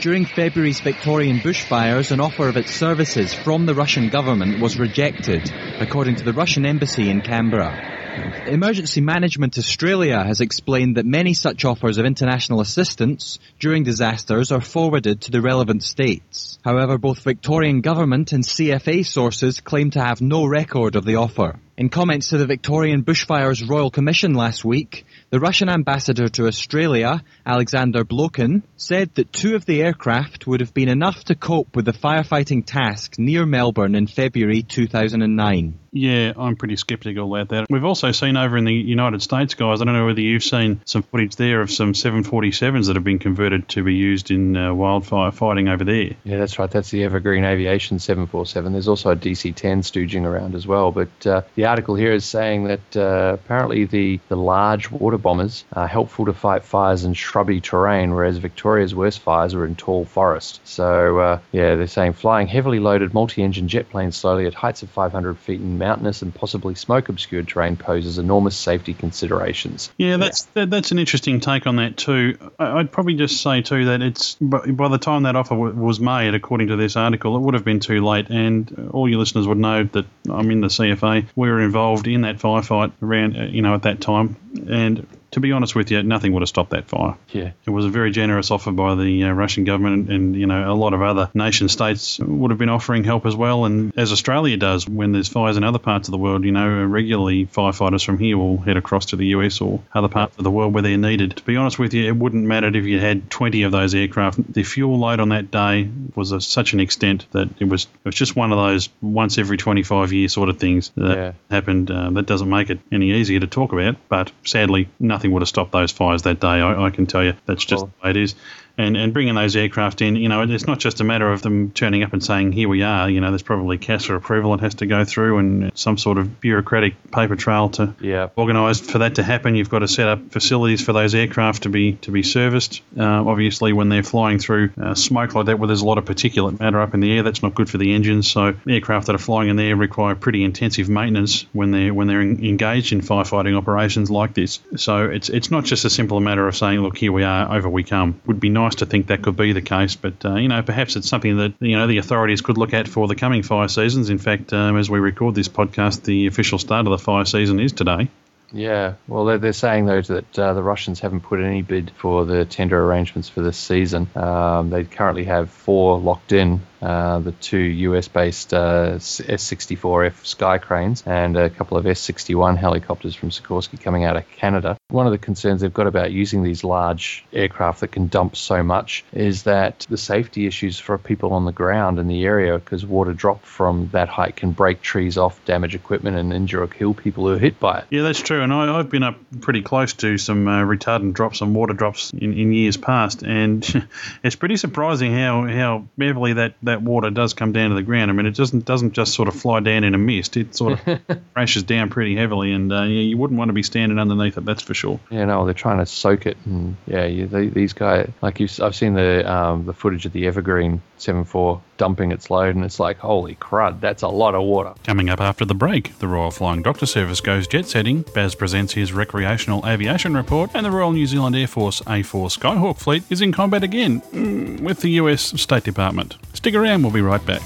During 0.00 0.26
February's 0.26 0.80
Victorian 0.80 1.38
bushfires, 1.38 2.12
an 2.12 2.20
offer 2.20 2.48
of 2.48 2.56
its 2.56 2.74
services 2.74 3.34
from 3.34 3.66
the 3.66 3.74
Russian 3.74 4.08
government 4.08 4.60
was 4.60 4.78
rejected, 4.78 5.50
according 5.80 6.16
to 6.16 6.24
the 6.24 6.34
Russian 6.34 6.66
embassy 6.66 7.10
in 7.10 7.22
Canberra. 7.22 8.05
Emergency 8.46 9.00
Management 9.00 9.58
Australia 9.58 10.22
has 10.22 10.40
explained 10.40 10.96
that 10.96 11.04
many 11.04 11.34
such 11.34 11.64
offers 11.64 11.98
of 11.98 12.06
international 12.06 12.60
assistance 12.60 13.40
during 13.58 13.82
disasters 13.82 14.52
are 14.52 14.60
forwarded 14.60 15.20
to 15.22 15.30
the 15.32 15.40
relevant 15.40 15.82
states. 15.82 16.58
However, 16.64 16.96
both 16.96 17.24
Victorian 17.24 17.80
government 17.80 18.32
and 18.32 18.44
CFA 18.44 19.04
sources 19.04 19.60
claim 19.60 19.90
to 19.90 20.00
have 20.00 20.20
no 20.20 20.46
record 20.46 20.94
of 20.94 21.04
the 21.04 21.16
offer. 21.16 21.58
In 21.76 21.88
comments 21.88 22.28
to 22.28 22.38
the 22.38 22.46
Victorian 22.46 23.02
Bushfires 23.02 23.68
Royal 23.68 23.90
Commission 23.90 24.34
last 24.34 24.64
week, 24.64 25.04
the 25.30 25.40
Russian 25.40 25.68
ambassador 25.68 26.28
to 26.28 26.46
Australia, 26.46 27.22
Alexander 27.47 28.05
Blokhin, 28.05 28.62
said 28.76 29.14
that 29.14 29.32
two 29.32 29.55
of 29.55 29.64
the 29.64 29.82
aircraft 29.82 30.47
would 30.47 30.61
have 30.61 30.74
been 30.74 30.88
enough 30.88 31.24
to 31.24 31.34
cope 31.34 31.76
with 31.76 31.84
the 31.84 31.92
firefighting 31.92 32.66
task 32.66 33.18
near 33.18 33.47
Melbourne 33.47 33.94
in 33.94 34.09
February 34.09 34.62
2009. 34.62 35.78
Yeah, 35.92 36.34
I'm 36.36 36.57
pretty 36.57 36.76
sceptical 36.76 37.34
about 37.34 37.49
that. 37.49 37.66
We've 37.70 37.84
also 37.84 38.12
seen 38.12 38.36
over 38.36 38.59
in 38.59 38.64
the 38.64 38.74
United 38.74 39.22
States, 39.22 39.55
guys, 39.55 39.80
I 39.80 39.84
don't 39.86 39.94
know 39.94 40.05
whether 40.05 40.20
you've 40.20 40.44
seen 40.44 40.82
some 40.84 41.03
footage 41.03 41.36
there 41.36 41.62
of 41.62 41.70
some 41.70 41.94
747s 41.94 42.88
that 42.88 42.97
have 42.97 43.05
been 43.05 43.18
converted 43.18 43.68
to 43.70 43.82
be 43.82 43.94
used 43.94 44.30
in 44.30 44.57
uh, 44.57 44.74
wildfire 44.74 45.30
fighting 45.30 45.68
over 45.68 45.84
there. 45.84 46.11
Yeah, 46.24 46.36
that's 46.36 46.59
right. 46.59 46.70
That's 46.70 46.90
the 46.90 47.05
Evergreen 47.05 47.44
Aviation 47.44 47.99
747. 47.99 48.72
There's 48.72 48.88
also 48.88 49.12
a 49.12 49.16
DC 49.16 49.55
10 49.55 49.80
stooging 49.82 50.24
around 50.24 50.55
as 50.55 50.66
well. 50.66 50.92
But 50.92 51.26
uh, 51.26 51.42
the 51.55 51.64
article 51.64 51.94
here 51.94 52.12
is 52.12 52.26
saying 52.26 52.64
that 52.64 52.97
uh, 52.97 53.38
apparently 53.42 53.86
the, 53.86 54.20
the 54.28 54.36
large 54.36 54.90
water 54.90 55.18
bombers 55.18 55.64
are 55.72 55.86
helpful 55.86 56.26
to 56.26 56.34
fight 56.34 56.64
fires 56.64 57.05
in 57.05 57.14
shrubby 57.37 57.61
terrain, 57.61 58.14
whereas 58.14 58.39
Victoria's 58.39 58.95
worst 58.95 59.18
fires 59.18 59.55
were 59.55 59.66
in 59.66 59.76
tall 59.76 60.07
forest. 60.07 60.59
So, 60.64 61.18
uh, 61.18 61.41
yeah, 61.53 61.74
they're 61.74 61.87
saying 61.87 62.14
flying 62.14 62.47
heavily 62.47 62.80
loaded 62.80 63.12
multi 63.12 63.43
engine 63.43 63.68
jet 63.68 63.91
planes 63.91 64.16
slowly 64.16 64.47
at 64.47 64.55
heights 64.55 64.82
of 64.82 64.89
500 64.89 65.37
feet 65.37 65.61
in 65.61 65.76
mountainous 65.76 66.22
and 66.22 66.34
possibly 66.34 66.74
smoke 66.74 67.11
obscured 67.11 67.47
terrain 67.47 67.76
poses 67.76 68.16
enormous 68.16 68.57
safety 68.57 68.95
considerations. 68.95 69.93
Yeah, 69.99 70.16
that's 70.16 70.45
that, 70.55 70.70
that's 70.70 70.93
an 70.93 70.99
interesting 70.99 71.41
take 71.41 71.66
on 71.66 71.76
that 71.76 71.99
too. 71.99 72.39
I, 72.59 72.76
would 72.76 72.91
probably 72.91 73.16
just 73.16 73.43
say 73.43 73.61
too 73.61 73.84
that 73.84 74.01
it's 74.01 74.37
by, 74.37 74.70
by 74.70 74.89
the 74.89 74.97
time 74.97 75.24
that 75.24 75.37
offer 75.37 75.55
was 75.55 76.01
made, 76.01 76.34
according 76.34 76.68
to 76.68 76.76
this 76.76 76.97
article, 76.97 77.37
it 77.37 77.41
would 77.41 77.53
have 77.53 77.64
been 77.66 77.80
too 77.80 78.03
late. 78.03 78.30
And 78.30 78.89
all 78.95 79.11
your 79.11 79.18
listeners 79.18 79.47
would 79.47 79.59
know 79.59 79.84
that 79.84 80.07
I'm 80.26 80.51
in 80.51 80.62
the 80.62 80.68
CFA. 80.68 81.26
We 81.37 81.51
were 81.51 81.61
involved 81.61 82.07
in 82.07 82.22
that 82.22 82.39
firefight 82.39 82.93
around, 83.03 83.37
uh, 83.37 83.43
you 83.43 83.61
know, 83.61 83.74
at 83.74 83.82
that 83.82 84.01
time, 84.01 84.37
and 84.70 85.07
to 85.32 85.40
be 85.40 85.52
honest 85.52 85.74
with 85.74 85.90
you, 85.90 86.02
nothing 86.02 86.32
would 86.32 86.40
have 86.42 86.48
stopped 86.48 86.70
that 86.70 86.86
fire. 86.86 87.16
Yeah. 87.30 87.52
It 87.66 87.70
was 87.70 87.84
a 87.84 87.88
very 87.90 88.10
generous 88.10 88.50
offer 88.50 88.72
by 88.72 88.94
the 88.94 89.24
uh, 89.24 89.32
Russian 89.32 89.64
government, 89.64 90.08
and, 90.08 90.10
and, 90.10 90.36
you 90.36 90.46
know 90.46 90.72
a 90.72 90.74
lot 90.74 90.94
of 90.94 91.02
other 91.02 91.30
nation 91.34 91.68
states 91.68 92.18
would 92.18 92.50
have 92.50 92.58
been 92.58 92.68
offering 92.68 93.04
help 93.04 93.26
as 93.26 93.34
well. 93.36 93.64
And 93.64 93.92
as 93.96 94.12
Australia 94.12 94.56
does 94.56 94.88
when 94.88 95.12
there's 95.12 95.28
fires 95.28 95.56
in 95.56 95.64
other 95.64 95.78
parts 95.78 96.08
of 96.08 96.12
the 96.12 96.18
world, 96.18 96.44
you 96.44 96.52
know, 96.52 96.84
regularly 96.84 97.46
firefighters 97.46 98.04
from 98.04 98.18
here 98.18 98.36
will 98.38 98.58
head 98.58 98.76
across 98.76 99.06
to 99.06 99.16
the 99.16 99.26
US 99.28 99.60
or 99.60 99.80
other 99.94 100.08
parts 100.08 100.36
of 100.38 100.44
the 100.44 100.50
world 100.50 100.72
where 100.74 100.82
they're 100.82 100.96
needed. 100.96 101.36
To 101.36 101.42
be 101.44 101.56
honest 101.56 101.78
with 101.78 101.94
you, 101.94 102.06
it 102.06 102.16
wouldn't 102.16 102.44
matter 102.44 102.68
if 102.68 102.84
you 102.84 102.98
had 103.00 103.30
20 103.30 103.62
of 103.62 103.72
those 103.72 103.94
aircraft. 103.94 104.52
The 104.52 104.62
fuel 104.62 104.98
load 104.98 105.20
on 105.20 105.30
that 105.30 105.50
day 105.50 105.88
was 106.14 106.32
a, 106.32 106.40
such 106.40 106.72
an 106.72 106.80
extent 106.80 107.26
that 107.32 107.48
it 107.60 107.68
was 107.68 107.84
it 107.84 108.04
was 108.04 108.14
just 108.14 108.36
one 108.36 108.52
of 108.52 108.58
those 108.58 108.88
once 109.02 109.38
every 109.38 109.56
25 109.56 110.12
year 110.12 110.28
sort 110.28 110.48
of 110.48 110.58
things 110.58 110.90
that 110.96 111.16
Yeah. 111.16 111.32
happened. 111.50 111.90
Uh, 111.90 112.10
that 112.10 112.26
doesn't 112.26 112.48
make 112.48 112.70
it 112.70 112.80
any 112.92 113.12
easier 113.12 113.40
to 113.40 113.46
talk 113.46 113.72
about, 113.72 113.96
but 114.08 114.30
sadly, 114.44 114.88
nothing 115.00 115.25
would 115.28 115.42
have 115.42 115.48
stopped 115.48 115.72
those 115.72 115.90
fires 115.92 116.22
that 116.22 116.40
day. 116.40 116.46
I, 116.48 116.86
I 116.86 116.90
can 116.90 117.06
tell 117.06 117.24
you 117.24 117.34
that's 117.46 117.64
just 117.64 117.82
Well- 117.84 117.92
the 118.00 118.06
way 118.06 118.10
it 118.10 118.16
is. 118.16 118.34
And, 118.78 118.96
and 118.96 119.12
bringing 119.14 119.34
those 119.34 119.56
aircraft 119.56 120.02
in, 120.02 120.16
you 120.16 120.28
know, 120.28 120.42
it's 120.42 120.66
not 120.66 120.78
just 120.78 121.00
a 121.00 121.04
matter 121.04 121.32
of 121.32 121.40
them 121.40 121.70
turning 121.70 122.02
up 122.02 122.12
and 122.12 122.22
saying, 122.22 122.52
here 122.52 122.68
we 122.68 122.82
are. 122.82 123.08
You 123.08 123.20
know, 123.22 123.30
there's 123.30 123.42
probably 123.42 123.78
CASA 123.78 124.14
approval 124.14 124.52
it 124.54 124.60
has 124.60 124.74
to 124.76 124.86
go 124.86 125.04
through 125.04 125.38
and 125.38 125.72
some 125.74 125.96
sort 125.96 126.18
of 126.18 126.40
bureaucratic 126.40 127.10
paper 127.10 127.36
trail 127.36 127.70
to 127.70 127.94
Yeah. 128.00 128.28
organised 128.36 128.84
for 128.90 128.98
that 128.98 129.14
to 129.14 129.22
happen. 129.22 129.54
You've 129.54 129.70
got 129.70 129.78
to 129.78 129.88
set 129.88 130.08
up 130.08 130.30
facilities 130.30 130.82
for 130.84 130.92
those 130.92 131.14
aircraft 131.14 131.62
to 131.62 131.68
be 131.70 131.92
to 132.02 132.10
be 132.10 132.22
serviced. 132.22 132.82
Uh, 132.98 133.04
obviously, 133.26 133.72
when 133.72 133.88
they're 133.88 134.02
flying 134.02 134.38
through 134.38 134.70
uh, 134.78 134.94
smoke 134.94 135.34
like 135.34 135.46
that, 135.46 135.58
where 135.58 135.68
there's 135.68 135.80
a 135.80 135.86
lot 135.86 135.96
of 135.96 136.04
particulate 136.04 136.60
matter 136.60 136.80
up 136.80 136.92
in 136.92 137.00
the 137.00 137.16
air, 137.16 137.22
that's 137.22 137.42
not 137.42 137.54
good 137.54 137.70
for 137.70 137.78
the 137.78 137.94
engines. 137.94 138.30
So 138.30 138.54
aircraft 138.68 139.06
that 139.06 139.14
are 139.14 139.18
flying 139.18 139.48
in 139.48 139.56
there 139.56 139.74
require 139.76 140.14
pretty 140.14 140.44
intensive 140.44 140.88
maintenance 140.90 141.46
when 141.54 141.70
they're 141.70 141.94
when 141.94 142.08
they're 142.08 142.20
en- 142.20 142.44
engaged 142.44 142.92
in 142.92 143.00
firefighting 143.00 143.56
operations 143.56 144.10
like 144.10 144.34
this. 144.34 144.58
So 144.76 145.04
it's 145.06 145.30
it's 145.30 145.50
not 145.50 145.64
just 145.64 145.84
a 145.86 145.90
simple 145.90 146.20
matter 146.20 146.46
of 146.46 146.54
saying, 146.56 146.80
look, 146.80 146.98
here 146.98 147.12
we 147.12 147.22
are, 147.24 147.56
over 147.56 147.68
we 147.70 147.82
come. 147.82 148.20
Would 148.26 148.40
be 148.40 148.50
nice 148.50 148.65
to 148.74 148.86
think 148.86 149.06
that 149.06 149.22
could 149.22 149.36
be 149.36 149.52
the 149.52 149.62
case, 149.62 149.96
but 149.96 150.24
uh, 150.24 150.34
you 150.34 150.48
know, 150.48 150.62
perhaps 150.62 150.96
it's 150.96 151.08
something 151.08 151.38
that 151.38 151.54
you 151.60 151.76
know 151.78 151.86
the 151.86 151.98
authorities 151.98 152.40
could 152.40 152.58
look 152.58 152.74
at 152.74 152.88
for 152.88 153.08
the 153.08 153.14
coming 153.14 153.42
fire 153.42 153.68
seasons. 153.68 154.10
In 154.10 154.18
fact, 154.18 154.52
um, 154.52 154.76
as 154.76 154.90
we 154.90 154.98
record 154.98 155.34
this 155.34 155.48
podcast, 155.48 156.02
the 156.02 156.26
official 156.26 156.58
start 156.58 156.86
of 156.86 156.90
the 156.90 156.98
fire 156.98 157.24
season 157.24 157.60
is 157.60 157.72
today. 157.72 158.08
Yeah, 158.52 158.94
well, 159.08 159.24
they're, 159.24 159.38
they're 159.38 159.52
saying 159.52 159.86
though 159.86 160.02
that 160.02 160.38
uh, 160.38 160.54
the 160.54 160.62
Russians 160.62 161.00
haven't 161.00 161.22
put 161.22 161.40
any 161.40 161.62
bid 161.62 161.90
for 161.96 162.24
the 162.24 162.44
tender 162.44 162.82
arrangements 162.82 163.28
for 163.28 163.42
this 163.42 163.56
season. 163.56 164.08
Um, 164.14 164.70
they 164.70 164.84
currently 164.84 165.24
have 165.24 165.50
four 165.50 165.98
locked 165.98 166.32
in. 166.32 166.60
Uh, 166.87 167.18
the 167.18 167.32
two 167.32 167.59
US-based 167.59 168.55
uh, 168.55 168.93
S-64F 168.95 170.24
Sky 170.24 170.59
Cranes 170.59 171.03
and 171.05 171.37
a 171.37 171.51
couple 171.51 171.76
of 171.76 171.84
S-61 171.84 172.57
helicopters 172.57 173.16
from 173.16 173.30
Sikorsky 173.30 173.80
coming 173.80 174.05
out 174.05 174.16
of 174.16 174.30
Canada. 174.30 174.76
One 174.91 175.05
of 175.05 175.11
the 175.11 175.18
concerns 175.18 175.62
they've 175.62 175.74
got 175.74 175.89
about 175.89 176.12
using 176.12 176.45
these 176.45 176.62
large 176.62 177.24
aircraft 177.32 177.80
that 177.80 177.89
can 177.89 178.07
dump 178.07 178.37
so 178.37 178.62
much 178.62 179.05
is 179.12 179.43
that 179.43 179.84
the 179.89 179.97
safety 179.97 180.47
issues 180.47 180.78
for 180.78 180.97
people 180.97 181.32
on 181.32 181.45
the 181.45 181.51
ground 181.51 181.99
in 181.99 182.07
the 182.07 182.24
area, 182.24 182.57
because 182.57 182.87
water 182.87 183.12
drop 183.12 183.45
from 183.45 183.89
that 183.93 184.09
height 184.09 184.37
can 184.37 184.53
break 184.53 184.80
trees 184.80 185.18
off, 185.18 185.45
damage 185.45 185.74
equipment, 185.74 186.16
and 186.16 186.32
injure 186.32 186.62
or 186.62 186.68
kill 186.68 186.95
people 186.95 187.26
who 187.26 187.34
are 187.34 187.39
hit 187.39 187.59
by 187.59 187.78
it. 187.80 187.87
Yeah, 187.91 188.03
that's 188.03 188.20
true. 188.20 188.43
And 188.43 188.53
I, 188.53 188.78
I've 188.78 188.91
been 188.91 189.03
up 189.03 189.18
pretty 189.41 189.62
close 189.62 189.93
to 189.95 190.18
some 190.18 190.47
uh, 190.47 190.62
retardant 190.62 191.14
drops, 191.14 191.41
and 191.41 191.53
water 191.53 191.74
drops 191.74 192.12
in, 192.12 192.32
in 192.32 192.53
years 192.53 192.76
past, 192.76 193.24
and 193.24 193.89
it's 194.22 194.37
pretty 194.37 194.57
surprising 194.57 195.12
how, 195.12 195.49
how 195.49 195.89
heavily 195.99 196.34
that, 196.34 196.55
that 196.62 196.75
water 196.82 197.10
does 197.10 197.34
come 197.34 197.52
down 197.52 197.70
to 197.70 197.76
the 197.76 197.82
ground. 197.82 198.10
I 198.10 198.14
mean, 198.14 198.26
it 198.26 198.34
doesn't 198.34 198.64
doesn't 198.64 198.92
just 198.92 199.14
sort 199.14 199.28
of 199.28 199.34
fly 199.34 199.60
down 199.60 199.84
in 199.84 199.94
a 199.94 199.98
mist. 199.98 200.36
It 200.36 200.54
sort 200.54 200.78
of 200.86 201.00
crashes 201.34 201.62
down 201.62 201.90
pretty 201.90 202.16
heavily, 202.16 202.52
and 202.52 202.72
uh, 202.72 202.82
yeah, 202.82 203.02
you 203.02 203.16
wouldn't 203.16 203.38
want 203.38 203.48
to 203.48 203.52
be 203.52 203.62
standing 203.62 203.98
underneath 203.98 204.38
it. 204.38 204.44
That's 204.44 204.62
for 204.62 204.74
sure. 204.74 205.00
Yeah, 205.10 205.24
no, 205.26 205.44
they're 205.44 205.54
trying 205.54 205.78
to 205.78 205.86
soak 205.86 206.26
it, 206.26 206.36
and 206.44 206.76
yeah, 206.86 207.06
you, 207.06 207.26
they, 207.26 207.48
these 207.48 207.72
guys, 207.72 208.10
like 208.22 208.40
you, 208.40 208.48
I've 208.62 208.76
seen 208.76 208.94
the 208.94 209.30
um, 209.30 209.66
the 209.66 209.72
footage 209.72 210.06
of 210.06 210.12
the 210.12 210.26
Evergreen 210.26 210.82
74 210.98 211.60
dumping 211.76 212.12
its 212.12 212.30
load, 212.30 212.54
and 212.54 212.64
it's 212.64 212.80
like, 212.80 212.98
holy 212.98 213.34
crud, 213.36 213.80
that's 213.80 214.02
a 214.02 214.08
lot 214.08 214.34
of 214.34 214.42
water. 214.42 214.74
Coming 214.84 215.08
up 215.08 215.20
after 215.20 215.44
the 215.44 215.54
break, 215.54 215.98
the 215.98 216.08
Royal 216.08 216.30
Flying 216.30 216.62
Doctor 216.62 216.86
Service 216.86 217.20
goes 217.20 217.46
jet 217.46 217.66
setting, 217.66 218.02
Baz 218.14 218.34
presents 218.34 218.74
his 218.74 218.92
recreational 218.92 219.66
aviation 219.66 220.16
report, 220.16 220.50
and 220.54 220.64
the 220.64 220.70
Royal 220.70 220.92
New 220.92 221.06
Zealand 221.06 221.36
Air 221.36 221.46
Force 221.46 221.80
A4 221.82 222.38
Skyhawk 222.38 222.78
fleet 222.78 223.02
is 223.10 223.20
in 223.20 223.32
combat 223.32 223.62
again 223.62 224.00
mm, 224.12 224.60
with 224.60 224.80
the 224.80 224.90
US 224.90 225.40
State 225.40 225.64
Department. 225.64 226.16
Stick 226.32 226.54
around, 226.54 226.82
we'll 226.82 226.92
be 226.92 227.00
right 227.00 227.24
back. 227.24 227.42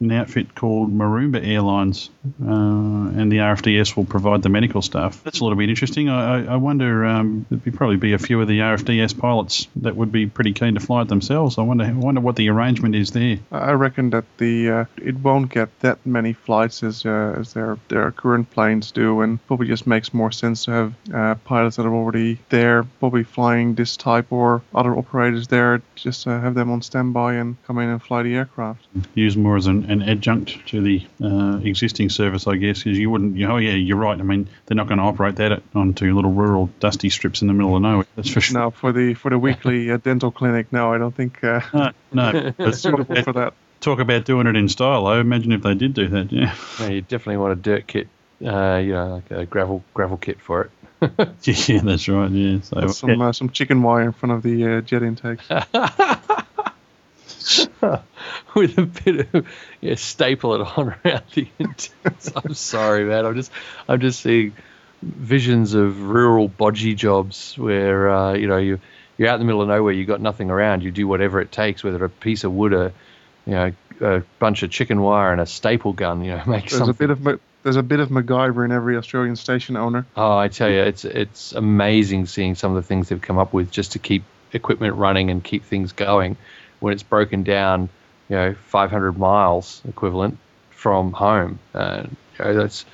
an 0.00 0.12
outfit 0.12 0.54
called 0.54 0.92
Maroomba 0.92 1.46
Airlines, 1.46 2.10
uh, 2.42 2.46
and 2.46 3.30
the 3.30 3.38
RFDS 3.38 3.96
will 3.96 4.04
provide 4.04 4.42
the 4.42 4.48
medical 4.48 4.80
staff. 4.82 5.22
That's 5.22 5.40
a 5.40 5.44
little 5.44 5.58
bit 5.58 5.68
interesting. 5.68 6.08
I, 6.08 6.54
I 6.54 6.56
wonder 6.56 7.04
um, 7.04 7.44
there'd 7.50 7.76
probably 7.76 7.98
be 7.98 8.14
a 8.14 8.18
few 8.18 8.40
of 8.40 8.48
the 8.48 8.60
RFDS 8.60 9.18
pilots 9.18 9.68
that 9.76 9.96
would 9.96 10.10
be 10.10 10.26
pretty 10.26 10.52
keen 10.52 10.74
to 10.74 10.80
fly 10.80 11.02
it 11.02 11.08
themselves. 11.08 11.58
I 11.58 11.62
wonder, 11.62 11.84
I 11.84 11.92
wonder 11.92 12.20
what 12.20 12.36
the 12.36 12.48
arrangement 12.48 12.94
is 12.94 13.10
there. 13.10 13.38
I 13.52 13.72
reckon 13.72 14.10
that 14.10 14.24
the 14.38 14.70
uh, 14.70 14.84
it 14.96 15.16
won't 15.16 15.50
get 15.50 15.68
that 15.80 16.04
many 16.06 16.32
flights 16.32 16.82
as 16.82 17.04
uh, 17.04 17.34
as 17.38 17.52
their 17.52 17.78
their 17.88 18.10
current 18.10 18.50
planes 18.50 18.92
do, 18.92 19.20
and 19.20 19.44
probably 19.46 19.66
just 19.66 19.86
makes 19.86 20.14
more 20.14 20.32
sense 20.32 20.64
to 20.64 20.70
have 20.70 20.94
uh, 21.12 21.34
pilots 21.44 21.76
that 21.76 21.86
are 21.86 21.94
already 21.94 22.38
there, 22.48 22.84
probably 23.00 23.24
flying 23.24 23.74
this 23.74 23.96
type 23.96 24.32
or 24.32 24.62
other 24.74 24.96
operators 24.96 25.48
there, 25.48 25.82
just 25.94 26.24
have 26.24 26.54
them 26.54 26.70
on 26.70 26.80
standby 26.80 27.34
and 27.34 27.62
come 27.64 27.78
in 27.78 27.88
and 27.88 28.02
fly 28.02 28.22
the 28.22 28.34
aircraft. 28.34 28.86
Use 29.14 29.36
more 29.36 29.56
as 29.56 29.66
an 29.66 29.89
an 29.90 30.02
adjunct 30.02 30.66
to 30.68 30.80
the 30.80 31.04
uh, 31.22 31.58
existing 31.64 32.10
service, 32.10 32.46
I 32.46 32.56
guess, 32.56 32.78
because 32.78 32.96
you 32.96 33.10
wouldn't. 33.10 33.36
You 33.36 33.48
know, 33.48 33.54
oh 33.54 33.58
yeah, 33.58 33.72
you're 33.72 33.96
right. 33.96 34.18
I 34.18 34.22
mean, 34.22 34.48
they're 34.66 34.76
not 34.76 34.86
going 34.86 34.98
to 34.98 35.04
operate 35.04 35.36
that 35.36 35.62
onto 35.74 36.14
little 36.14 36.30
rural 36.32 36.70
dusty 36.78 37.10
strips 37.10 37.42
in 37.42 37.48
the 37.48 37.54
middle 37.54 37.74
of 37.74 37.82
nowhere. 37.82 38.06
That's 38.14 38.30
for 38.30 38.40
sure. 38.40 38.58
No, 38.58 38.70
for 38.70 38.92
the 38.92 39.14
for 39.14 39.30
the 39.30 39.38
weekly 39.38 39.90
uh, 39.90 39.96
dental 39.96 40.30
clinic, 40.30 40.72
no, 40.72 40.94
I 40.94 40.98
don't 40.98 41.14
think. 41.14 41.42
Uh, 41.42 41.60
no, 41.74 41.92
no, 42.12 42.52
it's 42.58 42.78
suitable 42.78 43.22
for 43.22 43.32
that. 43.32 43.54
Talk 43.80 43.98
about 43.98 44.24
doing 44.24 44.46
it 44.46 44.56
in 44.56 44.68
style. 44.68 45.06
I 45.06 45.18
imagine 45.18 45.52
if 45.52 45.62
they 45.62 45.74
did 45.74 45.94
do 45.94 46.06
that, 46.08 46.30
yeah. 46.30 46.54
yeah 46.78 46.88
you 46.88 47.00
definitely 47.00 47.38
want 47.38 47.54
a 47.54 47.56
dirt 47.56 47.86
kit, 47.86 48.08
uh, 48.44 48.76
you 48.76 48.92
know, 48.92 49.14
like 49.14 49.30
a 49.30 49.46
gravel 49.46 49.82
gravel 49.92 50.18
kit 50.18 50.40
for 50.40 50.62
it. 50.62 50.70
yeah, 51.42 51.80
that's 51.82 52.08
right. 52.08 52.30
Yeah, 52.30 52.60
so, 52.60 52.86
some 52.88 53.10
yeah. 53.10 53.28
Uh, 53.28 53.32
some 53.32 53.50
chicken 53.50 53.82
wire 53.82 54.02
in 54.02 54.12
front 54.12 54.34
of 54.34 54.42
the 54.42 54.76
uh, 54.76 54.80
jet 54.82 55.02
intake. 55.02 55.40
with 58.54 58.78
a 58.78 58.86
bit 58.86 59.34
of 59.34 59.46
yeah, 59.80 59.94
staple 59.94 60.54
it 60.54 60.60
on 60.60 60.94
around 61.04 61.22
the 61.34 61.48
intents. 61.58 62.32
I'm 62.34 62.54
sorry, 62.54 63.04
man. 63.04 63.26
I'm 63.26 63.34
just 63.34 63.50
I'm 63.88 64.00
just 64.00 64.20
seeing 64.20 64.54
visions 65.02 65.74
of 65.74 66.02
rural 66.02 66.48
bodgy 66.48 66.94
jobs 66.94 67.56
where 67.56 68.10
uh, 68.10 68.34
you 68.34 68.48
know 68.48 68.58
you 68.58 68.80
you're 69.16 69.28
out 69.28 69.34
in 69.34 69.40
the 69.40 69.46
middle 69.46 69.62
of 69.62 69.68
nowhere, 69.68 69.92
you've 69.92 70.08
got 70.08 70.20
nothing 70.20 70.50
around, 70.50 70.82
you 70.82 70.90
do 70.90 71.06
whatever 71.06 71.40
it 71.40 71.52
takes, 71.52 71.84
whether 71.84 72.02
a 72.04 72.08
piece 72.08 72.44
of 72.44 72.52
wood, 72.52 72.72
a 72.72 72.92
you 73.46 73.52
know, 73.52 73.72
a 74.00 74.22
bunch 74.38 74.62
of 74.62 74.70
chicken 74.70 75.00
wire 75.00 75.32
and 75.32 75.40
a 75.40 75.46
staple 75.46 75.92
gun, 75.92 76.24
you 76.24 76.30
know, 76.30 76.42
make 76.46 76.70
There's 76.70 76.78
something. 76.78 77.10
a 77.10 77.14
bit 77.14 77.32
of 77.32 77.40
there's 77.62 77.76
a 77.76 77.82
bit 77.82 78.00
of 78.00 78.08
MacGyver 78.08 78.64
in 78.64 78.72
every 78.72 78.96
Australian 78.96 79.36
station 79.36 79.76
owner. 79.76 80.06
Oh, 80.16 80.36
I 80.36 80.48
tell 80.48 80.70
you, 80.70 80.80
it's 80.80 81.04
it's 81.04 81.52
amazing 81.52 82.26
seeing 82.26 82.54
some 82.54 82.74
of 82.74 82.76
the 82.76 82.86
things 82.86 83.08
they've 83.08 83.20
come 83.20 83.38
up 83.38 83.52
with 83.52 83.70
just 83.70 83.92
to 83.92 83.98
keep 83.98 84.24
equipment 84.52 84.96
running 84.96 85.30
and 85.30 85.44
keep 85.44 85.64
things 85.64 85.92
going 85.92 86.36
when 86.80 86.92
it's 86.92 87.02
broken 87.02 87.42
down, 87.42 87.88
you 88.28 88.36
know, 88.36 88.54
500 88.54 89.18
miles 89.18 89.82
equivalent 89.88 90.38
from 90.70 91.12
home. 91.12 91.58
And 91.74 92.16
you 92.38 92.44
know, 92.44 92.54
that's 92.54 92.84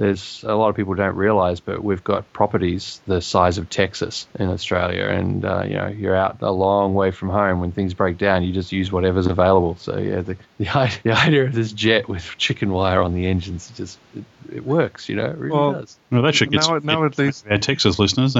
there's 0.00 0.42
a 0.44 0.54
lot 0.54 0.70
of 0.70 0.76
people 0.76 0.94
don't 0.94 1.14
realize, 1.14 1.60
but 1.60 1.84
we've 1.84 2.02
got 2.02 2.32
properties 2.32 3.02
the 3.06 3.20
size 3.20 3.58
of 3.58 3.68
Texas 3.68 4.26
in 4.38 4.48
Australia, 4.48 5.04
and 5.04 5.44
uh, 5.44 5.62
you 5.66 5.74
know 5.74 5.88
you're 5.88 6.16
out 6.16 6.38
a 6.40 6.50
long 6.50 6.94
way 6.94 7.10
from 7.10 7.28
home. 7.28 7.60
When 7.60 7.70
things 7.70 7.92
break 7.92 8.16
down, 8.16 8.42
you 8.42 8.54
just 8.54 8.72
use 8.72 8.90
whatever's 8.90 9.26
available. 9.26 9.76
So 9.76 9.98
yeah, 9.98 10.22
the 10.22 10.36
the, 10.58 10.98
the 11.04 11.12
idea 11.12 11.44
of 11.44 11.52
this 11.52 11.72
jet 11.72 12.08
with 12.08 12.24
chicken 12.38 12.72
wire 12.72 13.02
on 13.02 13.12
the 13.12 13.26
engines 13.26 13.70
just 13.76 13.98
it, 14.16 14.24
it 14.50 14.64
works. 14.64 15.10
You 15.10 15.16
know, 15.16 15.26
it 15.26 15.36
really 15.36 15.54
Well, 15.54 15.72
does. 15.72 15.98
Well, 16.10 16.22
that 16.22 16.34
should 16.34 16.50
get 16.50 16.66
Now, 16.66 16.78
now 16.78 17.04
at 17.04 17.18
least, 17.18 17.46
our 17.50 17.58
Texas 17.58 17.98
listeners. 17.98 18.34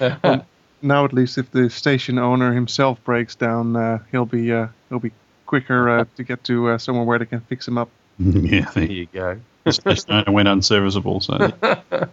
now 0.82 1.04
at 1.04 1.12
least, 1.12 1.38
if 1.38 1.50
the 1.50 1.70
station 1.70 2.18
owner 2.18 2.52
himself 2.52 3.02
breaks 3.04 3.34
down, 3.34 3.76
uh, 3.76 3.98
he'll 4.10 4.26
be 4.26 4.52
uh, 4.52 4.68
he'll 4.88 4.98
be 4.98 5.12
quicker 5.46 5.88
uh, 5.88 6.04
to 6.16 6.24
get 6.24 6.42
to 6.44 6.70
uh, 6.70 6.78
somewhere 6.78 7.04
where 7.04 7.18
they 7.18 7.26
can 7.26 7.40
fix 7.40 7.66
him 7.66 7.78
up. 7.78 7.90
yeah, 8.18 8.70
there 8.74 8.84
you 8.84 9.06
go. 9.06 9.40
the 9.64 9.72
station 9.72 10.12
owner 10.12 10.32
went 10.32 10.48
unserviceable. 10.48 11.20
So 11.20 11.52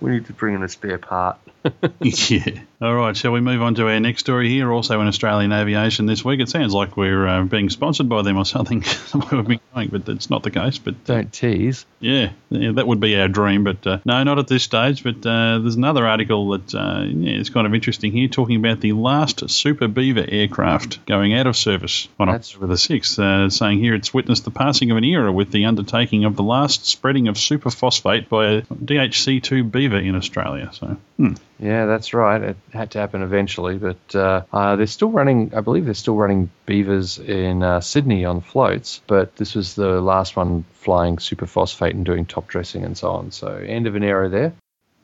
We 0.00 0.12
need 0.12 0.26
to 0.26 0.32
bring 0.32 0.54
in 0.54 0.62
a 0.62 0.68
spare 0.68 0.98
part. 0.98 1.38
yeah. 2.00 2.60
All 2.80 2.94
right. 2.94 3.16
Shall 3.16 3.32
we 3.32 3.40
move 3.40 3.60
on 3.60 3.74
to 3.74 3.88
our 3.88 3.98
next 3.98 4.20
story 4.20 4.48
here? 4.48 4.72
Also 4.72 5.00
in 5.00 5.08
Australian 5.08 5.52
aviation 5.52 6.06
this 6.06 6.24
week. 6.24 6.38
It 6.38 6.48
sounds 6.48 6.72
like 6.72 6.96
we're 6.96 7.26
uh, 7.26 7.42
being 7.42 7.68
sponsored 7.68 8.08
by 8.08 8.22
them 8.22 8.36
or 8.38 8.44
something. 8.44 8.84
We've 9.32 9.46
been 9.46 9.60
going, 9.74 9.88
but 9.88 10.04
that's 10.06 10.30
not 10.30 10.44
the 10.44 10.52
case. 10.52 10.78
But 10.78 10.94
uh, 10.94 10.96
Don't 11.04 11.32
tease. 11.32 11.84
Yeah, 11.98 12.30
yeah, 12.50 12.70
that 12.72 12.86
would 12.86 13.00
be 13.00 13.18
our 13.20 13.26
dream, 13.26 13.64
but 13.64 13.84
uh, 13.84 13.98
no, 14.04 14.22
not 14.22 14.38
at 14.38 14.46
this 14.46 14.62
stage. 14.62 15.02
But 15.02 15.26
uh, 15.26 15.58
there's 15.58 15.74
another 15.74 16.06
article 16.06 16.50
that 16.50 16.72
uh, 16.72 17.02
yeah, 17.04 17.40
it's 17.40 17.50
kind 17.50 17.66
of 17.66 17.74
interesting 17.74 18.12
here, 18.12 18.28
talking 18.28 18.56
about 18.56 18.80
the 18.80 18.92
last 18.92 19.50
Super 19.50 19.88
Beaver 19.88 20.24
aircraft 20.28 21.04
going 21.06 21.34
out 21.34 21.48
of 21.48 21.56
service 21.56 22.08
on 22.20 22.28
That's- 22.28 22.50
October 22.50 22.68
the 22.68 22.78
sixth. 22.78 23.18
Uh, 23.18 23.50
saying 23.50 23.80
here 23.80 23.94
it's 23.94 24.14
witnessed 24.14 24.44
the 24.44 24.52
passing 24.52 24.92
of 24.92 24.96
an 24.96 25.04
era 25.04 25.32
with 25.32 25.50
the 25.50 25.64
undertaking 25.64 26.24
of 26.24 26.36
the 26.36 26.44
last 26.44 26.86
spreading 26.86 27.26
of 27.26 27.34
superphosphate 27.34 28.28
by 28.28 28.46
a 28.46 28.62
DHC2 28.62 29.68
Beaver 29.70 29.87
in 29.92 30.14
Australia. 30.14 30.70
So 30.72 30.96
hmm. 31.16 31.34
Yeah, 31.58 31.86
that's 31.86 32.14
right. 32.14 32.40
It 32.40 32.56
had 32.72 32.92
to 32.92 32.98
happen 32.98 33.22
eventually, 33.22 33.78
but 33.78 34.14
uh, 34.14 34.42
uh, 34.52 34.76
they're 34.76 34.86
still 34.86 35.10
running. 35.10 35.52
I 35.54 35.60
believe 35.60 35.84
they're 35.84 35.94
still 35.94 36.16
running 36.16 36.50
beavers 36.66 37.18
in 37.18 37.62
uh, 37.62 37.80
Sydney 37.80 38.24
on 38.24 38.40
floats, 38.40 39.00
but 39.06 39.34
this 39.36 39.54
was 39.54 39.74
the 39.74 40.00
last 40.00 40.36
one 40.36 40.64
flying 40.74 41.16
superphosphate 41.16 41.90
and 41.90 42.04
doing 42.04 42.26
top 42.26 42.46
dressing 42.48 42.84
and 42.84 42.96
so 42.96 43.10
on. 43.10 43.32
So 43.32 43.48
end 43.48 43.86
of 43.86 43.96
an 43.96 44.04
era 44.04 44.28
there. 44.28 44.54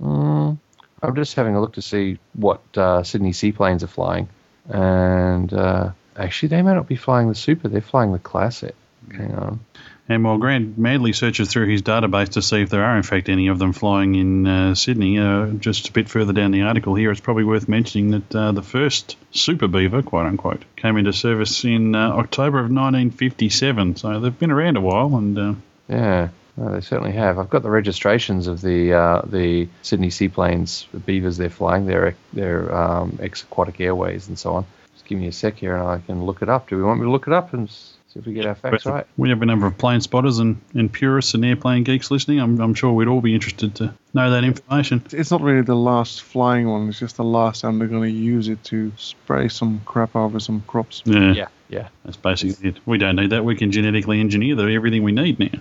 Mm, 0.00 0.58
I'm 1.02 1.14
just 1.16 1.34
having 1.34 1.56
a 1.56 1.60
look 1.60 1.74
to 1.74 1.82
see 1.82 2.18
what 2.34 2.62
uh, 2.76 3.02
Sydney 3.02 3.32
seaplanes 3.32 3.82
are 3.82 3.88
flying, 3.88 4.28
and 4.68 5.52
uh, 5.52 5.90
actually 6.16 6.50
they 6.50 6.62
may 6.62 6.74
not 6.74 6.86
be 6.86 6.96
flying 6.96 7.28
the 7.28 7.34
super. 7.34 7.68
They're 7.68 7.80
flying 7.80 8.12
the 8.12 8.18
classic. 8.18 8.74
Hang 9.12 9.34
on. 9.34 9.60
And 10.06 10.22
while 10.22 10.36
Grant 10.36 10.76
madly 10.76 11.14
searches 11.14 11.50
through 11.50 11.68
his 11.68 11.80
database 11.80 12.30
to 12.30 12.42
see 12.42 12.60
if 12.60 12.68
there 12.68 12.84
are, 12.84 12.96
in 12.96 13.02
fact, 13.02 13.30
any 13.30 13.48
of 13.48 13.58
them 13.58 13.72
flying 13.72 14.14
in 14.14 14.46
uh, 14.46 14.74
Sydney, 14.74 15.18
uh, 15.18 15.46
just 15.46 15.88
a 15.88 15.92
bit 15.92 16.10
further 16.10 16.34
down 16.34 16.50
the 16.50 16.62
article 16.62 16.94
here, 16.94 17.10
it's 17.10 17.20
probably 17.20 17.44
worth 17.44 17.68
mentioning 17.68 18.10
that 18.10 18.34
uh, 18.34 18.52
the 18.52 18.62
first 18.62 19.16
Super 19.30 19.66
Beaver, 19.66 20.02
quote 20.02 20.26
unquote, 20.26 20.62
came 20.76 20.98
into 20.98 21.14
service 21.14 21.64
in 21.64 21.94
uh, 21.94 22.10
October 22.10 22.58
of 22.58 22.64
1957. 22.64 23.96
So 23.96 24.20
they've 24.20 24.38
been 24.38 24.50
around 24.50 24.76
a 24.76 24.82
while, 24.82 25.16
and 25.16 25.38
uh, 25.38 25.54
Yeah, 25.88 26.28
no, 26.58 26.74
they 26.74 26.82
certainly 26.82 27.12
have. 27.12 27.38
I've 27.38 27.50
got 27.50 27.62
the 27.62 27.70
registrations 27.70 28.46
of 28.46 28.60
the 28.60 28.92
uh, 28.92 29.22
the 29.24 29.68
Sydney 29.80 30.10
seaplanes, 30.10 30.86
the 30.92 31.00
Beavers 31.00 31.38
they're 31.38 31.48
flying, 31.48 31.86
their 31.86 32.14
their 32.34 32.74
um, 32.74 33.18
ex-aquatic 33.22 33.80
airways 33.80 34.28
and 34.28 34.38
so 34.38 34.56
on. 34.56 34.66
Just 34.92 35.06
give 35.06 35.18
me 35.18 35.28
a 35.28 35.32
sec 35.32 35.56
here, 35.56 35.76
and 35.76 35.88
I 35.88 35.98
can 35.98 36.24
look 36.24 36.42
it 36.42 36.50
up. 36.50 36.68
Do 36.68 36.76
we 36.76 36.82
want 36.82 37.00
me 37.00 37.06
to 37.06 37.10
look 37.10 37.26
it 37.26 37.32
up 37.32 37.54
and 37.54 37.70
see 38.14 38.20
if 38.20 38.26
we 38.26 38.32
get 38.32 38.46
our 38.46 38.54
facts 38.54 38.86
right? 38.86 39.06
we 39.16 39.28
have 39.28 39.42
a 39.42 39.46
number 39.46 39.66
of 39.66 39.76
plane 39.76 40.00
spotters 40.00 40.38
and, 40.38 40.60
and 40.72 40.92
purists 40.92 41.34
and 41.34 41.44
airplane 41.44 41.82
geeks 41.82 42.10
listening. 42.10 42.40
I'm, 42.40 42.60
I'm 42.60 42.74
sure 42.74 42.92
we'd 42.92 43.08
all 43.08 43.20
be 43.20 43.34
interested 43.34 43.74
to 43.76 43.92
know 44.14 44.30
that 44.30 44.44
information. 44.44 45.04
It's 45.10 45.30
not 45.30 45.40
really 45.40 45.62
the 45.62 45.74
last 45.74 46.22
flying 46.22 46.68
one. 46.68 46.88
It's 46.88 46.98
just 46.98 47.16
the 47.16 47.24
last 47.24 47.62
time 47.62 47.78
they're 47.78 47.88
going 47.88 48.02
to 48.02 48.18
use 48.18 48.48
it 48.48 48.62
to 48.64 48.92
spray 48.96 49.48
some 49.48 49.80
crap 49.84 50.14
over 50.14 50.38
some 50.38 50.62
crops. 50.66 51.02
Yeah, 51.04 51.32
Yeah, 51.32 51.48
yeah. 51.68 51.88
that's 52.04 52.16
basically 52.16 52.70
it. 52.70 52.76
We 52.86 52.98
don't 52.98 53.16
need 53.16 53.30
that. 53.30 53.44
We 53.44 53.56
can 53.56 53.72
genetically 53.72 54.20
engineer 54.20 54.54
the, 54.54 54.72
everything 54.72 55.02
we 55.02 55.12
need 55.12 55.38
now. 55.38 55.60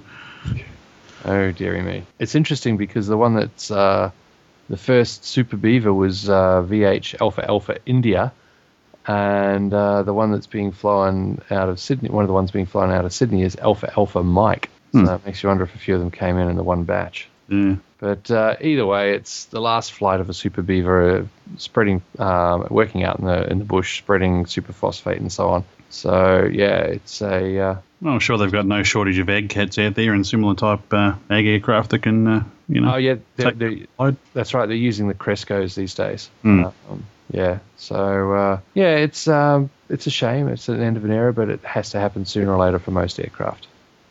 Oh 1.26 1.52
dearie 1.52 1.82
me! 1.82 2.04
It's 2.20 2.36
interesting 2.36 2.76
because 2.76 3.08
the 3.08 3.16
one 3.16 3.36
that's 3.36 3.72
uh, 3.72 4.12
the 4.68 4.76
first 4.76 5.24
Super 5.24 5.56
Beaver 5.56 5.94
was 5.94 6.30
uh, 6.30 6.62
VH 6.68 7.22
Alpha 7.22 7.48
Alpha 7.48 7.78
India, 7.86 8.34
and 9.08 9.74
uh, 9.74 10.04
the 10.04 10.14
one 10.14 10.32
that's 10.32 10.48
being 10.48 10.72
flown 10.72 11.42
out 11.52 11.70
of 11.70 11.80
Sydney, 11.80 12.10
one 12.10 12.24
of 12.24 12.28
the 12.28 12.34
ones 12.34 12.52
being 12.52 12.66
flown 12.66 12.92
out 12.92 13.06
of 13.06 13.14
Sydney 13.14 13.44
is 13.44 13.56
Alpha 13.58 13.92
Alpha 13.98 14.24
Mike. 14.24 14.70
So 14.94 15.00
Hmm. 15.00 15.06
that 15.06 15.26
makes 15.26 15.42
you 15.42 15.50
wonder 15.50 15.64
if 15.64 15.74
a 15.74 15.78
few 15.80 15.96
of 15.96 16.02
them 16.02 16.12
came 16.12 16.38
in 16.38 16.50
in 16.50 16.56
the 16.56 16.64
one 16.64 16.84
batch. 16.84 17.28
Yeah. 17.50 17.76
But 18.00 18.30
uh, 18.30 18.58
either 18.62 18.86
way, 18.86 19.16
it's 19.16 19.46
the 19.46 19.60
last 19.62 19.92
flight 19.94 20.20
of 20.20 20.30
a 20.30 20.34
super 20.34 20.62
beaver, 20.62 21.18
uh, 21.20 21.24
spreading, 21.58 22.02
um, 22.20 22.68
working 22.70 23.04
out 23.04 23.18
in 23.20 23.26
the 23.26 23.50
in 23.50 23.60
the 23.60 23.66
bush, 23.66 23.98
spreading 23.98 24.46
superphosphate 24.46 25.18
and 25.18 25.32
so 25.32 25.50
on. 25.50 25.64
So 25.90 26.50
yeah, 26.52 26.80
it's 26.82 27.22
a 27.22 27.60
uh, 27.60 27.76
Well, 28.02 28.14
I'm 28.14 28.20
sure 28.20 28.38
they've 28.38 28.52
got 28.52 28.66
no 28.66 28.84
shortage 28.84 29.18
of 29.20 29.30
Ag 29.30 29.50
Cats 29.50 29.78
out 29.80 29.96
there 29.96 30.14
and 30.14 30.26
similar 30.28 30.56
type 30.56 30.94
uh, 30.94 31.14
ag 31.30 31.46
aircraft 31.48 31.92
that 31.92 32.00
can, 32.00 32.28
uh, 32.28 32.44
you 32.68 32.82
know. 32.82 32.94
oh 32.94 32.98
yeah, 32.98 33.16
they're, 33.36 33.52
they're, 33.52 34.16
that's 34.34 34.54
right. 34.54 34.66
They're 34.68 34.76
using 34.76 35.08
the 35.08 35.14
Crescos 35.14 35.76
these 35.76 35.94
days. 35.96 36.30
Hmm. 36.42 36.66
Um, 36.66 37.06
yeah, 37.34 37.60
so 37.78 38.32
uh, 38.34 38.60
yeah, 38.74 38.96
it's 38.98 39.28
um, 39.28 39.70
it's 39.90 40.08
a 40.08 40.12
shame. 40.12 40.48
It's 40.48 40.70
an 40.70 40.82
end 40.82 40.98
of 40.98 41.04
an 41.04 41.12
era, 41.12 41.34
but 41.34 41.50
it 41.50 41.64
has 41.66 41.90
to 41.92 42.00
happen 42.00 42.26
sooner 42.26 42.54
or 42.54 42.58
later 42.58 42.80
for 42.80 42.92
most 42.92 43.20
aircraft. 43.20 43.68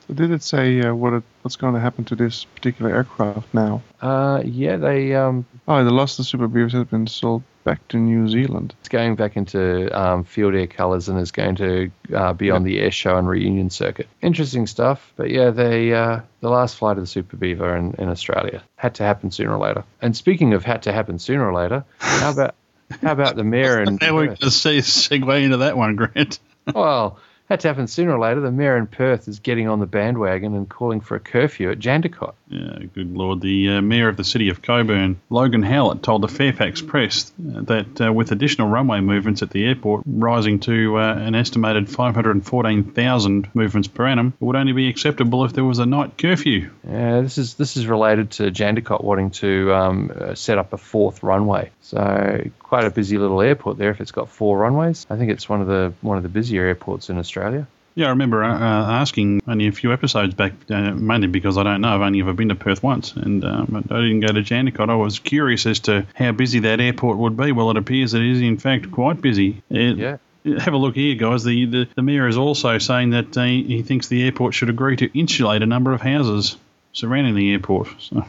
So 0.09 0.15
did 0.15 0.33
it 0.33 0.43
say 0.43 0.81
uh, 0.81 0.95
what 0.95 1.13
it, 1.13 1.23
what's 1.43 1.55
going 1.57 1.75
to 1.75 1.81
happen 1.81 2.05
to 2.07 2.17
this 2.17 2.45
particular 2.45 2.93
aircraft 2.93 3.55
now? 3.55 3.83
Uh, 4.01 4.43
yeah, 4.45 4.77
they 4.77 5.15
um, 5.15 5.47
Oh, 5.69 5.85
the 5.85 5.91
lost 5.91 6.17
the 6.17 6.25
Super 6.25 6.49
Beavers 6.49 6.73
has 6.73 6.87
been 6.87 7.07
sold 7.07 7.45
back 7.63 7.87
to 7.89 7.97
New 7.97 8.29
Zealand. 8.29 8.75
it's 8.81 8.89
going 8.89 9.15
back 9.15 9.37
into 9.37 9.87
um, 9.97 10.25
Fieldair 10.25 10.69
colours 10.69 11.09
and 11.09 11.21
is 11.21 11.31
going 11.31 11.55
to 11.55 11.93
uh, 12.13 12.33
be 12.33 12.51
on 12.51 12.65
the 12.65 12.81
air 12.81 12.91
show 12.91 13.17
and 13.17 13.29
reunion 13.29 13.71
circuit. 13.71 14.09
Interesting 14.21 14.67
stuff, 14.67 15.13
but 15.15 15.31
yeah, 15.31 15.51
they 15.51 15.93
uh, 15.95 16.21
the 16.41 16.49
last 16.51 16.75
flight 16.77 16.97
of 16.97 17.05
the 17.05 17.07
Super 17.07 17.37
Beaver 17.37 17.77
in, 17.77 17.95
in 17.95 18.09
Australia 18.09 18.65
had 18.75 18.97
to 18.97 19.05
happen 19.05 19.31
sooner 19.31 19.55
or 19.55 19.59
later. 19.59 19.85
And 20.01 20.17
speaking 20.17 20.55
of 20.55 20.65
had 20.65 20.83
to 20.83 20.93
happen 20.93 21.21
sooner 21.21 21.49
or 21.49 21.55
later, 21.55 21.85
how 21.99 22.33
about 22.33 22.57
how 23.01 23.13
about 23.13 23.37
the 23.37 23.45
mayor 23.45 23.79
and 23.79 23.99
Now 24.01 24.15
we're 24.15 24.27
going 24.27 24.37
to 24.39 24.51
see 24.51 24.79
segue 24.79 25.43
into 25.43 25.59
that 25.59 25.77
one, 25.77 25.97
Grant. 25.97 26.39
well, 26.75 27.19
had 27.49 27.61
to 27.61 27.69
happen 27.69 27.87
sooner 27.87 28.13
or 28.13 28.19
later. 28.19 28.41
The 28.41 28.51
mayor 28.51 28.77
in 28.77 28.87
Perth 28.87 29.29
is 29.29 29.41
getting 29.41 29.69
on 29.69 29.81
the 29.81 29.87
bandwagon 29.87 30.55
and 30.55 30.69
calling 30.69 31.01
for 31.01 31.17
a 31.17 31.21
curfew 31.21 31.71
at 31.71 31.79
Jandakot. 31.79 32.35
Yeah, 32.53 32.85
good 32.95 33.17
lord. 33.17 33.41
The 33.41 33.71
uh, 33.71 33.81
mayor 33.81 34.09
of 34.09 34.19
the 34.19 34.25
city 34.25 34.51
of 34.51 34.61
Cockburn, 34.61 35.21
Logan 35.31 35.63
Howlett, 35.63 36.03
told 36.03 36.23
the 36.23 36.29
Fairfax 36.29 36.83
Press 36.83 37.33
uh, 37.39 37.63
that 37.63 38.01
uh, 38.01 38.13
with 38.13 38.31
additional 38.31 38.69
runway 38.69 39.01
movements 39.01 39.43
at 39.43 39.51
the 39.51 39.65
airport 39.65 40.03
rising 40.07 40.61
to 40.61 40.99
uh, 40.99 41.15
an 41.15 41.35
estimated 41.35 41.89
514,000 41.89 43.49
movements 43.55 43.89
per 43.89 44.07
annum, 44.07 44.35
it 44.39 44.45
would 44.45 44.57
only 44.57 44.73
be 44.73 44.89
acceptable 44.89 45.45
if 45.47 45.55
there 45.55 45.65
was 45.65 45.79
a 45.79 45.87
night 45.87 46.19
curfew. 46.19 46.71
Yeah, 46.87 47.23
this 47.23 47.39
is 47.39 47.55
this 47.55 47.79
is 47.79 47.87
related 47.87 48.33
to 48.33 48.51
Jandakot 48.51 49.03
wanting 49.03 49.31
to 49.31 49.73
um, 49.73 50.13
uh, 50.15 50.35
set 50.35 50.59
up 50.59 50.75
a 50.75 50.79
fourth 50.79 51.23
runway. 51.23 51.71
So 51.81 52.51
quite 52.59 52.85
a 52.85 52.91
busy 52.91 53.17
little 53.17 53.41
airport 53.41 53.79
there. 53.79 53.91
If 53.91 54.01
it's 54.03 54.13
got 54.13 54.29
four 54.29 54.59
runways, 54.59 55.07
I 55.09 55.17
think 55.17 55.31
it's 55.31 55.49
one 55.49 55.63
of 55.63 55.69
the 55.69 55.95
one 56.03 56.19
of 56.19 56.23
the 56.23 56.29
busier 56.29 56.67
airports 56.67 57.09
in 57.09 57.19
Australia. 57.19 57.67
Yeah, 57.95 58.07
I 58.07 58.11
remember 58.11 58.43
uh, 58.43 58.55
uh, 58.59 58.91
asking 58.93 59.43
only 59.47 59.67
a 59.67 59.73
few 59.73 59.93
episodes 59.93 60.35
back, 60.35 60.53
uh, 60.71 60.93
mainly 60.93 61.27
because 61.27 61.59
I 61.59 61.63
don't 61.63 61.83
know. 61.83 61.95
I've 61.95 62.01
only 62.01 62.21
ever 62.21 62.33
been 62.33 62.49
to 62.49 62.55
Perth 62.55 62.83
once, 62.83 63.13
and 63.15 63.45
um, 63.45 63.85
I 63.91 64.01
didn't 64.01 64.21
go 64.21 64.29
to 64.29 64.41
Jandakot. 64.41 64.89
I 64.89 64.95
was 64.95 65.19
curious 65.19 65.67
as 65.67 65.81
to 65.81 66.07
how 66.15 66.33
busy 66.33 66.61
that 66.61 66.81
airport 66.81 67.19
would 67.19 67.37
be. 67.37 67.53
Well, 67.53 67.71
it 67.71 67.77
appears 67.77 68.15
it 68.15 68.23
is, 68.23 68.41
in 68.41 68.57
fact, 68.59 68.91
quite 68.91 69.21
busy. 69.21 69.63
It- 69.71 69.99
Yeah. 69.99 70.17
Have 70.59 70.75
a 70.75 70.77
look 70.77 70.97
here, 70.97 71.15
guys. 71.15 71.45
The, 71.45 71.67
the, 71.67 71.89
the 71.95 72.03
mayor 72.03 72.27
is 72.27 72.37
also 72.37 72.77
saying 72.79 73.11
that 73.11 73.37
uh, 73.39 73.45
he 73.45 73.83
thinks 73.83 74.09
the 74.09 74.25
airport 74.25 74.55
should 74.55 74.71
agree 74.71 74.97
to 74.97 75.17
insulate 75.17 75.63
a 75.63 75.67
number 75.67 75.93
of 75.93 76.01
houses 76.01 76.57
surrounding 76.93 77.37
the 77.37 77.53
airport. 77.53 77.87
So. 78.01 78.25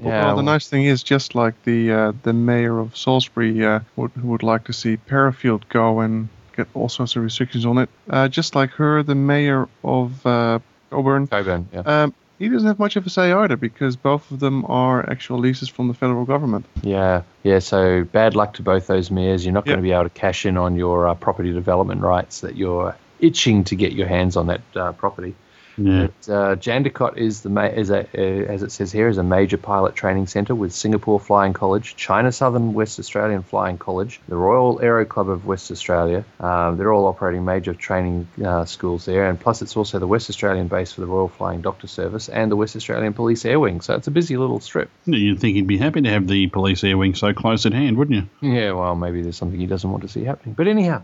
Yeah, 0.00 0.24
well, 0.26 0.36
the 0.36 0.42
nice 0.42 0.66
thing 0.68 0.86
is, 0.86 1.04
just 1.04 1.36
like 1.36 1.54
the 1.62 1.92
uh, 1.92 2.12
the 2.24 2.32
mayor 2.32 2.80
of 2.80 2.96
Salisbury 2.96 3.64
uh, 3.64 3.78
would 3.94 4.10
would 4.24 4.42
like 4.42 4.64
to 4.64 4.72
see 4.72 4.96
Parafield 4.96 5.68
go 5.68 6.00
and 6.00 6.30
get 6.56 6.68
all 6.74 6.88
sorts 6.88 7.16
of 7.16 7.22
restrictions 7.22 7.66
on 7.66 7.78
it. 7.78 7.88
Uh, 8.08 8.28
just 8.28 8.54
like 8.54 8.70
her, 8.70 9.02
the 9.02 9.14
mayor 9.14 9.68
of 9.84 10.24
uh, 10.26 10.58
Auburn, 10.90 11.26
Cockburn. 11.26 11.68
Yeah. 11.72 11.80
um, 11.80 12.14
he 12.38 12.48
doesn't 12.48 12.66
have 12.66 12.78
much 12.78 12.96
of 12.96 13.06
a 13.06 13.10
say 13.10 13.30
either 13.32 13.56
because 13.56 13.94
both 13.94 14.30
of 14.32 14.40
them 14.40 14.64
are 14.66 15.08
actual 15.08 15.38
leases 15.38 15.68
from 15.68 15.86
the 15.86 15.94
federal 15.94 16.24
government. 16.24 16.66
Yeah, 16.82 17.22
yeah. 17.44 17.60
So 17.60 18.02
bad 18.02 18.34
luck 18.34 18.54
to 18.54 18.62
both 18.62 18.88
those 18.88 19.10
mayors. 19.12 19.44
You're 19.44 19.54
not 19.54 19.64
going 19.64 19.78
to 19.78 19.82
be 19.82 19.92
able 19.92 20.04
to 20.04 20.10
cash 20.10 20.44
in 20.44 20.56
on 20.56 20.74
your 20.74 21.06
uh, 21.06 21.14
property 21.14 21.52
development 21.52 22.00
rights 22.00 22.40
that 22.40 22.56
you're 22.56 22.96
itching 23.20 23.62
to 23.64 23.76
get 23.76 23.92
your 23.92 24.08
hands 24.08 24.36
on 24.36 24.48
that 24.48 24.60
uh, 24.74 24.90
property. 24.92 25.36
Yeah. 25.78 26.08
But, 26.26 26.32
uh, 26.32 26.56
Jandakot 26.56 27.16
is 27.16 27.40
the 27.42 27.48
ma- 27.48 27.62
is 27.64 27.90
a, 27.90 28.00
uh, 28.00 28.52
as 28.52 28.62
it 28.62 28.72
says 28.72 28.92
here 28.92 29.08
is 29.08 29.16
a 29.18 29.22
major 29.22 29.56
pilot 29.56 29.94
training 29.94 30.26
centre 30.26 30.54
with 30.54 30.72
Singapore 30.72 31.18
Flying 31.18 31.52
College, 31.54 31.96
China 31.96 32.30
Southern 32.32 32.74
West 32.74 32.98
Australian 32.98 33.42
Flying 33.42 33.78
College, 33.78 34.20
the 34.28 34.36
Royal 34.36 34.80
Aero 34.82 35.04
Club 35.04 35.28
of 35.30 35.46
West 35.46 35.70
Australia. 35.70 36.24
Um, 36.40 36.76
they're 36.76 36.92
all 36.92 37.06
operating 37.06 37.44
major 37.44 37.72
training 37.74 38.28
uh, 38.44 38.64
schools 38.66 39.04
there, 39.06 39.28
and 39.28 39.40
plus 39.40 39.62
it's 39.62 39.76
also 39.76 39.98
the 39.98 40.06
West 40.06 40.28
Australian 40.28 40.68
base 40.68 40.92
for 40.92 41.00
the 41.00 41.06
Royal 41.06 41.28
Flying 41.28 41.62
Doctor 41.62 41.86
Service 41.86 42.28
and 42.28 42.50
the 42.50 42.56
West 42.56 42.76
Australian 42.76 43.12
Police 43.14 43.44
Air 43.44 43.58
Wing. 43.58 43.80
So 43.80 43.94
it's 43.94 44.06
a 44.08 44.10
busy 44.12 44.36
little 44.36 44.60
strip. 44.60 44.90
You'd 45.06 45.40
think 45.40 45.56
he'd 45.56 45.66
be 45.66 45.78
happy 45.78 46.02
to 46.02 46.10
have 46.10 46.26
the 46.28 46.48
police 46.48 46.84
air 46.84 46.96
wing 46.98 47.14
so 47.14 47.32
close 47.32 47.64
at 47.66 47.72
hand, 47.72 47.96
wouldn't 47.96 48.28
you? 48.42 48.50
Yeah, 48.52 48.72
well, 48.72 48.94
maybe 48.94 49.22
there's 49.22 49.36
something 49.36 49.58
he 49.58 49.66
doesn't 49.66 49.90
want 49.90 50.02
to 50.02 50.08
see 50.08 50.24
happening. 50.24 50.54
But 50.54 50.68
anyhow, 50.68 51.02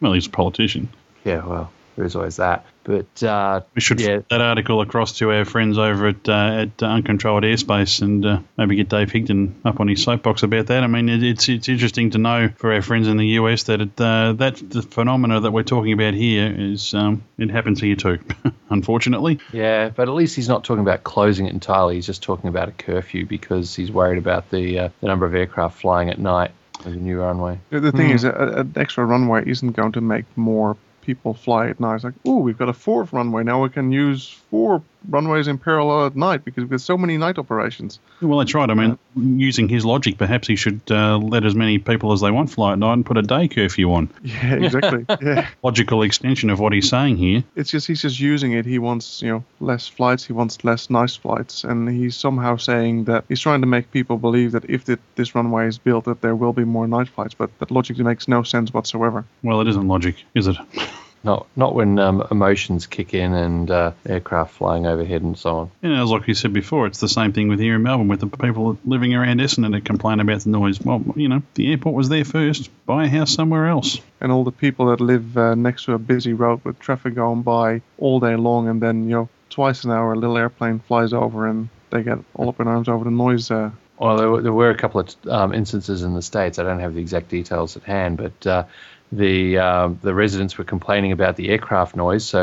Well, 0.00 0.12
he's 0.12 0.26
a 0.26 0.30
politician. 0.30 0.88
yeah, 1.24 1.44
well, 1.44 1.70
there's 1.98 2.16
always 2.16 2.36
that. 2.36 2.64
But 2.84 3.22
uh, 3.22 3.60
We 3.74 3.82
should 3.82 4.00
Yeah. 4.00 4.20
that 4.30 4.40
article 4.40 4.80
across 4.80 5.18
to 5.18 5.30
our 5.30 5.44
friends 5.44 5.76
over 5.76 6.08
at 6.08 6.26
uh, 6.28 6.32
at 6.62 6.82
uh, 6.82 6.86
Uncontrolled 6.86 7.42
Airspace 7.42 8.00
and 8.00 8.24
uh, 8.24 8.38
maybe 8.56 8.76
get 8.76 8.88
Dave 8.88 9.10
Higdon 9.10 9.52
up 9.64 9.78
on 9.80 9.88
his 9.88 10.02
soapbox 10.02 10.42
about 10.42 10.68
that. 10.68 10.82
I 10.82 10.86
mean, 10.86 11.08
it, 11.10 11.22
it's 11.22 11.48
it's 11.50 11.68
interesting 11.68 12.10
to 12.10 12.18
know 12.18 12.48
for 12.56 12.72
our 12.72 12.80
friends 12.80 13.06
in 13.08 13.18
the 13.18 13.26
US 13.40 13.64
that 13.64 13.80
it, 13.82 14.00
uh, 14.00 14.32
that 14.34 14.56
the 14.70 14.80
phenomena 14.82 15.40
that 15.40 15.50
we're 15.50 15.64
talking 15.64 15.92
about 15.92 16.14
here 16.14 16.54
is 16.56 16.94
um, 16.94 17.22
it 17.36 17.50
happens 17.50 17.80
here 17.80 17.96
too, 17.96 18.20
unfortunately. 18.70 19.38
Yeah, 19.52 19.90
but 19.90 20.08
at 20.08 20.14
least 20.14 20.36
he's 20.36 20.48
not 20.48 20.64
talking 20.64 20.82
about 20.82 21.04
closing 21.04 21.46
it 21.46 21.52
entirely. 21.52 21.96
He's 21.96 22.06
just 22.06 22.22
talking 22.22 22.48
about 22.48 22.68
a 22.68 22.72
curfew 22.72 23.26
because 23.26 23.74
he's 23.74 23.90
worried 23.92 24.18
about 24.18 24.50
the 24.50 24.78
uh, 24.78 24.88
the 25.00 25.06
number 25.08 25.26
of 25.26 25.34
aircraft 25.34 25.78
flying 25.80 26.08
at 26.10 26.18
night 26.18 26.52
with 26.84 26.94
the 26.94 27.00
new 27.00 27.20
runway. 27.20 27.58
The, 27.70 27.80
the 27.80 27.92
thing 27.92 28.10
is, 28.10 28.24
a, 28.24 28.30
a- 28.30 28.60
an 28.60 28.72
extra 28.76 29.04
runway 29.04 29.48
isn't 29.48 29.72
going 29.72 29.92
to 29.92 30.00
make 30.00 30.24
more 30.36 30.76
people 31.08 31.32
fly 31.32 31.70
at 31.70 31.80
night. 31.80 31.94
It's 31.94 32.04
like, 32.04 32.20
oh, 32.26 32.36
we've 32.36 32.58
got 32.58 32.68
a 32.68 32.74
fourth 32.74 33.14
runway 33.14 33.42
now. 33.42 33.62
We 33.62 33.70
can 33.70 33.90
use 33.90 34.28
four 34.50 34.82
runways 35.08 35.46
in 35.48 35.58
parallel 35.58 36.06
at 36.06 36.16
night 36.16 36.44
because 36.44 36.62
we've 36.62 36.70
got 36.70 36.80
so 36.80 36.98
many 36.98 37.16
night 37.16 37.38
operations. 37.38 37.98
Well, 38.20 38.38
that's 38.38 38.54
right. 38.54 38.68
I 38.68 38.74
mean, 38.74 38.98
using 39.16 39.68
his 39.68 39.84
logic, 39.84 40.18
perhaps 40.18 40.48
he 40.48 40.56
should 40.56 40.80
uh, 40.90 41.18
let 41.18 41.44
as 41.44 41.54
many 41.54 41.78
people 41.78 42.12
as 42.12 42.20
they 42.20 42.30
want 42.30 42.50
fly 42.50 42.72
at 42.72 42.78
night 42.78 42.94
and 42.94 43.06
put 43.06 43.16
a 43.16 43.22
day 43.22 43.48
curfew 43.48 43.92
on. 43.92 44.08
Yeah, 44.22 44.54
exactly. 44.54 45.06
yeah, 45.22 45.48
Logical 45.62 46.02
extension 46.02 46.50
of 46.50 46.60
what 46.60 46.72
he's 46.72 46.88
saying 46.88 47.16
here. 47.16 47.42
it's 47.56 47.70
just 47.70 47.86
he's 47.86 48.02
just 48.02 48.20
using 48.20 48.52
it. 48.52 48.66
He 48.66 48.78
wants 48.78 49.22
you 49.22 49.30
know 49.30 49.44
less 49.60 49.88
flights. 49.88 50.24
He 50.24 50.32
wants 50.32 50.64
less 50.64 50.90
nice 50.90 51.16
flights, 51.16 51.64
and 51.64 51.88
he's 51.88 52.14
somehow 52.16 52.56
saying 52.56 53.04
that 53.04 53.24
he's 53.28 53.40
trying 53.40 53.60
to 53.62 53.66
make 53.66 53.90
people 53.90 54.18
believe 54.18 54.52
that 54.52 54.64
if 54.68 54.84
the, 54.84 54.98
this 55.16 55.34
runway 55.34 55.66
is 55.66 55.78
built, 55.78 56.04
that 56.04 56.20
there 56.20 56.36
will 56.36 56.52
be 56.52 56.64
more 56.64 56.86
night 56.86 57.08
flights. 57.08 57.34
But 57.34 57.56
that 57.58 57.70
logically 57.70 58.04
makes 58.04 58.28
no 58.28 58.42
sense 58.42 58.72
whatsoever. 58.72 59.24
Well, 59.42 59.60
it 59.60 59.68
isn't 59.68 59.88
logic, 59.88 60.16
is 60.34 60.46
it? 60.46 60.56
Not 61.24 61.46
not 61.56 61.74
when 61.74 61.98
um, 61.98 62.26
emotions 62.30 62.86
kick 62.86 63.12
in 63.12 63.34
and 63.34 63.70
uh, 63.70 63.92
aircraft 64.06 64.54
flying 64.54 64.86
overhead 64.86 65.22
and 65.22 65.36
so 65.36 65.56
on. 65.56 65.70
You 65.82 65.90
know, 65.90 66.02
as 66.02 66.10
like 66.10 66.28
you 66.28 66.34
said 66.34 66.52
before, 66.52 66.86
it's 66.86 67.00
the 67.00 67.08
same 67.08 67.32
thing 67.32 67.48
with 67.48 67.58
here 67.58 67.74
in 67.74 67.82
Melbourne 67.82 68.08
with 68.08 68.20
the 68.20 68.28
people 68.28 68.78
living 68.84 69.14
around 69.14 69.40
Essendon 69.40 69.72
that 69.72 69.84
complain 69.84 70.20
about 70.20 70.40
the 70.40 70.50
noise. 70.50 70.80
Well, 70.80 71.02
you 71.16 71.28
know, 71.28 71.42
the 71.54 71.70
airport 71.70 71.94
was 71.94 72.08
there 72.08 72.24
first. 72.24 72.70
Buy 72.86 73.04
a 73.04 73.08
house 73.08 73.32
somewhere 73.32 73.66
else. 73.66 74.00
and 74.20 74.30
all 74.32 74.44
the 74.44 74.52
people 74.52 74.86
that 74.86 75.00
live 75.00 75.36
uh, 75.36 75.54
next 75.54 75.84
to 75.84 75.92
a 75.94 75.98
busy 75.98 76.32
road 76.32 76.60
with 76.64 76.78
traffic 76.78 77.14
going 77.14 77.42
by 77.42 77.82
all 77.98 78.20
day 78.20 78.36
long, 78.36 78.68
and 78.68 78.80
then 78.80 79.04
you 79.08 79.14
know 79.14 79.28
twice 79.50 79.84
an 79.84 79.90
hour 79.90 80.12
a 80.12 80.16
little 80.16 80.38
airplane 80.38 80.78
flies 80.78 81.12
over 81.12 81.46
and 81.48 81.68
they 81.90 82.02
get 82.02 82.18
all 82.34 82.48
up 82.48 82.60
in 82.60 82.68
arms 82.68 82.88
over 82.88 83.04
the 83.04 83.10
noise. 83.10 83.50
Uh, 83.50 83.70
Well, 83.98 84.16
there 84.16 84.30
were, 84.30 84.42
there 84.42 84.52
were 84.52 84.70
a 84.70 84.76
couple 84.76 85.00
of 85.00 85.14
um, 85.26 85.52
instances 85.54 86.02
in 86.02 86.14
the 86.14 86.22
states. 86.22 86.58
I 86.58 86.62
don't 86.62 86.80
have 86.80 86.94
the 86.94 87.00
exact 87.00 87.28
details 87.30 87.76
at 87.76 87.82
hand, 87.82 88.18
but 88.18 88.46
uh, 88.46 88.64
the 89.12 89.58
um, 89.58 89.98
the 90.02 90.14
residents 90.14 90.58
were 90.58 90.64
complaining 90.64 91.12
about 91.12 91.36
the 91.36 91.48
aircraft 91.48 91.96
noise. 91.96 92.24
So 92.24 92.40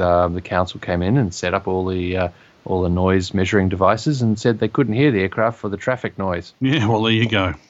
um, 0.00 0.34
the 0.34 0.42
council 0.42 0.80
came 0.80 1.02
in 1.02 1.16
and 1.16 1.34
set 1.34 1.54
up 1.54 1.66
all 1.66 1.86
the 1.86 2.16
uh, 2.16 2.28
all 2.64 2.82
the 2.82 2.88
noise 2.88 3.34
measuring 3.34 3.68
devices 3.68 4.22
and 4.22 4.38
said 4.38 4.58
they 4.58 4.68
couldn't 4.68 4.94
hear 4.94 5.10
the 5.10 5.20
aircraft 5.20 5.58
for 5.58 5.68
the 5.68 5.76
traffic 5.76 6.18
noise. 6.18 6.54
Yeah, 6.60 6.86
well, 6.86 7.02
there 7.02 7.12
you 7.12 7.28
go. 7.28 7.54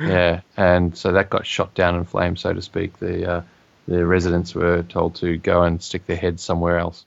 Yeah, 0.00 0.40
and 0.56 0.96
so 0.96 1.12
that 1.12 1.30
got 1.30 1.46
shot 1.46 1.74
down 1.74 1.94
in 1.94 2.04
flames, 2.04 2.40
so 2.40 2.52
to 2.52 2.60
speak. 2.60 2.98
The 2.98 3.30
uh, 3.30 3.42
the 3.86 4.04
residents 4.04 4.52
were 4.52 4.82
told 4.82 5.14
to 5.16 5.36
go 5.38 5.62
and 5.62 5.80
stick 5.80 6.06
their 6.06 6.16
heads 6.16 6.42
somewhere 6.42 6.78
else. 6.78 7.04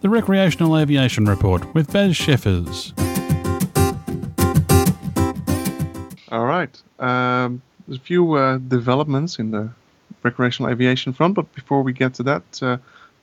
The 0.00 0.08
Recreational 0.08 0.78
Aviation 0.78 1.26
Report 1.26 1.74
with 1.74 1.92
Baz 1.92 2.14
Sheffers. 2.16 2.92
all 6.32 6.46
right, 6.46 6.82
um, 6.98 7.60
there's 7.86 7.98
a 7.98 8.02
few 8.02 8.34
uh, 8.34 8.58
developments 8.58 9.38
in 9.38 9.50
the 9.50 9.70
recreational 10.22 10.70
aviation 10.70 11.12
front, 11.12 11.34
but 11.34 11.52
before 11.54 11.82
we 11.82 11.92
get 11.92 12.14
to 12.14 12.22
that, 12.24 12.62
uh, 12.62 12.76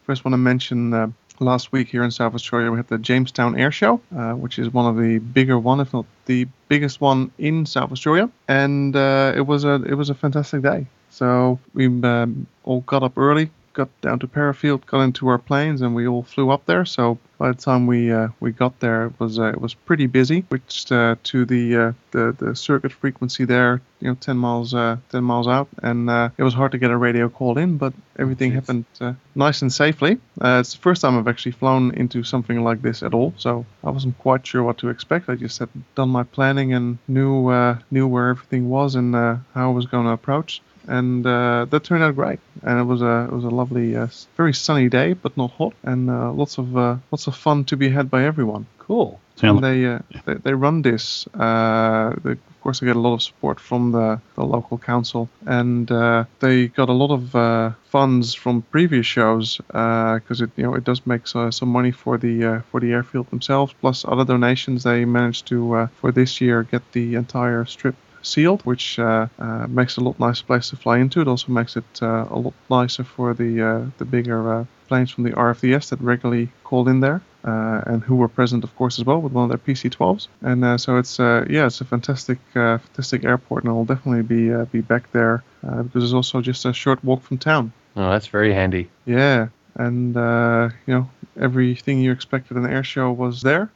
first 0.06 0.26
want 0.26 0.34
to 0.34 0.38
mention. 0.38 0.94
Uh, 0.94 1.08
Last 1.40 1.72
week 1.72 1.88
here 1.88 2.04
in 2.04 2.12
South 2.12 2.36
Australia, 2.36 2.70
we 2.70 2.78
had 2.78 2.88
the 2.88 3.00
Jamestown 3.00 3.58
Air 3.58 3.72
Show, 3.72 4.00
uh, 4.16 4.34
which 4.34 4.60
is 4.60 4.72
one 4.72 4.86
of 4.86 4.96
the 4.96 5.18
bigger 5.18 5.58
one, 5.58 5.80
if 5.80 5.92
not 5.92 6.06
the 6.28 6.48
biggest 6.68 7.02
one 7.02 7.32
in 7.40 7.66
South 7.66 7.92
Australia, 7.92 8.30
and 8.48 8.96
uh, 8.96 9.34
it 9.36 9.42
was 9.42 9.64
a 9.64 9.82
it 9.88 9.96
was 9.96 10.12
a 10.12 10.14
fantastic 10.14 10.62
day. 10.62 10.86
So 11.10 11.58
we 11.74 11.88
um, 11.88 12.46
all 12.64 12.82
got 12.82 13.02
up 13.02 13.18
early, 13.18 13.50
got 13.74 13.90
down 14.02 14.20
to 14.20 14.28
Parafield, 14.28 14.86
got 14.86 15.02
into 15.02 15.28
our 15.28 15.38
planes, 15.38 15.82
and 15.82 15.96
we 15.96 16.08
all 16.08 16.24
flew 16.24 16.50
up 16.50 16.66
there. 16.66 16.86
So 16.86 17.18
by 17.38 17.50
the 17.52 17.58
time 17.58 17.88
we 17.88 18.12
uh, 18.12 18.30
we 18.40 18.52
got 18.52 18.80
there, 18.80 19.06
it 19.06 19.20
was 19.20 19.40
uh, 19.40 19.46
it 19.46 19.60
was 19.60 19.74
pretty 19.74 20.08
busy. 20.08 20.46
Switched 20.48 20.92
uh, 20.92 21.16
to 21.24 21.46
the, 21.46 21.76
uh, 21.76 21.92
the 22.12 22.36
the 22.38 22.56
circuit 22.56 22.92
frequency 22.92 23.46
there, 23.46 23.82
you 24.00 24.10
know, 24.10 24.16
10 24.16 24.38
miles 24.38 24.74
uh, 24.74 24.98
10 25.12 25.24
miles 25.24 25.48
out, 25.48 25.68
and 25.82 26.10
uh, 26.10 26.30
it 26.38 26.44
was 26.44 26.54
hard 26.54 26.74
to 26.74 26.78
get 26.78 26.92
a 26.92 26.98
radio 26.98 27.30
call 27.30 27.58
in, 27.58 27.78
but 27.78 27.94
everything 28.20 28.52
happened 28.52 28.86
uh, 29.00 29.14
nice 29.36 29.62
and 29.62 29.74
safely. 29.74 30.20
Uh, 30.40 30.58
it's 30.60 30.74
the 30.74 30.80
first 30.80 31.02
time 31.02 31.18
I've 31.18 31.28
actually 31.28 31.54
flown 31.54 31.92
into 31.96 32.24
something 32.24 32.64
like 32.64 32.82
this 32.82 33.02
at 33.04 33.14
all, 33.14 33.34
so 33.38 33.66
I 33.84 33.90
wasn't 33.90 34.18
quite 34.20 34.46
sure 34.46 34.64
what 34.64 34.78
to 34.80 34.90
expect. 34.90 35.30
I 35.30 35.36
just 35.36 35.60
had 35.60 35.70
done 35.96 36.10
my 36.10 36.24
planning 36.24 36.74
and 36.74 36.98
knew 37.08 37.48
uh, 37.48 37.80
knew 37.90 38.08
where 38.08 38.30
everything 38.30 38.70
was 38.70 38.96
and 38.96 39.16
uh, 39.16 39.38
how 39.54 39.72
I 39.72 39.74
was 39.74 39.86
going 39.86 40.06
to 40.06 40.12
approach 40.12 40.62
and 40.88 41.26
uh, 41.26 41.66
that 41.70 41.84
turned 41.84 42.04
out 42.04 42.16
great. 42.16 42.40
And 42.64 42.80
it 42.80 42.84
was 42.84 43.02
a 43.02 43.26
it 43.26 43.34
was 43.34 43.44
a 43.44 43.50
lovely, 43.50 43.96
uh, 43.96 44.08
very 44.38 44.54
sunny 44.54 44.90
day, 44.90 45.14
but 45.14 45.36
not 45.38 45.52
hot, 45.52 45.74
and 45.84 46.10
uh, 46.10 46.32
lots 46.32 46.58
of 46.58 46.76
uh, 46.78 46.98
lots 47.12 47.28
of 47.28 47.36
fun 47.36 47.66
to 47.66 47.78
be 47.78 47.90
had 47.90 48.10
by 48.10 48.24
everyone. 48.24 48.66
Cool. 48.80 49.20
And 49.42 49.64
they, 49.64 49.86
uh, 49.86 50.00
they 50.26 50.36
they 50.36 50.54
run 50.54 50.82
this. 50.82 51.28
Uh, 51.34 52.14
they, 52.24 52.32
of 52.32 52.62
course, 52.62 52.80
they 52.80 52.86
get 52.86 52.96
a 52.96 53.00
lot 53.00 53.14
of 53.14 53.24
support 53.24 53.60
from 53.60 53.92
the, 53.92 54.22
the 54.36 54.44
local 54.44 54.78
council, 54.78 55.30
and 55.48 55.90
uh, 55.92 56.26
they 56.40 56.68
got 56.68 56.90
a 56.90 56.94
lot 56.94 57.10
of 57.10 57.36
uh, 57.36 57.72
funds 57.86 58.36
from 58.36 58.62
previous 58.64 59.08
shows 59.08 59.58
because 59.68 60.42
it 60.42 60.52
you 60.58 60.64
know 60.64 60.76
it 60.76 60.84
does 60.84 61.08
make 61.08 61.24
uh, 61.36 61.50
some 61.50 61.70
money 61.70 61.92
for 61.92 62.20
the 62.20 62.46
uh, 62.46 62.62
for 62.70 62.80
the 62.80 62.92
airfield 62.92 63.30
themselves, 63.32 63.74
plus 63.82 64.06
other 64.08 64.26
donations. 64.26 64.84
They 64.84 65.06
managed 65.06 65.48
to 65.48 65.74
uh, 65.74 65.88
for 66.00 66.12
this 66.12 66.40
year 66.40 66.62
get 66.64 66.84
the 66.92 67.16
entire 67.16 67.66
strip 67.66 67.96
sealed, 68.22 68.62
which 68.64 69.00
uh, 69.00 69.28
uh, 69.40 69.68
makes 69.68 69.98
it 69.98 70.02
a 70.02 70.04
lot 70.04 70.20
nicer 70.20 70.44
place 70.44 70.70
to 70.70 70.76
fly 70.76 70.98
into. 71.00 71.22
It 71.22 71.28
also 71.28 71.52
makes 71.52 71.76
it 71.76 72.02
uh, 72.02 72.26
a 72.30 72.38
lot 72.38 72.54
nicer 72.70 73.04
for 73.04 73.34
the 73.34 73.62
uh, 73.62 73.86
the 73.98 74.06
bigger 74.06 74.54
uh, 74.54 74.66
planes 74.88 75.12
from 75.12 75.24
the 75.24 75.32
RFDS 75.32 75.90
that 75.90 76.02
regularly 76.02 76.50
called 76.64 76.88
in 76.88 77.00
there. 77.00 77.22
Uh, 77.44 77.82
and 77.88 78.04
who 78.04 78.16
were 78.16 78.28
present, 78.28 78.64
of 78.64 78.76
course, 78.76 79.00
as 79.00 79.06
well 79.06 79.20
with 79.20 79.34
one 79.34 79.46
of 79.46 79.50
their 79.50 79.58
PC-12s, 79.58 80.28
and 80.44 80.64
uh, 80.64 80.78
so 80.78 80.98
it's 80.98 81.20
uh, 81.20 81.44
yeah, 81.50 81.66
it's 81.66 81.82
a 81.82 81.86
fantastic, 81.86 82.38
uh, 82.54 82.78
fantastic 82.78 83.26
airport, 83.26 83.64
and 83.64 83.74
I'll 83.74 83.84
definitely 83.84 84.22
be 84.22 84.54
uh, 84.54 84.66
be 84.66 84.82
back 84.82 85.12
there 85.12 85.44
uh, 85.68 85.82
because 85.82 86.04
it's 86.04 86.14
also 86.14 86.40
just 86.42 86.66
a 86.66 86.74
short 86.74 87.04
walk 87.04 87.24
from 87.24 87.40
town. 87.40 87.74
Oh, 87.96 88.12
that's 88.12 88.28
very 88.28 88.54
handy. 88.54 88.92
Yeah, 89.08 89.48
and 89.74 90.16
uh, 90.16 90.70
you 90.86 90.94
know 90.94 91.10
everything 91.40 92.00
you 92.00 92.12
expected 92.12 92.58
an 92.58 92.68
air 92.68 92.84
show 92.84 93.12
was 93.12 93.42
there. 93.42 93.72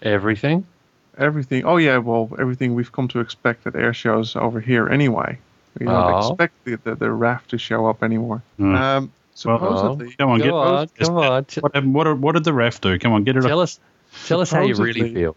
Everything. 0.00 0.64
Everything. 1.18 1.64
Oh 1.64 1.76
yeah, 1.76 1.98
well 1.98 2.30
everything 2.38 2.74
we've 2.74 2.92
come 2.92 3.08
to 3.08 3.20
expect 3.20 3.66
at 3.66 3.74
air 3.76 3.92
shows 3.92 4.36
over 4.36 4.60
here 4.60 4.88
anyway. 4.88 5.38
We 5.78 5.86
don't 5.86 5.94
Oh. 5.94 6.18
expect 6.30 6.64
the, 6.64 6.76
the 6.76 6.94
the 6.94 7.06
RAAF 7.06 7.46
to 7.48 7.58
show 7.58 7.86
up 7.86 8.02
anymore. 8.02 8.42
Mm. 8.58 8.76
Um, 8.76 9.12
supposedly, 9.34 10.14
Come 10.18 10.30
on, 10.30 10.38
Go 10.38 10.44
get 10.44 10.52
on, 10.52 10.88
come 10.98 11.16
on. 11.16 11.44
What, 11.60 11.84
what, 11.86 12.04
did- 12.04 12.20
what 12.20 12.32
did 12.34 12.44
the 12.44 12.52
ref 12.52 12.80
do? 12.80 12.98
Come 12.98 13.12
on, 13.12 13.24
get 13.24 13.36
it. 13.36 13.42
tell 13.42 13.60
us, 13.60 13.78
tell 14.26 14.40
us 14.40 14.50
how 14.50 14.62
you 14.62 14.74
really 14.74 15.12
feel. 15.14 15.36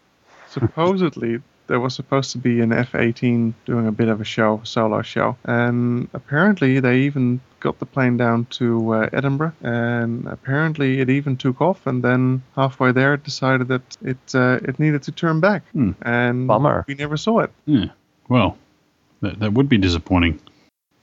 supposedly 0.50 1.40
there 1.68 1.80
was 1.80 1.94
supposed 1.94 2.32
to 2.32 2.38
be 2.38 2.60
an 2.60 2.72
F-18 2.72 3.54
doing 3.64 3.86
a 3.86 3.92
bit 3.92 4.08
of 4.08 4.20
a 4.20 4.24
show, 4.24 4.60
solo 4.64 5.00
show, 5.02 5.36
and 5.44 6.08
apparently 6.12 6.80
they 6.80 6.98
even 7.00 7.40
got 7.62 7.78
the 7.78 7.86
plane 7.86 8.16
down 8.16 8.44
to 8.58 8.92
uh, 8.94 9.08
Edinburgh, 9.12 9.52
and 9.62 10.26
apparently 10.26 11.00
it 11.00 11.08
even 11.08 11.36
took 11.36 11.60
off, 11.60 11.86
and 11.86 12.02
then 12.02 12.42
halfway 12.56 12.92
there 12.92 13.14
it 13.14 13.22
decided 13.24 13.68
that 13.68 13.96
it 14.02 14.34
uh, 14.34 14.58
it 14.68 14.78
needed 14.78 15.02
to 15.04 15.12
turn 15.12 15.40
back, 15.40 15.62
Hmm. 15.72 15.92
and 16.02 16.46
Bummer. 16.48 16.84
we 16.88 16.94
never 16.94 17.16
saw 17.16 17.38
it. 17.40 17.50
Yeah. 17.66 17.86
Well, 18.28 18.58
that, 19.20 19.38
that 19.40 19.52
would 19.52 19.68
be 19.68 19.78
disappointing. 19.78 20.40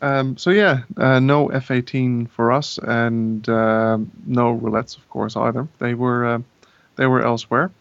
Um, 0.01 0.37
so 0.37 0.49
yeah, 0.51 0.81
uh, 0.97 1.19
no 1.19 1.49
F-18 1.49 2.29
for 2.29 2.51
us, 2.51 2.77
and 2.81 3.47
um 3.49 4.11
no 4.25 4.55
roulettes, 4.57 4.97
of 4.97 5.09
course, 5.09 5.35
either. 5.35 5.67
They 5.79 5.93
were 5.93 6.25
uh, 6.25 6.39
they 6.97 7.05
were 7.07 7.21
elsewhere, 7.25 7.71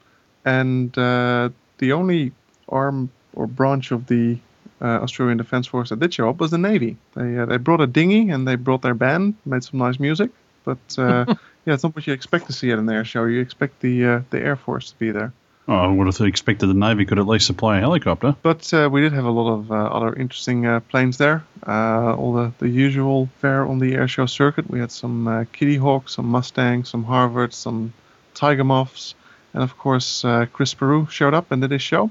and 0.45 0.97
uh, 0.99 1.51
the 1.79 1.93
only 1.93 2.33
arm 2.69 3.11
or 3.35 3.47
branch 3.47 3.93
of 3.93 4.07
the 4.07 4.39
uh, 4.81 4.85
Australian 5.03 5.39
Defence 5.39 5.67
Force 5.67 5.91
that 5.91 6.01
did 6.01 6.15
show 6.15 6.29
up 6.29 6.39
was 6.39 6.51
the 6.51 6.59
Navy. 6.59 6.97
They 7.15 7.39
uh, 7.39 7.47
they 7.47 7.57
brought 7.57 7.81
a 7.81 7.87
dinghy 7.87 8.31
and 8.31 8.47
they 8.47 8.57
brought 8.57 8.83
their 8.83 8.95
band, 8.95 9.35
made 9.45 9.65
some 9.65 9.79
nice 9.79 9.99
music, 9.99 10.31
but 10.65 10.79
uh, 10.99 11.25
yeah, 11.67 11.75
it's 11.75 11.83
not 11.83 11.95
what 11.95 12.07
you 12.07 12.13
expect 12.13 12.47
to 12.47 12.53
see 12.53 12.71
at 12.71 12.79
an 12.79 12.89
air 12.89 13.05
show. 13.05 13.25
You 13.25 13.41
expect 13.41 13.81
the 13.81 14.05
uh, 14.05 14.21
the 14.31 14.41
Air 14.41 14.57
Force 14.57 14.91
to 14.91 14.99
be 14.99 15.11
there. 15.11 15.33
Oh, 15.69 15.75
I 15.75 15.87
would 15.87 16.07
have 16.07 16.27
expected 16.27 16.67
the 16.69 16.75
Navy 16.75 17.05
could 17.05 17.19
at 17.19 17.27
least 17.27 17.47
supply 17.47 17.77
a 17.77 17.81
helicopter. 17.81 18.35
But 18.43 18.73
uh, 18.73 18.89
we 18.91 19.03
did 19.03 19.13
have 19.13 19.27
a 19.27 19.31
lot 19.31 19.53
of 19.53 19.71
uh, 19.71 19.75
other 19.75 20.15
interesting 20.15 20.65
uh, 20.65 20.81
planes 20.81 21.19
there. 21.19 21.45
Uh, 21.67 22.15
all 22.15 22.33
the, 22.33 22.53
the 22.59 22.71
usual 22.71 23.29
fare 23.41 23.67
on 23.67 23.79
the 23.79 23.93
airshow 23.93 24.27
circuit. 24.27 24.71
We 24.71 24.81
had 24.81 24.91
some 24.91 25.29
uh, 25.29 25.45
Kitty 25.53 25.77
Hawks, 25.77 26.15
some 26.15 26.25
Mustangs, 26.25 26.89
some 26.89 27.05
Harvards, 27.05 27.53
some 27.53 27.93
Tiger 28.33 28.65
Moths, 28.65 29.15
and 29.53 29.63
of 29.63 29.77
course 29.77 30.25
uh, 30.25 30.47
Chris 30.51 30.73
Sperou 30.73 31.11
showed 31.11 31.35
up 31.35 31.53
and 31.53 31.61
did 31.61 31.71
his 31.71 31.83
show. 31.83 32.11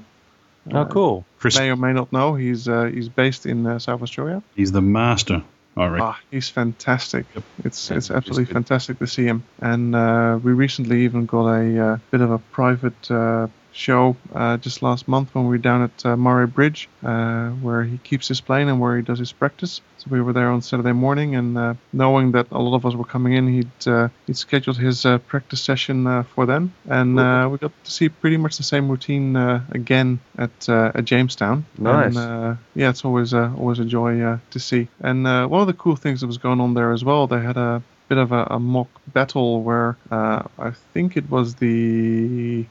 Oh, 0.72 0.84
cool. 0.86 1.24
Chris, 1.38 1.58
May 1.58 1.70
or 1.70 1.76
may 1.76 1.92
not 1.92 2.12
know 2.12 2.34
he's 2.34 2.68
uh, 2.68 2.84
he's 2.84 3.08
based 3.08 3.46
in 3.46 3.66
uh, 3.66 3.78
South 3.78 4.02
Australia. 4.02 4.42
he's 4.54 4.72
the 4.72 4.82
master, 4.82 5.42
I 5.76 5.86
reckon. 5.86 6.06
Ah, 6.06 6.18
he's 6.30 6.48
fantastic. 6.48 7.26
It's 7.64 7.90
Yeah, 7.90 7.96
it's 7.96 8.10
absolutely 8.10 8.52
fantastic 8.52 8.98
to 8.98 9.06
see 9.06 9.24
him. 9.24 9.44
And 9.60 9.94
uh, 9.94 10.38
we 10.42 10.52
recently 10.52 11.04
even 11.04 11.26
got 11.26 11.46
a 11.48 11.86
uh, 11.86 11.98
bit 12.10 12.20
of 12.20 12.30
a 12.30 12.38
private 12.38 13.10
uh, 13.10 13.46
show 13.72 14.16
uh, 14.34 14.56
just 14.56 14.82
last 14.82 15.06
month 15.06 15.34
when 15.34 15.44
we 15.44 15.50
were 15.50 15.58
down 15.58 15.82
at 15.82 16.06
uh, 16.06 16.16
Murray 16.16 16.46
Bridge, 16.46 16.88
uh, 17.04 17.50
where 17.50 17.84
he 17.84 17.98
keeps 17.98 18.28
his 18.28 18.40
plane 18.40 18.68
and 18.68 18.80
where 18.80 18.96
he 18.96 19.02
does 19.02 19.18
his 19.18 19.32
practice. 19.32 19.80
So 19.98 20.06
we 20.10 20.20
were 20.20 20.32
there 20.32 20.50
on 20.50 20.62
Saturday 20.62 20.92
morning, 20.92 21.34
and 21.34 21.58
uh, 21.58 21.74
knowing 21.92 22.32
that 22.32 22.46
a 22.50 22.58
lot 22.58 22.76
of 22.76 22.86
us 22.86 22.94
were 22.94 23.04
coming 23.04 23.32
in, 23.32 23.48
he'd 23.48 23.88
uh, 23.88 24.08
he'd 24.26 24.36
scheduled 24.36 24.78
his 24.78 25.04
uh, 25.04 25.18
practice 25.18 25.60
session 25.60 26.06
uh, 26.06 26.22
for 26.22 26.46
then, 26.46 26.72
and 26.88 27.18
uh, 27.18 27.48
we 27.50 27.58
got 27.58 27.72
to 27.84 27.90
see 27.90 28.08
pretty 28.08 28.36
much 28.36 28.56
the 28.56 28.62
same 28.62 28.88
routine 28.88 29.36
uh, 29.36 29.64
again 29.70 30.20
at 30.36 30.68
uh, 30.68 30.92
at 30.94 31.04
Jamestown. 31.04 31.64
Nice. 31.76 32.16
And, 32.16 32.18
uh, 32.18 32.54
yeah, 32.74 32.90
it's 32.90 33.04
always 33.04 33.34
uh, 33.34 33.52
always 33.58 33.78
a 33.80 33.84
joy 33.84 34.20
uh, 34.20 34.38
to 34.50 34.60
see. 34.60 34.88
And 35.00 35.26
uh, 35.26 35.46
one 35.46 35.60
of 35.60 35.66
the 35.66 35.72
cool 35.74 35.96
things 35.96 36.20
that 36.20 36.26
was 36.26 36.38
going 36.38 36.60
on 36.60 36.74
there 36.74 36.92
as 36.92 37.04
well, 37.04 37.26
they 37.26 37.40
had 37.40 37.56
a 37.56 37.82
bit 38.08 38.18
of 38.18 38.32
a, 38.32 38.44
a 38.50 38.58
mock 38.58 38.88
battle 39.12 39.62
where 39.62 39.96
uh, 40.10 40.42
I 40.58 40.70
think 40.92 41.16
it 41.16 41.28
was 41.28 41.56
the 41.56 42.64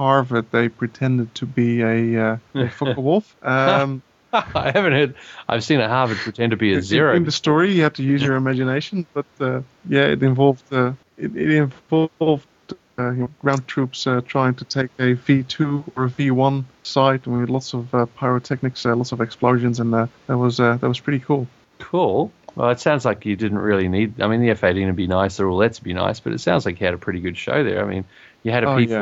Harvard. 0.00 0.50
They 0.50 0.70
pretended 0.70 1.34
to 1.34 1.44
be 1.44 1.82
a, 1.82 2.32
uh, 2.32 2.38
a 2.54 2.94
Wolf. 3.00 3.36
Um, 3.44 4.00
I 4.32 4.70
haven't 4.72 4.92
heard. 4.92 5.14
I've 5.46 5.62
seen 5.62 5.78
a 5.78 5.88
Harvard 5.88 6.16
pretend 6.16 6.52
to 6.52 6.56
be 6.56 6.72
a 6.72 6.80
zero. 6.80 7.14
In 7.14 7.24
the 7.24 7.30
story, 7.30 7.74
you 7.74 7.82
have 7.82 7.92
to 7.94 8.02
use 8.02 8.22
your 8.22 8.36
imagination, 8.44 9.04
but 9.12 9.26
uh, 9.40 9.60
yeah, 9.86 10.04
it 10.04 10.22
involved 10.22 10.64
uh, 10.72 10.92
it, 11.18 11.36
it 11.36 11.50
involved 11.50 12.46
uh, 12.98 13.10
you 13.10 13.16
know, 13.18 13.30
ground 13.42 13.68
troops 13.68 14.06
uh, 14.06 14.22
trying 14.26 14.54
to 14.54 14.64
take 14.64 14.90
a 14.98 15.16
V2 15.16 15.84
or 15.94 16.06
a 16.06 16.08
V1 16.08 16.64
site 16.82 17.26
with 17.26 17.50
lots 17.50 17.74
of 17.74 17.94
uh, 17.94 18.06
pyrotechnics, 18.06 18.86
uh, 18.86 18.96
lots 18.96 19.12
of 19.12 19.20
explosions, 19.20 19.80
and 19.80 19.94
uh, 19.94 20.06
that 20.28 20.38
was 20.38 20.60
uh, 20.60 20.78
that 20.78 20.88
was 20.88 20.98
pretty 20.98 21.20
cool. 21.20 21.46
Cool. 21.78 22.32
Well, 22.54 22.70
it 22.70 22.80
sounds 22.80 23.04
like 23.04 23.26
you 23.26 23.36
didn't 23.36 23.58
really 23.58 23.88
need. 23.88 24.22
I 24.22 24.28
mean, 24.28 24.40
the 24.40 24.50
F-18 24.50 24.86
would 24.86 24.96
be 24.96 25.06
nice, 25.06 25.36
the 25.36 25.42
roulettes 25.42 25.80
would 25.80 25.84
be 25.84 25.92
nice, 25.92 26.20
but 26.20 26.32
it 26.32 26.40
sounds 26.40 26.64
like 26.64 26.80
you 26.80 26.86
had 26.86 26.94
a 26.94 26.98
pretty 26.98 27.20
good 27.20 27.36
show 27.36 27.62
there. 27.62 27.84
I 27.84 27.88
mean, 27.88 28.04
you 28.42 28.50
had 28.50 28.64
a 28.64 28.68
Oh, 28.68 28.76
yeah. 28.78 29.00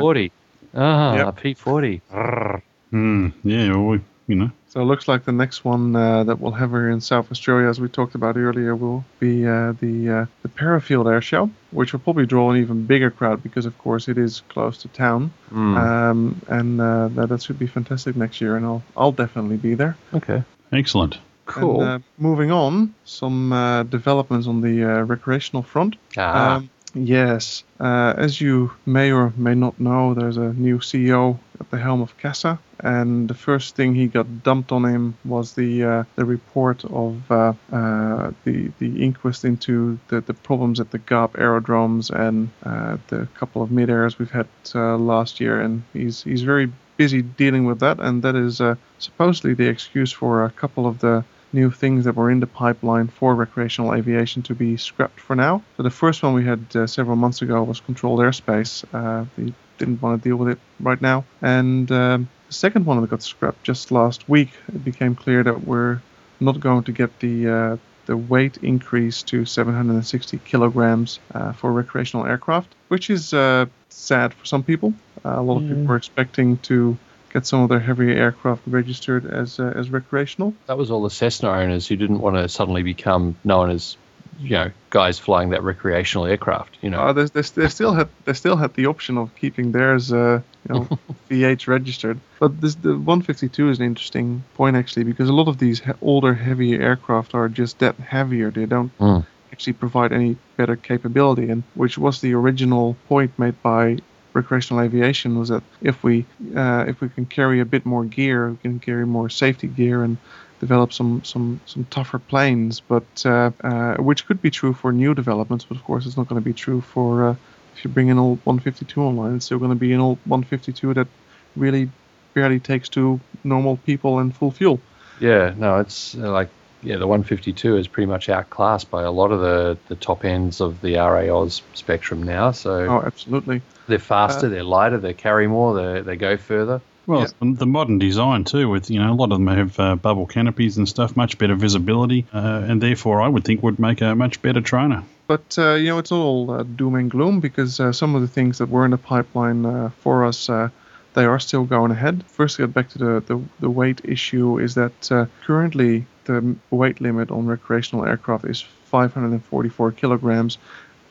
P40. 0.73 0.77
Ah, 0.79 1.15
Yep. 1.15 1.27
a 1.27 1.31
P40. 1.41 2.01
Brrr. 2.11 2.61
Hmm, 2.91 3.27
yeah, 3.43 3.69
well, 3.71 3.85
we, 3.85 4.01
you 4.27 4.35
know. 4.35 4.51
So 4.67 4.81
it 4.81 4.85
looks 4.85 5.07
like 5.07 5.25
the 5.25 5.31
next 5.31 5.65
one 5.65 5.95
uh, 5.95 6.23
that 6.25 6.39
we'll 6.39 6.51
have 6.51 6.69
here 6.71 6.89
in 6.91 7.01
South 7.01 7.31
Australia, 7.31 7.67
as 7.67 7.79
we 7.81 7.87
talked 7.87 8.13
about 8.13 8.37
earlier, 8.37 8.75
will 8.75 9.03
be 9.19 9.45
uh, 9.47 9.73
the 9.79 10.09
uh, 10.09 10.25
the 10.43 10.49
Parafield 10.49 11.11
Air 11.11 11.21
Show, 11.21 11.49
which 11.71 11.91
will 11.91 11.99
probably 12.01 12.27
draw 12.27 12.51
an 12.51 12.57
even 12.57 12.85
bigger 12.85 13.09
crowd 13.09 13.41
because, 13.41 13.65
of 13.65 13.75
course, 13.79 14.07
it 14.07 14.17
is 14.19 14.41
close 14.49 14.77
to 14.79 14.87
town, 14.89 15.31
Mm. 15.51 15.75
um, 15.77 16.41
and 16.47 16.79
uh, 16.79 17.07
that, 17.15 17.29
that 17.29 17.41
should 17.41 17.57
be 17.57 17.65
fantastic 17.67 18.15
next 18.15 18.41
year, 18.41 18.57
and 18.57 18.65
I'll 18.65 18.83
I'll 18.95 19.11
definitely 19.11 19.57
be 19.57 19.73
there. 19.73 19.97
Okay. 20.13 20.43
Excellent. 20.71 21.17
Cool. 21.47 21.81
And, 21.81 21.89
uh, 21.89 21.99
moving 22.19 22.51
on, 22.51 22.93
some 23.05 23.51
uh, 23.51 23.81
developments 23.83 24.45
on 24.45 24.61
the 24.61 24.83
uh, 24.83 25.01
recreational 25.01 25.63
front. 25.63 25.95
ah. 26.15 26.57
Um, 26.57 26.69
yes, 26.93 27.63
uh, 27.79 28.13
as 28.17 28.39
you 28.41 28.71
may 28.85 29.11
or 29.11 29.33
may 29.37 29.55
not 29.55 29.79
know, 29.79 30.13
there's 30.13 30.37
a 30.37 30.53
new 30.53 30.79
CEO 30.79 31.37
at 31.59 31.69
the 31.71 31.77
helm 31.77 32.01
of 32.01 32.17
CASA, 32.17 32.59
and 32.79 33.29
the 33.29 33.33
first 33.33 33.75
thing 33.75 33.95
he 33.95 34.07
got 34.07 34.43
dumped 34.43 34.71
on 34.71 34.85
him 34.85 35.17
was 35.25 35.53
the 35.53 35.83
uh, 35.83 36.03
the 36.15 36.25
report 36.25 36.85
of 36.85 37.31
uh, 37.31 37.53
uh, 37.71 38.31
the 38.45 38.71
the 38.79 39.03
inquest 39.03 39.45
into 39.45 39.99
the, 40.07 40.21
the 40.21 40.33
problems 40.33 40.79
at 40.79 40.91
the 40.91 40.99
GAAP 40.99 41.37
aerodromes 41.37 42.09
and 42.09 42.49
uh, 42.63 42.97
the 43.07 43.27
couple 43.35 43.61
of 43.61 43.71
mid-airs 43.71 44.17
we've 44.17 44.31
had 44.31 44.47
uh, 44.75 44.97
last 44.97 45.39
year, 45.39 45.59
and 45.61 45.83
he's 45.93 46.23
he's 46.23 46.43
very 46.43 46.71
busy 46.97 47.21
dealing 47.21 47.65
with 47.65 47.79
that, 47.79 47.99
and 47.99 48.23
that 48.23 48.35
is 48.35 48.61
supposedly 48.99 49.53
the 49.53 49.67
excuse 49.67 50.11
for 50.11 50.43
a 50.43 50.49
couple 50.51 50.85
of 50.85 50.99
the 50.99 51.23
new 51.53 51.71
things 51.71 52.05
that 52.05 52.15
were 52.15 52.29
in 52.29 52.39
the 52.39 52.47
pipeline 52.47 53.07
for 53.07 53.35
recreational 53.35 53.93
aviation 53.93 54.41
to 54.43 54.55
be 54.55 54.77
scrapped 54.77 55.19
for 55.19 55.35
now. 55.35 55.63
So 55.77 55.83
the 55.83 55.89
first 55.89 56.21
one 56.23 56.33
we 56.33 56.45
had 56.45 56.63
uh, 56.75 56.87
several 56.87 57.15
months 57.15 57.41
ago 57.41 57.63
was 57.63 57.79
controlled 57.79 58.19
airspace. 58.19 58.83
Uh, 58.93 59.25
we 59.37 59.53
didn't 59.77 60.01
want 60.01 60.21
to 60.21 60.29
deal 60.29 60.35
with 60.35 60.49
it 60.49 60.59
right 60.79 61.01
now. 61.01 61.25
And 61.41 61.91
um, 61.91 62.29
the 62.47 62.53
second 62.53 62.85
one 62.85 63.01
that 63.01 63.09
got 63.09 63.23
scrapped 63.23 63.63
just 63.63 63.91
last 63.91 64.27
week, 64.29 64.49
it 64.67 64.83
became 64.83 65.15
clear 65.15 65.43
that 65.43 65.65
we're 65.65 66.01
not 66.39 66.59
going 66.59 66.83
to 66.83 66.91
get 66.91 67.19
the 67.19 67.49
uh, 67.49 67.77
the 68.05 68.17
weight 68.17 68.57
increase 68.63 69.21
to 69.21 69.45
760 69.45 70.39
kilograms 70.39 71.19
uh, 71.35 71.51
for 71.53 71.71
recreational 71.71 72.25
aircraft, 72.25 72.73
which 72.87 73.11
is 73.11 73.35
uh, 73.35 73.67
sad 73.89 74.33
for 74.33 74.45
some 74.45 74.63
people. 74.63 74.95
Uh, 75.23 75.35
a 75.37 75.43
lot 75.43 75.57
of 75.57 75.67
people 75.67 75.83
were 75.83 75.95
expecting 75.95 76.57
to 76.57 76.97
get 77.31 77.45
some 77.45 77.61
of 77.61 77.69
their 77.69 77.79
heavier 77.79 78.15
aircraft 78.15 78.61
registered 78.67 79.25
as 79.25 79.59
uh, 79.59 79.73
as 79.75 79.89
recreational. 79.89 80.53
that 80.67 80.77
was 80.77 80.91
all 80.91 81.01
the 81.03 81.09
Cessna 81.09 81.49
owners 81.49 81.87
who 81.87 81.95
didn't 81.95 82.19
want 82.19 82.35
to 82.35 82.47
suddenly 82.49 82.83
become 82.83 83.35
known 83.43 83.69
as, 83.69 83.97
you 84.39 84.51
know, 84.51 84.71
guys 84.89 85.19
flying 85.19 85.49
that 85.49 85.63
recreational 85.63 86.25
aircraft. 86.25 86.77
You 86.81 86.89
know. 86.89 86.99
Uh, 86.99 87.13
they, 87.13 87.25
they, 87.25 87.41
they 87.41 87.67
still 87.67 87.93
had 87.93 88.09
they 88.25 88.33
still 88.33 88.55
had 88.55 88.73
the 88.73 88.87
option 88.87 89.17
of 89.17 89.35
keeping 89.35 89.71
theirs, 89.71 90.11
uh, 90.11 90.41
you 90.67 90.73
know, 90.75 90.87
VH 91.29 91.67
registered. 91.67 92.19
But 92.39 92.59
this 92.61 92.75
the 92.75 92.89
152 92.97 93.69
is 93.69 93.79
an 93.79 93.85
interesting 93.85 94.43
point 94.55 94.75
actually 94.75 95.03
because 95.03 95.29
a 95.29 95.33
lot 95.33 95.47
of 95.47 95.57
these 95.57 95.79
he- 95.79 95.91
older, 96.01 96.33
heavier 96.33 96.81
aircraft 96.81 97.35
are 97.35 97.49
just 97.49 97.79
that 97.79 97.95
heavier. 97.97 98.51
They 98.51 98.65
don't 98.65 98.91
Mm. 98.99 99.25
actually 99.51 99.73
provide 99.73 100.11
any 100.13 100.35
better 100.57 100.75
capability, 100.75 101.49
and 101.49 101.63
which 101.75 101.97
was 101.97 102.21
the 102.21 102.33
original 102.33 102.95
point 103.07 103.37
made 103.37 103.61
by 103.63 103.97
recreational 104.33 104.83
aviation 104.83 105.37
was 105.37 105.49
that 105.49 105.63
if 105.81 106.03
we 106.03 106.25
uh, 106.55 106.85
if 106.87 107.01
we 107.01 107.09
can 107.09 107.25
carry 107.25 107.59
a 107.59 107.65
bit 107.65 107.85
more 107.85 108.05
gear, 108.05 108.51
we 108.51 108.57
can 108.57 108.79
carry 108.79 109.05
more 109.05 109.29
safety 109.29 109.67
gear 109.67 110.03
and 110.03 110.17
develop 110.59 110.93
some 110.93 111.23
some 111.23 111.59
some 111.65 111.85
tougher 111.85 112.19
planes. 112.19 112.79
But 112.79 113.25
uh, 113.25 113.51
uh, 113.63 113.95
which 113.97 114.25
could 114.25 114.41
be 114.41 114.51
true 114.51 114.73
for 114.73 114.91
new 114.91 115.13
developments, 115.13 115.65
but 115.65 115.77
of 115.77 115.83
course 115.83 116.05
it's 116.05 116.17
not 116.17 116.27
going 116.27 116.41
to 116.41 116.45
be 116.45 116.53
true 116.53 116.81
for 116.81 117.29
uh, 117.29 117.35
if 117.75 117.83
you 117.83 117.89
bring 117.89 118.09
an 118.09 118.19
old 118.19 118.39
152 118.43 119.01
online. 119.01 119.35
It's 119.35 119.45
still 119.45 119.59
going 119.59 119.71
to 119.71 119.75
be 119.75 119.93
an 119.93 119.99
old 119.99 120.19
152 120.25 120.93
that 120.95 121.07
really 121.55 121.89
barely 122.33 122.59
takes 122.59 122.89
two 122.89 123.19
normal 123.43 123.77
people 123.77 124.19
and 124.19 124.35
full 124.35 124.51
fuel. 124.51 124.79
Yeah, 125.19 125.53
no, 125.57 125.79
it's 125.79 126.15
uh, 126.15 126.31
like 126.31 126.49
yeah, 126.81 126.97
the 126.97 127.07
152 127.07 127.77
is 127.77 127.87
pretty 127.87 128.07
much 128.07 128.29
outclassed 128.29 128.89
by 128.89 129.03
a 129.03 129.11
lot 129.11 129.31
of 129.31 129.41
the, 129.41 129.77
the 129.87 129.95
top 129.95 130.23
ends 130.25 130.61
of 130.61 130.81
the 130.81 130.95
RA-Aus 130.95 131.61
spectrum 131.73 132.23
now. 132.23 132.51
So 132.51 132.85
Oh, 132.85 133.03
absolutely. 133.05 133.61
they're 133.87 133.99
faster, 133.99 134.47
uh, 134.47 134.49
they're 134.49 134.63
lighter, 134.63 134.97
they 134.97 135.13
carry 135.13 135.47
more, 135.47 135.75
they 135.75 136.01
they 136.01 136.15
go 136.15 136.37
further. 136.37 136.81
Well, 137.07 137.25
the 137.41 137.65
modern 137.65 137.97
design 137.97 138.43
too, 138.43 138.69
with 138.69 138.91
you 138.91 138.99
know 138.99 139.11
a 139.11 139.15
lot 139.15 139.31
of 139.31 139.39
them 139.39 139.47
have 139.47 139.79
uh, 139.79 139.95
bubble 139.95 140.27
canopies 140.27 140.77
and 140.77 140.87
stuff, 140.87 141.17
much 141.17 141.39
better 141.39 141.55
visibility, 141.55 142.27
uh, 142.31 142.65
and 142.67 142.79
therefore 142.79 143.19
I 143.21 143.27
would 143.27 143.43
think 143.45 143.63
would 143.63 143.79
make 143.79 144.01
a 144.01 144.13
much 144.13 144.41
better 144.43 144.61
trainer. 144.61 145.03
But 145.25 145.57
uh, 145.57 145.73
you 145.73 145.87
know, 145.87 145.97
it's 145.97 146.11
all 146.11 146.51
uh, 146.51 146.61
doom 146.63 146.93
and 146.95 147.09
gloom 147.09 147.39
because 147.39 147.79
uh, 147.79 147.91
some 147.93 148.13
of 148.13 148.21
the 148.21 148.27
things 148.27 148.59
that 148.59 148.69
were 148.69 148.85
in 148.85 148.91
the 148.91 148.97
pipeline 148.99 149.65
uh, 149.65 149.89
for 150.01 150.23
us, 150.23 150.49
uh, 150.49 150.69
they 151.15 151.25
are 151.25 151.39
still 151.39 151.63
going 151.65 151.89
ahead. 151.89 152.23
First, 152.27 152.57
to 152.57 152.63
get 152.67 152.75
back 152.75 152.89
to 152.89 152.97
the, 152.99 153.23
the, 153.25 153.41
the 153.59 153.69
weight 153.71 154.01
issue, 154.03 154.59
is 154.59 154.75
that 154.75 155.11
uh, 155.11 155.25
currently 155.43 156.05
the 156.29 156.55
weight 156.69 157.01
limit 157.01 157.31
on 157.31 157.47
recreational 157.47 158.05
aircraft 158.05 158.45
is 158.45 158.61
544 158.61 159.91
kilograms, 159.93 160.57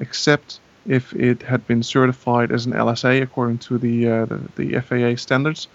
except 0.01 0.61
if 0.87 1.13
it 1.15 1.43
had 1.43 1.67
been 1.67 1.83
certified 1.83 2.53
as 2.53 2.67
an 2.67 2.73
LSA 2.73 3.23
according 3.23 3.59
to 3.59 3.79
the 3.79 4.09
uh, 4.09 4.25
the, 4.27 4.41
the 4.57 4.81
FAA 4.81 5.17
standards. 5.17 5.69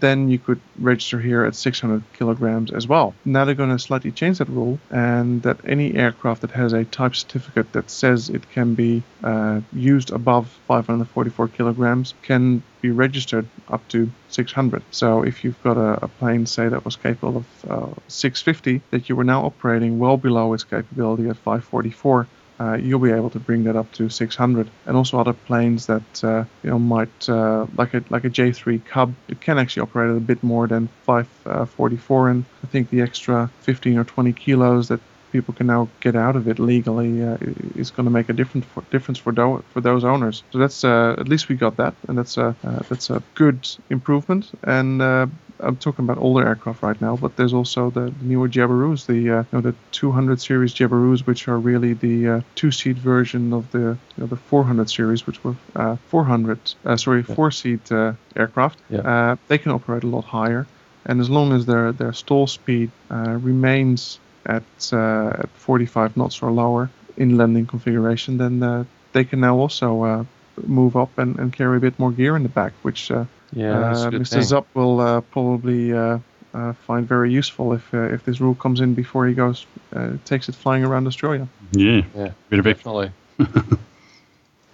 Then 0.00 0.28
you 0.28 0.38
could 0.38 0.60
register 0.78 1.18
here 1.18 1.44
at 1.44 1.54
600 1.54 2.02
kilograms 2.12 2.70
as 2.70 2.86
well. 2.86 3.14
Now 3.24 3.44
they're 3.44 3.54
going 3.54 3.70
to 3.70 3.78
slightly 3.78 4.12
change 4.12 4.38
that 4.38 4.48
rule, 4.48 4.78
and 4.90 5.42
that 5.42 5.58
any 5.64 5.94
aircraft 5.94 6.42
that 6.42 6.50
has 6.52 6.72
a 6.72 6.84
type 6.84 7.16
certificate 7.16 7.72
that 7.72 7.90
says 7.90 8.28
it 8.28 8.50
can 8.50 8.74
be 8.74 9.02
uh, 9.24 9.60
used 9.72 10.10
above 10.10 10.48
544 10.66 11.48
kilograms 11.48 12.14
can 12.22 12.62
be 12.80 12.90
registered 12.90 13.46
up 13.68 13.86
to 13.88 14.10
600. 14.28 14.82
So 14.90 15.22
if 15.22 15.42
you've 15.42 15.60
got 15.62 15.76
a, 15.76 16.04
a 16.04 16.08
plane, 16.08 16.46
say 16.46 16.68
that 16.68 16.84
was 16.84 16.96
capable 16.96 17.38
of 17.38 17.70
uh, 17.70 17.94
650, 18.08 18.82
that 18.90 19.08
you 19.08 19.16
were 19.16 19.24
now 19.24 19.44
operating 19.44 19.98
well 19.98 20.16
below 20.16 20.52
its 20.52 20.64
capability 20.64 21.28
at 21.28 21.36
544, 21.36 22.26
uh, 22.60 22.74
you'll 22.74 22.98
be 22.98 23.10
able 23.10 23.30
to 23.30 23.38
bring 23.38 23.64
that 23.64 23.76
up 23.76 23.90
to 23.92 24.08
600. 24.08 24.70
And 24.86 24.96
also 24.96 25.18
other 25.18 25.32
planes 25.32 25.86
that 25.86 26.24
uh, 26.24 26.44
you 26.62 26.70
know 26.70 26.78
might 26.78 27.28
uh, 27.28 27.66
like 27.76 27.94
a 27.94 28.02
like 28.10 28.24
a 28.24 28.30
J3 28.30 28.84
Cub, 28.84 29.14
it 29.28 29.40
can 29.40 29.58
actually 29.58 29.82
operate 29.82 30.10
at 30.10 30.16
a 30.16 30.20
bit 30.20 30.42
more 30.42 30.66
than 30.66 30.88
544. 31.04 32.28
And 32.28 32.44
I 32.62 32.66
think 32.66 32.90
the 32.90 33.02
extra 33.02 33.50
15 33.62 33.98
or 33.98 34.04
20 34.04 34.32
kilos 34.32 34.88
that 34.88 35.00
people 35.32 35.54
can 35.54 35.66
now 35.66 35.88
get 36.00 36.16
out 36.16 36.36
of 36.36 36.48
it 36.48 36.58
legally 36.58 37.22
uh, 37.22 37.36
is 37.76 37.90
going 37.90 38.04
to 38.04 38.10
make 38.10 38.28
a 38.28 38.32
different 38.32 38.64
for, 38.64 38.82
difference 38.90 39.18
for 39.18 39.32
those 39.32 39.62
for 39.72 39.80
those 39.80 40.04
owners. 40.04 40.42
So 40.52 40.58
that's 40.58 40.84
uh, 40.84 41.16
at 41.18 41.28
least 41.28 41.48
we 41.48 41.56
got 41.56 41.76
that, 41.76 41.94
and 42.08 42.18
that's 42.18 42.36
a 42.36 42.54
uh, 42.64 42.80
that's 42.88 43.10
a 43.10 43.22
good 43.34 43.68
improvement. 43.90 44.50
And 44.62 45.02
uh, 45.02 45.26
I'm 45.60 45.76
talking 45.76 46.04
about 46.04 46.18
older 46.18 46.46
aircraft 46.46 46.82
right 46.82 47.00
now, 47.00 47.16
but 47.16 47.36
there's 47.36 47.52
also 47.52 47.90
the, 47.90 48.10
the 48.10 48.24
newer 48.24 48.48
Jabirus, 48.48 49.06
the 49.06 49.30
uh, 49.30 49.38
you 49.40 49.46
know 49.52 49.60
the 49.60 49.74
200 49.92 50.40
series 50.40 50.74
Jabirus, 50.74 51.26
which 51.26 51.48
are 51.48 51.58
really 51.58 51.94
the 51.94 52.28
uh, 52.28 52.40
two-seat 52.54 52.96
version 52.96 53.52
of 53.52 53.70
the 53.72 53.78
you 53.78 54.18
know, 54.18 54.26
the 54.26 54.36
400 54.36 54.88
series, 54.90 55.26
which 55.26 55.42
were 55.44 55.56
uh, 55.76 55.96
400 56.08 56.58
uh, 56.84 56.96
sorry 56.96 57.22
four-seat 57.22 57.90
uh, 57.92 58.12
aircraft. 58.36 58.78
Yeah. 58.88 59.00
Uh, 59.00 59.36
they 59.48 59.58
can 59.58 59.72
operate 59.72 60.04
a 60.04 60.06
lot 60.06 60.24
higher, 60.24 60.66
and 61.06 61.20
as 61.20 61.28
long 61.28 61.52
as 61.52 61.66
their 61.66 61.92
their 61.92 62.12
stall 62.12 62.46
speed 62.46 62.90
uh, 63.10 63.38
remains 63.40 64.18
at 64.46 64.64
uh, 64.92 65.28
at 65.40 65.48
45 65.50 66.16
knots 66.16 66.42
or 66.42 66.50
lower 66.50 66.90
in 67.16 67.36
landing 67.36 67.66
configuration, 67.66 68.38
then 68.38 68.62
uh, 68.62 68.84
they 69.12 69.24
can 69.24 69.40
now 69.40 69.56
also 69.56 70.02
uh, 70.02 70.24
move 70.66 70.96
up 70.96 71.16
and, 71.18 71.38
and 71.38 71.52
carry 71.52 71.76
a 71.76 71.80
bit 71.80 71.98
more 71.98 72.12
gear 72.12 72.36
in 72.36 72.42
the 72.42 72.48
back, 72.48 72.72
which 72.82 73.10
uh, 73.10 73.24
Yeah, 73.52 73.72
uh, 73.72 74.10
Mr. 74.10 74.34
thing. 74.34 74.42
Zup 74.42 74.66
will 74.74 75.00
uh, 75.00 75.20
probably 75.20 75.92
uh, 75.92 76.18
uh, 76.54 76.72
find 76.86 77.06
very 77.06 77.32
useful 77.32 77.72
if 77.72 77.92
uh, 77.94 78.14
if 78.14 78.24
this 78.24 78.40
rule 78.40 78.54
comes 78.54 78.80
in 78.80 78.94
before 78.94 79.26
he 79.26 79.34
goes 79.34 79.66
uh, 79.96 80.10
takes 80.24 80.48
it 80.48 80.54
flying 80.54 80.84
around 80.84 81.06
Australia. 81.06 81.46
Yeah, 81.72 82.02
Yeah, 82.16 82.32
bit 82.50 82.58
of 82.58 82.66
ex- 82.66 82.78
definitely. 82.78 83.10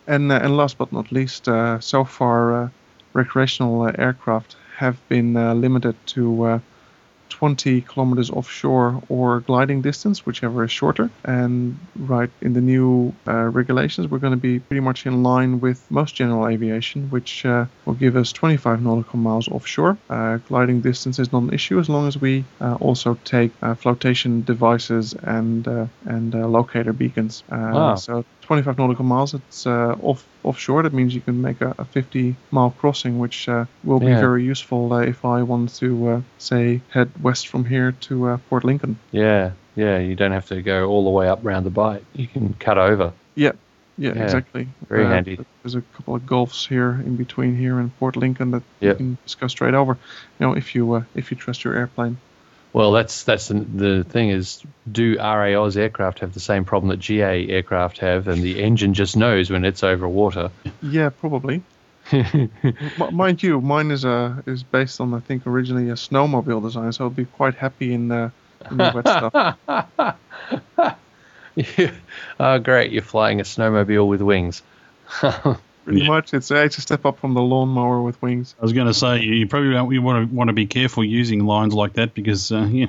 And 0.07 0.31
uh, 0.31 0.41
and 0.43 0.57
last 0.57 0.77
but 0.79 0.93
not 0.93 1.13
least, 1.13 1.49
uh, 1.49 1.81
so 1.81 2.05
far 2.05 2.65
uh, 2.65 2.69
recreational 3.15 3.83
uh, 3.83 3.93
aircraft 3.99 4.57
have 4.77 4.97
been 5.09 5.37
uh, 5.37 5.55
limited 5.55 5.95
to 6.07 6.45
uh, 6.45 6.59
20 7.35 7.81
kilometers 7.83 8.31
offshore 8.31 9.03
or 9.09 9.41
gliding 9.41 9.83
distance, 9.83 10.25
whichever 10.27 10.65
is 10.65 10.71
shorter. 10.73 11.11
And 11.25 11.77
right 11.99 12.31
in 12.41 12.53
the 12.53 12.61
new 12.61 13.13
uh, 13.27 13.49
regulations, 13.61 14.09
we're 14.09 14.19
going 14.27 14.39
to 14.41 14.47
be 14.51 14.61
pretty 14.61 14.81
much 14.81 15.07
in 15.07 15.23
line 15.23 15.61
with 15.61 15.79
most 15.91 16.15
general 16.15 16.47
aviation, 16.49 17.11
which 17.11 17.45
uh, 17.45 17.67
will 17.85 17.95
give 17.95 18.17
us 18.17 18.33
25 18.33 18.81
nautical 18.83 19.19
miles 19.19 19.49
offshore. 19.49 19.99
Uh, 20.09 20.37
gliding 20.49 20.81
distance 20.81 21.19
is 21.19 21.33
not 21.33 21.43
an 21.43 21.53
issue 21.53 21.79
as 21.79 21.89
long 21.89 22.07
as 22.07 22.17
we 22.21 22.45
uh, 22.61 22.75
also 22.81 23.19
take 23.25 23.53
uh, 23.63 23.75
flotation 23.75 24.43
devices 24.45 25.15
and 25.25 25.67
uh, 25.67 25.87
and 26.05 26.35
uh, 26.35 26.47
locator 26.49 26.93
beacons. 26.93 27.43
Uh, 27.51 27.73
Wow. 27.75 27.95
So 27.97 28.25
25 28.45 28.79
nautical 28.79 29.05
miles. 29.05 29.35
It's 29.35 29.67
uh, 29.67 29.97
off 30.03 30.25
offshore. 30.43 30.83
That 30.83 30.93
means 30.93 31.15
you 31.15 31.21
can 31.21 31.41
make 31.43 31.61
a, 31.61 31.75
a 31.79 31.85
50 31.85 32.37
mile 32.51 32.71
crossing, 32.79 33.19
which 33.19 33.49
uh, 33.49 33.65
will 33.83 34.01
be 34.01 34.07
Yeah. 34.07 34.21
very 34.21 34.45
useful 34.45 34.93
uh, 34.93 35.01
if 35.01 35.25
I 35.25 35.43
want 35.43 35.75
to 35.77 36.09
uh, 36.09 36.21
say 36.39 36.81
head 36.91 37.11
west 37.23 37.49
from 37.49 37.65
here 37.65 37.93
to 38.03 38.29
uh, 38.29 38.37
Port 38.51 38.65
Lincoln. 38.65 38.99
Yeah, 39.13 39.53
yeah. 39.77 39.99
You 39.99 40.15
don't 40.15 40.33
have 40.33 40.47
to 40.49 40.63
go 40.63 40.89
all 40.89 41.05
the 41.05 41.11
way 41.11 41.29
up 41.29 41.41
round 41.43 41.65
the 41.67 41.71
bight. 41.71 42.05
You 42.15 42.27
can 42.29 42.55
cut 42.55 42.79
over. 42.79 43.13
Yeah, 43.35 43.53
yeah, 43.99 44.13
Yeah, 44.15 44.23
exactly. 44.25 44.69
very 44.89 45.05
Uh, 45.07 45.09
handy. 45.09 45.39
There's 45.63 45.75
a 45.75 45.83
couple 45.97 46.15
of 46.15 46.27
gulfs 46.27 46.67
here 46.67 46.91
in 47.07 47.17
between 47.17 47.57
here 47.57 47.79
and 47.79 47.91
Port 47.99 48.17
Lincoln 48.17 48.51
that 48.53 48.63
you 48.81 48.95
can 48.95 49.19
just 49.25 49.41
go 49.41 49.49
straight 49.49 49.75
over. 49.75 49.97
You 50.39 50.47
know, 50.47 50.53
if 50.55 50.75
you 50.75 50.93
uh, 50.93 51.03
if 51.15 51.31
you 51.31 51.37
trust 51.37 51.65
your 51.65 51.75
airplane. 51.75 52.19
Well, 52.75 52.91
that's 52.91 53.23
that's 53.23 53.47
the, 53.49 53.55
the 53.55 54.03
thing 54.03 54.31
is, 54.31 54.61
do 54.91 55.17
RA-Aus 55.17 55.77
aircraft 55.77 56.19
have 56.19 56.35
the 56.35 56.41
same 56.41 56.65
problem 56.65 56.91
that 56.91 56.99
GA 56.99 57.49
aircraft 57.49 57.99
have, 57.99 58.27
and 58.27 58.43
the 58.43 58.61
engine 58.61 58.95
just 58.95 59.17
knows 59.17 59.49
when 59.49 59.65
it's 59.65 59.85
over 59.85 60.09
water? 60.09 60.51
Yeah, 60.83 61.11
probably. 61.11 61.63
M- 62.13 62.51
mind 63.13 63.45
you, 63.45 63.61
mine 63.61 63.93
is 63.93 64.05
uh, 64.05 64.43
is 64.47 64.65
based 64.65 65.01
on 65.01 65.15
I 65.15 65.21
think 65.21 65.47
originally 65.47 65.89
a 65.91 65.95
snowmobile 65.95 66.65
design, 66.65 66.93
so 66.93 67.05
I'll 67.05 67.11
be 67.11 67.27
quite 67.27 67.55
happy 67.55 67.95
in, 67.95 68.11
uh, 68.11 68.31
in 68.69 68.77
the 68.77 68.93
wet 68.93 69.09
stuff. 69.09 70.99
oh, 72.41 72.59
great! 72.59 72.91
You're 72.91 73.03
flying 73.03 73.39
a 73.39 73.45
snowmobile 73.45 74.09
with 74.09 74.21
wings. 74.21 74.63
Pretty 75.85 76.01
Yeah. 76.01 76.09
much, 76.09 76.33
it's, 76.33 76.51
uh, 76.51 76.57
it's 76.57 76.79
a 76.79 76.81
step 76.81 77.05
up 77.05 77.19
from 77.19 77.35
the 77.35 77.43
lawnmower 77.43 78.01
with 78.03 78.21
wings. 78.23 78.55
I 78.59 78.63
was 78.63 78.73
going 78.73 78.87
to 78.87 78.95
say 78.95 79.21
you 79.21 79.47
probably 79.47 79.73
don't, 79.73 79.93
you 79.93 80.01
want 80.03 80.29
to 80.31 80.35
want 80.35 80.49
to 80.49 80.55
be 80.55 80.67
careful 80.67 81.05
using 81.05 81.45
lines 81.45 81.75
like 81.75 81.95
that 81.95 82.15
because 82.15 82.51
uh, 82.53 82.67
yeah, 82.73 82.87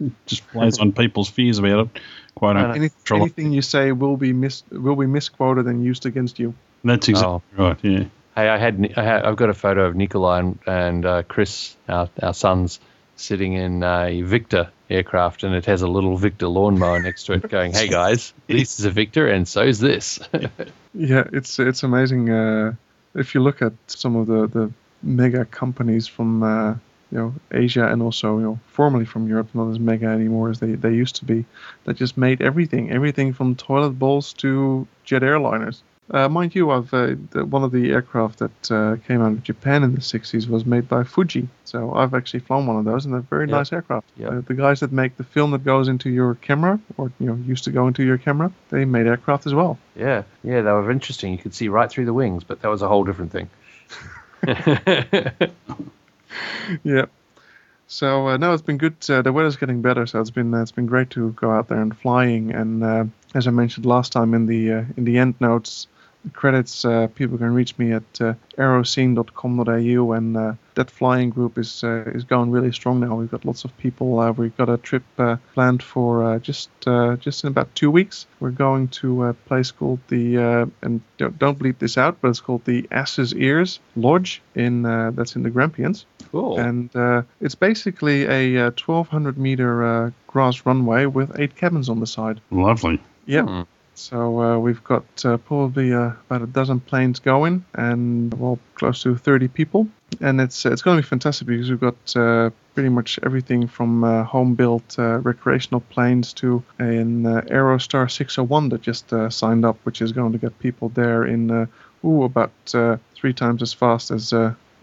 it 0.00 0.12
just 0.26 0.46
plays 0.48 0.78
on 0.78 0.92
people's 0.92 1.28
fears 1.30 1.58
about 1.58 1.86
it. 1.86 2.00
Quite 2.34 2.56
Uh, 2.56 2.72
Any, 2.72 2.90
anything 3.12 3.52
you 3.52 3.62
say 3.62 3.92
will 3.92 4.16
be 4.16 4.32
mis 4.32 4.64
will 4.70 4.96
be 4.96 5.06
misquoted 5.06 5.66
and 5.66 5.84
used 5.84 6.06
against 6.06 6.38
you. 6.38 6.54
That's 6.82 7.08
exactly 7.08 7.40
Oh. 7.58 7.64
right. 7.68 7.78
Yeah. 7.82 8.04
Hey, 8.34 8.48
I 8.48 8.56
had, 8.56 8.92
I 8.96 9.02
had 9.04 9.24
I've 9.24 9.36
got 9.36 9.50
a 9.50 9.54
photo 9.54 9.84
of 9.86 9.94
Nikolai 9.94 10.38
and, 10.40 10.58
and 10.66 11.06
uh, 11.06 11.22
Chris, 11.22 11.76
our, 11.88 12.08
our 12.22 12.32
sons, 12.34 12.80
sitting 13.16 13.52
in 13.52 13.82
a 13.82 14.22
Victa 14.22 14.70
aircraft, 14.92 15.42
and 15.42 15.54
it 15.54 15.66
has 15.66 15.82
a 15.82 15.88
little 15.88 16.16
Victa 16.16 16.48
lawnmower 16.48 17.00
next 17.00 17.24
to 17.24 17.32
it, 17.32 17.48
going, 17.48 17.72
"Hey 17.72 17.88
guys, 17.88 18.32
this 18.46 18.78
is 18.78 18.84
a 18.84 18.90
Victa, 18.90 19.32
and 19.32 19.46
so's 19.46 19.78
this." 19.80 20.20
Yeah, 20.94 21.24
it's 21.32 21.58
it's 21.58 21.82
amazing. 21.82 22.28
Uh, 22.28 22.74
if 23.14 23.34
you 23.34 23.40
look 23.42 23.62
at 23.62 23.72
some 23.86 24.14
of 24.14 24.26
the, 24.26 24.46
the 24.46 24.70
mega 25.02 25.46
companies 25.46 26.06
from 26.06 26.42
uh, 26.42 26.72
you 27.10 27.18
know 27.18 27.34
Asia 27.50 27.86
and 27.86 28.02
also 28.02 28.36
you 28.36 28.44
know 28.44 28.58
formerly 28.66 29.06
from 29.06 29.26
Europe, 29.26 29.48
not 29.54 29.70
as 29.70 29.78
mega 29.78 30.06
anymore 30.06 30.50
as 30.50 30.60
they, 30.60 30.72
they 30.72 30.92
used 30.92 31.16
to 31.16 31.24
be, 31.24 31.44
that 31.84 31.96
just 31.96 32.18
made 32.18 32.42
everything, 32.42 32.90
everything 32.90 33.32
from 33.32 33.54
toilet 33.54 33.98
bowls 33.98 34.34
to 34.34 34.86
jet 35.04 35.22
airliners. 35.22 35.80
Uh, 36.10 36.28
mind 36.28 36.54
you, 36.54 36.70
I've 36.70 36.92
uh, 36.92 37.14
the, 37.30 37.44
one 37.46 37.62
of 37.64 37.70
the 37.72 37.90
aircraft 37.90 38.40
that 38.40 38.70
uh, 38.70 38.96
came 39.06 39.22
out 39.22 39.32
of 39.32 39.42
Japan 39.42 39.82
in 39.82 39.94
the 39.94 40.00
60s 40.00 40.46
was 40.48 40.66
made 40.66 40.86
by 40.88 41.04
Fuji, 41.04 41.48
so 41.64 41.94
I've 41.94 42.12
actually 42.12 42.40
flown 42.40 42.66
one 42.66 42.76
of 42.76 42.84
those, 42.84 43.04
and 43.06 43.14
they're 43.14 43.20
very 43.22 43.48
Yeah. 43.48 43.56
nice 43.56 43.72
aircraft. 43.72 44.08
Yeah. 44.18 44.28
Uh, 44.28 44.40
the 44.42 44.52
guys 44.54 44.80
that 44.80 44.92
make 44.92 45.16
the 45.16 45.24
film 45.24 45.52
that 45.52 45.64
goes 45.64 45.88
into 45.88 46.10
your 46.10 46.34
camera, 46.34 46.78
or 46.98 47.10
you 47.18 47.26
know, 47.26 47.34
used 47.46 47.64
to 47.64 47.70
go 47.70 47.86
into 47.86 48.02
your 48.02 48.18
camera, 48.18 48.52
they 48.70 48.84
made 48.84 49.06
aircraft 49.06 49.46
as 49.46 49.54
well. 49.54 49.78
yeah, 49.96 50.24
yeah, 50.44 50.60
they 50.60 50.70
were 50.72 50.90
interesting. 50.90 51.32
You 51.32 51.38
could 51.38 51.54
see 51.54 51.68
right 51.68 51.88
through 51.90 52.04
the 52.06 52.12
wings, 52.12 52.44
but 52.44 52.60
that 52.62 52.68
was 52.68 52.82
a 52.82 52.88
whole 52.88 53.04
different 53.04 53.32
thing. 53.32 53.48
yeah. 56.82 57.06
So 57.92 58.28
uh, 58.28 58.38
no, 58.38 58.54
it's 58.54 58.62
been 58.62 58.78
good. 58.78 58.96
Uh, 59.06 59.20
the 59.20 59.34
weather's 59.34 59.56
getting 59.56 59.82
better, 59.82 60.06
so 60.06 60.18
it's 60.18 60.30
been 60.30 60.54
uh, 60.54 60.62
it's 60.62 60.72
been 60.72 60.86
great 60.86 61.10
to 61.10 61.32
go 61.32 61.50
out 61.50 61.68
there 61.68 61.82
and 61.82 61.94
flying. 61.94 62.50
And 62.50 62.82
uh, 62.82 63.04
as 63.34 63.46
I 63.46 63.50
mentioned 63.50 63.84
last 63.84 64.12
time 64.12 64.32
in 64.32 64.46
the 64.46 64.72
uh, 64.72 64.84
in 64.96 65.04
the 65.04 65.18
end 65.18 65.34
notes, 65.40 65.88
the 66.24 66.30
credits 66.30 66.86
uh, 66.86 67.08
people 67.08 67.36
can 67.36 67.52
reach 67.52 67.76
me 67.76 67.92
at 67.92 68.10
aeroscene.com.au, 68.14 70.12
and 70.12 70.56
that 70.74 70.90
flying 70.90 71.30
group 71.30 71.58
is 71.58 71.84
uh, 71.84 72.04
is 72.14 72.24
going 72.24 72.50
really 72.50 72.72
strong 72.72 73.00
now. 73.00 73.16
We've 73.16 73.30
got 73.30 73.44
lots 73.44 73.64
of 73.64 73.76
people. 73.78 74.18
Uh, 74.18 74.32
we've 74.32 74.56
got 74.56 74.68
a 74.68 74.76
trip 74.78 75.02
uh, 75.18 75.36
planned 75.54 75.82
for 75.82 76.24
uh, 76.24 76.38
just 76.38 76.70
uh, 76.86 77.16
just 77.16 77.44
in 77.44 77.48
about 77.48 77.74
two 77.74 77.90
weeks. 77.90 78.26
We're 78.40 78.50
going 78.50 78.88
to 78.88 79.24
a 79.24 79.34
place 79.34 79.70
called 79.70 80.00
the 80.08 80.38
uh, 80.38 80.66
and 80.82 81.00
don't, 81.18 81.38
don't 81.38 81.58
bleep 81.58 81.78
this 81.78 81.98
out, 81.98 82.18
but 82.20 82.28
it's 82.28 82.40
called 82.40 82.64
the 82.64 82.86
Ass's 82.90 83.34
Ears 83.34 83.80
Lodge 83.96 84.42
in 84.54 84.86
uh, 84.86 85.10
that's 85.12 85.36
in 85.36 85.42
the 85.42 85.50
Grampians 85.50 86.06
Cool. 86.30 86.58
and 86.58 86.94
uh, 86.96 87.22
it's 87.40 87.54
basically 87.54 88.24
a 88.24 88.66
uh, 88.66 88.70
1200 88.70 89.36
meter 89.36 89.84
uh, 89.84 90.10
grass 90.26 90.64
runway 90.64 91.04
with 91.06 91.38
eight 91.38 91.54
cabins 91.56 91.88
on 91.90 92.00
the 92.00 92.06
side. 92.06 92.40
Lovely. 92.50 93.00
Yeah. 93.26 93.42
Hmm. 93.42 93.62
So 93.94 94.40
uh, 94.40 94.58
we've 94.58 94.82
got 94.82 95.04
uh, 95.24 95.36
probably 95.36 95.92
uh, 95.92 96.12
about 96.26 96.40
a 96.42 96.46
dozen 96.46 96.80
planes 96.80 97.18
going, 97.18 97.64
and 97.74 98.32
well, 98.34 98.58
close 98.74 99.02
to 99.02 99.14
30 99.14 99.48
people. 99.48 99.86
And 100.22 100.40
it's 100.40 100.64
uh, 100.64 100.70
it's 100.70 100.82
going 100.82 100.96
to 100.96 101.02
be 101.02 101.08
fantastic 101.08 101.48
because 101.48 101.68
we've 101.68 101.80
got 101.80 102.16
uh, 102.16 102.50
pretty 102.74 102.88
much 102.88 103.18
everything 103.24 103.66
from 103.66 104.04
uh, 104.04 104.22
home-built 104.22 104.96
uh, 104.98 105.18
recreational 105.18 105.80
planes 105.80 106.32
to 106.34 106.62
an 106.78 107.26
uh, 107.26 107.40
Aerostar 107.50 108.08
601 108.08 108.68
that 108.68 108.82
just 108.82 109.12
uh, 109.12 109.28
signed 109.28 109.64
up, 109.64 109.76
which 109.82 110.00
is 110.00 110.12
going 110.12 110.30
to 110.32 110.38
get 110.38 110.56
people 110.60 110.90
there 110.90 111.24
in 111.24 111.68
ooh 112.04 112.22
about 112.22 112.52
three 113.14 113.32
times 113.32 113.62
as 113.62 113.72
fast 113.72 114.10
as 114.12 114.32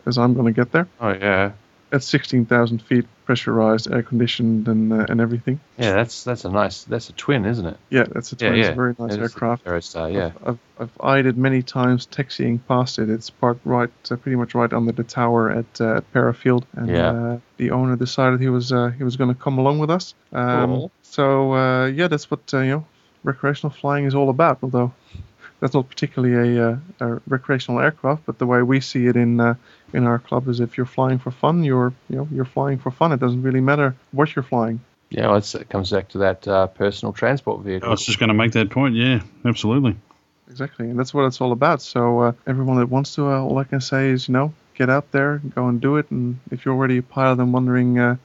as 0.06 0.18
I'm 0.18 0.34
going 0.34 0.46
to 0.46 0.52
get 0.52 0.72
there. 0.72 0.88
Oh 1.00 1.14
yeah, 1.14 1.54
at 1.92 2.04
16,000 2.04 2.82
feet, 2.84 3.06
pressurized, 3.26 3.92
air 3.92 4.04
conditioned, 4.04 4.68
and 4.68 4.94
uh, 4.94 5.06
and 5.10 5.20
everything. 5.22 5.60
yeah. 5.78 5.94
That's 5.94 6.24
that's 6.24 6.46
a 6.46 6.50
nice. 6.50 6.84
That's 6.84 7.10
a 7.10 7.14
twin, 7.14 7.46
isn't 7.46 7.66
it? 7.66 7.78
Yeah, 7.90 8.04
that's 8.12 8.32
a, 8.34 8.36
Yeah, 8.40 8.50
twin. 8.50 8.60
It's 8.60 8.70
a 8.70 8.74
very 8.74 8.96
nice 9.00 9.14
It 9.14 9.20
aircraft. 9.22 9.66
Aerostar, 9.66 10.14
yeah. 10.14 10.26
I've, 10.26 10.48
I've, 10.48 10.60
I've 10.80 11.02
eyed 11.02 11.26
it 11.26 11.38
many 11.38 11.62
times, 11.62 12.06
taxiing 12.06 12.60
past 12.60 13.00
it. 13.00 13.10
It's 13.10 13.30
parked 13.30 13.66
right, 13.66 13.90
uh, 14.12 14.16
pretty 14.18 14.36
much 14.36 14.54
right 14.56 14.72
under 14.72 14.92
the 14.92 15.04
tower 15.04 15.50
at 15.52 15.82
uh, 15.82 15.98
at 15.98 16.14
Parafield, 16.14 16.64
and 16.74 16.88
Yeah. 16.90 17.10
uh, 17.12 17.40
the 17.58 17.72
owner 17.72 17.96
decided 17.96 18.40
he 18.40 18.50
was 18.50 18.72
uh, 18.72 18.90
he 18.98 19.04
was 19.04 19.16
going 19.18 19.34
to 19.34 19.40
come 19.40 19.58
along 19.58 19.80
with 19.80 19.90
us. 19.90 20.14
Um, 20.32 20.70
Cool. 20.70 20.92
So 21.02 21.54
uh, 21.54 21.86
yeah, 21.88 22.08
that's 22.08 22.30
what 22.30 22.42
uh, 22.54 22.60
you 22.60 22.72
know, 22.72 22.86
recreational 23.24 23.72
flying 23.72 24.06
is 24.06 24.14
all 24.16 24.30
about. 24.30 24.60
Although 24.62 24.94
that's 25.60 25.74
not 25.74 25.90
particularly 25.90 26.56
a, 26.58 26.70
uh, 26.70 26.78
a 27.02 27.22
recreational 27.28 27.82
aircraft, 27.82 28.26
but 28.26 28.38
the 28.38 28.46
way 28.46 28.62
we 28.62 28.80
see 28.80 29.08
it 29.08 29.16
in 29.18 29.40
uh, 29.42 29.56
in 29.94 30.06
our 30.06 30.20
club 30.20 30.48
is 30.48 30.60
if 30.60 30.78
you're 30.78 30.86
flying 30.86 31.20
for 31.20 31.32
fun, 31.32 31.64
you're 31.64 31.94
you 32.10 32.18
know 32.18 32.28
you're 32.32 32.46
flying 32.46 32.78
for 32.78 32.92
fun. 32.92 33.12
It 33.12 33.20
doesn't 33.20 33.42
really 33.42 33.62
matter 33.62 33.96
what 34.12 34.36
you're 34.36 34.44
flying. 34.44 34.80
Yeah, 35.10 35.28
well, 35.28 35.38
it's, 35.38 35.56
it 35.56 35.70
comes 35.70 35.90
back 35.90 36.10
to 36.10 36.20
that 36.20 36.48
uh, 36.48 36.68
personal 36.68 37.14
transport 37.14 37.62
vehicle. 37.62 37.88
I 37.88 37.92
was 37.92 38.06
just 38.06 38.20
going 38.20 38.28
to 38.28 38.36
make 38.36 38.52
that 38.52 38.70
point. 38.70 38.96
Yeah, 38.96 39.22
absolutely. 39.44 39.96
Exactly, 40.50 40.90
and 40.90 41.00
that's 41.00 41.14
what 41.14 41.26
it's 41.26 41.42
all 41.42 41.52
about. 41.52 41.82
So 41.82 42.20
uh, 42.20 42.32
everyone 42.46 42.78
that 42.78 42.88
wants 42.88 43.16
to, 43.16 43.28
uh, 43.28 43.42
all 43.42 43.58
I 43.58 43.64
can 43.64 43.82
say 43.82 44.10
is, 44.10 44.28
you 44.28 44.34
know, 44.34 44.54
get 44.76 44.90
out 44.90 45.12
there, 45.12 45.40
go 45.56 45.68
and 45.68 45.82
do 45.82 45.98
it. 45.98 46.10
And 46.12 46.40
if 46.52 46.64
you're 46.66 46.76
already 46.76 46.98
a 46.98 47.04
pilot 47.04 47.40
and 47.40 47.54
wondering, 47.54 47.98
uh, 47.98 48.18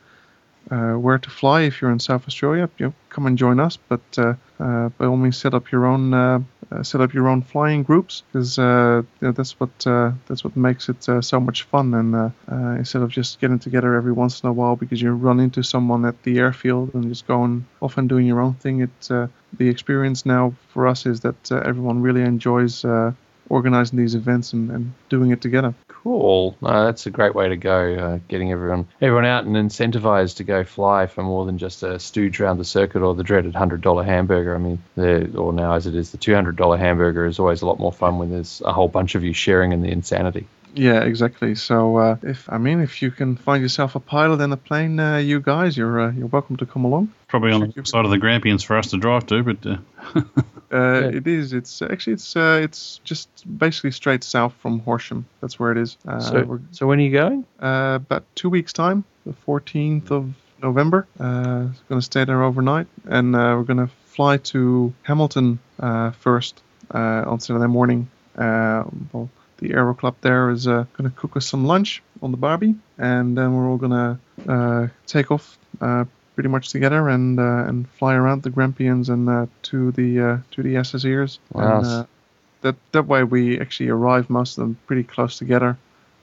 uh, 0.70 0.92
where 0.94 1.18
to 1.18 1.30
fly 1.30 1.62
if 1.62 1.80
you're 1.80 1.90
in 1.90 2.00
South 2.00 2.26
Australia, 2.26 2.68
you 2.78 2.86
know, 2.86 2.94
come 3.10 3.26
and 3.26 3.36
join 3.36 3.60
us. 3.60 3.76
But 3.76 4.00
uh, 4.16 4.34
uh, 4.58 4.88
by 4.90 5.06
all 5.06 5.16
means, 5.16 5.36
set 5.36 5.54
up 5.54 5.70
your 5.70 5.86
own 5.86 6.44
set 6.82 7.00
up 7.00 7.14
your 7.14 7.28
own 7.28 7.42
flying 7.42 7.82
groups 7.82 8.22
because 8.32 8.58
uh, 8.58 9.02
that's 9.20 9.58
what 9.60 9.86
uh, 9.86 10.12
that's 10.26 10.44
what 10.44 10.56
makes 10.56 10.88
it 10.88 11.08
uh, 11.08 11.20
so 11.20 11.40
much 11.40 11.62
fun. 11.64 11.94
And 11.94 12.14
uh, 12.14 12.30
uh, 12.50 12.74
instead 12.76 13.02
of 13.02 13.10
just 13.10 13.40
getting 13.40 13.58
together 13.58 13.94
every 13.94 14.12
once 14.12 14.42
in 14.42 14.48
a 14.48 14.52
while 14.52 14.76
because 14.76 15.00
you 15.00 15.12
run 15.12 15.40
into 15.40 15.62
someone 15.62 16.04
at 16.04 16.22
the 16.22 16.38
airfield 16.38 16.94
and 16.94 17.08
just 17.08 17.26
going 17.26 17.66
off 17.80 17.98
and 17.98 18.08
doing 18.08 18.26
your 18.26 18.40
own 18.40 18.54
thing, 18.54 18.80
it 18.80 19.10
uh, 19.10 19.26
the 19.58 19.68
experience 19.68 20.26
now 20.26 20.52
for 20.68 20.86
us 20.86 21.06
is 21.06 21.20
that 21.20 21.52
uh, 21.52 21.56
everyone 21.64 22.02
really 22.02 22.22
enjoys 22.22 22.84
uh, 22.84 23.12
organizing 23.48 23.98
these 23.98 24.14
events 24.14 24.52
and, 24.52 24.70
and 24.70 24.92
doing 25.08 25.30
it 25.30 25.40
together. 25.40 25.74
Cool. 25.88 26.56
No, 26.60 26.84
that's 26.84 27.06
a 27.06 27.10
great 27.10 27.34
way 27.34 27.48
to 27.48 27.56
go. 27.56 27.94
Uh, 27.94 28.18
getting 28.28 28.52
everyone 28.52 28.86
everyone 29.00 29.24
out 29.24 29.44
and 29.44 29.56
incentivized 29.56 30.36
to 30.36 30.44
go 30.44 30.62
fly 30.64 31.06
for 31.06 31.22
more 31.22 31.46
than 31.46 31.56
just 31.56 31.82
a 31.82 31.98
stooge 31.98 32.40
around 32.40 32.58
the 32.58 32.64
circuit 32.64 33.02
or 33.02 33.14
the 33.14 33.22
dreaded 33.22 33.54
hundred 33.54 33.80
dollar 33.80 34.04
hamburger. 34.04 34.54
I 34.54 34.58
mean, 34.58 34.82
the, 34.96 35.34
or 35.36 35.52
now 35.52 35.72
as 35.72 35.86
it 35.86 35.94
is, 35.94 36.10
the 36.10 36.18
two 36.18 36.34
hundred 36.34 36.56
dollar 36.56 36.76
hamburger 36.76 37.26
is 37.26 37.38
always 37.38 37.62
a 37.62 37.66
lot 37.66 37.78
more 37.78 37.92
fun 37.92 38.18
when 38.18 38.30
there's 38.30 38.60
a 38.64 38.72
whole 38.72 38.88
bunch 38.88 39.14
of 39.14 39.24
you 39.24 39.32
sharing 39.32 39.72
in 39.72 39.82
the 39.82 39.90
insanity. 39.90 40.46
Yeah, 40.74 41.02
exactly. 41.02 41.54
So 41.54 41.96
uh, 41.98 42.16
if 42.22 42.52
I 42.52 42.58
mean, 42.58 42.80
if 42.80 43.00
you 43.00 43.10
can 43.10 43.36
find 43.36 43.62
yourself 43.62 43.94
a 43.94 44.00
pilot 44.00 44.40
in 44.40 44.52
a 44.52 44.56
plane, 44.56 44.98
uh, 44.98 45.18
you 45.18 45.40
guys, 45.40 45.76
you're 45.76 46.00
uh, 46.00 46.12
you're 46.12 46.26
welcome 46.26 46.56
to 46.56 46.66
come 46.66 46.84
along. 46.84 47.12
Probably 47.28 47.52
on 47.52 47.72
the 47.74 47.86
side 47.86 48.04
of 48.04 48.10
the 48.10 48.18
Grampians 48.18 48.62
for 48.62 48.76
us 48.76 48.90
to 48.90 48.98
drive 48.98 49.26
to, 49.26 49.42
but 49.42 49.58
uh, 50.72 50.76
Uh, 50.76 51.10
It 51.14 51.26
is. 51.26 51.52
It's 51.52 51.82
actually 51.82 52.14
it's 52.14 52.36
uh, 52.36 52.60
it's 52.62 53.00
just 53.04 53.28
basically 53.58 53.90
straight 53.92 54.24
south 54.24 54.54
from 54.60 54.80
Horsham. 54.80 55.24
That's 55.40 55.58
where 55.58 55.72
it 55.72 55.78
is. 55.78 55.96
Uh, 56.06 56.20
so, 56.20 56.60
so 56.72 56.86
when 56.86 56.98
are 56.98 57.02
you 57.02 57.12
going? 57.12 57.44
uh, 57.60 57.96
about 57.96 58.24
two 58.34 58.50
weeks 58.50 58.72
time, 58.72 59.04
the 59.26 59.34
14th 59.46 60.10
of 60.10 60.32
November. 60.62 61.06
Uh, 61.20 61.66
going 61.88 62.00
to 62.00 62.02
stay 62.02 62.24
there 62.24 62.42
overnight, 62.42 62.86
and 63.06 63.34
uh, 63.36 63.54
we're 63.56 63.64
going 63.74 63.86
to 63.86 63.90
fly 64.06 64.36
to 64.38 64.92
Hamilton 65.02 65.58
uh, 65.80 66.10
first 66.12 66.62
uh, 66.94 67.24
on 67.26 67.40
Saturday 67.40 67.66
morning. 67.66 68.08
Uh, 68.36 68.84
well, 69.12 69.28
the 69.58 69.72
Aero 69.72 69.94
Club 69.94 70.14
there 70.20 70.50
is 70.50 70.66
uh, 70.66 70.84
going 70.96 71.10
to 71.10 71.16
cook 71.16 71.36
us 71.36 71.46
some 71.46 71.64
lunch 71.64 72.02
on 72.22 72.30
the 72.30 72.36
barbie, 72.36 72.74
and 72.98 73.36
then 73.36 73.54
we're 73.54 73.68
all 73.68 73.76
going 73.76 73.92
to 73.92 74.50
uh, 74.52 74.88
take 75.06 75.30
off 75.30 75.58
uh, 75.80 76.04
pretty 76.34 76.48
much 76.48 76.70
together 76.70 77.08
and 77.08 77.38
uh, 77.38 77.64
and 77.66 77.88
fly 77.88 78.14
around 78.14 78.42
the 78.42 78.50
Grampians 78.50 79.08
and 79.08 79.28
uh, 79.28 79.46
to 79.62 79.92
the 79.92 80.20
uh, 80.20 80.38
to 80.52 80.62
the 80.62 80.74
SSEers. 80.74 81.38
Wow. 81.52 81.78
And, 81.78 81.86
uh, 81.86 82.06
that 82.62 82.76
that 82.92 83.06
way 83.06 83.24
we 83.24 83.60
actually 83.60 83.90
arrive 83.90 84.30
most 84.30 84.56
of 84.56 84.62
them 84.62 84.78
pretty 84.86 85.04
close 85.04 85.38
together 85.38 85.76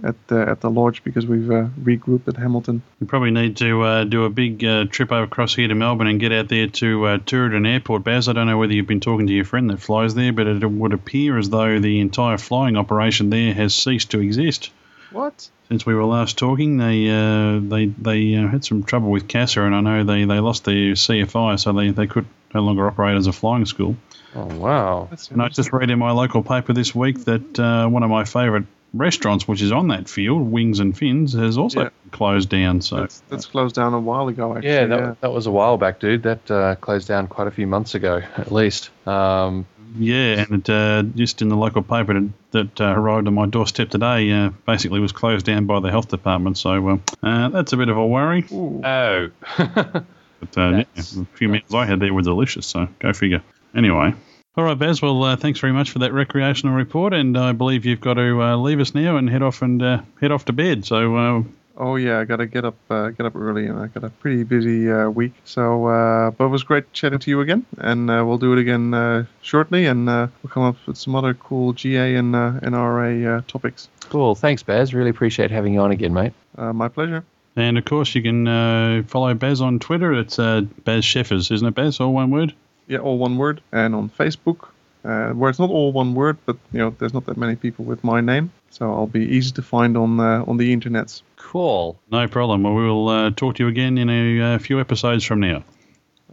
at 0.04 0.16
the 0.28 0.50
at 0.50 0.62
the 0.62 0.70
lodge 0.70 1.04
because 1.04 1.26
we've 1.26 1.50
uh, 1.50 1.68
regrouped 1.82 2.28
at 2.28 2.38
Hamilton. 2.38 2.82
we 3.00 3.08
probably 3.08 3.32
need 3.32 3.58
to 3.58 3.82
uh, 3.84 4.04
do 4.04 4.26
a 4.26 4.30
big 4.30 4.64
uh, 4.64 4.86
trip 4.86 5.12
over 5.12 5.24
across 5.24 5.56
here 5.56 5.68
to 5.68 5.76
Melbourne 5.76 6.08
and 6.08 6.20
get 6.20 6.32
out 6.32 6.50
there 6.50 6.68
to 6.68 7.06
uh, 7.06 7.18
Turin 7.26 7.66
Airport. 7.66 8.04
Baz, 8.04 8.28
I 8.28 8.34
don't 8.34 8.48
know 8.48 8.58
whether 8.58 8.74
you've 8.74 8.88
been 8.88 9.00
talking 9.00 9.28
to 9.28 9.34
your 9.34 9.46
friend 9.46 9.70
that 9.70 9.80
flies 9.80 10.16
there, 10.16 10.34
but 10.34 10.48
it 10.48 10.66
would 10.66 10.94
appear 10.94 11.38
as 11.38 11.50
though 11.50 11.80
the 11.80 12.00
entire 12.00 12.38
flying 12.38 12.78
operation 12.78 13.30
there 13.30 13.54
has 13.54 13.76
ceased 13.76 14.12
to 14.12 14.20
exist. 14.20 14.72
What? 15.12 15.50
Since 15.70 15.86
we 15.86 15.94
were 15.96 16.06
last 16.06 16.38
talking, 16.38 16.78
they 16.78 17.10
uh, 17.10 17.60
they 17.62 17.86
they 17.86 18.36
uh, 18.36 18.48
had 18.48 18.66
some 18.66 18.84
trouble 18.84 19.10
with 19.10 19.28
CASA, 19.28 19.62
and 19.62 19.74
I 19.76 19.82
know 19.82 20.04
they, 20.04 20.26
they 20.26 20.40
lost 20.40 20.66
their 20.66 20.94
CFI, 20.94 21.60
so 21.60 21.72
they, 21.74 21.92
they 21.92 22.08
could 22.08 22.26
no 22.54 22.62
longer 22.62 22.88
operate 22.88 23.16
as 23.18 23.28
a 23.28 23.32
flying 23.32 23.66
school. 23.66 23.96
Oh 24.36 24.46
wow. 24.46 25.10
And 25.30 25.42
I 25.42 25.50
just 25.50 25.72
read 25.74 25.90
in 25.90 26.00
my 26.00 26.12
local 26.12 26.44
paper 26.44 26.74
this 26.74 26.94
week 26.96 27.24
that 27.26 27.60
uh, 27.60 27.88
one 27.88 28.04
of 28.04 28.10
my 28.10 28.24
favourite 28.26 28.66
restaurants, 28.94 29.48
which 29.48 29.62
is 29.62 29.72
on 29.72 29.88
that 29.90 30.10
field, 30.10 30.52
Wings 30.52 30.80
and 30.80 30.98
Fins, 30.98 31.34
has 31.34 31.58
also 31.58 31.84
Yeah. 31.84 31.90
closed 32.12 32.50
down. 32.50 32.82
So 32.82 32.98
That's, 32.98 33.24
that's 33.30 33.46
closed 33.46 33.76
down 33.76 33.94
a 33.94 34.00
while 34.00 34.28
ago. 34.28 34.56
Actually. 34.56 34.70
Yeah, 34.72 34.86
that, 34.88 35.22
that 35.22 35.32
was 35.32 35.48
a 35.48 35.52
while 35.52 35.78
back, 35.78 36.00
dude. 36.00 36.24
That 36.24 36.52
uh, 36.52 36.76
closed 36.76 37.08
down 37.08 37.28
quite 37.28 37.48
a 37.48 37.52
few 37.52 37.68
months 37.68 37.96
ago, 37.96 38.22
at 38.38 38.52
least. 38.52 38.90
Um, 39.08 39.66
yeah, 39.98 40.42
and 40.42 40.54
it, 40.54 40.70
uh, 40.70 41.04
just 41.04 41.42
in 41.42 41.50
the 41.50 41.56
local 41.56 41.82
paper 41.82 42.14
that, 42.14 42.30
that 42.52 42.82
uh, 42.82 42.94
arrived 42.98 43.28
on 43.28 43.34
my 43.34 43.46
doorstep 43.46 43.90
today, 43.90 44.32
uh, 44.32 44.50
basically 44.66 45.00
was 45.00 45.12
closed 45.12 45.46
down 45.46 45.66
by 45.66 45.80
the 45.80 45.90
health 45.90 46.10
department. 46.10 46.58
So 46.58 46.90
uh, 46.90 46.98
uh, 47.24 47.50
that's 47.50 47.74
a 47.74 47.78
bit 47.78 47.90
of 47.90 47.98
a 47.98 48.06
worry. 48.06 48.46
oh. 48.52 49.30
But 50.42 50.58
uh, 50.58 50.70
yeah, 50.70 50.84
a 50.96 51.26
few 51.36 51.50
meals 51.50 51.74
I 51.74 51.86
had 51.86 52.00
there 52.00 52.14
were 52.14 52.24
delicious. 52.24 52.66
So 52.66 52.88
go 53.00 53.14
figure. 53.14 53.44
Anyway. 53.76 54.14
All 54.58 54.64
right, 54.66 54.78
Baz. 54.78 55.02
Well, 55.02 55.24
uh, 55.24 55.36
thanks 55.38 55.60
very 55.60 55.72
much 55.72 55.92
for 55.92 56.00
that 56.00 56.12
recreational 56.12 56.76
report, 56.76 57.14
and 57.14 57.38
I 57.38 57.54
believe 57.54 57.86
you've 57.86 58.02
got 58.02 58.16
to 58.16 58.42
uh, 58.42 58.58
leave 58.58 58.82
us 58.82 58.94
now 58.94 59.16
and 59.16 59.30
head 59.30 59.44
off 59.44 59.62
and 59.62 59.82
uh, 59.82 60.02
head 60.20 60.32
off 60.32 60.46
to 60.46 60.54
bed. 60.54 60.84
So 60.84 61.16
uh, 61.16 61.44
Oh 61.82 61.96
yeah, 61.96 62.20
I 62.20 62.26
gotta 62.26 62.46
get 62.46 62.64
up, 62.64 62.76
uh, 62.92 63.10
get 63.10 63.26
up 63.26 63.36
early, 63.36 63.66
and 63.66 63.80
I 63.80 63.88
got 63.88 64.04
a 64.04 64.12
pretty 64.12 64.44
busy 64.44 64.92
uh, 64.92 65.10
week. 65.10 65.34
So, 65.46 65.88
uh, 65.88 66.30
but 66.30 66.46
it 66.46 66.50
was 66.50 66.62
great 66.62 66.94
chatting 66.94 67.18
to 67.18 67.32
you 67.32 67.42
again, 67.42 67.66
and 67.80 68.08
uh, 68.08 68.24
we'll 68.24 68.38
do 68.38 68.54
it 68.54 68.60
again 68.60 68.94
uh, 68.94 69.26
shortly, 69.42 69.88
and 69.88 70.08
uh, 70.08 70.28
we'll 70.44 70.52
come 70.52 70.62
up 70.62 70.76
with 70.86 70.96
some 70.96 71.16
other 71.16 71.34
cool 71.34 71.74
GA 71.74 72.14
and 72.14 72.36
uh, 72.36 72.52
NRA 72.62 73.40
uh, 73.40 73.42
topics. 73.48 73.90
Cool. 74.10 74.36
Thanks, 74.36 74.62
Baz. 74.62 74.94
Really 74.94 75.10
appreciate 75.10 75.50
having 75.50 75.74
you 75.74 75.80
on 75.80 75.90
again, 75.90 76.14
mate. 76.14 76.34
Uh, 76.56 76.72
my 76.72 76.88
pleasure. 76.88 77.26
And 77.56 77.80
of 77.80 77.86
course, 77.86 78.14
you 78.14 78.22
can 78.22 78.48
uh, 78.48 79.02
follow 79.08 79.34
Baz 79.34 79.60
on 79.60 79.80
Twitter. 79.80 80.14
It's 80.14 80.38
uh, 80.38 80.62
Baz 80.84 81.04
Sheffers, 81.04 81.50
isn't 81.50 81.68
it, 81.68 81.74
Baz? 81.74 82.00
All 82.00 82.14
one 82.14 82.30
word. 82.30 82.54
Yeah, 82.86 83.00
all 83.00 83.18
one 83.18 83.38
word, 83.38 83.60
and 83.72 83.96
on 83.96 84.08
Facebook, 84.10 84.68
uh, 85.04 85.32
where 85.32 85.50
it's 85.50 85.58
not 85.58 85.72
all 85.72 85.92
one 85.92 86.14
word, 86.14 86.38
but 86.46 86.58
you 86.72 86.78
know, 86.78 86.96
there's 87.00 87.16
not 87.16 87.26
that 87.26 87.38
many 87.38 87.56
people 87.56 87.86
with 87.86 88.04
my 88.04 88.22
name, 88.22 88.52
so 88.72 88.92
I'll 88.92 89.08
be 89.08 89.22
easy 89.22 89.52
to 89.52 89.62
find 89.62 89.96
on 89.98 90.20
uh, 90.20 90.44
on 90.48 90.58
the 90.58 90.76
internets. 90.76 91.22
Cool. 91.36 92.00
No 92.12 92.28
problem. 92.28 92.64
Well, 92.64 92.74
we'll 92.74 93.10
uh, 93.10 93.32
talk 93.32 93.56
to 93.56 93.64
you 93.64 93.70
again 93.70 93.98
in 93.98 94.10
a 94.10 94.56
uh, 94.56 94.60
few 94.60 94.80
episodes 94.80 95.24
from 95.24 95.42
now. 95.42 95.64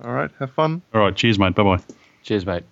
All 0.03 0.13
right, 0.13 0.31
have 0.39 0.53
fun. 0.53 0.83
All 0.95 1.01
right. 1.01 1.15
Cheers, 1.15 1.39
mate. 1.39 1.55
Bye 1.55 1.65
bye. 1.65 1.83
Cheers, 2.23 2.47
mate. 2.47 2.65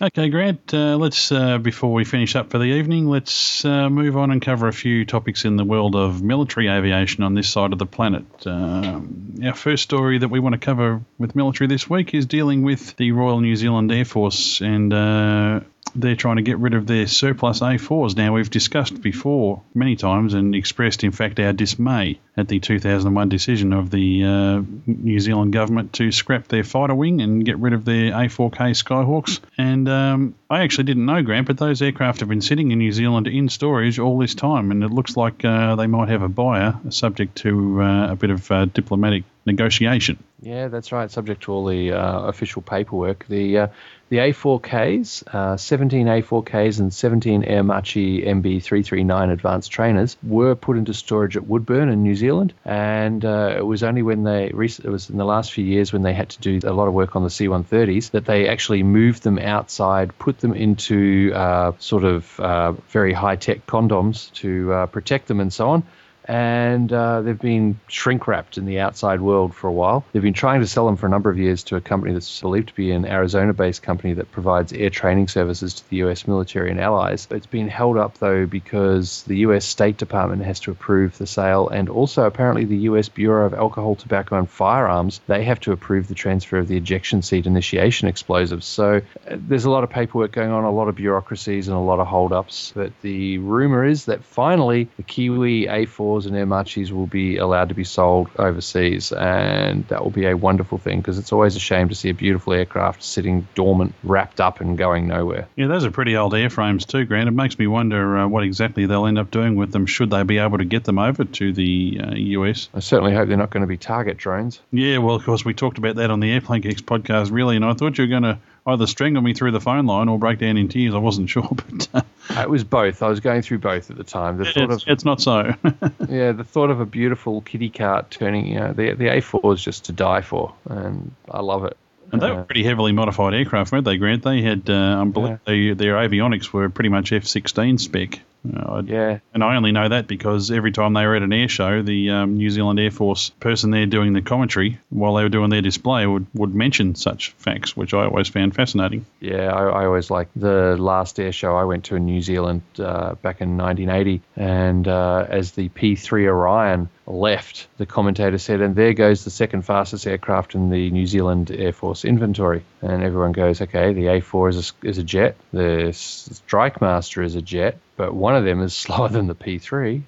Okay, 0.00 0.30
Grant. 0.30 0.72
Uh, 0.72 0.96
let's 0.96 1.30
uh, 1.30 1.58
before 1.58 1.92
we 1.92 2.04
finish 2.04 2.34
up 2.34 2.50
for 2.50 2.58
the 2.58 2.64
evening, 2.64 3.08
let's 3.08 3.64
uh, 3.64 3.90
move 3.90 4.16
on 4.16 4.30
and 4.30 4.40
cover 4.40 4.66
a 4.66 4.72
few 4.72 5.04
topics 5.04 5.44
in 5.44 5.56
the 5.56 5.64
world 5.64 5.94
of 5.94 6.22
military 6.22 6.68
aviation 6.68 7.22
on 7.22 7.34
this 7.34 7.48
side 7.48 7.72
of 7.72 7.78
the 7.78 7.86
planet. 7.86 8.24
Um, 8.46 9.34
our 9.44 9.54
first 9.54 9.82
story 9.82 10.18
that 10.18 10.28
we 10.28 10.40
want 10.40 10.54
to 10.54 10.58
cover 10.58 11.02
with 11.18 11.36
military 11.36 11.68
this 11.68 11.88
week 11.88 12.14
is 12.14 12.26
dealing 12.26 12.62
with 12.62 12.96
the 12.96 13.12
Royal 13.12 13.40
New 13.40 13.54
Zealand 13.54 13.92
Air 13.92 14.06
Force, 14.06 14.60
and 14.60 14.92
uh, 14.92 15.60
they're 15.94 16.16
trying 16.16 16.36
to 16.36 16.42
get 16.42 16.58
rid 16.58 16.74
of 16.74 16.86
their 16.86 17.06
surplus 17.06 17.60
A4s. 17.60 18.16
Now, 18.16 18.34
we've 18.34 18.50
discussed 18.50 19.00
before 19.00 19.62
many 19.74 19.96
times 19.96 20.34
and 20.34 20.54
expressed, 20.54 21.04
in 21.04 21.12
fact, 21.12 21.38
our 21.40 21.52
dismay 21.52 22.18
at 22.36 22.48
the 22.48 22.60
2001 22.60 23.28
decision 23.28 23.72
of 23.72 23.90
the 23.90 24.24
uh, 24.24 24.62
New 24.86 25.20
Zealand 25.20 25.52
government 25.52 25.92
to 25.94 26.10
scrap 26.12 26.48
their 26.48 26.64
fighter 26.64 26.94
wing 26.94 27.20
and 27.20 27.44
get 27.44 27.58
rid 27.58 27.72
of 27.72 27.84
their 27.84 28.12
A4K 28.12 28.72
Skyhawks. 28.72 29.40
And 29.58 29.88
um, 29.88 30.34
I 30.48 30.62
actually 30.62 30.84
didn't 30.84 31.06
know, 31.06 31.22
Grant, 31.22 31.46
but 31.46 31.58
those 31.58 31.82
aircraft 31.82 32.20
have 32.20 32.28
been 32.28 32.40
sitting 32.40 32.70
in 32.70 32.78
New 32.78 32.92
Zealand 32.92 33.26
in 33.26 33.48
storage 33.48 33.98
all 33.98 34.18
this 34.18 34.34
time, 34.34 34.70
and 34.70 34.82
it 34.82 34.90
looks 34.90 35.16
like 35.16 35.44
uh, 35.44 35.76
they 35.76 35.86
might 35.86 36.08
have 36.08 36.22
a 36.22 36.28
buyer, 36.28 36.78
subject 36.88 37.36
to 37.38 37.82
uh, 37.82 38.12
a 38.12 38.16
bit 38.16 38.30
of 38.30 38.50
uh, 38.50 38.64
diplomatic 38.66 39.24
negotiation. 39.44 40.22
Yeah, 40.40 40.68
that's 40.68 40.90
right. 40.90 41.10
Subject 41.10 41.42
to 41.44 41.52
all 41.52 41.66
the 41.66 41.92
uh, 41.92 42.22
official 42.22 42.62
paperwork. 42.62 43.26
The 43.28 43.58
uh, 43.58 43.66
the 44.08 44.18
A4Ks, 44.18 45.26
uh, 45.32 45.56
17 45.56 46.06
A4Ks 46.06 46.80
and 46.80 46.92
17 46.92 47.44
Aermacchi 47.44 48.26
MB339 48.26 49.32
advanced 49.32 49.70
trainers 49.70 50.18
were 50.22 50.54
put 50.54 50.76
into 50.76 50.92
storage 50.92 51.36
at 51.36 51.46
Woodbourne 51.46 51.88
in 51.88 52.02
New 52.02 52.14
Zealand, 52.14 52.52
and 52.64 53.24
uh, 53.24 53.54
it 53.56 53.64
was 53.64 53.82
only 53.82 54.02
when 54.02 54.24
they 54.24 54.46
it 54.46 54.84
was 54.84 55.08
in 55.08 55.16
the 55.16 55.24
last 55.24 55.52
few 55.52 55.64
years 55.64 55.92
when 55.92 56.02
they 56.02 56.12
had 56.12 56.30
to 56.30 56.40
do 56.40 56.68
a 56.68 56.74
lot 56.74 56.88
of 56.88 56.94
work 56.94 57.16
on 57.16 57.22
the 57.22 57.30
C130s 57.30 58.10
that 58.10 58.26
they 58.26 58.48
actually 58.48 58.82
moved 58.82 59.22
them 59.22 59.38
outside, 59.38 60.18
put 60.18 60.40
them 60.40 60.54
into 60.54 61.32
uh, 61.34 61.72
sort 61.78 62.04
of 62.04 62.40
uh, 62.40 62.72
very 62.88 63.12
high 63.12 63.36
tech 63.36 63.64
condoms 63.66 64.32
to 64.34 64.88
protect 64.92 65.28
them 65.28 65.40
and 65.40 65.52
so 65.52 65.70
on 65.70 65.84
and 66.24 66.92
uh, 66.92 67.22
they've 67.22 67.38
been 67.38 67.78
shrink 67.88 68.26
wrapped 68.26 68.58
in 68.58 68.64
the 68.64 68.80
outside 68.80 69.20
world 69.20 69.54
for 69.54 69.68
a 69.68 69.72
while. 69.72 70.04
They've 70.12 70.22
been 70.22 70.32
trying 70.32 70.60
to 70.60 70.66
sell 70.66 70.86
them 70.86 70.96
for 70.96 71.06
a 71.06 71.10
number 71.10 71.30
of 71.30 71.38
years 71.38 71.64
to 71.64 71.76
a 71.76 71.80
company 71.80 72.12
that's 72.12 72.40
believed 72.40 72.68
to 72.68 72.74
be 72.74 72.92
an 72.92 73.04
Arizona 73.04 73.52
based 73.52 73.82
company 73.82 74.14
that 74.14 74.30
provides 74.30 74.72
air 74.72 74.90
training 74.90 75.28
services 75.28 75.74
to 75.74 75.90
the 75.90 75.96
US 75.96 76.26
military 76.26 76.70
and 76.70 76.80
allies. 76.80 77.26
It's 77.30 77.46
been 77.46 77.68
held 77.68 77.96
up 77.96 78.18
though 78.18 78.46
because 78.46 79.22
the 79.24 79.38
US 79.38 79.64
State 79.64 79.96
Department 79.96 80.42
has 80.42 80.60
to 80.60 80.70
approve 80.70 81.18
the 81.18 81.26
sale, 81.26 81.68
and 81.68 81.88
also 81.88 82.24
apparently 82.24 82.64
the 82.64 82.78
US 82.90 83.08
Bureau 83.08 83.46
of 83.46 83.54
Alcohol, 83.54 83.96
Tobacco, 83.96 84.38
and 84.38 84.48
Firearms 84.48 85.20
they 85.26 85.44
have 85.44 85.60
to 85.60 85.72
approve 85.72 86.08
the 86.08 86.14
transfer 86.14 86.58
of 86.58 86.68
the 86.68 86.76
ejection 86.76 87.22
seat 87.22 87.46
initiation 87.46 88.08
explosives. 88.08 88.66
So 88.66 89.00
uh, 89.28 89.36
there's 89.36 89.64
a 89.64 89.70
lot 89.70 89.84
of 89.84 89.90
paperwork 89.90 90.32
going 90.32 90.50
on, 90.50 90.64
a 90.64 90.70
lot 90.70 90.88
of 90.88 90.94
bureaucracies, 90.94 91.68
and 91.68 91.76
a 91.76 91.80
lot 91.80 92.00
of 92.00 92.06
hold 92.06 92.32
ups. 92.32 92.72
But 92.74 92.92
the 93.02 93.38
rumor 93.38 93.84
is 93.84 94.06
that 94.06 94.24
finally 94.24 94.88
the 94.96 95.02
Kiwi 95.02 95.66
A4 95.66 96.11
A4s 96.12 96.26
and 96.26 96.36
Aermacchis 96.36 96.90
will 96.90 97.06
be 97.06 97.36
allowed 97.36 97.68
to 97.70 97.74
be 97.74 97.84
sold 97.84 98.30
overseas, 98.38 99.12
and 99.12 99.86
that 99.88 100.02
will 100.02 100.10
be 100.10 100.26
a 100.26 100.36
wonderful 100.36 100.78
thing 100.78 101.00
because 101.00 101.18
it's 101.18 101.32
always 101.32 101.56
a 101.56 101.60
shame 101.60 101.88
to 101.88 101.94
see 101.94 102.10
a 102.10 102.14
beautiful 102.14 102.52
aircraft 102.52 103.02
sitting 103.02 103.46
dormant, 103.54 103.94
wrapped 104.02 104.40
up, 104.40 104.60
and 104.60 104.76
going 104.78 105.08
nowhere. 105.08 105.48
Yeah, 105.56 105.66
those 105.66 105.84
are 105.84 105.90
pretty 105.90 106.16
old 106.16 106.32
airframes 106.32 106.86
too, 106.86 107.04
Grant. 107.04 107.28
It 107.28 107.32
makes 107.32 107.58
me 107.58 107.66
wonder 107.66 108.18
uh, 108.18 108.28
what 108.28 108.44
exactly 108.44 108.86
they'll 108.86 109.06
end 109.06 109.18
up 109.18 109.30
doing 109.30 109.56
with 109.56 109.72
them. 109.72 109.86
Should 109.86 110.10
they 110.10 110.22
be 110.22 110.38
able 110.38 110.58
to 110.58 110.64
get 110.64 110.84
them 110.84 110.98
over 110.98 111.24
to 111.24 111.52
the 111.52 112.00
uh, 112.02 112.14
US? 112.14 112.68
I 112.74 112.80
certainly 112.80 113.14
hope 113.14 113.28
they're 113.28 113.36
not 113.36 113.50
going 113.50 113.62
to 113.62 113.66
be 113.66 113.78
target 113.78 114.16
drones. 114.16 114.60
Yeah, 114.70 114.98
well, 114.98 115.16
of 115.16 115.24
course, 115.24 115.44
we 115.44 115.54
talked 115.54 115.78
about 115.78 115.96
that 115.96 116.10
on 116.10 116.20
the 116.20 116.30
Airplane 116.30 116.60
Geeks 116.60 116.82
podcast, 116.82 117.30
really, 117.32 117.56
and 117.56 117.64
I 117.64 117.74
thought 117.74 117.98
you 117.98 118.04
were 118.04 118.08
going 118.08 118.22
to 118.22 118.38
either 118.66 118.86
strangle 118.86 119.22
me 119.22 119.34
through 119.34 119.52
the 119.52 119.60
phone 119.60 119.86
line 119.86 120.08
or 120.08 120.18
break 120.18 120.38
down 120.38 120.56
in 120.56 120.68
tears. 120.68 120.94
I 120.94 120.98
wasn't 120.98 121.28
sure, 121.28 121.48
but 121.50 121.88
uh, 121.94 122.02
It 122.42 122.50
was 122.50 122.64
both. 122.64 123.02
I 123.02 123.08
was 123.08 123.20
going 123.20 123.42
through 123.42 123.58
both 123.58 123.90
at 123.90 123.96
the 123.96 124.04
time. 124.04 124.38
The 124.38 124.44
thought 124.44 124.70
it's, 124.70 124.82
of 124.84 124.88
it's 124.88 125.04
not 125.04 125.20
so. 125.20 125.54
yeah, 126.08 126.32
the 126.32 126.44
thought 126.44 126.70
of 126.70 126.80
a 126.80 126.86
beautiful 126.86 127.40
kitty 127.40 127.70
cart 127.70 128.10
turning, 128.10 128.46
you 128.46 128.60
know, 128.60 128.72
the 128.72 128.92
the 128.94 129.06
A4 129.06 129.54
is 129.54 129.62
just 129.62 129.86
to 129.86 129.92
die 129.92 130.20
for, 130.20 130.54
and 130.68 131.12
I 131.30 131.40
love 131.40 131.64
it. 131.64 131.76
And 132.12 132.20
they 132.20 132.30
Uh, 132.30 132.36
were 132.36 132.42
pretty 132.44 132.62
heavily 132.62 132.92
modified 132.92 133.32
aircraft, 133.34 133.72
weren't 133.72 133.84
they, 133.86 133.96
Grant? 133.96 134.22
They 134.22 134.42
had, 134.42 134.68
uh, 134.68 135.00
I 135.00 135.04
believe 135.04 135.38
they, 135.46 135.72
their 135.72 135.94
avionics 135.94 136.52
were 136.52 136.68
pretty 136.68 136.90
much 136.90 137.10
F-16 137.10 137.80
spec. 137.80 138.20
Uh, 138.44 138.82
yeah, 138.84 139.18
and 139.34 139.44
I 139.44 139.56
only 139.56 139.72
know 139.72 139.88
that 139.88 140.06
because 140.06 140.50
every 140.50 140.72
time 140.72 140.94
they 140.94 141.06
were 141.06 141.14
at 141.14 141.22
an 141.22 141.32
air 141.32 141.48
show, 141.48 141.82
the 141.82 142.10
um, 142.10 142.36
New 142.36 142.50
Zealand 142.50 142.80
Air 142.80 142.90
Force 142.90 143.30
person 143.30 143.70
there 143.70 143.86
doing 143.86 144.12
the 144.12 144.22
commentary 144.22 144.78
while 144.90 145.14
they 145.14 145.22
were 145.22 145.28
doing 145.28 145.50
their 145.50 145.62
display 145.62 146.06
would, 146.06 146.26
would 146.34 146.54
mention 146.54 146.94
such 146.94 147.30
facts, 147.38 147.76
which 147.76 147.94
I 147.94 148.04
always 148.04 148.28
found 148.28 148.54
fascinating. 148.54 149.06
Yeah, 149.20 149.52
I, 149.52 149.82
I 149.82 149.86
always 149.86 150.10
like 150.10 150.28
the 150.34 150.76
last 150.78 151.20
air 151.20 151.32
show 151.32 151.56
I 151.56 151.64
went 151.64 151.84
to 151.86 151.96
in 151.96 152.04
New 152.04 152.20
Zealand 152.20 152.62
uh, 152.78 153.14
back 153.14 153.40
in 153.40 153.56
1980. 153.56 154.22
And 154.36 154.88
uh, 154.88 155.26
as 155.28 155.52
the 155.52 155.68
P3 155.68 156.26
Orion 156.26 156.88
left, 157.06 157.68
the 157.76 157.86
commentator 157.86 158.38
said, 158.38 158.60
And 158.60 158.74
there 158.74 158.92
goes 158.92 159.24
the 159.24 159.30
second 159.30 159.62
fastest 159.62 160.06
aircraft 160.06 160.54
in 160.54 160.70
the 160.70 160.90
New 160.90 161.06
Zealand 161.06 161.50
Air 161.50 161.72
Force 161.72 162.04
inventory. 162.04 162.64
And 162.80 163.02
everyone 163.02 163.32
goes, 163.32 163.60
Okay, 163.60 163.92
the 163.92 164.06
A4 164.06 164.50
is 164.50 164.72
a, 164.82 164.86
is 164.86 164.98
a 164.98 165.04
jet, 165.04 165.36
the 165.52 165.92
Strike 165.92 166.80
Master 166.80 167.22
is 167.22 167.34
a 167.34 167.42
jet, 167.42 167.78
but 167.96 168.14
one 168.14 168.36
of 168.36 168.44
them 168.44 168.62
is 168.62 168.74
slower 168.76 169.08
than 169.08 169.26
the 169.26 169.34
P3. 169.34 170.02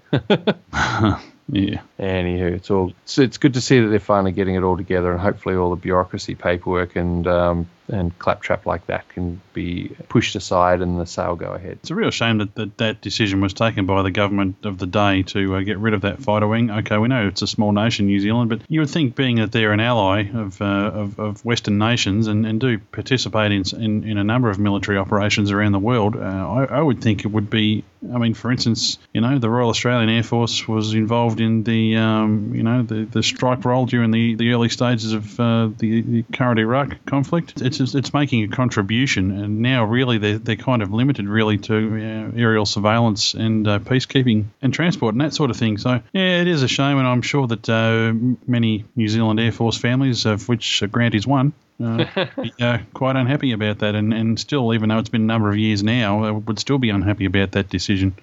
Yeah. 1.49 1.83
Anywho, 1.99 2.53
it's 2.53 2.71
all 2.71 2.93
it's, 3.03 3.19
it's 3.19 3.39
good 3.39 3.55
to 3.55 3.61
see 3.61 3.81
that 3.81 3.89
they're 3.89 4.01
finally 4.01 4.33
getting 4.33 4.55
it 4.55 4.63
all 4.63 4.77
together, 4.77 5.13
and 5.13 5.21
hopefully 5.21 5.57
all 5.57 5.71
the 5.71 5.77
bureaucracy, 5.77 6.35
paperwork, 6.35 6.97
and 6.97 7.27
um, 7.27 7.69
and 7.89 8.19
claptrap 8.19 8.67
like 8.67 8.87
that 8.87 9.09
can 9.11 9.41
be 9.53 9.95
pushed 10.09 10.37
aside, 10.37 10.81
and 10.81 10.99
the 10.99 11.07
sale 11.07 11.37
go 11.37 11.53
ahead. 11.53 11.79
It's 11.83 11.91
a 11.91 11.95
real 11.95 12.11
shame 12.11 12.39
that 12.39 12.55
that, 12.55 12.79
that 12.79 13.01
decision 13.01 13.41
was 13.41 13.53
taken 13.53 13.87
by 13.87 14.03
the 14.03 14.11
government 14.11 14.65
of 14.65 14.79
the 14.79 14.87
day 14.87 15.23
to 15.25 15.57
uh, 15.57 15.61
get 15.61 15.79
rid 15.79 15.95
of 15.95 16.03
that 16.03 16.21
fighter 16.21 16.49
wing. 16.49 16.71
Okay, 16.71 16.97
we 16.99 17.09
know 17.09 17.29
it's 17.29 17.43
a 17.43 17.47
small 17.47 17.73
nation, 17.73 18.07
New 18.07 18.21
Zealand, 18.21 18.49
but 18.51 18.61
you 18.69 18.81
would 18.81 18.91
think, 18.91 19.15
being 19.15 19.37
that 19.37 19.53
they're 19.53 19.73
an 19.73 19.81
ally 19.81 20.31
of, 20.33 20.61
uh, 20.63 20.65
of, 20.65 21.19
of 21.19 21.45
Western 21.45 21.79
nations 21.79 22.27
and, 22.27 22.47
and 22.47 22.61
do 22.61 22.79
participate 22.79 23.53
in, 23.53 23.65
in 23.81 24.05
in 24.05 24.19
a 24.19 24.25
number 24.25 24.51
of 24.51 24.59
military 24.59 24.99
operations 24.99 25.51
around 25.51 25.73
the 25.73 25.79
world, 25.79 26.17
uh, 26.17 26.21
I, 26.21 26.65
I 26.65 26.81
would 26.81 27.03
think 27.03 27.25
it 27.25 27.29
would 27.29 27.51
be. 27.51 27.85
I 28.13 28.19
mean, 28.19 28.35
for 28.35 28.51
instance, 28.51 28.99
you 29.13 29.21
know, 29.21 29.39
the 29.39 29.49
Royal 29.49 29.71
Australian 29.71 30.09
Air 30.09 30.23
Force 30.23 30.67
was 30.67 30.95
involved 30.95 31.41
in 31.41 31.63
the 31.63 31.97
um, 31.97 32.55
you 32.55 32.63
know 32.63 32.83
the, 32.83 33.05
the 33.05 33.23
strike 33.23 33.65
role 33.65 33.87
during 33.87 34.11
the, 34.11 34.35
the 34.35 34.53
early 34.53 34.69
stages 34.69 35.13
of 35.13 35.41
uh, 35.41 35.71
the, 35.79 36.03
the 36.03 36.23
current 36.33 36.59
Iraq 36.59 37.05
conflict. 37.07 37.61
It's 37.61 37.81
it's 37.81 38.13
making 38.13 38.45
a 38.45 38.49
contribution, 38.49 39.31
and 39.31 39.61
now 39.61 39.85
really 39.85 40.19
they're, 40.19 40.39
they're 40.39 40.57
kind 40.57 40.83
of 40.83 40.93
limited 40.93 41.27
really 41.29 41.59
to 41.59 41.75
uh, 41.75 42.39
aerial 42.39 42.67
surveillance 42.67 43.35
and 43.35 43.67
uh, 43.67 43.79
peacekeeping 43.79 44.47
and 44.63 44.73
transport 44.73 45.15
and 45.15 45.21
that 45.21 45.35
sort 45.35 45.51
of 45.51 45.57
thing. 45.57 45.79
So 45.79 46.01
yeah, 46.13 46.41
it 46.41 46.49
is 46.49 46.63
a 46.63 46.69
shame, 46.69 46.99
and 46.99 47.07
I'm 47.07 47.23
sure 47.23 47.47
that 47.47 47.69
uh, 47.69 48.13
many 48.47 48.85
New 48.97 49.09
Zealand 49.09 49.41
Air 49.41 49.53
Force 49.53 49.77
families, 49.77 50.27
of 50.27 50.49
which 50.49 50.83
Grant 50.91 51.15
is 51.15 51.27
one. 51.27 51.53
Uh, 51.83 52.05
be, 52.43 52.53
uh, 52.61 52.79
quite 52.93 53.17
unhappy 53.17 53.53
about 53.53 53.81
that, 53.81 53.95
and, 53.95 54.13
and 54.13 54.39
still, 54.39 54.73
even 54.75 54.89
though 54.89 54.99
it's 54.99 55.09
been 55.09 55.23
a 55.23 55.27
number 55.27 55.51
of 55.51 55.57
years 55.57 55.83
now, 55.83 56.25
uh, 56.25 56.33
would 56.33 56.59
still 56.59 56.79
be 56.79 56.91
unhappy 56.91 57.25
about 57.25 57.53
that 57.53 57.69
decision. 57.69 58.15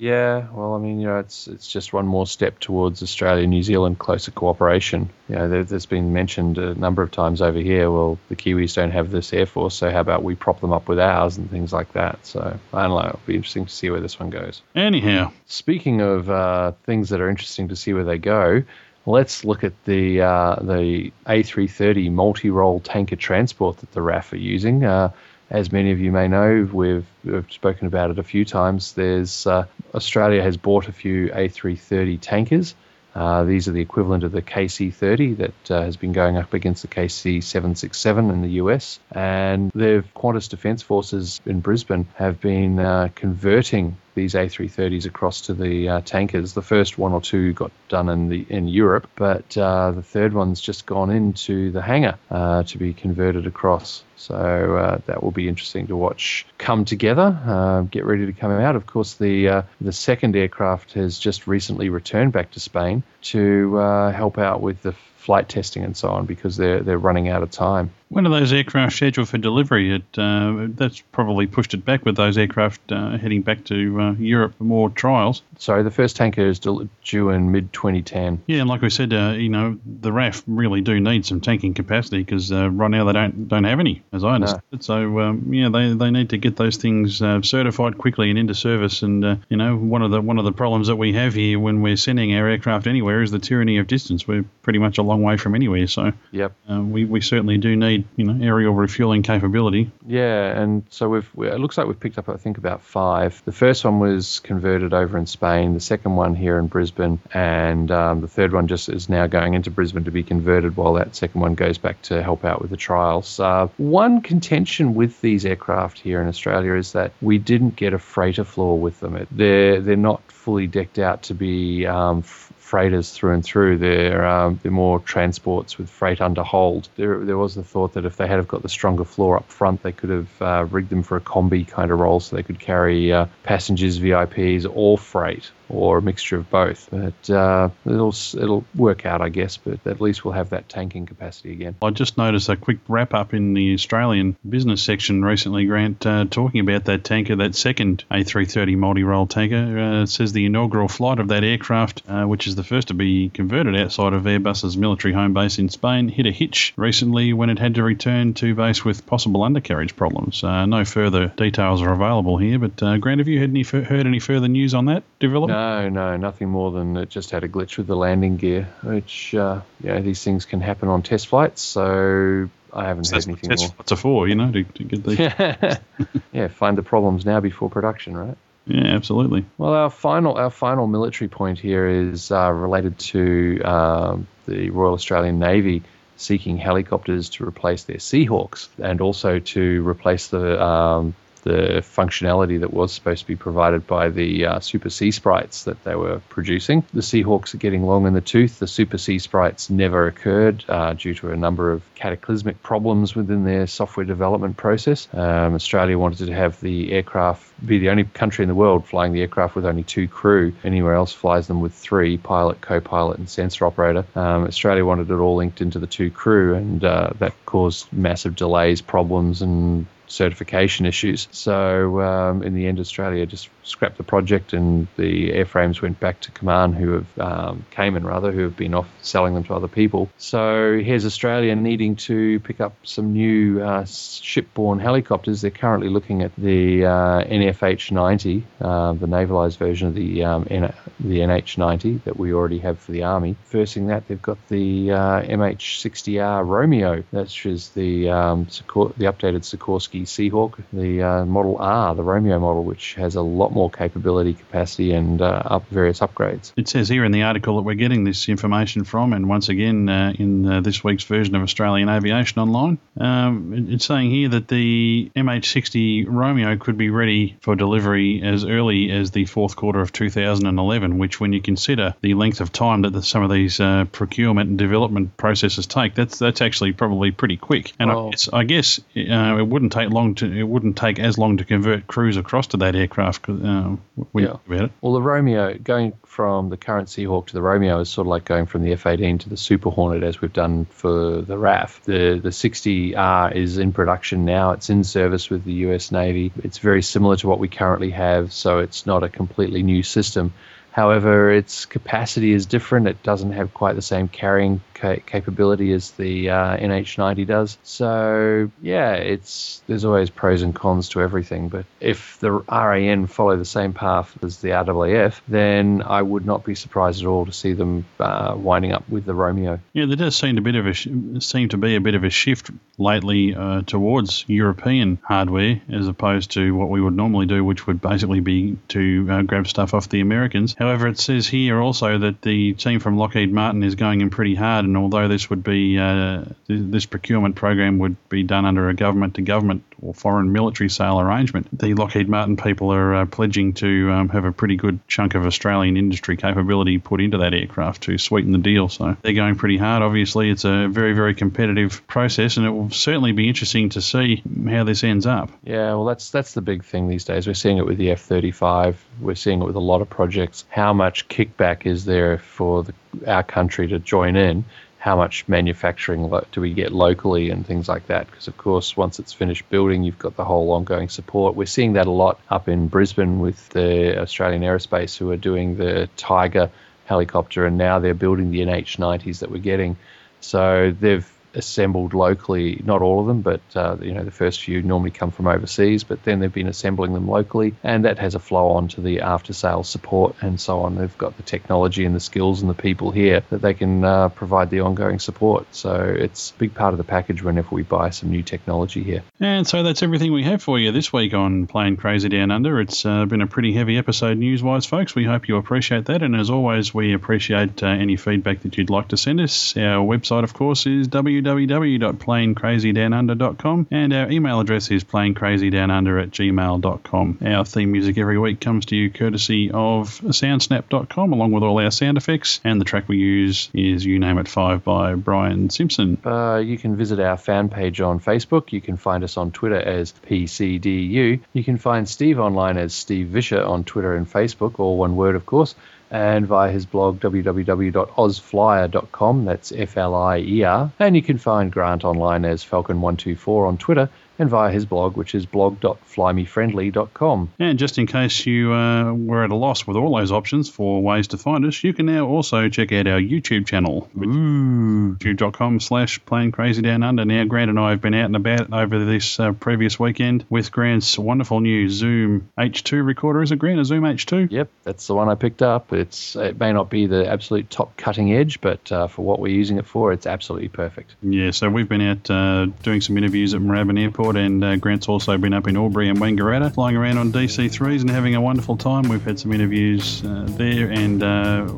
Yeah, 0.00 0.46
well, 0.54 0.72
I 0.72 0.78
mean, 0.78 0.98
you 0.98 1.08
know, 1.08 1.18
it's 1.18 1.46
it's 1.46 1.70
just 1.70 1.92
one 1.92 2.06
more 2.06 2.26
step 2.26 2.58
towards 2.58 3.02
Australia 3.02 3.46
New 3.46 3.62
Zealand 3.62 3.98
closer 3.98 4.30
cooperation. 4.30 5.10
You 5.28 5.34
know, 5.34 5.48
there, 5.50 5.62
there's 5.62 5.84
been 5.84 6.14
mentioned 6.14 6.56
a 6.56 6.74
number 6.74 7.02
of 7.02 7.10
times 7.10 7.42
over 7.42 7.58
here. 7.58 7.90
Well, 7.90 8.18
the 8.30 8.36
Kiwis 8.36 8.76
don't 8.76 8.92
have 8.92 9.10
this 9.10 9.30
air 9.34 9.44
force, 9.44 9.74
so 9.74 9.90
how 9.90 10.00
about 10.00 10.22
we 10.22 10.36
prop 10.36 10.62
them 10.62 10.72
up 10.72 10.88
with 10.88 10.98
ours 10.98 11.36
and 11.36 11.50
things 11.50 11.70
like 11.70 11.92
that. 11.92 12.24
So 12.24 12.58
I 12.72 12.82
don't 12.82 12.98
know. 12.98 13.08
It'll 13.08 13.20
be 13.26 13.36
interesting 13.36 13.66
to 13.66 13.72
see 13.72 13.90
where 13.90 14.00
this 14.00 14.18
one 14.18 14.30
goes. 14.30 14.62
Anyhow, 14.74 15.32
Speaking 15.44 16.00
of 16.00 16.30
uh, 16.30 16.72
things 16.84 17.10
that 17.10 17.20
are 17.20 17.28
interesting 17.28 17.68
to 17.68 17.76
see 17.76 17.92
where 17.92 18.04
they 18.04 18.16
go, 18.16 18.62
let's 19.10 19.44
look 19.44 19.64
at 19.64 19.72
the 19.84 20.22
uh, 20.22 20.56
the 20.56 21.12
A330 21.26 22.12
multi-role 22.12 22.80
tanker 22.80 23.16
transport 23.16 23.78
that 23.78 23.92
the 23.92 24.00
RAAF 24.00 24.32
are 24.32 24.36
using. 24.36 24.84
Uh, 24.84 25.10
as 25.50 25.72
many 25.72 25.90
of 25.90 25.98
you 25.98 26.12
may 26.12 26.28
know, 26.28 26.68
we've, 26.72 27.06
we've 27.24 27.50
spoken 27.50 27.88
about 27.88 28.10
it 28.10 28.18
a 28.20 28.22
few 28.22 28.44
times. 28.44 28.92
There's 28.92 29.46
uh, 29.46 29.66
Australia 29.94 30.42
has 30.42 30.56
bought 30.56 30.86
a 30.86 30.92
few 30.92 31.28
A330 31.28 32.20
tankers. 32.20 32.74
Uh, 33.14 33.42
these 33.42 33.66
are 33.66 33.72
the 33.72 33.80
equivalent 33.80 34.22
of 34.22 34.30
the 34.30 34.42
KC-30 34.42 35.36
that 35.38 35.70
uh, 35.70 35.82
has 35.82 35.96
been 35.96 36.12
going 36.12 36.36
up 36.36 36.54
against 36.54 36.82
the 36.82 36.88
KC-767 36.88 38.32
in 38.32 38.42
the 38.42 38.50
US. 38.50 39.00
And 39.10 39.72
the 39.74 40.04
Qantas 40.14 40.48
Defence 40.48 40.82
Forces 40.82 41.40
in 41.44 41.60
Brisbane 41.60 42.06
have 42.14 42.40
been 42.40 42.78
uh, 42.78 43.08
converting 43.16 43.96
these 44.14 44.34
A330s 44.34 45.06
across 45.06 45.42
to 45.42 45.54
the 45.54 45.88
uh, 45.88 46.00
tankers. 46.02 46.52
The 46.52 46.62
first 46.62 46.98
one 46.98 47.12
or 47.12 47.20
two 47.20 47.52
got 47.52 47.70
done 47.88 48.08
in 48.08 48.28
the 48.28 48.46
in 48.48 48.68
Europe, 48.68 49.08
but 49.16 49.56
uh, 49.56 49.92
the 49.92 50.02
third 50.02 50.32
one's 50.32 50.60
just 50.60 50.86
gone 50.86 51.10
into 51.10 51.70
the 51.70 51.82
hangar 51.82 52.18
uh, 52.30 52.62
to 52.64 52.78
be 52.78 52.92
converted 52.92 53.46
across. 53.46 54.02
So 54.16 54.34
uh, 54.34 54.98
that 55.06 55.22
will 55.22 55.30
be 55.30 55.48
interesting 55.48 55.86
to 55.86 55.96
watch 55.96 56.46
come 56.58 56.84
together, 56.84 57.38
uh, 57.46 57.82
get 57.82 58.04
ready 58.04 58.26
to 58.26 58.32
come 58.32 58.50
out. 58.52 58.76
Of 58.76 58.86
course, 58.86 59.14
the 59.14 59.48
uh, 59.48 59.62
the 59.80 59.92
second 59.92 60.36
aircraft 60.36 60.92
has 60.94 61.18
just 61.18 61.46
recently 61.46 61.88
returned 61.88 62.32
back 62.32 62.50
to 62.52 62.60
Spain 62.60 63.02
to 63.22 63.76
help 64.14 64.38
out 64.38 64.60
with 64.60 64.82
the 64.82 64.92
flight 65.20 65.48
testing 65.48 65.84
and 65.84 65.96
so 65.96 66.08
on 66.08 66.26
because 66.26 66.56
they're 66.56 66.80
they're 66.80 66.98
running 66.98 67.28
out 67.28 67.42
of 67.42 67.50
time. 67.50 67.90
When 68.10 68.26
are 68.26 68.30
those 68.30 68.52
aircraft 68.52 68.96
scheduled 68.96 69.28
for 69.28 69.38
delivery? 69.38 69.94
It, 69.94 70.18
uh, 70.18 70.66
that's 70.70 71.00
probably 71.12 71.46
pushed 71.46 71.74
it 71.74 71.84
back 71.84 72.04
with 72.04 72.16
those 72.16 72.36
aircraft 72.36 72.90
uh, 72.90 73.16
heading 73.16 73.42
back 73.42 73.62
to 73.66 74.00
uh, 74.00 74.12
Europe 74.14 74.56
for 74.58 74.64
more 74.64 74.90
trials. 74.90 75.42
So 75.58 75.84
the 75.84 75.92
first 75.92 76.16
tanker 76.16 76.44
is 76.44 76.58
due 76.58 77.30
in 77.30 77.52
mid 77.52 77.72
2010. 77.72 78.42
Yeah, 78.48 78.62
and 78.62 78.68
like 78.68 78.82
we 78.82 78.90
said, 78.90 79.12
uh, 79.12 79.34
you 79.36 79.48
know, 79.48 79.78
the 79.86 80.10
RAAF 80.10 80.42
really 80.48 80.80
do 80.80 80.98
need 80.98 81.24
some 81.24 81.40
tanking 81.40 81.72
capacity 81.72 82.18
because 82.18 82.50
uh, 82.50 82.68
right 82.70 82.90
now 82.90 83.04
they 83.04 83.12
don't 83.12 83.46
don't 83.46 83.62
have 83.62 83.78
any, 83.78 84.02
as 84.12 84.24
I 84.24 84.30
understand 84.30 84.62
it. 84.72 84.82
So 84.82 85.20
um, 85.20 85.54
yeah, 85.54 85.68
they, 85.68 85.92
they 85.92 86.10
need 86.10 86.30
to 86.30 86.36
get 86.38 86.56
those 86.56 86.78
things 86.78 87.22
uh, 87.22 87.42
certified 87.42 87.96
quickly 87.96 88.30
and 88.30 88.38
into 88.40 88.54
service. 88.56 89.02
And 89.02 89.24
uh, 89.24 89.36
you 89.48 89.56
know, 89.56 89.76
one 89.76 90.02
of 90.02 90.10
the 90.10 90.20
one 90.20 90.38
of 90.40 90.44
the 90.44 90.52
problems 90.52 90.88
that 90.88 90.96
we 90.96 91.12
have 91.12 91.34
here 91.34 91.60
when 91.60 91.80
we're 91.80 91.96
sending 91.96 92.34
our 92.34 92.48
aircraft 92.48 92.88
anywhere 92.88 93.22
is 93.22 93.30
the 93.30 93.38
tyranny 93.38 93.78
of 93.78 93.86
distance. 93.86 94.26
We're 94.26 94.44
pretty 94.62 94.80
much 94.80 94.98
a 94.98 95.02
long 95.02 95.22
way 95.22 95.36
from 95.36 95.54
anywhere, 95.54 95.86
so 95.86 96.12
Yep. 96.32 96.54
we 96.68 97.04
we 97.04 97.20
certainly 97.20 97.58
do 97.58 97.76
need 97.76 97.99
you 98.16 98.24
know 98.24 98.44
aerial 98.44 98.74
refueling 98.74 99.22
capability. 99.22 99.90
Yeah, 100.06 100.58
and 100.60 100.84
so 100.90 101.08
we've 101.08 101.30
we, 101.34 101.48
it 101.48 101.58
looks 101.60 101.78
like 101.78 101.86
we've 101.86 101.98
picked 101.98 102.18
up 102.18 102.28
I 102.28 102.36
think 102.36 102.58
about 102.58 102.82
five. 102.82 103.40
The 103.44 103.52
first 103.52 103.84
one 103.84 103.98
was 103.98 104.40
converted 104.40 104.92
over 104.92 105.18
in 105.18 105.26
Spain. 105.26 105.74
The 105.74 105.80
second 105.80 106.16
one 106.16 106.34
here 106.34 106.58
in 106.58 106.66
Brisbane, 106.66 107.18
and 107.32 107.90
um, 107.90 108.20
the 108.20 108.28
third 108.28 108.52
one 108.52 108.68
just 108.68 108.88
is 108.88 109.08
now 109.08 109.26
going 109.26 109.54
into 109.54 109.70
Brisbane 109.70 110.04
to 110.04 110.10
be 110.10 110.22
converted. 110.22 110.76
While 110.76 110.94
that 110.94 111.16
second 111.16 111.40
one 111.40 111.54
goes 111.54 111.78
back 111.78 112.00
to 112.02 112.22
help 112.22 112.44
out 112.44 112.60
with 112.60 112.70
the 112.70 112.76
trials. 112.76 113.40
Uh, 113.40 113.68
one 113.76 114.20
contention 114.22 114.94
with 114.94 115.20
these 115.20 115.44
aircraft 115.44 115.98
here 115.98 116.20
in 116.20 116.28
Australia 116.28 116.74
is 116.74 116.92
that 116.92 117.12
we 117.20 117.38
didn't 117.38 117.76
get 117.76 117.92
a 117.92 117.98
freighter 117.98 118.44
floor 118.44 118.78
with 118.78 119.00
them. 119.00 119.16
It, 119.16 119.28
they're 119.30 119.80
they're 119.80 119.96
not 119.96 120.22
fully 120.30 120.66
decked 120.66 120.98
out 120.98 121.22
to 121.22 121.34
be 121.34 121.86
um, 121.86 122.22
freighters 122.70 123.10
through 123.10 123.32
and 123.32 123.44
through. 123.44 123.78
They're 123.78 124.24
um, 124.24 124.60
they're 124.62 124.70
more 124.70 125.00
transports 125.00 125.76
with 125.76 125.90
freight 125.90 126.20
under 126.20 126.44
hold. 126.44 126.88
There 126.94 127.24
there 127.24 127.36
was 127.36 127.56
the 127.56 127.64
thought 127.64 127.94
that 127.94 128.04
if 128.04 128.16
they 128.16 128.28
had 128.28 128.36
have 128.36 128.46
got 128.46 128.62
the 128.62 128.68
stronger 128.68 129.04
floor 129.04 129.36
up 129.36 129.50
front, 129.50 129.82
they 129.82 129.90
could 129.90 130.10
have 130.10 130.42
uh, 130.42 130.64
rigged 130.70 130.90
them 130.90 131.02
for 131.02 131.16
a 131.16 131.20
combi 131.20 131.66
kind 131.66 131.90
of 131.90 131.98
role, 131.98 132.20
so 132.20 132.36
they 132.36 132.44
could 132.44 132.60
carry 132.60 133.12
uh, 133.12 133.26
passengers, 133.42 133.98
VIPs, 133.98 134.70
or 134.72 134.96
freight, 134.96 135.50
or 135.70 135.98
a 135.98 136.02
mixture 136.02 136.36
of 136.36 136.50
both. 136.50 136.88
But 136.90 137.30
uh, 137.30 137.70
it'll 137.84 138.14
it'll 138.34 138.64
work 138.74 139.06
out, 139.06 139.20
I 139.20 139.28
guess. 139.28 139.56
But 139.56 139.86
at 139.86 140.00
least 140.00 140.24
we'll 140.24 140.34
have 140.34 140.50
that 140.50 140.68
tanking 140.68 141.06
capacity 141.06 141.52
again. 141.52 141.76
I 141.82 141.90
just 141.90 142.18
noticed 142.18 142.48
a 142.48 142.56
quick 142.56 142.78
wrap 142.88 143.14
up 143.14 143.34
in 143.34 143.54
the 143.54 143.74
Australian 143.74 144.36
business 144.48 144.82
section 144.82 145.24
recently, 145.24 145.66
Grant, 145.66 146.04
uh, 146.06 146.26
talking 146.30 146.60
about 146.60 146.84
that 146.86 147.04
tanker, 147.04 147.36
that 147.36 147.54
second 147.54 148.04
A330 148.10 148.76
multi 148.76 149.04
role 149.04 149.26
tanker. 149.26 149.78
Uh, 149.78 150.06
says 150.06 150.32
the 150.32 150.46
inaugural 150.46 150.88
flight 150.88 151.18
of 151.18 151.28
that 151.28 151.44
aircraft, 151.44 152.02
uh, 152.08 152.24
which 152.24 152.46
is 152.46 152.56
the 152.56 152.64
first 152.64 152.88
to 152.88 152.94
be 152.94 153.30
converted 153.30 153.76
outside 153.76 154.12
of 154.12 154.24
Airbus's 154.24 154.76
military 154.76 155.14
home 155.14 155.32
base 155.32 155.58
in 155.58 155.68
Spain, 155.68 156.08
hit 156.08 156.26
a 156.26 156.30
hitch 156.30 156.72
recently 156.76 157.32
when 157.32 157.50
it 157.50 157.58
had 157.58 157.74
to 157.76 157.82
return 157.82 158.34
to 158.34 158.54
base 158.54 158.84
with 158.84 159.06
possible 159.06 159.42
undercarriage 159.42 159.96
problems. 159.96 160.42
Uh, 160.42 160.66
no 160.66 160.84
further 160.84 161.28
details 161.28 161.82
are 161.82 161.92
available 161.92 162.36
here, 162.36 162.58
but 162.58 162.82
uh, 162.82 162.96
Grant, 162.98 163.20
have 163.20 163.28
you 163.28 163.38
heard 163.38 163.50
any, 163.50 163.62
heard 163.62 164.06
any 164.06 164.18
further 164.18 164.48
news 164.48 164.74
on 164.74 164.86
that 164.86 165.02
development? 165.18 165.58
No, 165.58 165.59
no, 165.60 165.88
no, 165.88 166.16
nothing 166.16 166.48
more 166.48 166.70
than 166.70 166.96
it 166.96 167.08
just 167.08 167.30
had 167.30 167.44
a 167.44 167.48
glitch 167.48 167.76
with 167.76 167.86
the 167.86 167.96
landing 167.96 168.36
gear, 168.36 168.68
which, 168.82 169.34
uh, 169.34 169.60
know, 169.90 170.00
these 170.00 170.22
things 170.22 170.44
can 170.44 170.60
happen 170.60 170.88
on 170.88 171.02
test 171.02 171.28
flights, 171.28 171.62
so 171.62 172.48
I 172.72 172.86
haven't 172.86 173.04
So 173.04 173.10
heard 173.12 173.16
that's 173.16 173.26
anything 173.26 173.50
test 173.50 173.74
more. 173.76 173.84
are 173.90 173.96
for, 173.96 174.28
you 174.28 174.34
know, 174.34 174.50
to, 174.52 174.64
to 174.64 174.84
get 174.84 175.04
the. 175.04 175.80
yeah, 176.32 176.48
find 176.48 176.78
the 176.78 176.82
problems 176.82 177.24
now 177.24 177.40
before 177.40 177.68
production, 177.68 178.16
right? 178.16 178.36
Yeah, 178.66 178.94
absolutely. 178.94 179.44
Well, 179.58 179.72
our 179.72 179.90
final 179.90 180.34
our 180.36 180.50
final 180.50 180.86
military 180.86 181.28
point 181.28 181.58
here 181.58 181.88
is 181.88 182.30
uh, 182.30 182.52
related 182.52 182.98
to 182.98 183.60
um, 183.62 184.26
the 184.46 184.70
Royal 184.70 184.94
Australian 184.94 185.38
Navy 185.38 185.82
seeking 186.16 186.58
helicopters 186.58 187.30
to 187.30 187.46
replace 187.46 187.84
their 187.84 187.96
Seahawks 187.96 188.68
and 188.78 189.00
also 189.00 189.38
to 189.38 189.88
replace 189.88 190.28
the 190.28 190.62
um, 190.62 191.14
the 191.40 191.82
functionality 191.82 192.60
that 192.60 192.72
was 192.72 192.92
supposed 192.92 193.22
to 193.22 193.26
be 193.26 193.36
provided 193.36 193.86
by 193.86 194.08
the 194.08 194.46
uh, 194.46 194.60
Super 194.60 194.90
Sea 194.90 195.10
Sprites 195.10 195.64
that 195.64 195.82
they 195.84 195.94
were 195.94 196.20
producing. 196.28 196.84
The 196.92 197.00
Seahawks 197.00 197.54
are 197.54 197.58
getting 197.58 197.82
long 197.82 198.06
in 198.06 198.14
the 198.14 198.20
tooth. 198.20 198.58
The 198.58 198.66
Super 198.66 198.98
Sea 198.98 199.18
Sprites 199.18 199.70
never 199.70 200.06
occurred 200.06 200.64
uh, 200.68 200.94
due 200.94 201.14
to 201.14 201.30
a 201.30 201.36
number 201.36 201.72
of 201.72 201.82
cataclysmic 201.94 202.62
problems 202.62 203.14
within 203.14 203.44
their 203.44 203.66
software 203.66 204.06
development 204.06 204.56
process. 204.56 205.08
Um, 205.12 205.54
Australia 205.54 205.98
wanted 205.98 206.26
to 206.26 206.34
have 206.34 206.60
the 206.60 206.92
aircraft 206.92 207.50
be 207.64 207.78
the 207.78 207.90
only 207.90 208.04
country 208.04 208.42
in 208.42 208.48
the 208.48 208.54
world 208.54 208.86
flying 208.86 209.12
the 209.12 209.20
aircraft 209.20 209.54
with 209.54 209.66
only 209.66 209.82
two 209.82 210.08
crew. 210.08 210.52
Anywhere 210.64 210.94
else 210.94 211.12
flies 211.12 211.46
them 211.46 211.60
with 211.60 211.74
three 211.74 212.16
pilot, 212.16 212.60
co 212.60 212.80
pilot, 212.80 213.18
and 213.18 213.28
sensor 213.28 213.66
operator. 213.66 214.04
Um, 214.14 214.44
Australia 214.44 214.84
wanted 214.84 215.10
it 215.10 215.14
all 215.14 215.36
linked 215.36 215.60
into 215.60 215.78
the 215.78 215.86
two 215.86 216.10
crew, 216.10 216.54
and 216.54 216.82
uh, 216.84 217.10
that 217.18 217.34
caused 217.46 217.92
massive 217.92 218.36
delays, 218.36 218.80
problems, 218.80 219.42
and 219.42 219.86
certification 220.10 220.86
issues. 220.86 221.28
So 221.30 222.00
um, 222.00 222.42
in 222.42 222.54
the 222.54 222.66
end, 222.66 222.80
Australia 222.80 223.24
just 223.26 223.48
scrapped 223.62 223.96
the 223.96 224.02
project, 224.02 224.52
and 224.52 224.88
the 224.96 225.30
airframes 225.30 225.80
went 225.80 226.00
back 226.00 226.20
to 226.20 226.30
Command, 226.32 226.74
who 226.74 226.92
have 226.92 227.18
um, 227.18 227.64
Kaman 227.70 228.04
rather, 228.04 228.32
who 228.32 228.42
have 228.42 228.56
been 228.56 228.74
off 228.74 228.88
selling 229.02 229.34
them 229.34 229.44
to 229.44 229.54
other 229.54 229.68
people. 229.68 230.10
So 230.18 230.78
here's 230.78 231.06
Australia 231.06 231.54
needing 231.54 231.96
to 231.96 232.40
pick 232.40 232.60
up 232.60 232.74
some 232.82 233.12
new 233.12 233.62
uh, 233.62 233.84
shipborne 233.84 234.80
helicopters. 234.80 235.40
They're 235.40 235.50
currently 235.50 235.88
looking 235.88 236.22
at 236.22 236.34
the 236.36 236.84
uh, 236.84 237.24
NFH-90, 237.24 238.42
uh, 238.60 238.92
the 238.94 239.06
navalised 239.06 239.58
version 239.58 239.88
of 239.88 239.94
the 239.94 240.24
um, 240.24 240.46
N- 240.50 240.74
the 240.98 241.20
NH-90 241.20 242.04
that 242.04 242.18
we 242.18 242.32
already 242.32 242.58
have 242.58 242.78
for 242.78 242.92
the 242.92 243.04
army. 243.04 243.36
Versing 243.50 243.86
that, 243.86 244.08
they've 244.08 244.20
got 244.20 244.38
the 244.48 244.90
uh, 244.90 245.22
MH-60R 245.22 246.46
Romeo. 246.46 247.04
That's 247.12 247.32
just 247.32 247.74
the 247.74 248.10
um, 248.10 248.46
Sikor- 248.46 248.94
the 248.96 249.04
updated 249.04 249.42
Sikorsky 249.42 249.99
Seahawk, 250.02 250.62
the 250.72 251.02
uh, 251.02 251.24
Model 251.24 251.56
R, 251.58 251.94
the 251.94 252.02
Romeo 252.02 252.38
model, 252.38 252.64
which 252.64 252.94
has 252.94 253.14
a 253.14 253.22
lot 253.22 253.52
more 253.52 253.70
capability, 253.70 254.34
capacity, 254.34 254.92
and 254.92 255.20
uh, 255.20 255.42
up 255.44 255.66
various 255.68 256.00
upgrades. 256.00 256.52
It 256.56 256.68
says 256.68 256.88
here 256.88 257.04
in 257.04 257.12
the 257.12 257.22
article 257.22 257.56
that 257.56 257.62
we're 257.62 257.74
getting 257.74 258.04
this 258.04 258.28
information 258.28 258.84
from, 258.84 259.12
and 259.12 259.28
once 259.28 259.48
again 259.48 259.88
uh, 259.88 260.12
in 260.18 260.46
uh, 260.46 260.60
this 260.60 260.82
week's 260.82 261.04
version 261.04 261.34
of 261.34 261.42
Australian 261.42 261.88
Aviation 261.88 262.40
Online, 262.40 262.78
um, 262.98 263.68
it's 263.70 263.86
saying 263.86 264.10
here 264.10 264.28
that 264.30 264.48
the 264.48 265.10
MH60 265.16 266.06
Romeo 266.08 266.56
could 266.56 266.76
be 266.76 266.90
ready 266.90 267.36
for 267.40 267.56
delivery 267.56 268.22
as 268.22 268.44
early 268.44 268.90
as 268.90 269.10
the 269.10 269.24
fourth 269.24 269.56
quarter 269.56 269.80
of 269.80 269.92
2011, 269.92 270.98
which, 270.98 271.20
when 271.20 271.32
you 271.32 271.40
consider 271.40 271.94
the 272.00 272.14
length 272.14 272.40
of 272.40 272.52
time 272.52 272.82
that 272.82 272.92
the, 272.92 273.02
some 273.02 273.22
of 273.22 273.30
these 273.30 273.60
uh, 273.60 273.84
procurement 273.92 274.50
and 274.50 274.58
development 274.58 275.16
processes 275.16 275.66
take, 275.66 275.94
that's 275.94 276.18
that's 276.18 276.40
actually 276.40 276.72
probably 276.72 277.10
pretty 277.10 277.36
quick. 277.36 277.72
And 277.78 277.90
I, 277.90 278.10
I 278.32 278.44
guess 278.44 278.78
uh, 278.96 279.38
it 279.38 279.46
wouldn't 279.46 279.72
take 279.72 279.89
long 279.90 280.14
to 280.16 280.32
it 280.32 280.42
wouldn't 280.44 280.76
take 280.76 280.98
as 280.98 281.18
long 281.18 281.36
to 281.38 281.44
convert 281.44 281.86
crews 281.86 282.16
across 282.16 282.48
to 282.48 282.56
that 282.58 282.74
aircraft. 282.74 283.28
Uh, 283.28 283.32
you 283.32 283.78
Yeah. 284.14 284.36
about 284.46 284.64
it. 284.64 284.72
Well, 284.80 284.92
the 284.92 285.02
Romeo, 285.02 285.54
going 285.62 285.92
from 286.06 286.48
the 286.48 286.56
current 286.56 286.88
Seahawk 286.88 287.26
to 287.28 287.34
the 287.34 287.42
Romeo 287.42 287.80
is 287.80 287.88
sort 287.90 288.06
of 288.06 288.10
like 288.10 288.24
going 288.24 288.46
from 288.46 288.62
the 288.62 288.72
F-18 288.72 289.20
to 289.20 289.28
the 289.28 289.36
Super 289.36 289.70
Hornet, 289.70 290.02
as 290.02 290.20
we've 290.20 290.32
done 290.32 290.66
for 290.70 291.20
the 291.22 291.36
RAAF. 291.36 291.80
The 291.82 292.18
the 292.22 292.30
60R 292.32 293.32
is 293.34 293.58
in 293.58 293.72
production 293.72 294.24
now. 294.24 294.52
It's 294.52 294.70
in 294.70 294.84
service 294.84 295.30
with 295.30 295.44
the 295.44 295.52
U.S. 295.66 295.92
Navy. 295.92 296.32
It's 296.42 296.58
very 296.58 296.82
similar 296.82 297.16
to 297.16 297.28
what 297.28 297.38
we 297.38 297.48
currently 297.48 297.90
have, 297.90 298.32
so 298.32 298.58
it's 298.58 298.86
not 298.86 299.02
a 299.02 299.08
completely 299.08 299.62
new 299.62 299.82
system. 299.82 300.32
However, 300.72 301.30
its 301.32 301.66
capacity 301.66 302.32
is 302.32 302.46
different. 302.46 302.86
It 302.86 303.02
doesn't 303.02 303.32
have 303.32 303.52
quite 303.52 303.74
the 303.74 303.82
same 303.82 304.06
carrying 304.06 304.60
ca- 304.80 305.00
capability 305.04 305.72
as 305.72 305.90
the 305.92 306.30
uh, 306.30 306.56
NH90 306.56 307.26
does. 307.26 307.58
So 307.62 308.50
yeah, 308.62 308.94
it's 308.94 309.62
there's 309.66 309.84
always 309.84 310.10
pros 310.10 310.42
and 310.42 310.54
cons 310.54 310.90
to 310.90 311.00
everything. 311.00 311.48
But 311.48 311.66
if 311.80 312.18
the 312.18 312.32
RAN 312.32 313.06
follow 313.06 313.36
the 313.36 313.44
same 313.44 313.72
path 313.72 314.16
as 314.22 314.38
the 314.38 314.50
RAAF, 314.50 315.20
then 315.28 315.82
I 315.84 316.02
would 316.02 316.26
not 316.26 316.44
be 316.44 316.54
surprised 316.54 317.02
at 317.02 317.06
all 317.06 317.26
to 317.26 317.32
see 317.32 317.52
them 317.52 317.84
uh, 317.98 318.34
winding 318.36 318.72
up 318.72 318.88
with 318.88 319.04
the 319.04 319.14
Romeo. 319.14 319.60
Yeah, 319.72 319.86
there 319.86 319.96
does 319.96 320.16
seem 320.16 320.38
a 320.38 320.40
bit 320.40 320.54
of 320.54 320.66
a 320.66 320.72
sh- 320.72 320.88
seem 321.20 321.48
to 321.50 321.56
be 321.56 321.76
a 321.76 321.80
bit 321.80 321.94
of 321.94 322.04
a 322.04 322.10
shift 322.10 322.50
lately 322.78 323.34
uh, 323.34 323.62
towards 323.62 324.24
European 324.26 324.98
hardware 325.02 325.60
as 325.70 325.86
opposed 325.86 326.32
to 326.32 326.54
what 326.54 326.70
we 326.70 326.80
would 326.80 326.96
normally 326.96 327.26
do, 327.26 327.44
which 327.44 327.66
would 327.66 327.80
basically 327.80 328.20
be 328.20 328.56
to 328.68 329.06
uh, 329.10 329.22
grab 329.22 329.46
stuff 329.46 329.74
off 329.74 329.88
the 329.88 330.00
Americans. 330.00 330.54
However, 330.58 330.88
it 330.88 330.98
says 330.98 331.26
here 331.26 331.60
also 331.60 331.98
that 331.98 332.22
the 332.22 332.54
team 332.54 332.80
from 332.80 332.96
Lockheed 332.96 333.32
Martin 333.32 333.62
is 333.62 333.74
going 333.74 334.00
in 334.00 334.10
pretty 334.10 334.34
hard, 334.34 334.64
and 334.70 334.76
although 334.76 335.08
this 335.08 335.28
would 335.28 335.42
be 335.42 335.78
uh, 335.78 336.24
th- 336.46 336.70
this 336.70 336.86
procurement 336.86 337.34
program 337.34 337.78
would 337.78 337.96
be 338.08 338.22
done 338.22 338.44
under 338.44 338.68
a 338.68 338.74
government 338.74 339.16
to 339.16 339.22
government 339.22 339.64
or 339.82 339.94
foreign 339.94 340.32
military 340.32 340.68
sale 340.70 341.00
arrangement, 341.00 341.46
the 341.56 341.74
Lockheed 341.74 342.08
Martin 342.08 342.36
people 342.36 342.72
are 342.72 342.94
uh, 342.94 343.06
pledging 343.06 343.54
to 343.54 343.90
um, 343.92 344.08
have 344.10 344.24
a 344.24 344.32
pretty 344.32 344.56
good 344.56 344.86
chunk 344.88 345.14
of 345.14 345.26
Australian 345.26 345.76
industry 345.76 346.16
capability 346.16 346.78
put 346.78 347.00
into 347.00 347.18
that 347.18 347.34
aircraft 347.34 347.82
to 347.82 347.98
sweeten 347.98 348.32
the 348.32 348.38
deal. 348.38 348.68
So 348.68 348.96
they're 349.02 349.12
going 349.12 349.36
pretty 349.36 349.56
hard. 349.56 349.82
Obviously, 349.82 350.30
it's 350.30 350.44
a 350.44 350.68
very, 350.68 350.92
very 350.92 351.14
competitive 351.14 351.86
process, 351.86 352.36
and 352.36 352.46
it 352.46 352.50
will 352.50 352.70
certainly 352.70 353.12
be 353.12 353.28
interesting 353.28 353.70
to 353.70 353.80
see 353.80 354.22
how 354.48 354.64
this 354.64 354.84
ends 354.84 355.06
up. 355.06 355.30
Yeah, 355.44 355.74
well, 355.74 355.84
that's 355.84 356.10
that's 356.10 356.34
the 356.34 356.42
big 356.42 356.64
thing 356.64 356.88
these 356.88 357.04
days. 357.04 357.26
We're 357.26 357.34
seeing 357.34 357.58
it 357.58 357.66
with 357.66 357.78
the 357.78 357.90
F-35. 357.90 358.76
We're 359.00 359.14
seeing 359.14 359.42
it 359.42 359.44
with 359.44 359.56
a 359.56 359.60
lot 359.60 359.80
of 359.80 359.90
projects. 359.90 360.44
How 360.48 360.72
much 360.72 361.08
kickback 361.08 361.66
is 361.66 361.84
there 361.84 362.18
for 362.18 362.64
the, 362.64 362.74
our 363.06 363.22
country 363.22 363.68
to 363.68 363.78
join 363.78 364.16
in? 364.16 364.44
How 364.80 364.96
much 364.96 365.28
manufacturing 365.28 366.10
do 366.32 366.40
we 366.40 366.54
get 366.54 366.72
locally 366.72 367.28
and 367.28 367.46
things 367.46 367.68
like 367.68 367.86
that? 367.88 368.10
Because 368.10 368.28
of 368.28 368.36
course, 368.38 368.78
once 368.78 368.98
it's 368.98 369.12
finished 369.12 369.46
building, 369.50 369.82
you've 369.82 369.98
got 369.98 370.16
the 370.16 370.24
whole 370.24 370.50
ongoing 370.52 370.88
support. 370.88 371.36
We're 371.36 371.44
seeing 371.44 371.74
that 371.74 371.86
a 371.86 371.90
lot 371.90 372.18
up 372.30 372.48
in 372.48 372.66
Brisbane 372.68 373.20
with 373.20 373.50
the 373.50 374.00
Australian 374.00 374.40
Aerospace, 374.40 374.96
who 374.96 375.10
are 375.10 375.18
doing 375.18 375.58
the 375.58 375.90
Tiger 375.98 376.50
helicopter, 376.86 377.44
and 377.44 377.58
now 377.58 377.78
they're 377.78 377.92
building 377.92 378.30
the 378.30 378.40
NH90s 378.40 379.18
that 379.18 379.30
we're 379.30 379.38
getting. 379.38 379.76
So 380.20 380.74
they've 380.80 381.06
assembled 381.34 381.94
locally, 381.94 382.60
not 382.64 382.82
all 382.82 383.00
of 383.00 383.06
them, 383.06 383.22
but 383.22 383.40
uh, 383.54 383.76
you 383.80 383.92
know 383.92 384.04
the 384.04 384.10
first 384.10 384.42
few 384.42 384.62
normally 384.62 384.90
come 384.90 385.10
from 385.10 385.26
overseas, 385.26 385.84
but 385.84 386.02
then 386.04 386.20
they've 386.20 386.32
been 386.32 386.48
assembling 386.48 386.92
them 386.92 387.08
locally, 387.08 387.54
and 387.62 387.84
that 387.84 387.98
has 387.98 388.14
a 388.14 388.18
flow 388.18 388.50
on 388.50 388.68
to 388.68 388.80
the 388.80 389.00
after 389.00 389.32
sales 389.32 389.68
support 389.68 390.16
and 390.20 390.40
so 390.40 390.60
on. 390.60 390.76
They've 390.76 390.98
got 390.98 391.16
the 391.16 391.22
technology 391.22 391.84
and 391.84 391.94
the 391.94 392.00
skills 392.00 392.40
and 392.40 392.50
the 392.50 392.54
people 392.54 392.90
here 392.90 393.22
that 393.30 393.40
they 393.40 393.54
can 393.54 393.84
uh, 393.84 394.08
provide 394.08 394.50
the 394.50 394.60
ongoing 394.60 394.98
support. 394.98 395.46
So 395.54 395.74
it's 395.74 396.30
a 396.30 396.34
big 396.34 396.54
part 396.54 396.74
of 396.74 396.78
the 396.78 396.84
package 396.84 397.22
whenever 397.22 397.54
we 397.54 397.62
buy 397.62 397.90
some 397.90 398.10
new 398.10 398.22
technology 398.22 398.82
here. 398.82 399.02
And 399.20 399.46
so 399.46 399.62
that's 399.62 399.82
everything 399.82 400.12
we 400.12 400.24
have 400.24 400.42
for 400.42 400.58
you 400.58 400.72
this 400.72 400.92
week 400.92 401.14
on 401.14 401.46
Plane 401.46 401.76
Crazy 401.76 402.08
Down 402.08 402.30
Under. 402.30 402.60
It's 402.60 402.84
uh, 402.84 403.04
been 403.06 403.22
a 403.22 403.26
pretty 403.26 403.52
heavy 403.52 403.78
episode 403.78 404.18
news 404.18 404.42
wise, 404.42 404.66
folks. 404.66 404.94
We 404.94 405.04
hope 405.04 405.28
you 405.28 405.36
appreciate 405.36 405.86
that. 405.86 406.02
And 406.02 406.16
as 406.16 406.30
always, 406.30 406.74
we 406.74 406.94
appreciate 406.94 407.62
uh, 407.62 407.66
any 407.66 407.96
feedback 407.96 408.40
that 408.40 408.56
you'd 408.58 408.70
like 408.70 408.88
to 408.88 408.96
send 408.96 409.20
us. 409.20 409.56
Our 409.56 409.84
website, 409.84 410.24
of 410.24 410.34
course, 410.34 410.66
is 410.66 410.88
www.planecrazydownunder.com 411.22 413.66
and 413.70 413.92
our 413.92 414.10
email 414.10 414.40
address 414.40 414.70
is 414.70 414.84
playingcrazydownunder 414.84 416.02
at 416.02 416.10
gmail.com. 416.10 417.18
Our 417.24 417.44
theme 417.44 417.72
music 417.72 417.98
every 417.98 418.18
week 418.18 418.40
comes 418.40 418.66
to 418.66 418.76
you 418.76 418.90
courtesy 418.90 419.50
of 419.50 420.00
soundsnap.com 420.00 421.12
along 421.12 421.32
with 421.32 421.42
all 421.42 421.60
our 421.60 421.70
sound 421.70 421.96
effects. 421.96 422.40
And 422.44 422.60
the 422.60 422.64
track 422.64 422.88
we 422.88 422.98
use 422.98 423.50
is 423.54 423.84
You 423.84 423.98
Name 423.98 424.18
It 424.18 424.28
5 424.28 424.64
by 424.64 424.94
Brian 424.94 425.50
Simpson. 425.50 425.98
Uh, 426.04 426.36
you 426.36 426.58
can 426.58 426.76
visit 426.76 427.00
our 427.00 427.16
fan 427.16 427.48
page 427.48 427.80
on 427.80 428.00
Facebook. 428.00 428.52
You 428.52 428.60
can 428.60 428.76
find 428.76 429.04
us 429.04 429.16
on 429.16 429.32
Twitter 429.32 429.60
as 429.60 429.92
PCDU. 430.08 431.20
You 431.32 431.44
can 431.44 431.58
find 431.58 431.88
Steve 431.88 432.18
online 432.18 432.56
as 432.56 432.74
Steve 432.74 433.08
Visscher 433.08 433.46
on 433.46 433.64
Twitter 433.64 433.96
and 433.96 434.10
Facebook, 434.10 434.58
all 434.58 434.76
one 434.76 434.96
word, 434.96 435.16
of 435.16 435.26
course, 435.26 435.54
and 435.90 436.26
via 436.26 436.50
his 436.50 436.66
blog 436.66 437.00
www.ozflier.com. 437.00 439.24
That's 439.24 439.52
F 439.52 439.76
L 439.76 439.94
I 439.94 440.18
E 440.18 440.42
R. 440.44 440.72
And 440.78 440.96
you 440.96 441.02
can 441.02 441.18
find 441.18 441.50
Grant 441.50 441.84
online 441.84 442.24
as 442.24 442.44
Falcon124 442.44 443.48
on 443.48 443.58
Twitter 443.58 443.90
and 444.20 444.30
via 444.30 444.52
his 444.52 444.66
blog, 444.66 444.96
which 444.96 445.14
is 445.14 445.24
blog.flymefriendly.com. 445.26 447.32
And 447.38 447.58
just 447.58 447.78
in 447.78 447.86
case 447.86 448.26
you 448.26 448.52
uh, 448.52 448.92
were 448.92 449.24
at 449.24 449.30
a 449.30 449.34
loss 449.34 449.66
with 449.66 449.78
all 449.78 449.96
those 449.96 450.12
options 450.12 450.50
for 450.50 450.82
ways 450.82 451.08
to 451.08 451.18
find 451.18 451.46
us, 451.46 451.64
you 451.64 451.72
can 451.72 451.86
now 451.86 452.06
also 452.06 452.50
check 452.50 452.70
out 452.72 452.86
our 452.86 453.00
YouTube 453.00 453.46
channel, 453.46 453.88
youtube.com 453.96 455.60
slash 455.60 456.04
plane 456.04 456.32
crazy 456.32 456.60
down 456.60 456.82
under. 456.82 457.04
Now, 457.04 457.24
Grant 457.24 457.50
and 457.50 457.58
I 457.58 457.70
have 457.70 457.80
been 457.80 457.94
out 457.94 458.04
and 458.04 458.16
about 458.16 458.52
over 458.52 458.84
this 458.84 459.18
uh, 459.18 459.32
previous 459.32 459.80
weekend 459.80 460.26
with 460.28 460.52
Grant's 460.52 460.98
wonderful 460.98 461.40
new 461.40 461.70
Zoom 461.70 462.28
H2 462.36 462.84
recorder. 462.84 463.22
Is 463.22 463.32
it 463.32 463.38
Grant, 463.38 463.58
a 463.58 463.64
Zoom 463.64 463.84
H2? 463.84 464.30
Yep, 464.30 464.50
that's 464.64 464.86
the 464.86 464.94
one 464.94 465.08
I 465.08 465.14
picked 465.14 465.40
up. 465.40 465.72
It's 465.72 466.14
It 466.14 466.38
may 466.38 466.52
not 466.52 466.68
be 466.68 466.84
the 466.86 467.08
absolute 467.08 467.48
top 467.48 467.74
cutting 467.78 468.12
edge, 468.12 468.42
but 468.42 468.70
uh, 468.70 468.88
for 468.88 469.02
what 469.02 469.18
we're 469.18 469.34
using 469.34 469.56
it 469.56 469.66
for, 469.66 469.92
it's 469.92 470.06
absolutely 470.06 470.48
perfect. 470.48 470.94
Yeah, 471.02 471.30
so 471.30 471.48
we've 471.48 471.68
been 471.68 471.80
out 471.80 472.10
uh, 472.10 472.46
doing 472.62 472.82
some 472.82 472.98
interviews 472.98 473.32
at 473.32 473.40
Moorabbin 473.40 473.80
Airport, 473.80 474.09
and 474.16 474.42
uh, 474.42 474.56
Grant's 474.56 474.88
also 474.88 475.16
been 475.18 475.32
up 475.32 475.46
in 475.46 475.56
Albury 475.56 475.88
and 475.88 475.98
Wangaratta, 475.98 476.52
flying 476.52 476.76
around 476.76 476.98
on 476.98 477.12
DC3s 477.12 477.80
and 477.80 477.90
having 477.90 478.14
a 478.14 478.20
wonderful 478.20 478.56
time. 478.56 478.88
We've 478.88 479.02
had 479.02 479.18
some 479.18 479.32
interviews 479.32 480.04
uh, 480.04 480.24
there, 480.28 480.70
and 480.70 481.02
uh, 481.02 481.48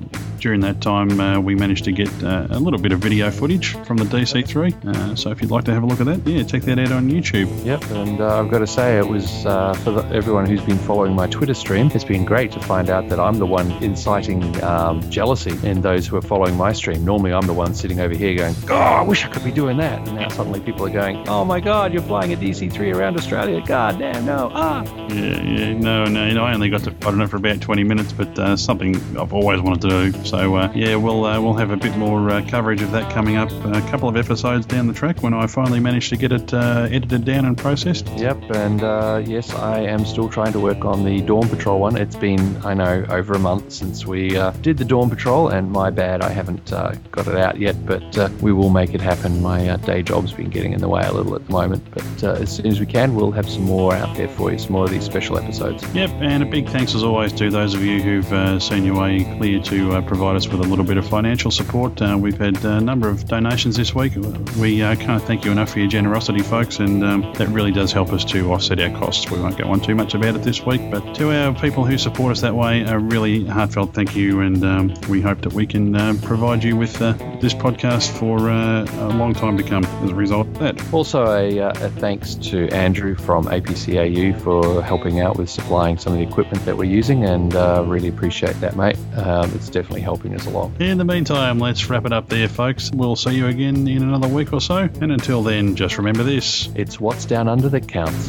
during 0.43 0.61
that 0.61 0.81
time, 0.81 1.21
uh, 1.21 1.39
we 1.39 1.55
managed 1.55 1.85
to 1.85 1.93
get 1.93 2.11
uh, 2.23 2.49
a 2.51 2.59
little 2.59 2.81
bit 2.81 2.91
of 2.91 2.99
video 2.99 3.31
footage 3.31 3.77
from 3.87 3.97
the 3.97 4.05
DC3. 4.05 4.85
Uh, 4.85 5.15
so 5.15 5.31
if 5.31 5.41
you'd 5.41 5.53
like 5.53 5.65
to 5.65 5.73
have 5.73 5.85
a 5.85 5.87
look 5.87 6.01
at 6.01 6.07
that, 6.07 6.27
yeah, 6.27 6.43
check 6.43 6.63
that 6.63 6.81
out 6.81 6.91
on 6.91 7.09
YouTube. 7.09 7.65
Yep, 7.65 7.91
and 7.93 8.21
uh, 8.21 8.41
I've 8.41 8.51
got 8.51 8.59
to 8.59 8.67
say, 8.67 8.99
it 8.99 9.07
was 9.07 9.47
uh, 9.47 9.73
for 9.75 9.93
the, 9.93 10.03
everyone 10.09 10.47
who's 10.47 10.61
been 10.63 10.79
following 10.79 11.15
my 11.15 11.29
Twitter 11.29 11.55
stream, 11.55 11.93
it's 11.95 12.03
been 12.03 12.25
great 12.25 12.51
to 12.53 12.61
find 12.61 12.91
out 12.91 13.09
that 13.09 13.21
I'm 13.21 13.39
the 13.39 13.47
one 13.47 13.71
inciting 13.85 14.61
um, 14.65 15.09
jealousy 15.11 15.57
in 15.67 15.81
those 15.81 16.09
who 16.09 16.17
are 16.17 16.23
following 16.23 16.57
my 16.57 16.73
stream. 16.73 17.05
Normally, 17.05 17.33
I'm 17.33 17.47
the 17.47 17.55
one 17.55 17.73
sitting 17.73 18.01
over 18.01 18.15
here 18.15 18.35
going, 18.35 18.57
"Oh, 18.69 18.75
I 18.75 19.03
wish 19.03 19.25
I 19.25 19.29
could 19.29 19.45
be 19.45 19.53
doing 19.53 19.77
that," 19.77 20.09
and 20.09 20.17
now 20.17 20.29
suddenly 20.29 20.59
people 20.59 20.85
are 20.85 20.91
going, 20.91 21.29
"Oh 21.29 21.45
my 21.45 21.61
God, 21.61 21.93
you're 21.93 22.03
flying 22.03 22.33
a 22.33 22.37
DC-3 22.43 22.95
around 22.95 23.17
Australia! 23.17 23.63
God 23.65 23.99
damn, 23.99 24.27
no! 24.27 24.51
Ah!" 24.53 24.83
Yeah, 25.09 25.43
yeah, 25.43 25.73
no, 25.75 26.05
no, 26.05 26.27
you 26.27 26.35
know, 26.35 26.45
I 26.45 26.55
only 26.55 26.69
got 26.69 26.83
to, 26.85 26.91
I 26.91 26.95
don't 26.95 27.19
know, 27.19 27.27
for 27.27 27.37
about 27.37 27.61
20 27.61 27.85
minutes, 27.85 28.13
but 28.13 28.37
uh, 28.39 28.57
something 28.57 28.97
I've 29.17 29.33
always 29.33 29.61
wanted 29.61 29.83
to 29.83 30.11
do. 30.11 30.25
So, 30.25 30.57
uh, 30.57 30.73
yeah, 30.75 30.97
we'll 30.97 31.25
uh, 31.25 31.41
we'll 31.41 31.55
have 31.55 31.71
a 31.71 31.77
bit 31.77 31.97
more 31.97 32.31
uh, 32.31 32.45
coverage 32.49 32.83
of 32.83 32.91
that 32.93 33.13
coming 33.13 33.37
up 33.37 33.51
a 33.65 33.81
couple 33.91 34.09
of 34.09 34.17
episodes 34.17 34.67
down 34.67 34.87
the 34.87 34.93
track 34.93 35.23
when 35.23 35.35
I 35.35 35.47
finally 35.47 35.81
manage 35.81 36.09
to 36.11 36.17
get 36.17 36.33
it 36.33 36.53
uh, 36.53 36.89
edited 36.91 37.25
down 37.25 37.45
and 37.45 37.57
processed. 37.57 38.09
Yep, 38.17 38.51
and 38.51 38.83
uh, 38.83 39.23
yes, 39.25 39.55
I 39.55 39.81
am 39.81 40.05
still 40.05 40.29
trying 40.29 40.53
to 40.53 40.61
work 40.61 40.85
on 40.85 41.05
the 41.05 41.21
Dawn 41.23 41.49
Patrol 41.49 41.81
one. 41.81 41.97
It's 41.97 42.17
been, 42.17 42.57
I 42.65 42.75
know, 42.75 43.05
over 43.09 43.35
a 43.35 43.39
month 43.39 43.73
since 43.73 44.07
we 44.07 44.37
uh, 44.37 44.51
did 44.63 44.79
the 44.79 44.85
Dawn 44.85 45.11
Patrol, 45.11 45.49
and 45.49 45.71
my 45.71 45.91
bad, 45.91 46.23
I 46.23 46.31
haven't 46.31 46.73
uh, 46.73 46.95
got 47.11 47.27
it 47.27 47.37
out 47.37 47.59
yet, 47.59 47.85
but 47.87 48.19
uh, 48.19 48.29
we 48.41 48.53
will 48.53 48.71
make 48.71 48.95
it 48.95 49.01
happen. 49.01 49.43
My 49.43 49.69
uh, 49.69 49.77
day 49.79 50.03
job's 50.03 50.33
been 50.33 50.51
getting 50.51 50.73
in 50.73 50.81
the 50.81 50.89
way 50.89 51.03
a 51.05 51.13
little 51.13 51.35
at 51.35 51.47
the 51.47 51.53
moment, 51.53 51.85
but 51.91 52.25
uh, 52.33 52.43
as 52.43 52.57
soon 52.57 52.67
as 52.67 52.81
we 52.81 52.87
can, 52.87 53.15
we'll 53.15 53.31
have 53.31 53.49
some 53.49 53.65
more 53.65 53.95
out 53.95 54.17
there 54.17 54.29
for 54.29 54.51
you, 54.51 54.59
some 54.59 54.73
more 54.73 54.85
of 54.85 54.91
these 54.91 55.05
special 55.05 55.39
episodes. 55.39 55.83
Yep, 55.95 56.11
and 56.21 56.43
a 56.43 56.47
big 56.47 56.69
thanks 56.69 56.95
as 56.95 57.03
always 57.03 57.33
to 57.35 57.51
those 57.51 57.75
of 57.75 57.85
you 57.85 58.03
who've 58.03 58.33
uh, 58.33 58.59
seen 58.59 58.85
your 58.85 58.99
way 58.99 59.25
clear 59.39 59.61
to 59.63 59.93
uh, 59.93 60.03
provide 60.03 60.37
us 60.37 60.49
with 60.49 60.61
a 60.61 60.65
little 60.65 60.85
bit 60.85 60.97
of 60.97 61.07
financial 61.07 61.51
support. 61.51 62.01
Uh, 62.01 62.17
we've 62.19 62.39
had 62.39 62.63
a 62.65 62.81
number 62.81 63.09
of 63.09 63.27
donations 63.27 63.77
this 63.77 63.95
week. 63.95 64.15
We 64.59 64.83
uh, 64.83 64.97
can't 64.97 65.23
thank 65.23 65.45
you 65.45 65.53
enough 65.53 65.71
for 65.71 65.79
your 65.79 65.89
generosity, 65.89 66.43
folks, 66.43 66.79
and 66.79 67.05
um, 67.05 67.33
that 67.35 67.49
really 67.49 67.73
does 67.73 67.93
help 67.93 68.13
us 68.13 68.25
to 68.27 68.53
offset 68.53 68.81
our 68.81 68.91
costs. 68.99 69.31
We 69.31 69.41
won't 69.41 69.59
go 69.59 69.69
on 69.69 69.81
too 69.81 69.95
much 69.95 70.15
about 70.15 70.35
it 70.35 70.43
this 70.43 70.65
week, 70.65 70.81
but 70.91 71.15
to 71.17 71.33
our 71.33 71.55
people 71.55 71.85
who 71.85 71.99
support 71.99 72.33
us 72.33 72.41
that 72.41 72.55
way, 72.55 72.83
a 72.83 72.99
really 72.99 73.45
heartfelt 73.45 73.95
thank 73.95 74.15
you, 74.17 74.41
and 74.41 74.65
um, 74.65 74.95
we 75.09 75.21
hope 75.21 75.43
that 75.43 75.53
we 75.53 75.67
can 75.67 75.95
uh, 75.95 76.15
provide 76.23 76.65
you 76.65 76.77
with 76.77 77.01
uh, 77.01 77.13
this 77.41 77.55
podcast 77.55 78.11
for 78.19 78.51
uh, 78.51 78.85
a 78.85 79.15
long 79.17 79.35
time 79.35 79.57
to 79.57 79.63
come 79.63 79.85
as 79.85 80.11
a 80.11 80.15
result 80.15 80.47
of 80.49 80.59
that. 80.59 80.93
Also, 80.93 81.25
a, 81.27 81.59
a 81.59 81.91
thanks 82.13 82.35
to 82.35 82.69
Andrew 82.69 83.15
from 83.15 83.47
APCAU 83.47 84.39
for 84.43 84.83
helping 84.83 85.21
out 85.21 85.39
with 85.39 85.49
supplying 85.49 85.97
some 85.97 86.13
of 86.13 86.19
the 86.19 86.25
equipment 86.27 86.63
that 86.67 86.77
we're 86.77 86.85
using, 86.85 87.25
and 87.25 87.57
uh, 87.57 87.83
really 87.87 88.09
appreciate 88.09 88.53
that, 88.61 88.77
mate. 88.77 88.99
Um, 89.17 89.51
it's 89.55 89.71
definitely 89.71 90.03
helping 90.03 90.35
us 90.35 90.45
along. 90.45 90.77
In 90.79 90.99
the 90.99 91.07
meantime, 91.07 91.59
let's 91.59 91.89
wrap 91.89 92.05
it 92.05 92.13
up 92.13 92.29
there, 92.29 92.49
folks. 92.49 92.91
We'll 92.93 93.17
see 93.17 93.35
you 93.35 93.47
again 93.47 93.89
in 93.89 94.03
another 94.03 94.29
week 94.29 94.53
or 94.53 94.61
so, 94.61 94.91
and 95.01 95.11
until 95.11 95.43
then, 95.43 95.75
just 95.75 95.97
remember 95.97 96.23
this 96.23 96.69
It's 96.75 97.01
what's 97.01 97.25
down 97.25 97.49
under 97.49 97.71
that 97.71 97.89
counts. 97.89 98.29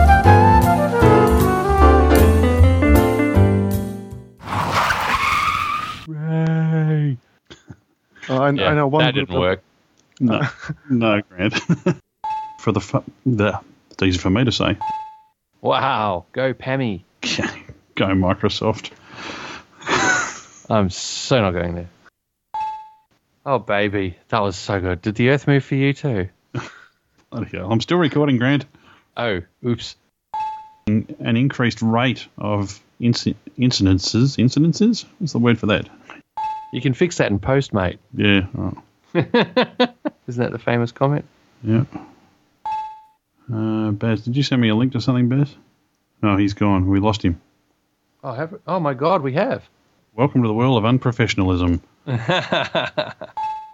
Uh, 8.31 8.39
I, 8.39 8.47
I 8.47 8.51
know 8.51 8.87
one 8.87 9.03
that 9.03 9.13
group 9.13 9.27
didn't 9.27 9.41
work. 9.41 9.61
No, 10.21 10.47
no, 10.89 11.21
Grant. 11.21 11.59
for 12.57 12.71
the, 12.71 12.79
fu- 12.79 13.03
the, 13.25 13.59
it's 13.89 14.03
easy 14.03 14.17
for 14.19 14.29
me 14.29 14.45
to 14.45 14.51
say. 14.51 14.77
Wow, 15.61 16.25
go 16.31 16.53
Pammy. 16.53 17.01
Go 17.95 18.05
Microsoft. 18.05 18.91
I'm 20.71 20.89
so 20.89 21.41
not 21.41 21.51
going 21.51 21.75
there. 21.75 21.89
Oh, 23.45 23.59
baby, 23.59 24.17
that 24.29 24.39
was 24.39 24.55
so 24.55 24.79
good. 24.79 25.01
Did 25.01 25.15
the 25.15 25.29
Earth 25.29 25.45
move 25.45 25.65
for 25.65 25.75
you 25.75 25.93
too? 25.93 26.29
Bloody 27.29 27.57
hell. 27.57 27.71
I'm 27.71 27.81
still 27.81 27.97
recording, 27.97 28.37
Grant. 28.37 28.65
Oh, 29.17 29.41
oops. 29.65 29.97
An 30.87 31.37
increased 31.37 31.81
rate 31.81 32.27
of 32.37 32.79
inci- 32.99 33.35
incidences. 33.59 34.37
Incidences? 34.37 35.05
What's 35.19 35.33
the 35.33 35.39
word 35.39 35.59
for 35.59 35.67
that? 35.67 35.89
You 36.73 36.81
can 36.81 36.93
fix 36.93 37.17
that 37.17 37.29
in 37.31 37.39
post, 37.39 37.73
mate. 37.73 37.99
Yeah. 38.13 38.45
Isn't 39.13 40.41
that 40.43 40.51
the 40.53 40.59
famous 40.59 40.91
comment? 40.93 41.25
yeah. 41.63 41.83
Uh, 43.53 43.91
Baz, 43.91 44.21
did 44.21 44.37
you 44.37 44.43
send 44.43 44.61
me 44.61 44.69
a 44.69 44.75
link 44.75 44.93
to 44.93 45.01
something, 45.01 45.27
Baz? 45.27 45.53
No, 46.21 46.37
he's 46.37 46.53
gone. 46.53 46.87
We 46.87 47.01
lost 47.01 47.21
him. 47.23 47.41
Oh, 48.23 48.31
have 48.31 48.53
oh 48.65 48.79
my 48.79 48.93
God, 48.93 49.21
we 49.21 49.33
have. 49.33 49.63
Welcome 50.15 50.43
to 50.43 50.47
the 50.47 50.53
world 50.53 50.77
of 50.77 50.83
unprofessionalism. 50.85 51.81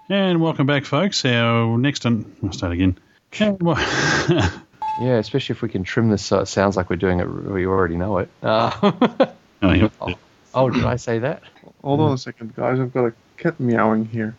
And 0.10 0.40
welcome 0.42 0.66
back, 0.66 0.86
folks. 0.86 1.26
Our 1.26 1.78
next 1.78 2.06
one. 2.06 2.34
I'll 2.42 2.54
start 2.54 2.72
again. 2.72 2.98
Yeah, 5.00 5.18
especially 5.18 5.54
if 5.54 5.62
we 5.62 5.70
can 5.70 5.84
trim 5.84 6.10
this 6.10 6.26
so 6.26 6.40
it 6.40 6.48
sounds 6.48 6.76
like 6.76 6.90
we're 6.90 6.96
doing 6.96 7.20
it. 7.20 7.26
We 7.26 7.68
already 7.68 7.98
know 7.98 8.18
it. 8.18 8.30
Uh, 8.42 8.72
Oh, 9.62 10.16
oh, 10.56 10.70
did 10.72 10.86
I 10.86 10.96
say 10.96 11.20
that? 11.20 11.44
Hold 11.84 12.02
on 12.02 12.14
a 12.14 12.18
second, 12.18 12.56
guys. 12.56 12.80
I've 12.80 12.94
got 12.94 13.06
a 13.06 13.14
cat 13.38 13.60
meowing 13.60 14.06
here. 14.06 14.36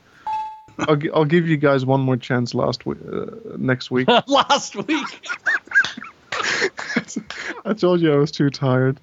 I'll, 0.81 0.97
gi- 0.97 1.11
I'll 1.13 1.25
give 1.25 1.49
you 1.49 1.57
guys 1.57 1.85
one 1.85 2.01
more 2.01 2.17
chance 2.17 2.55
last 2.55 2.87
week, 2.87 2.99
uh, 3.13 3.27
next 3.57 3.91
week. 3.91 4.09
Last 4.29 4.77
week. 4.77 5.29
I 7.65 7.73
told 7.75 8.01
you 8.01 8.13
I 8.13 8.17
was 8.17 8.31
too 8.31 8.49
tired. 8.51 9.01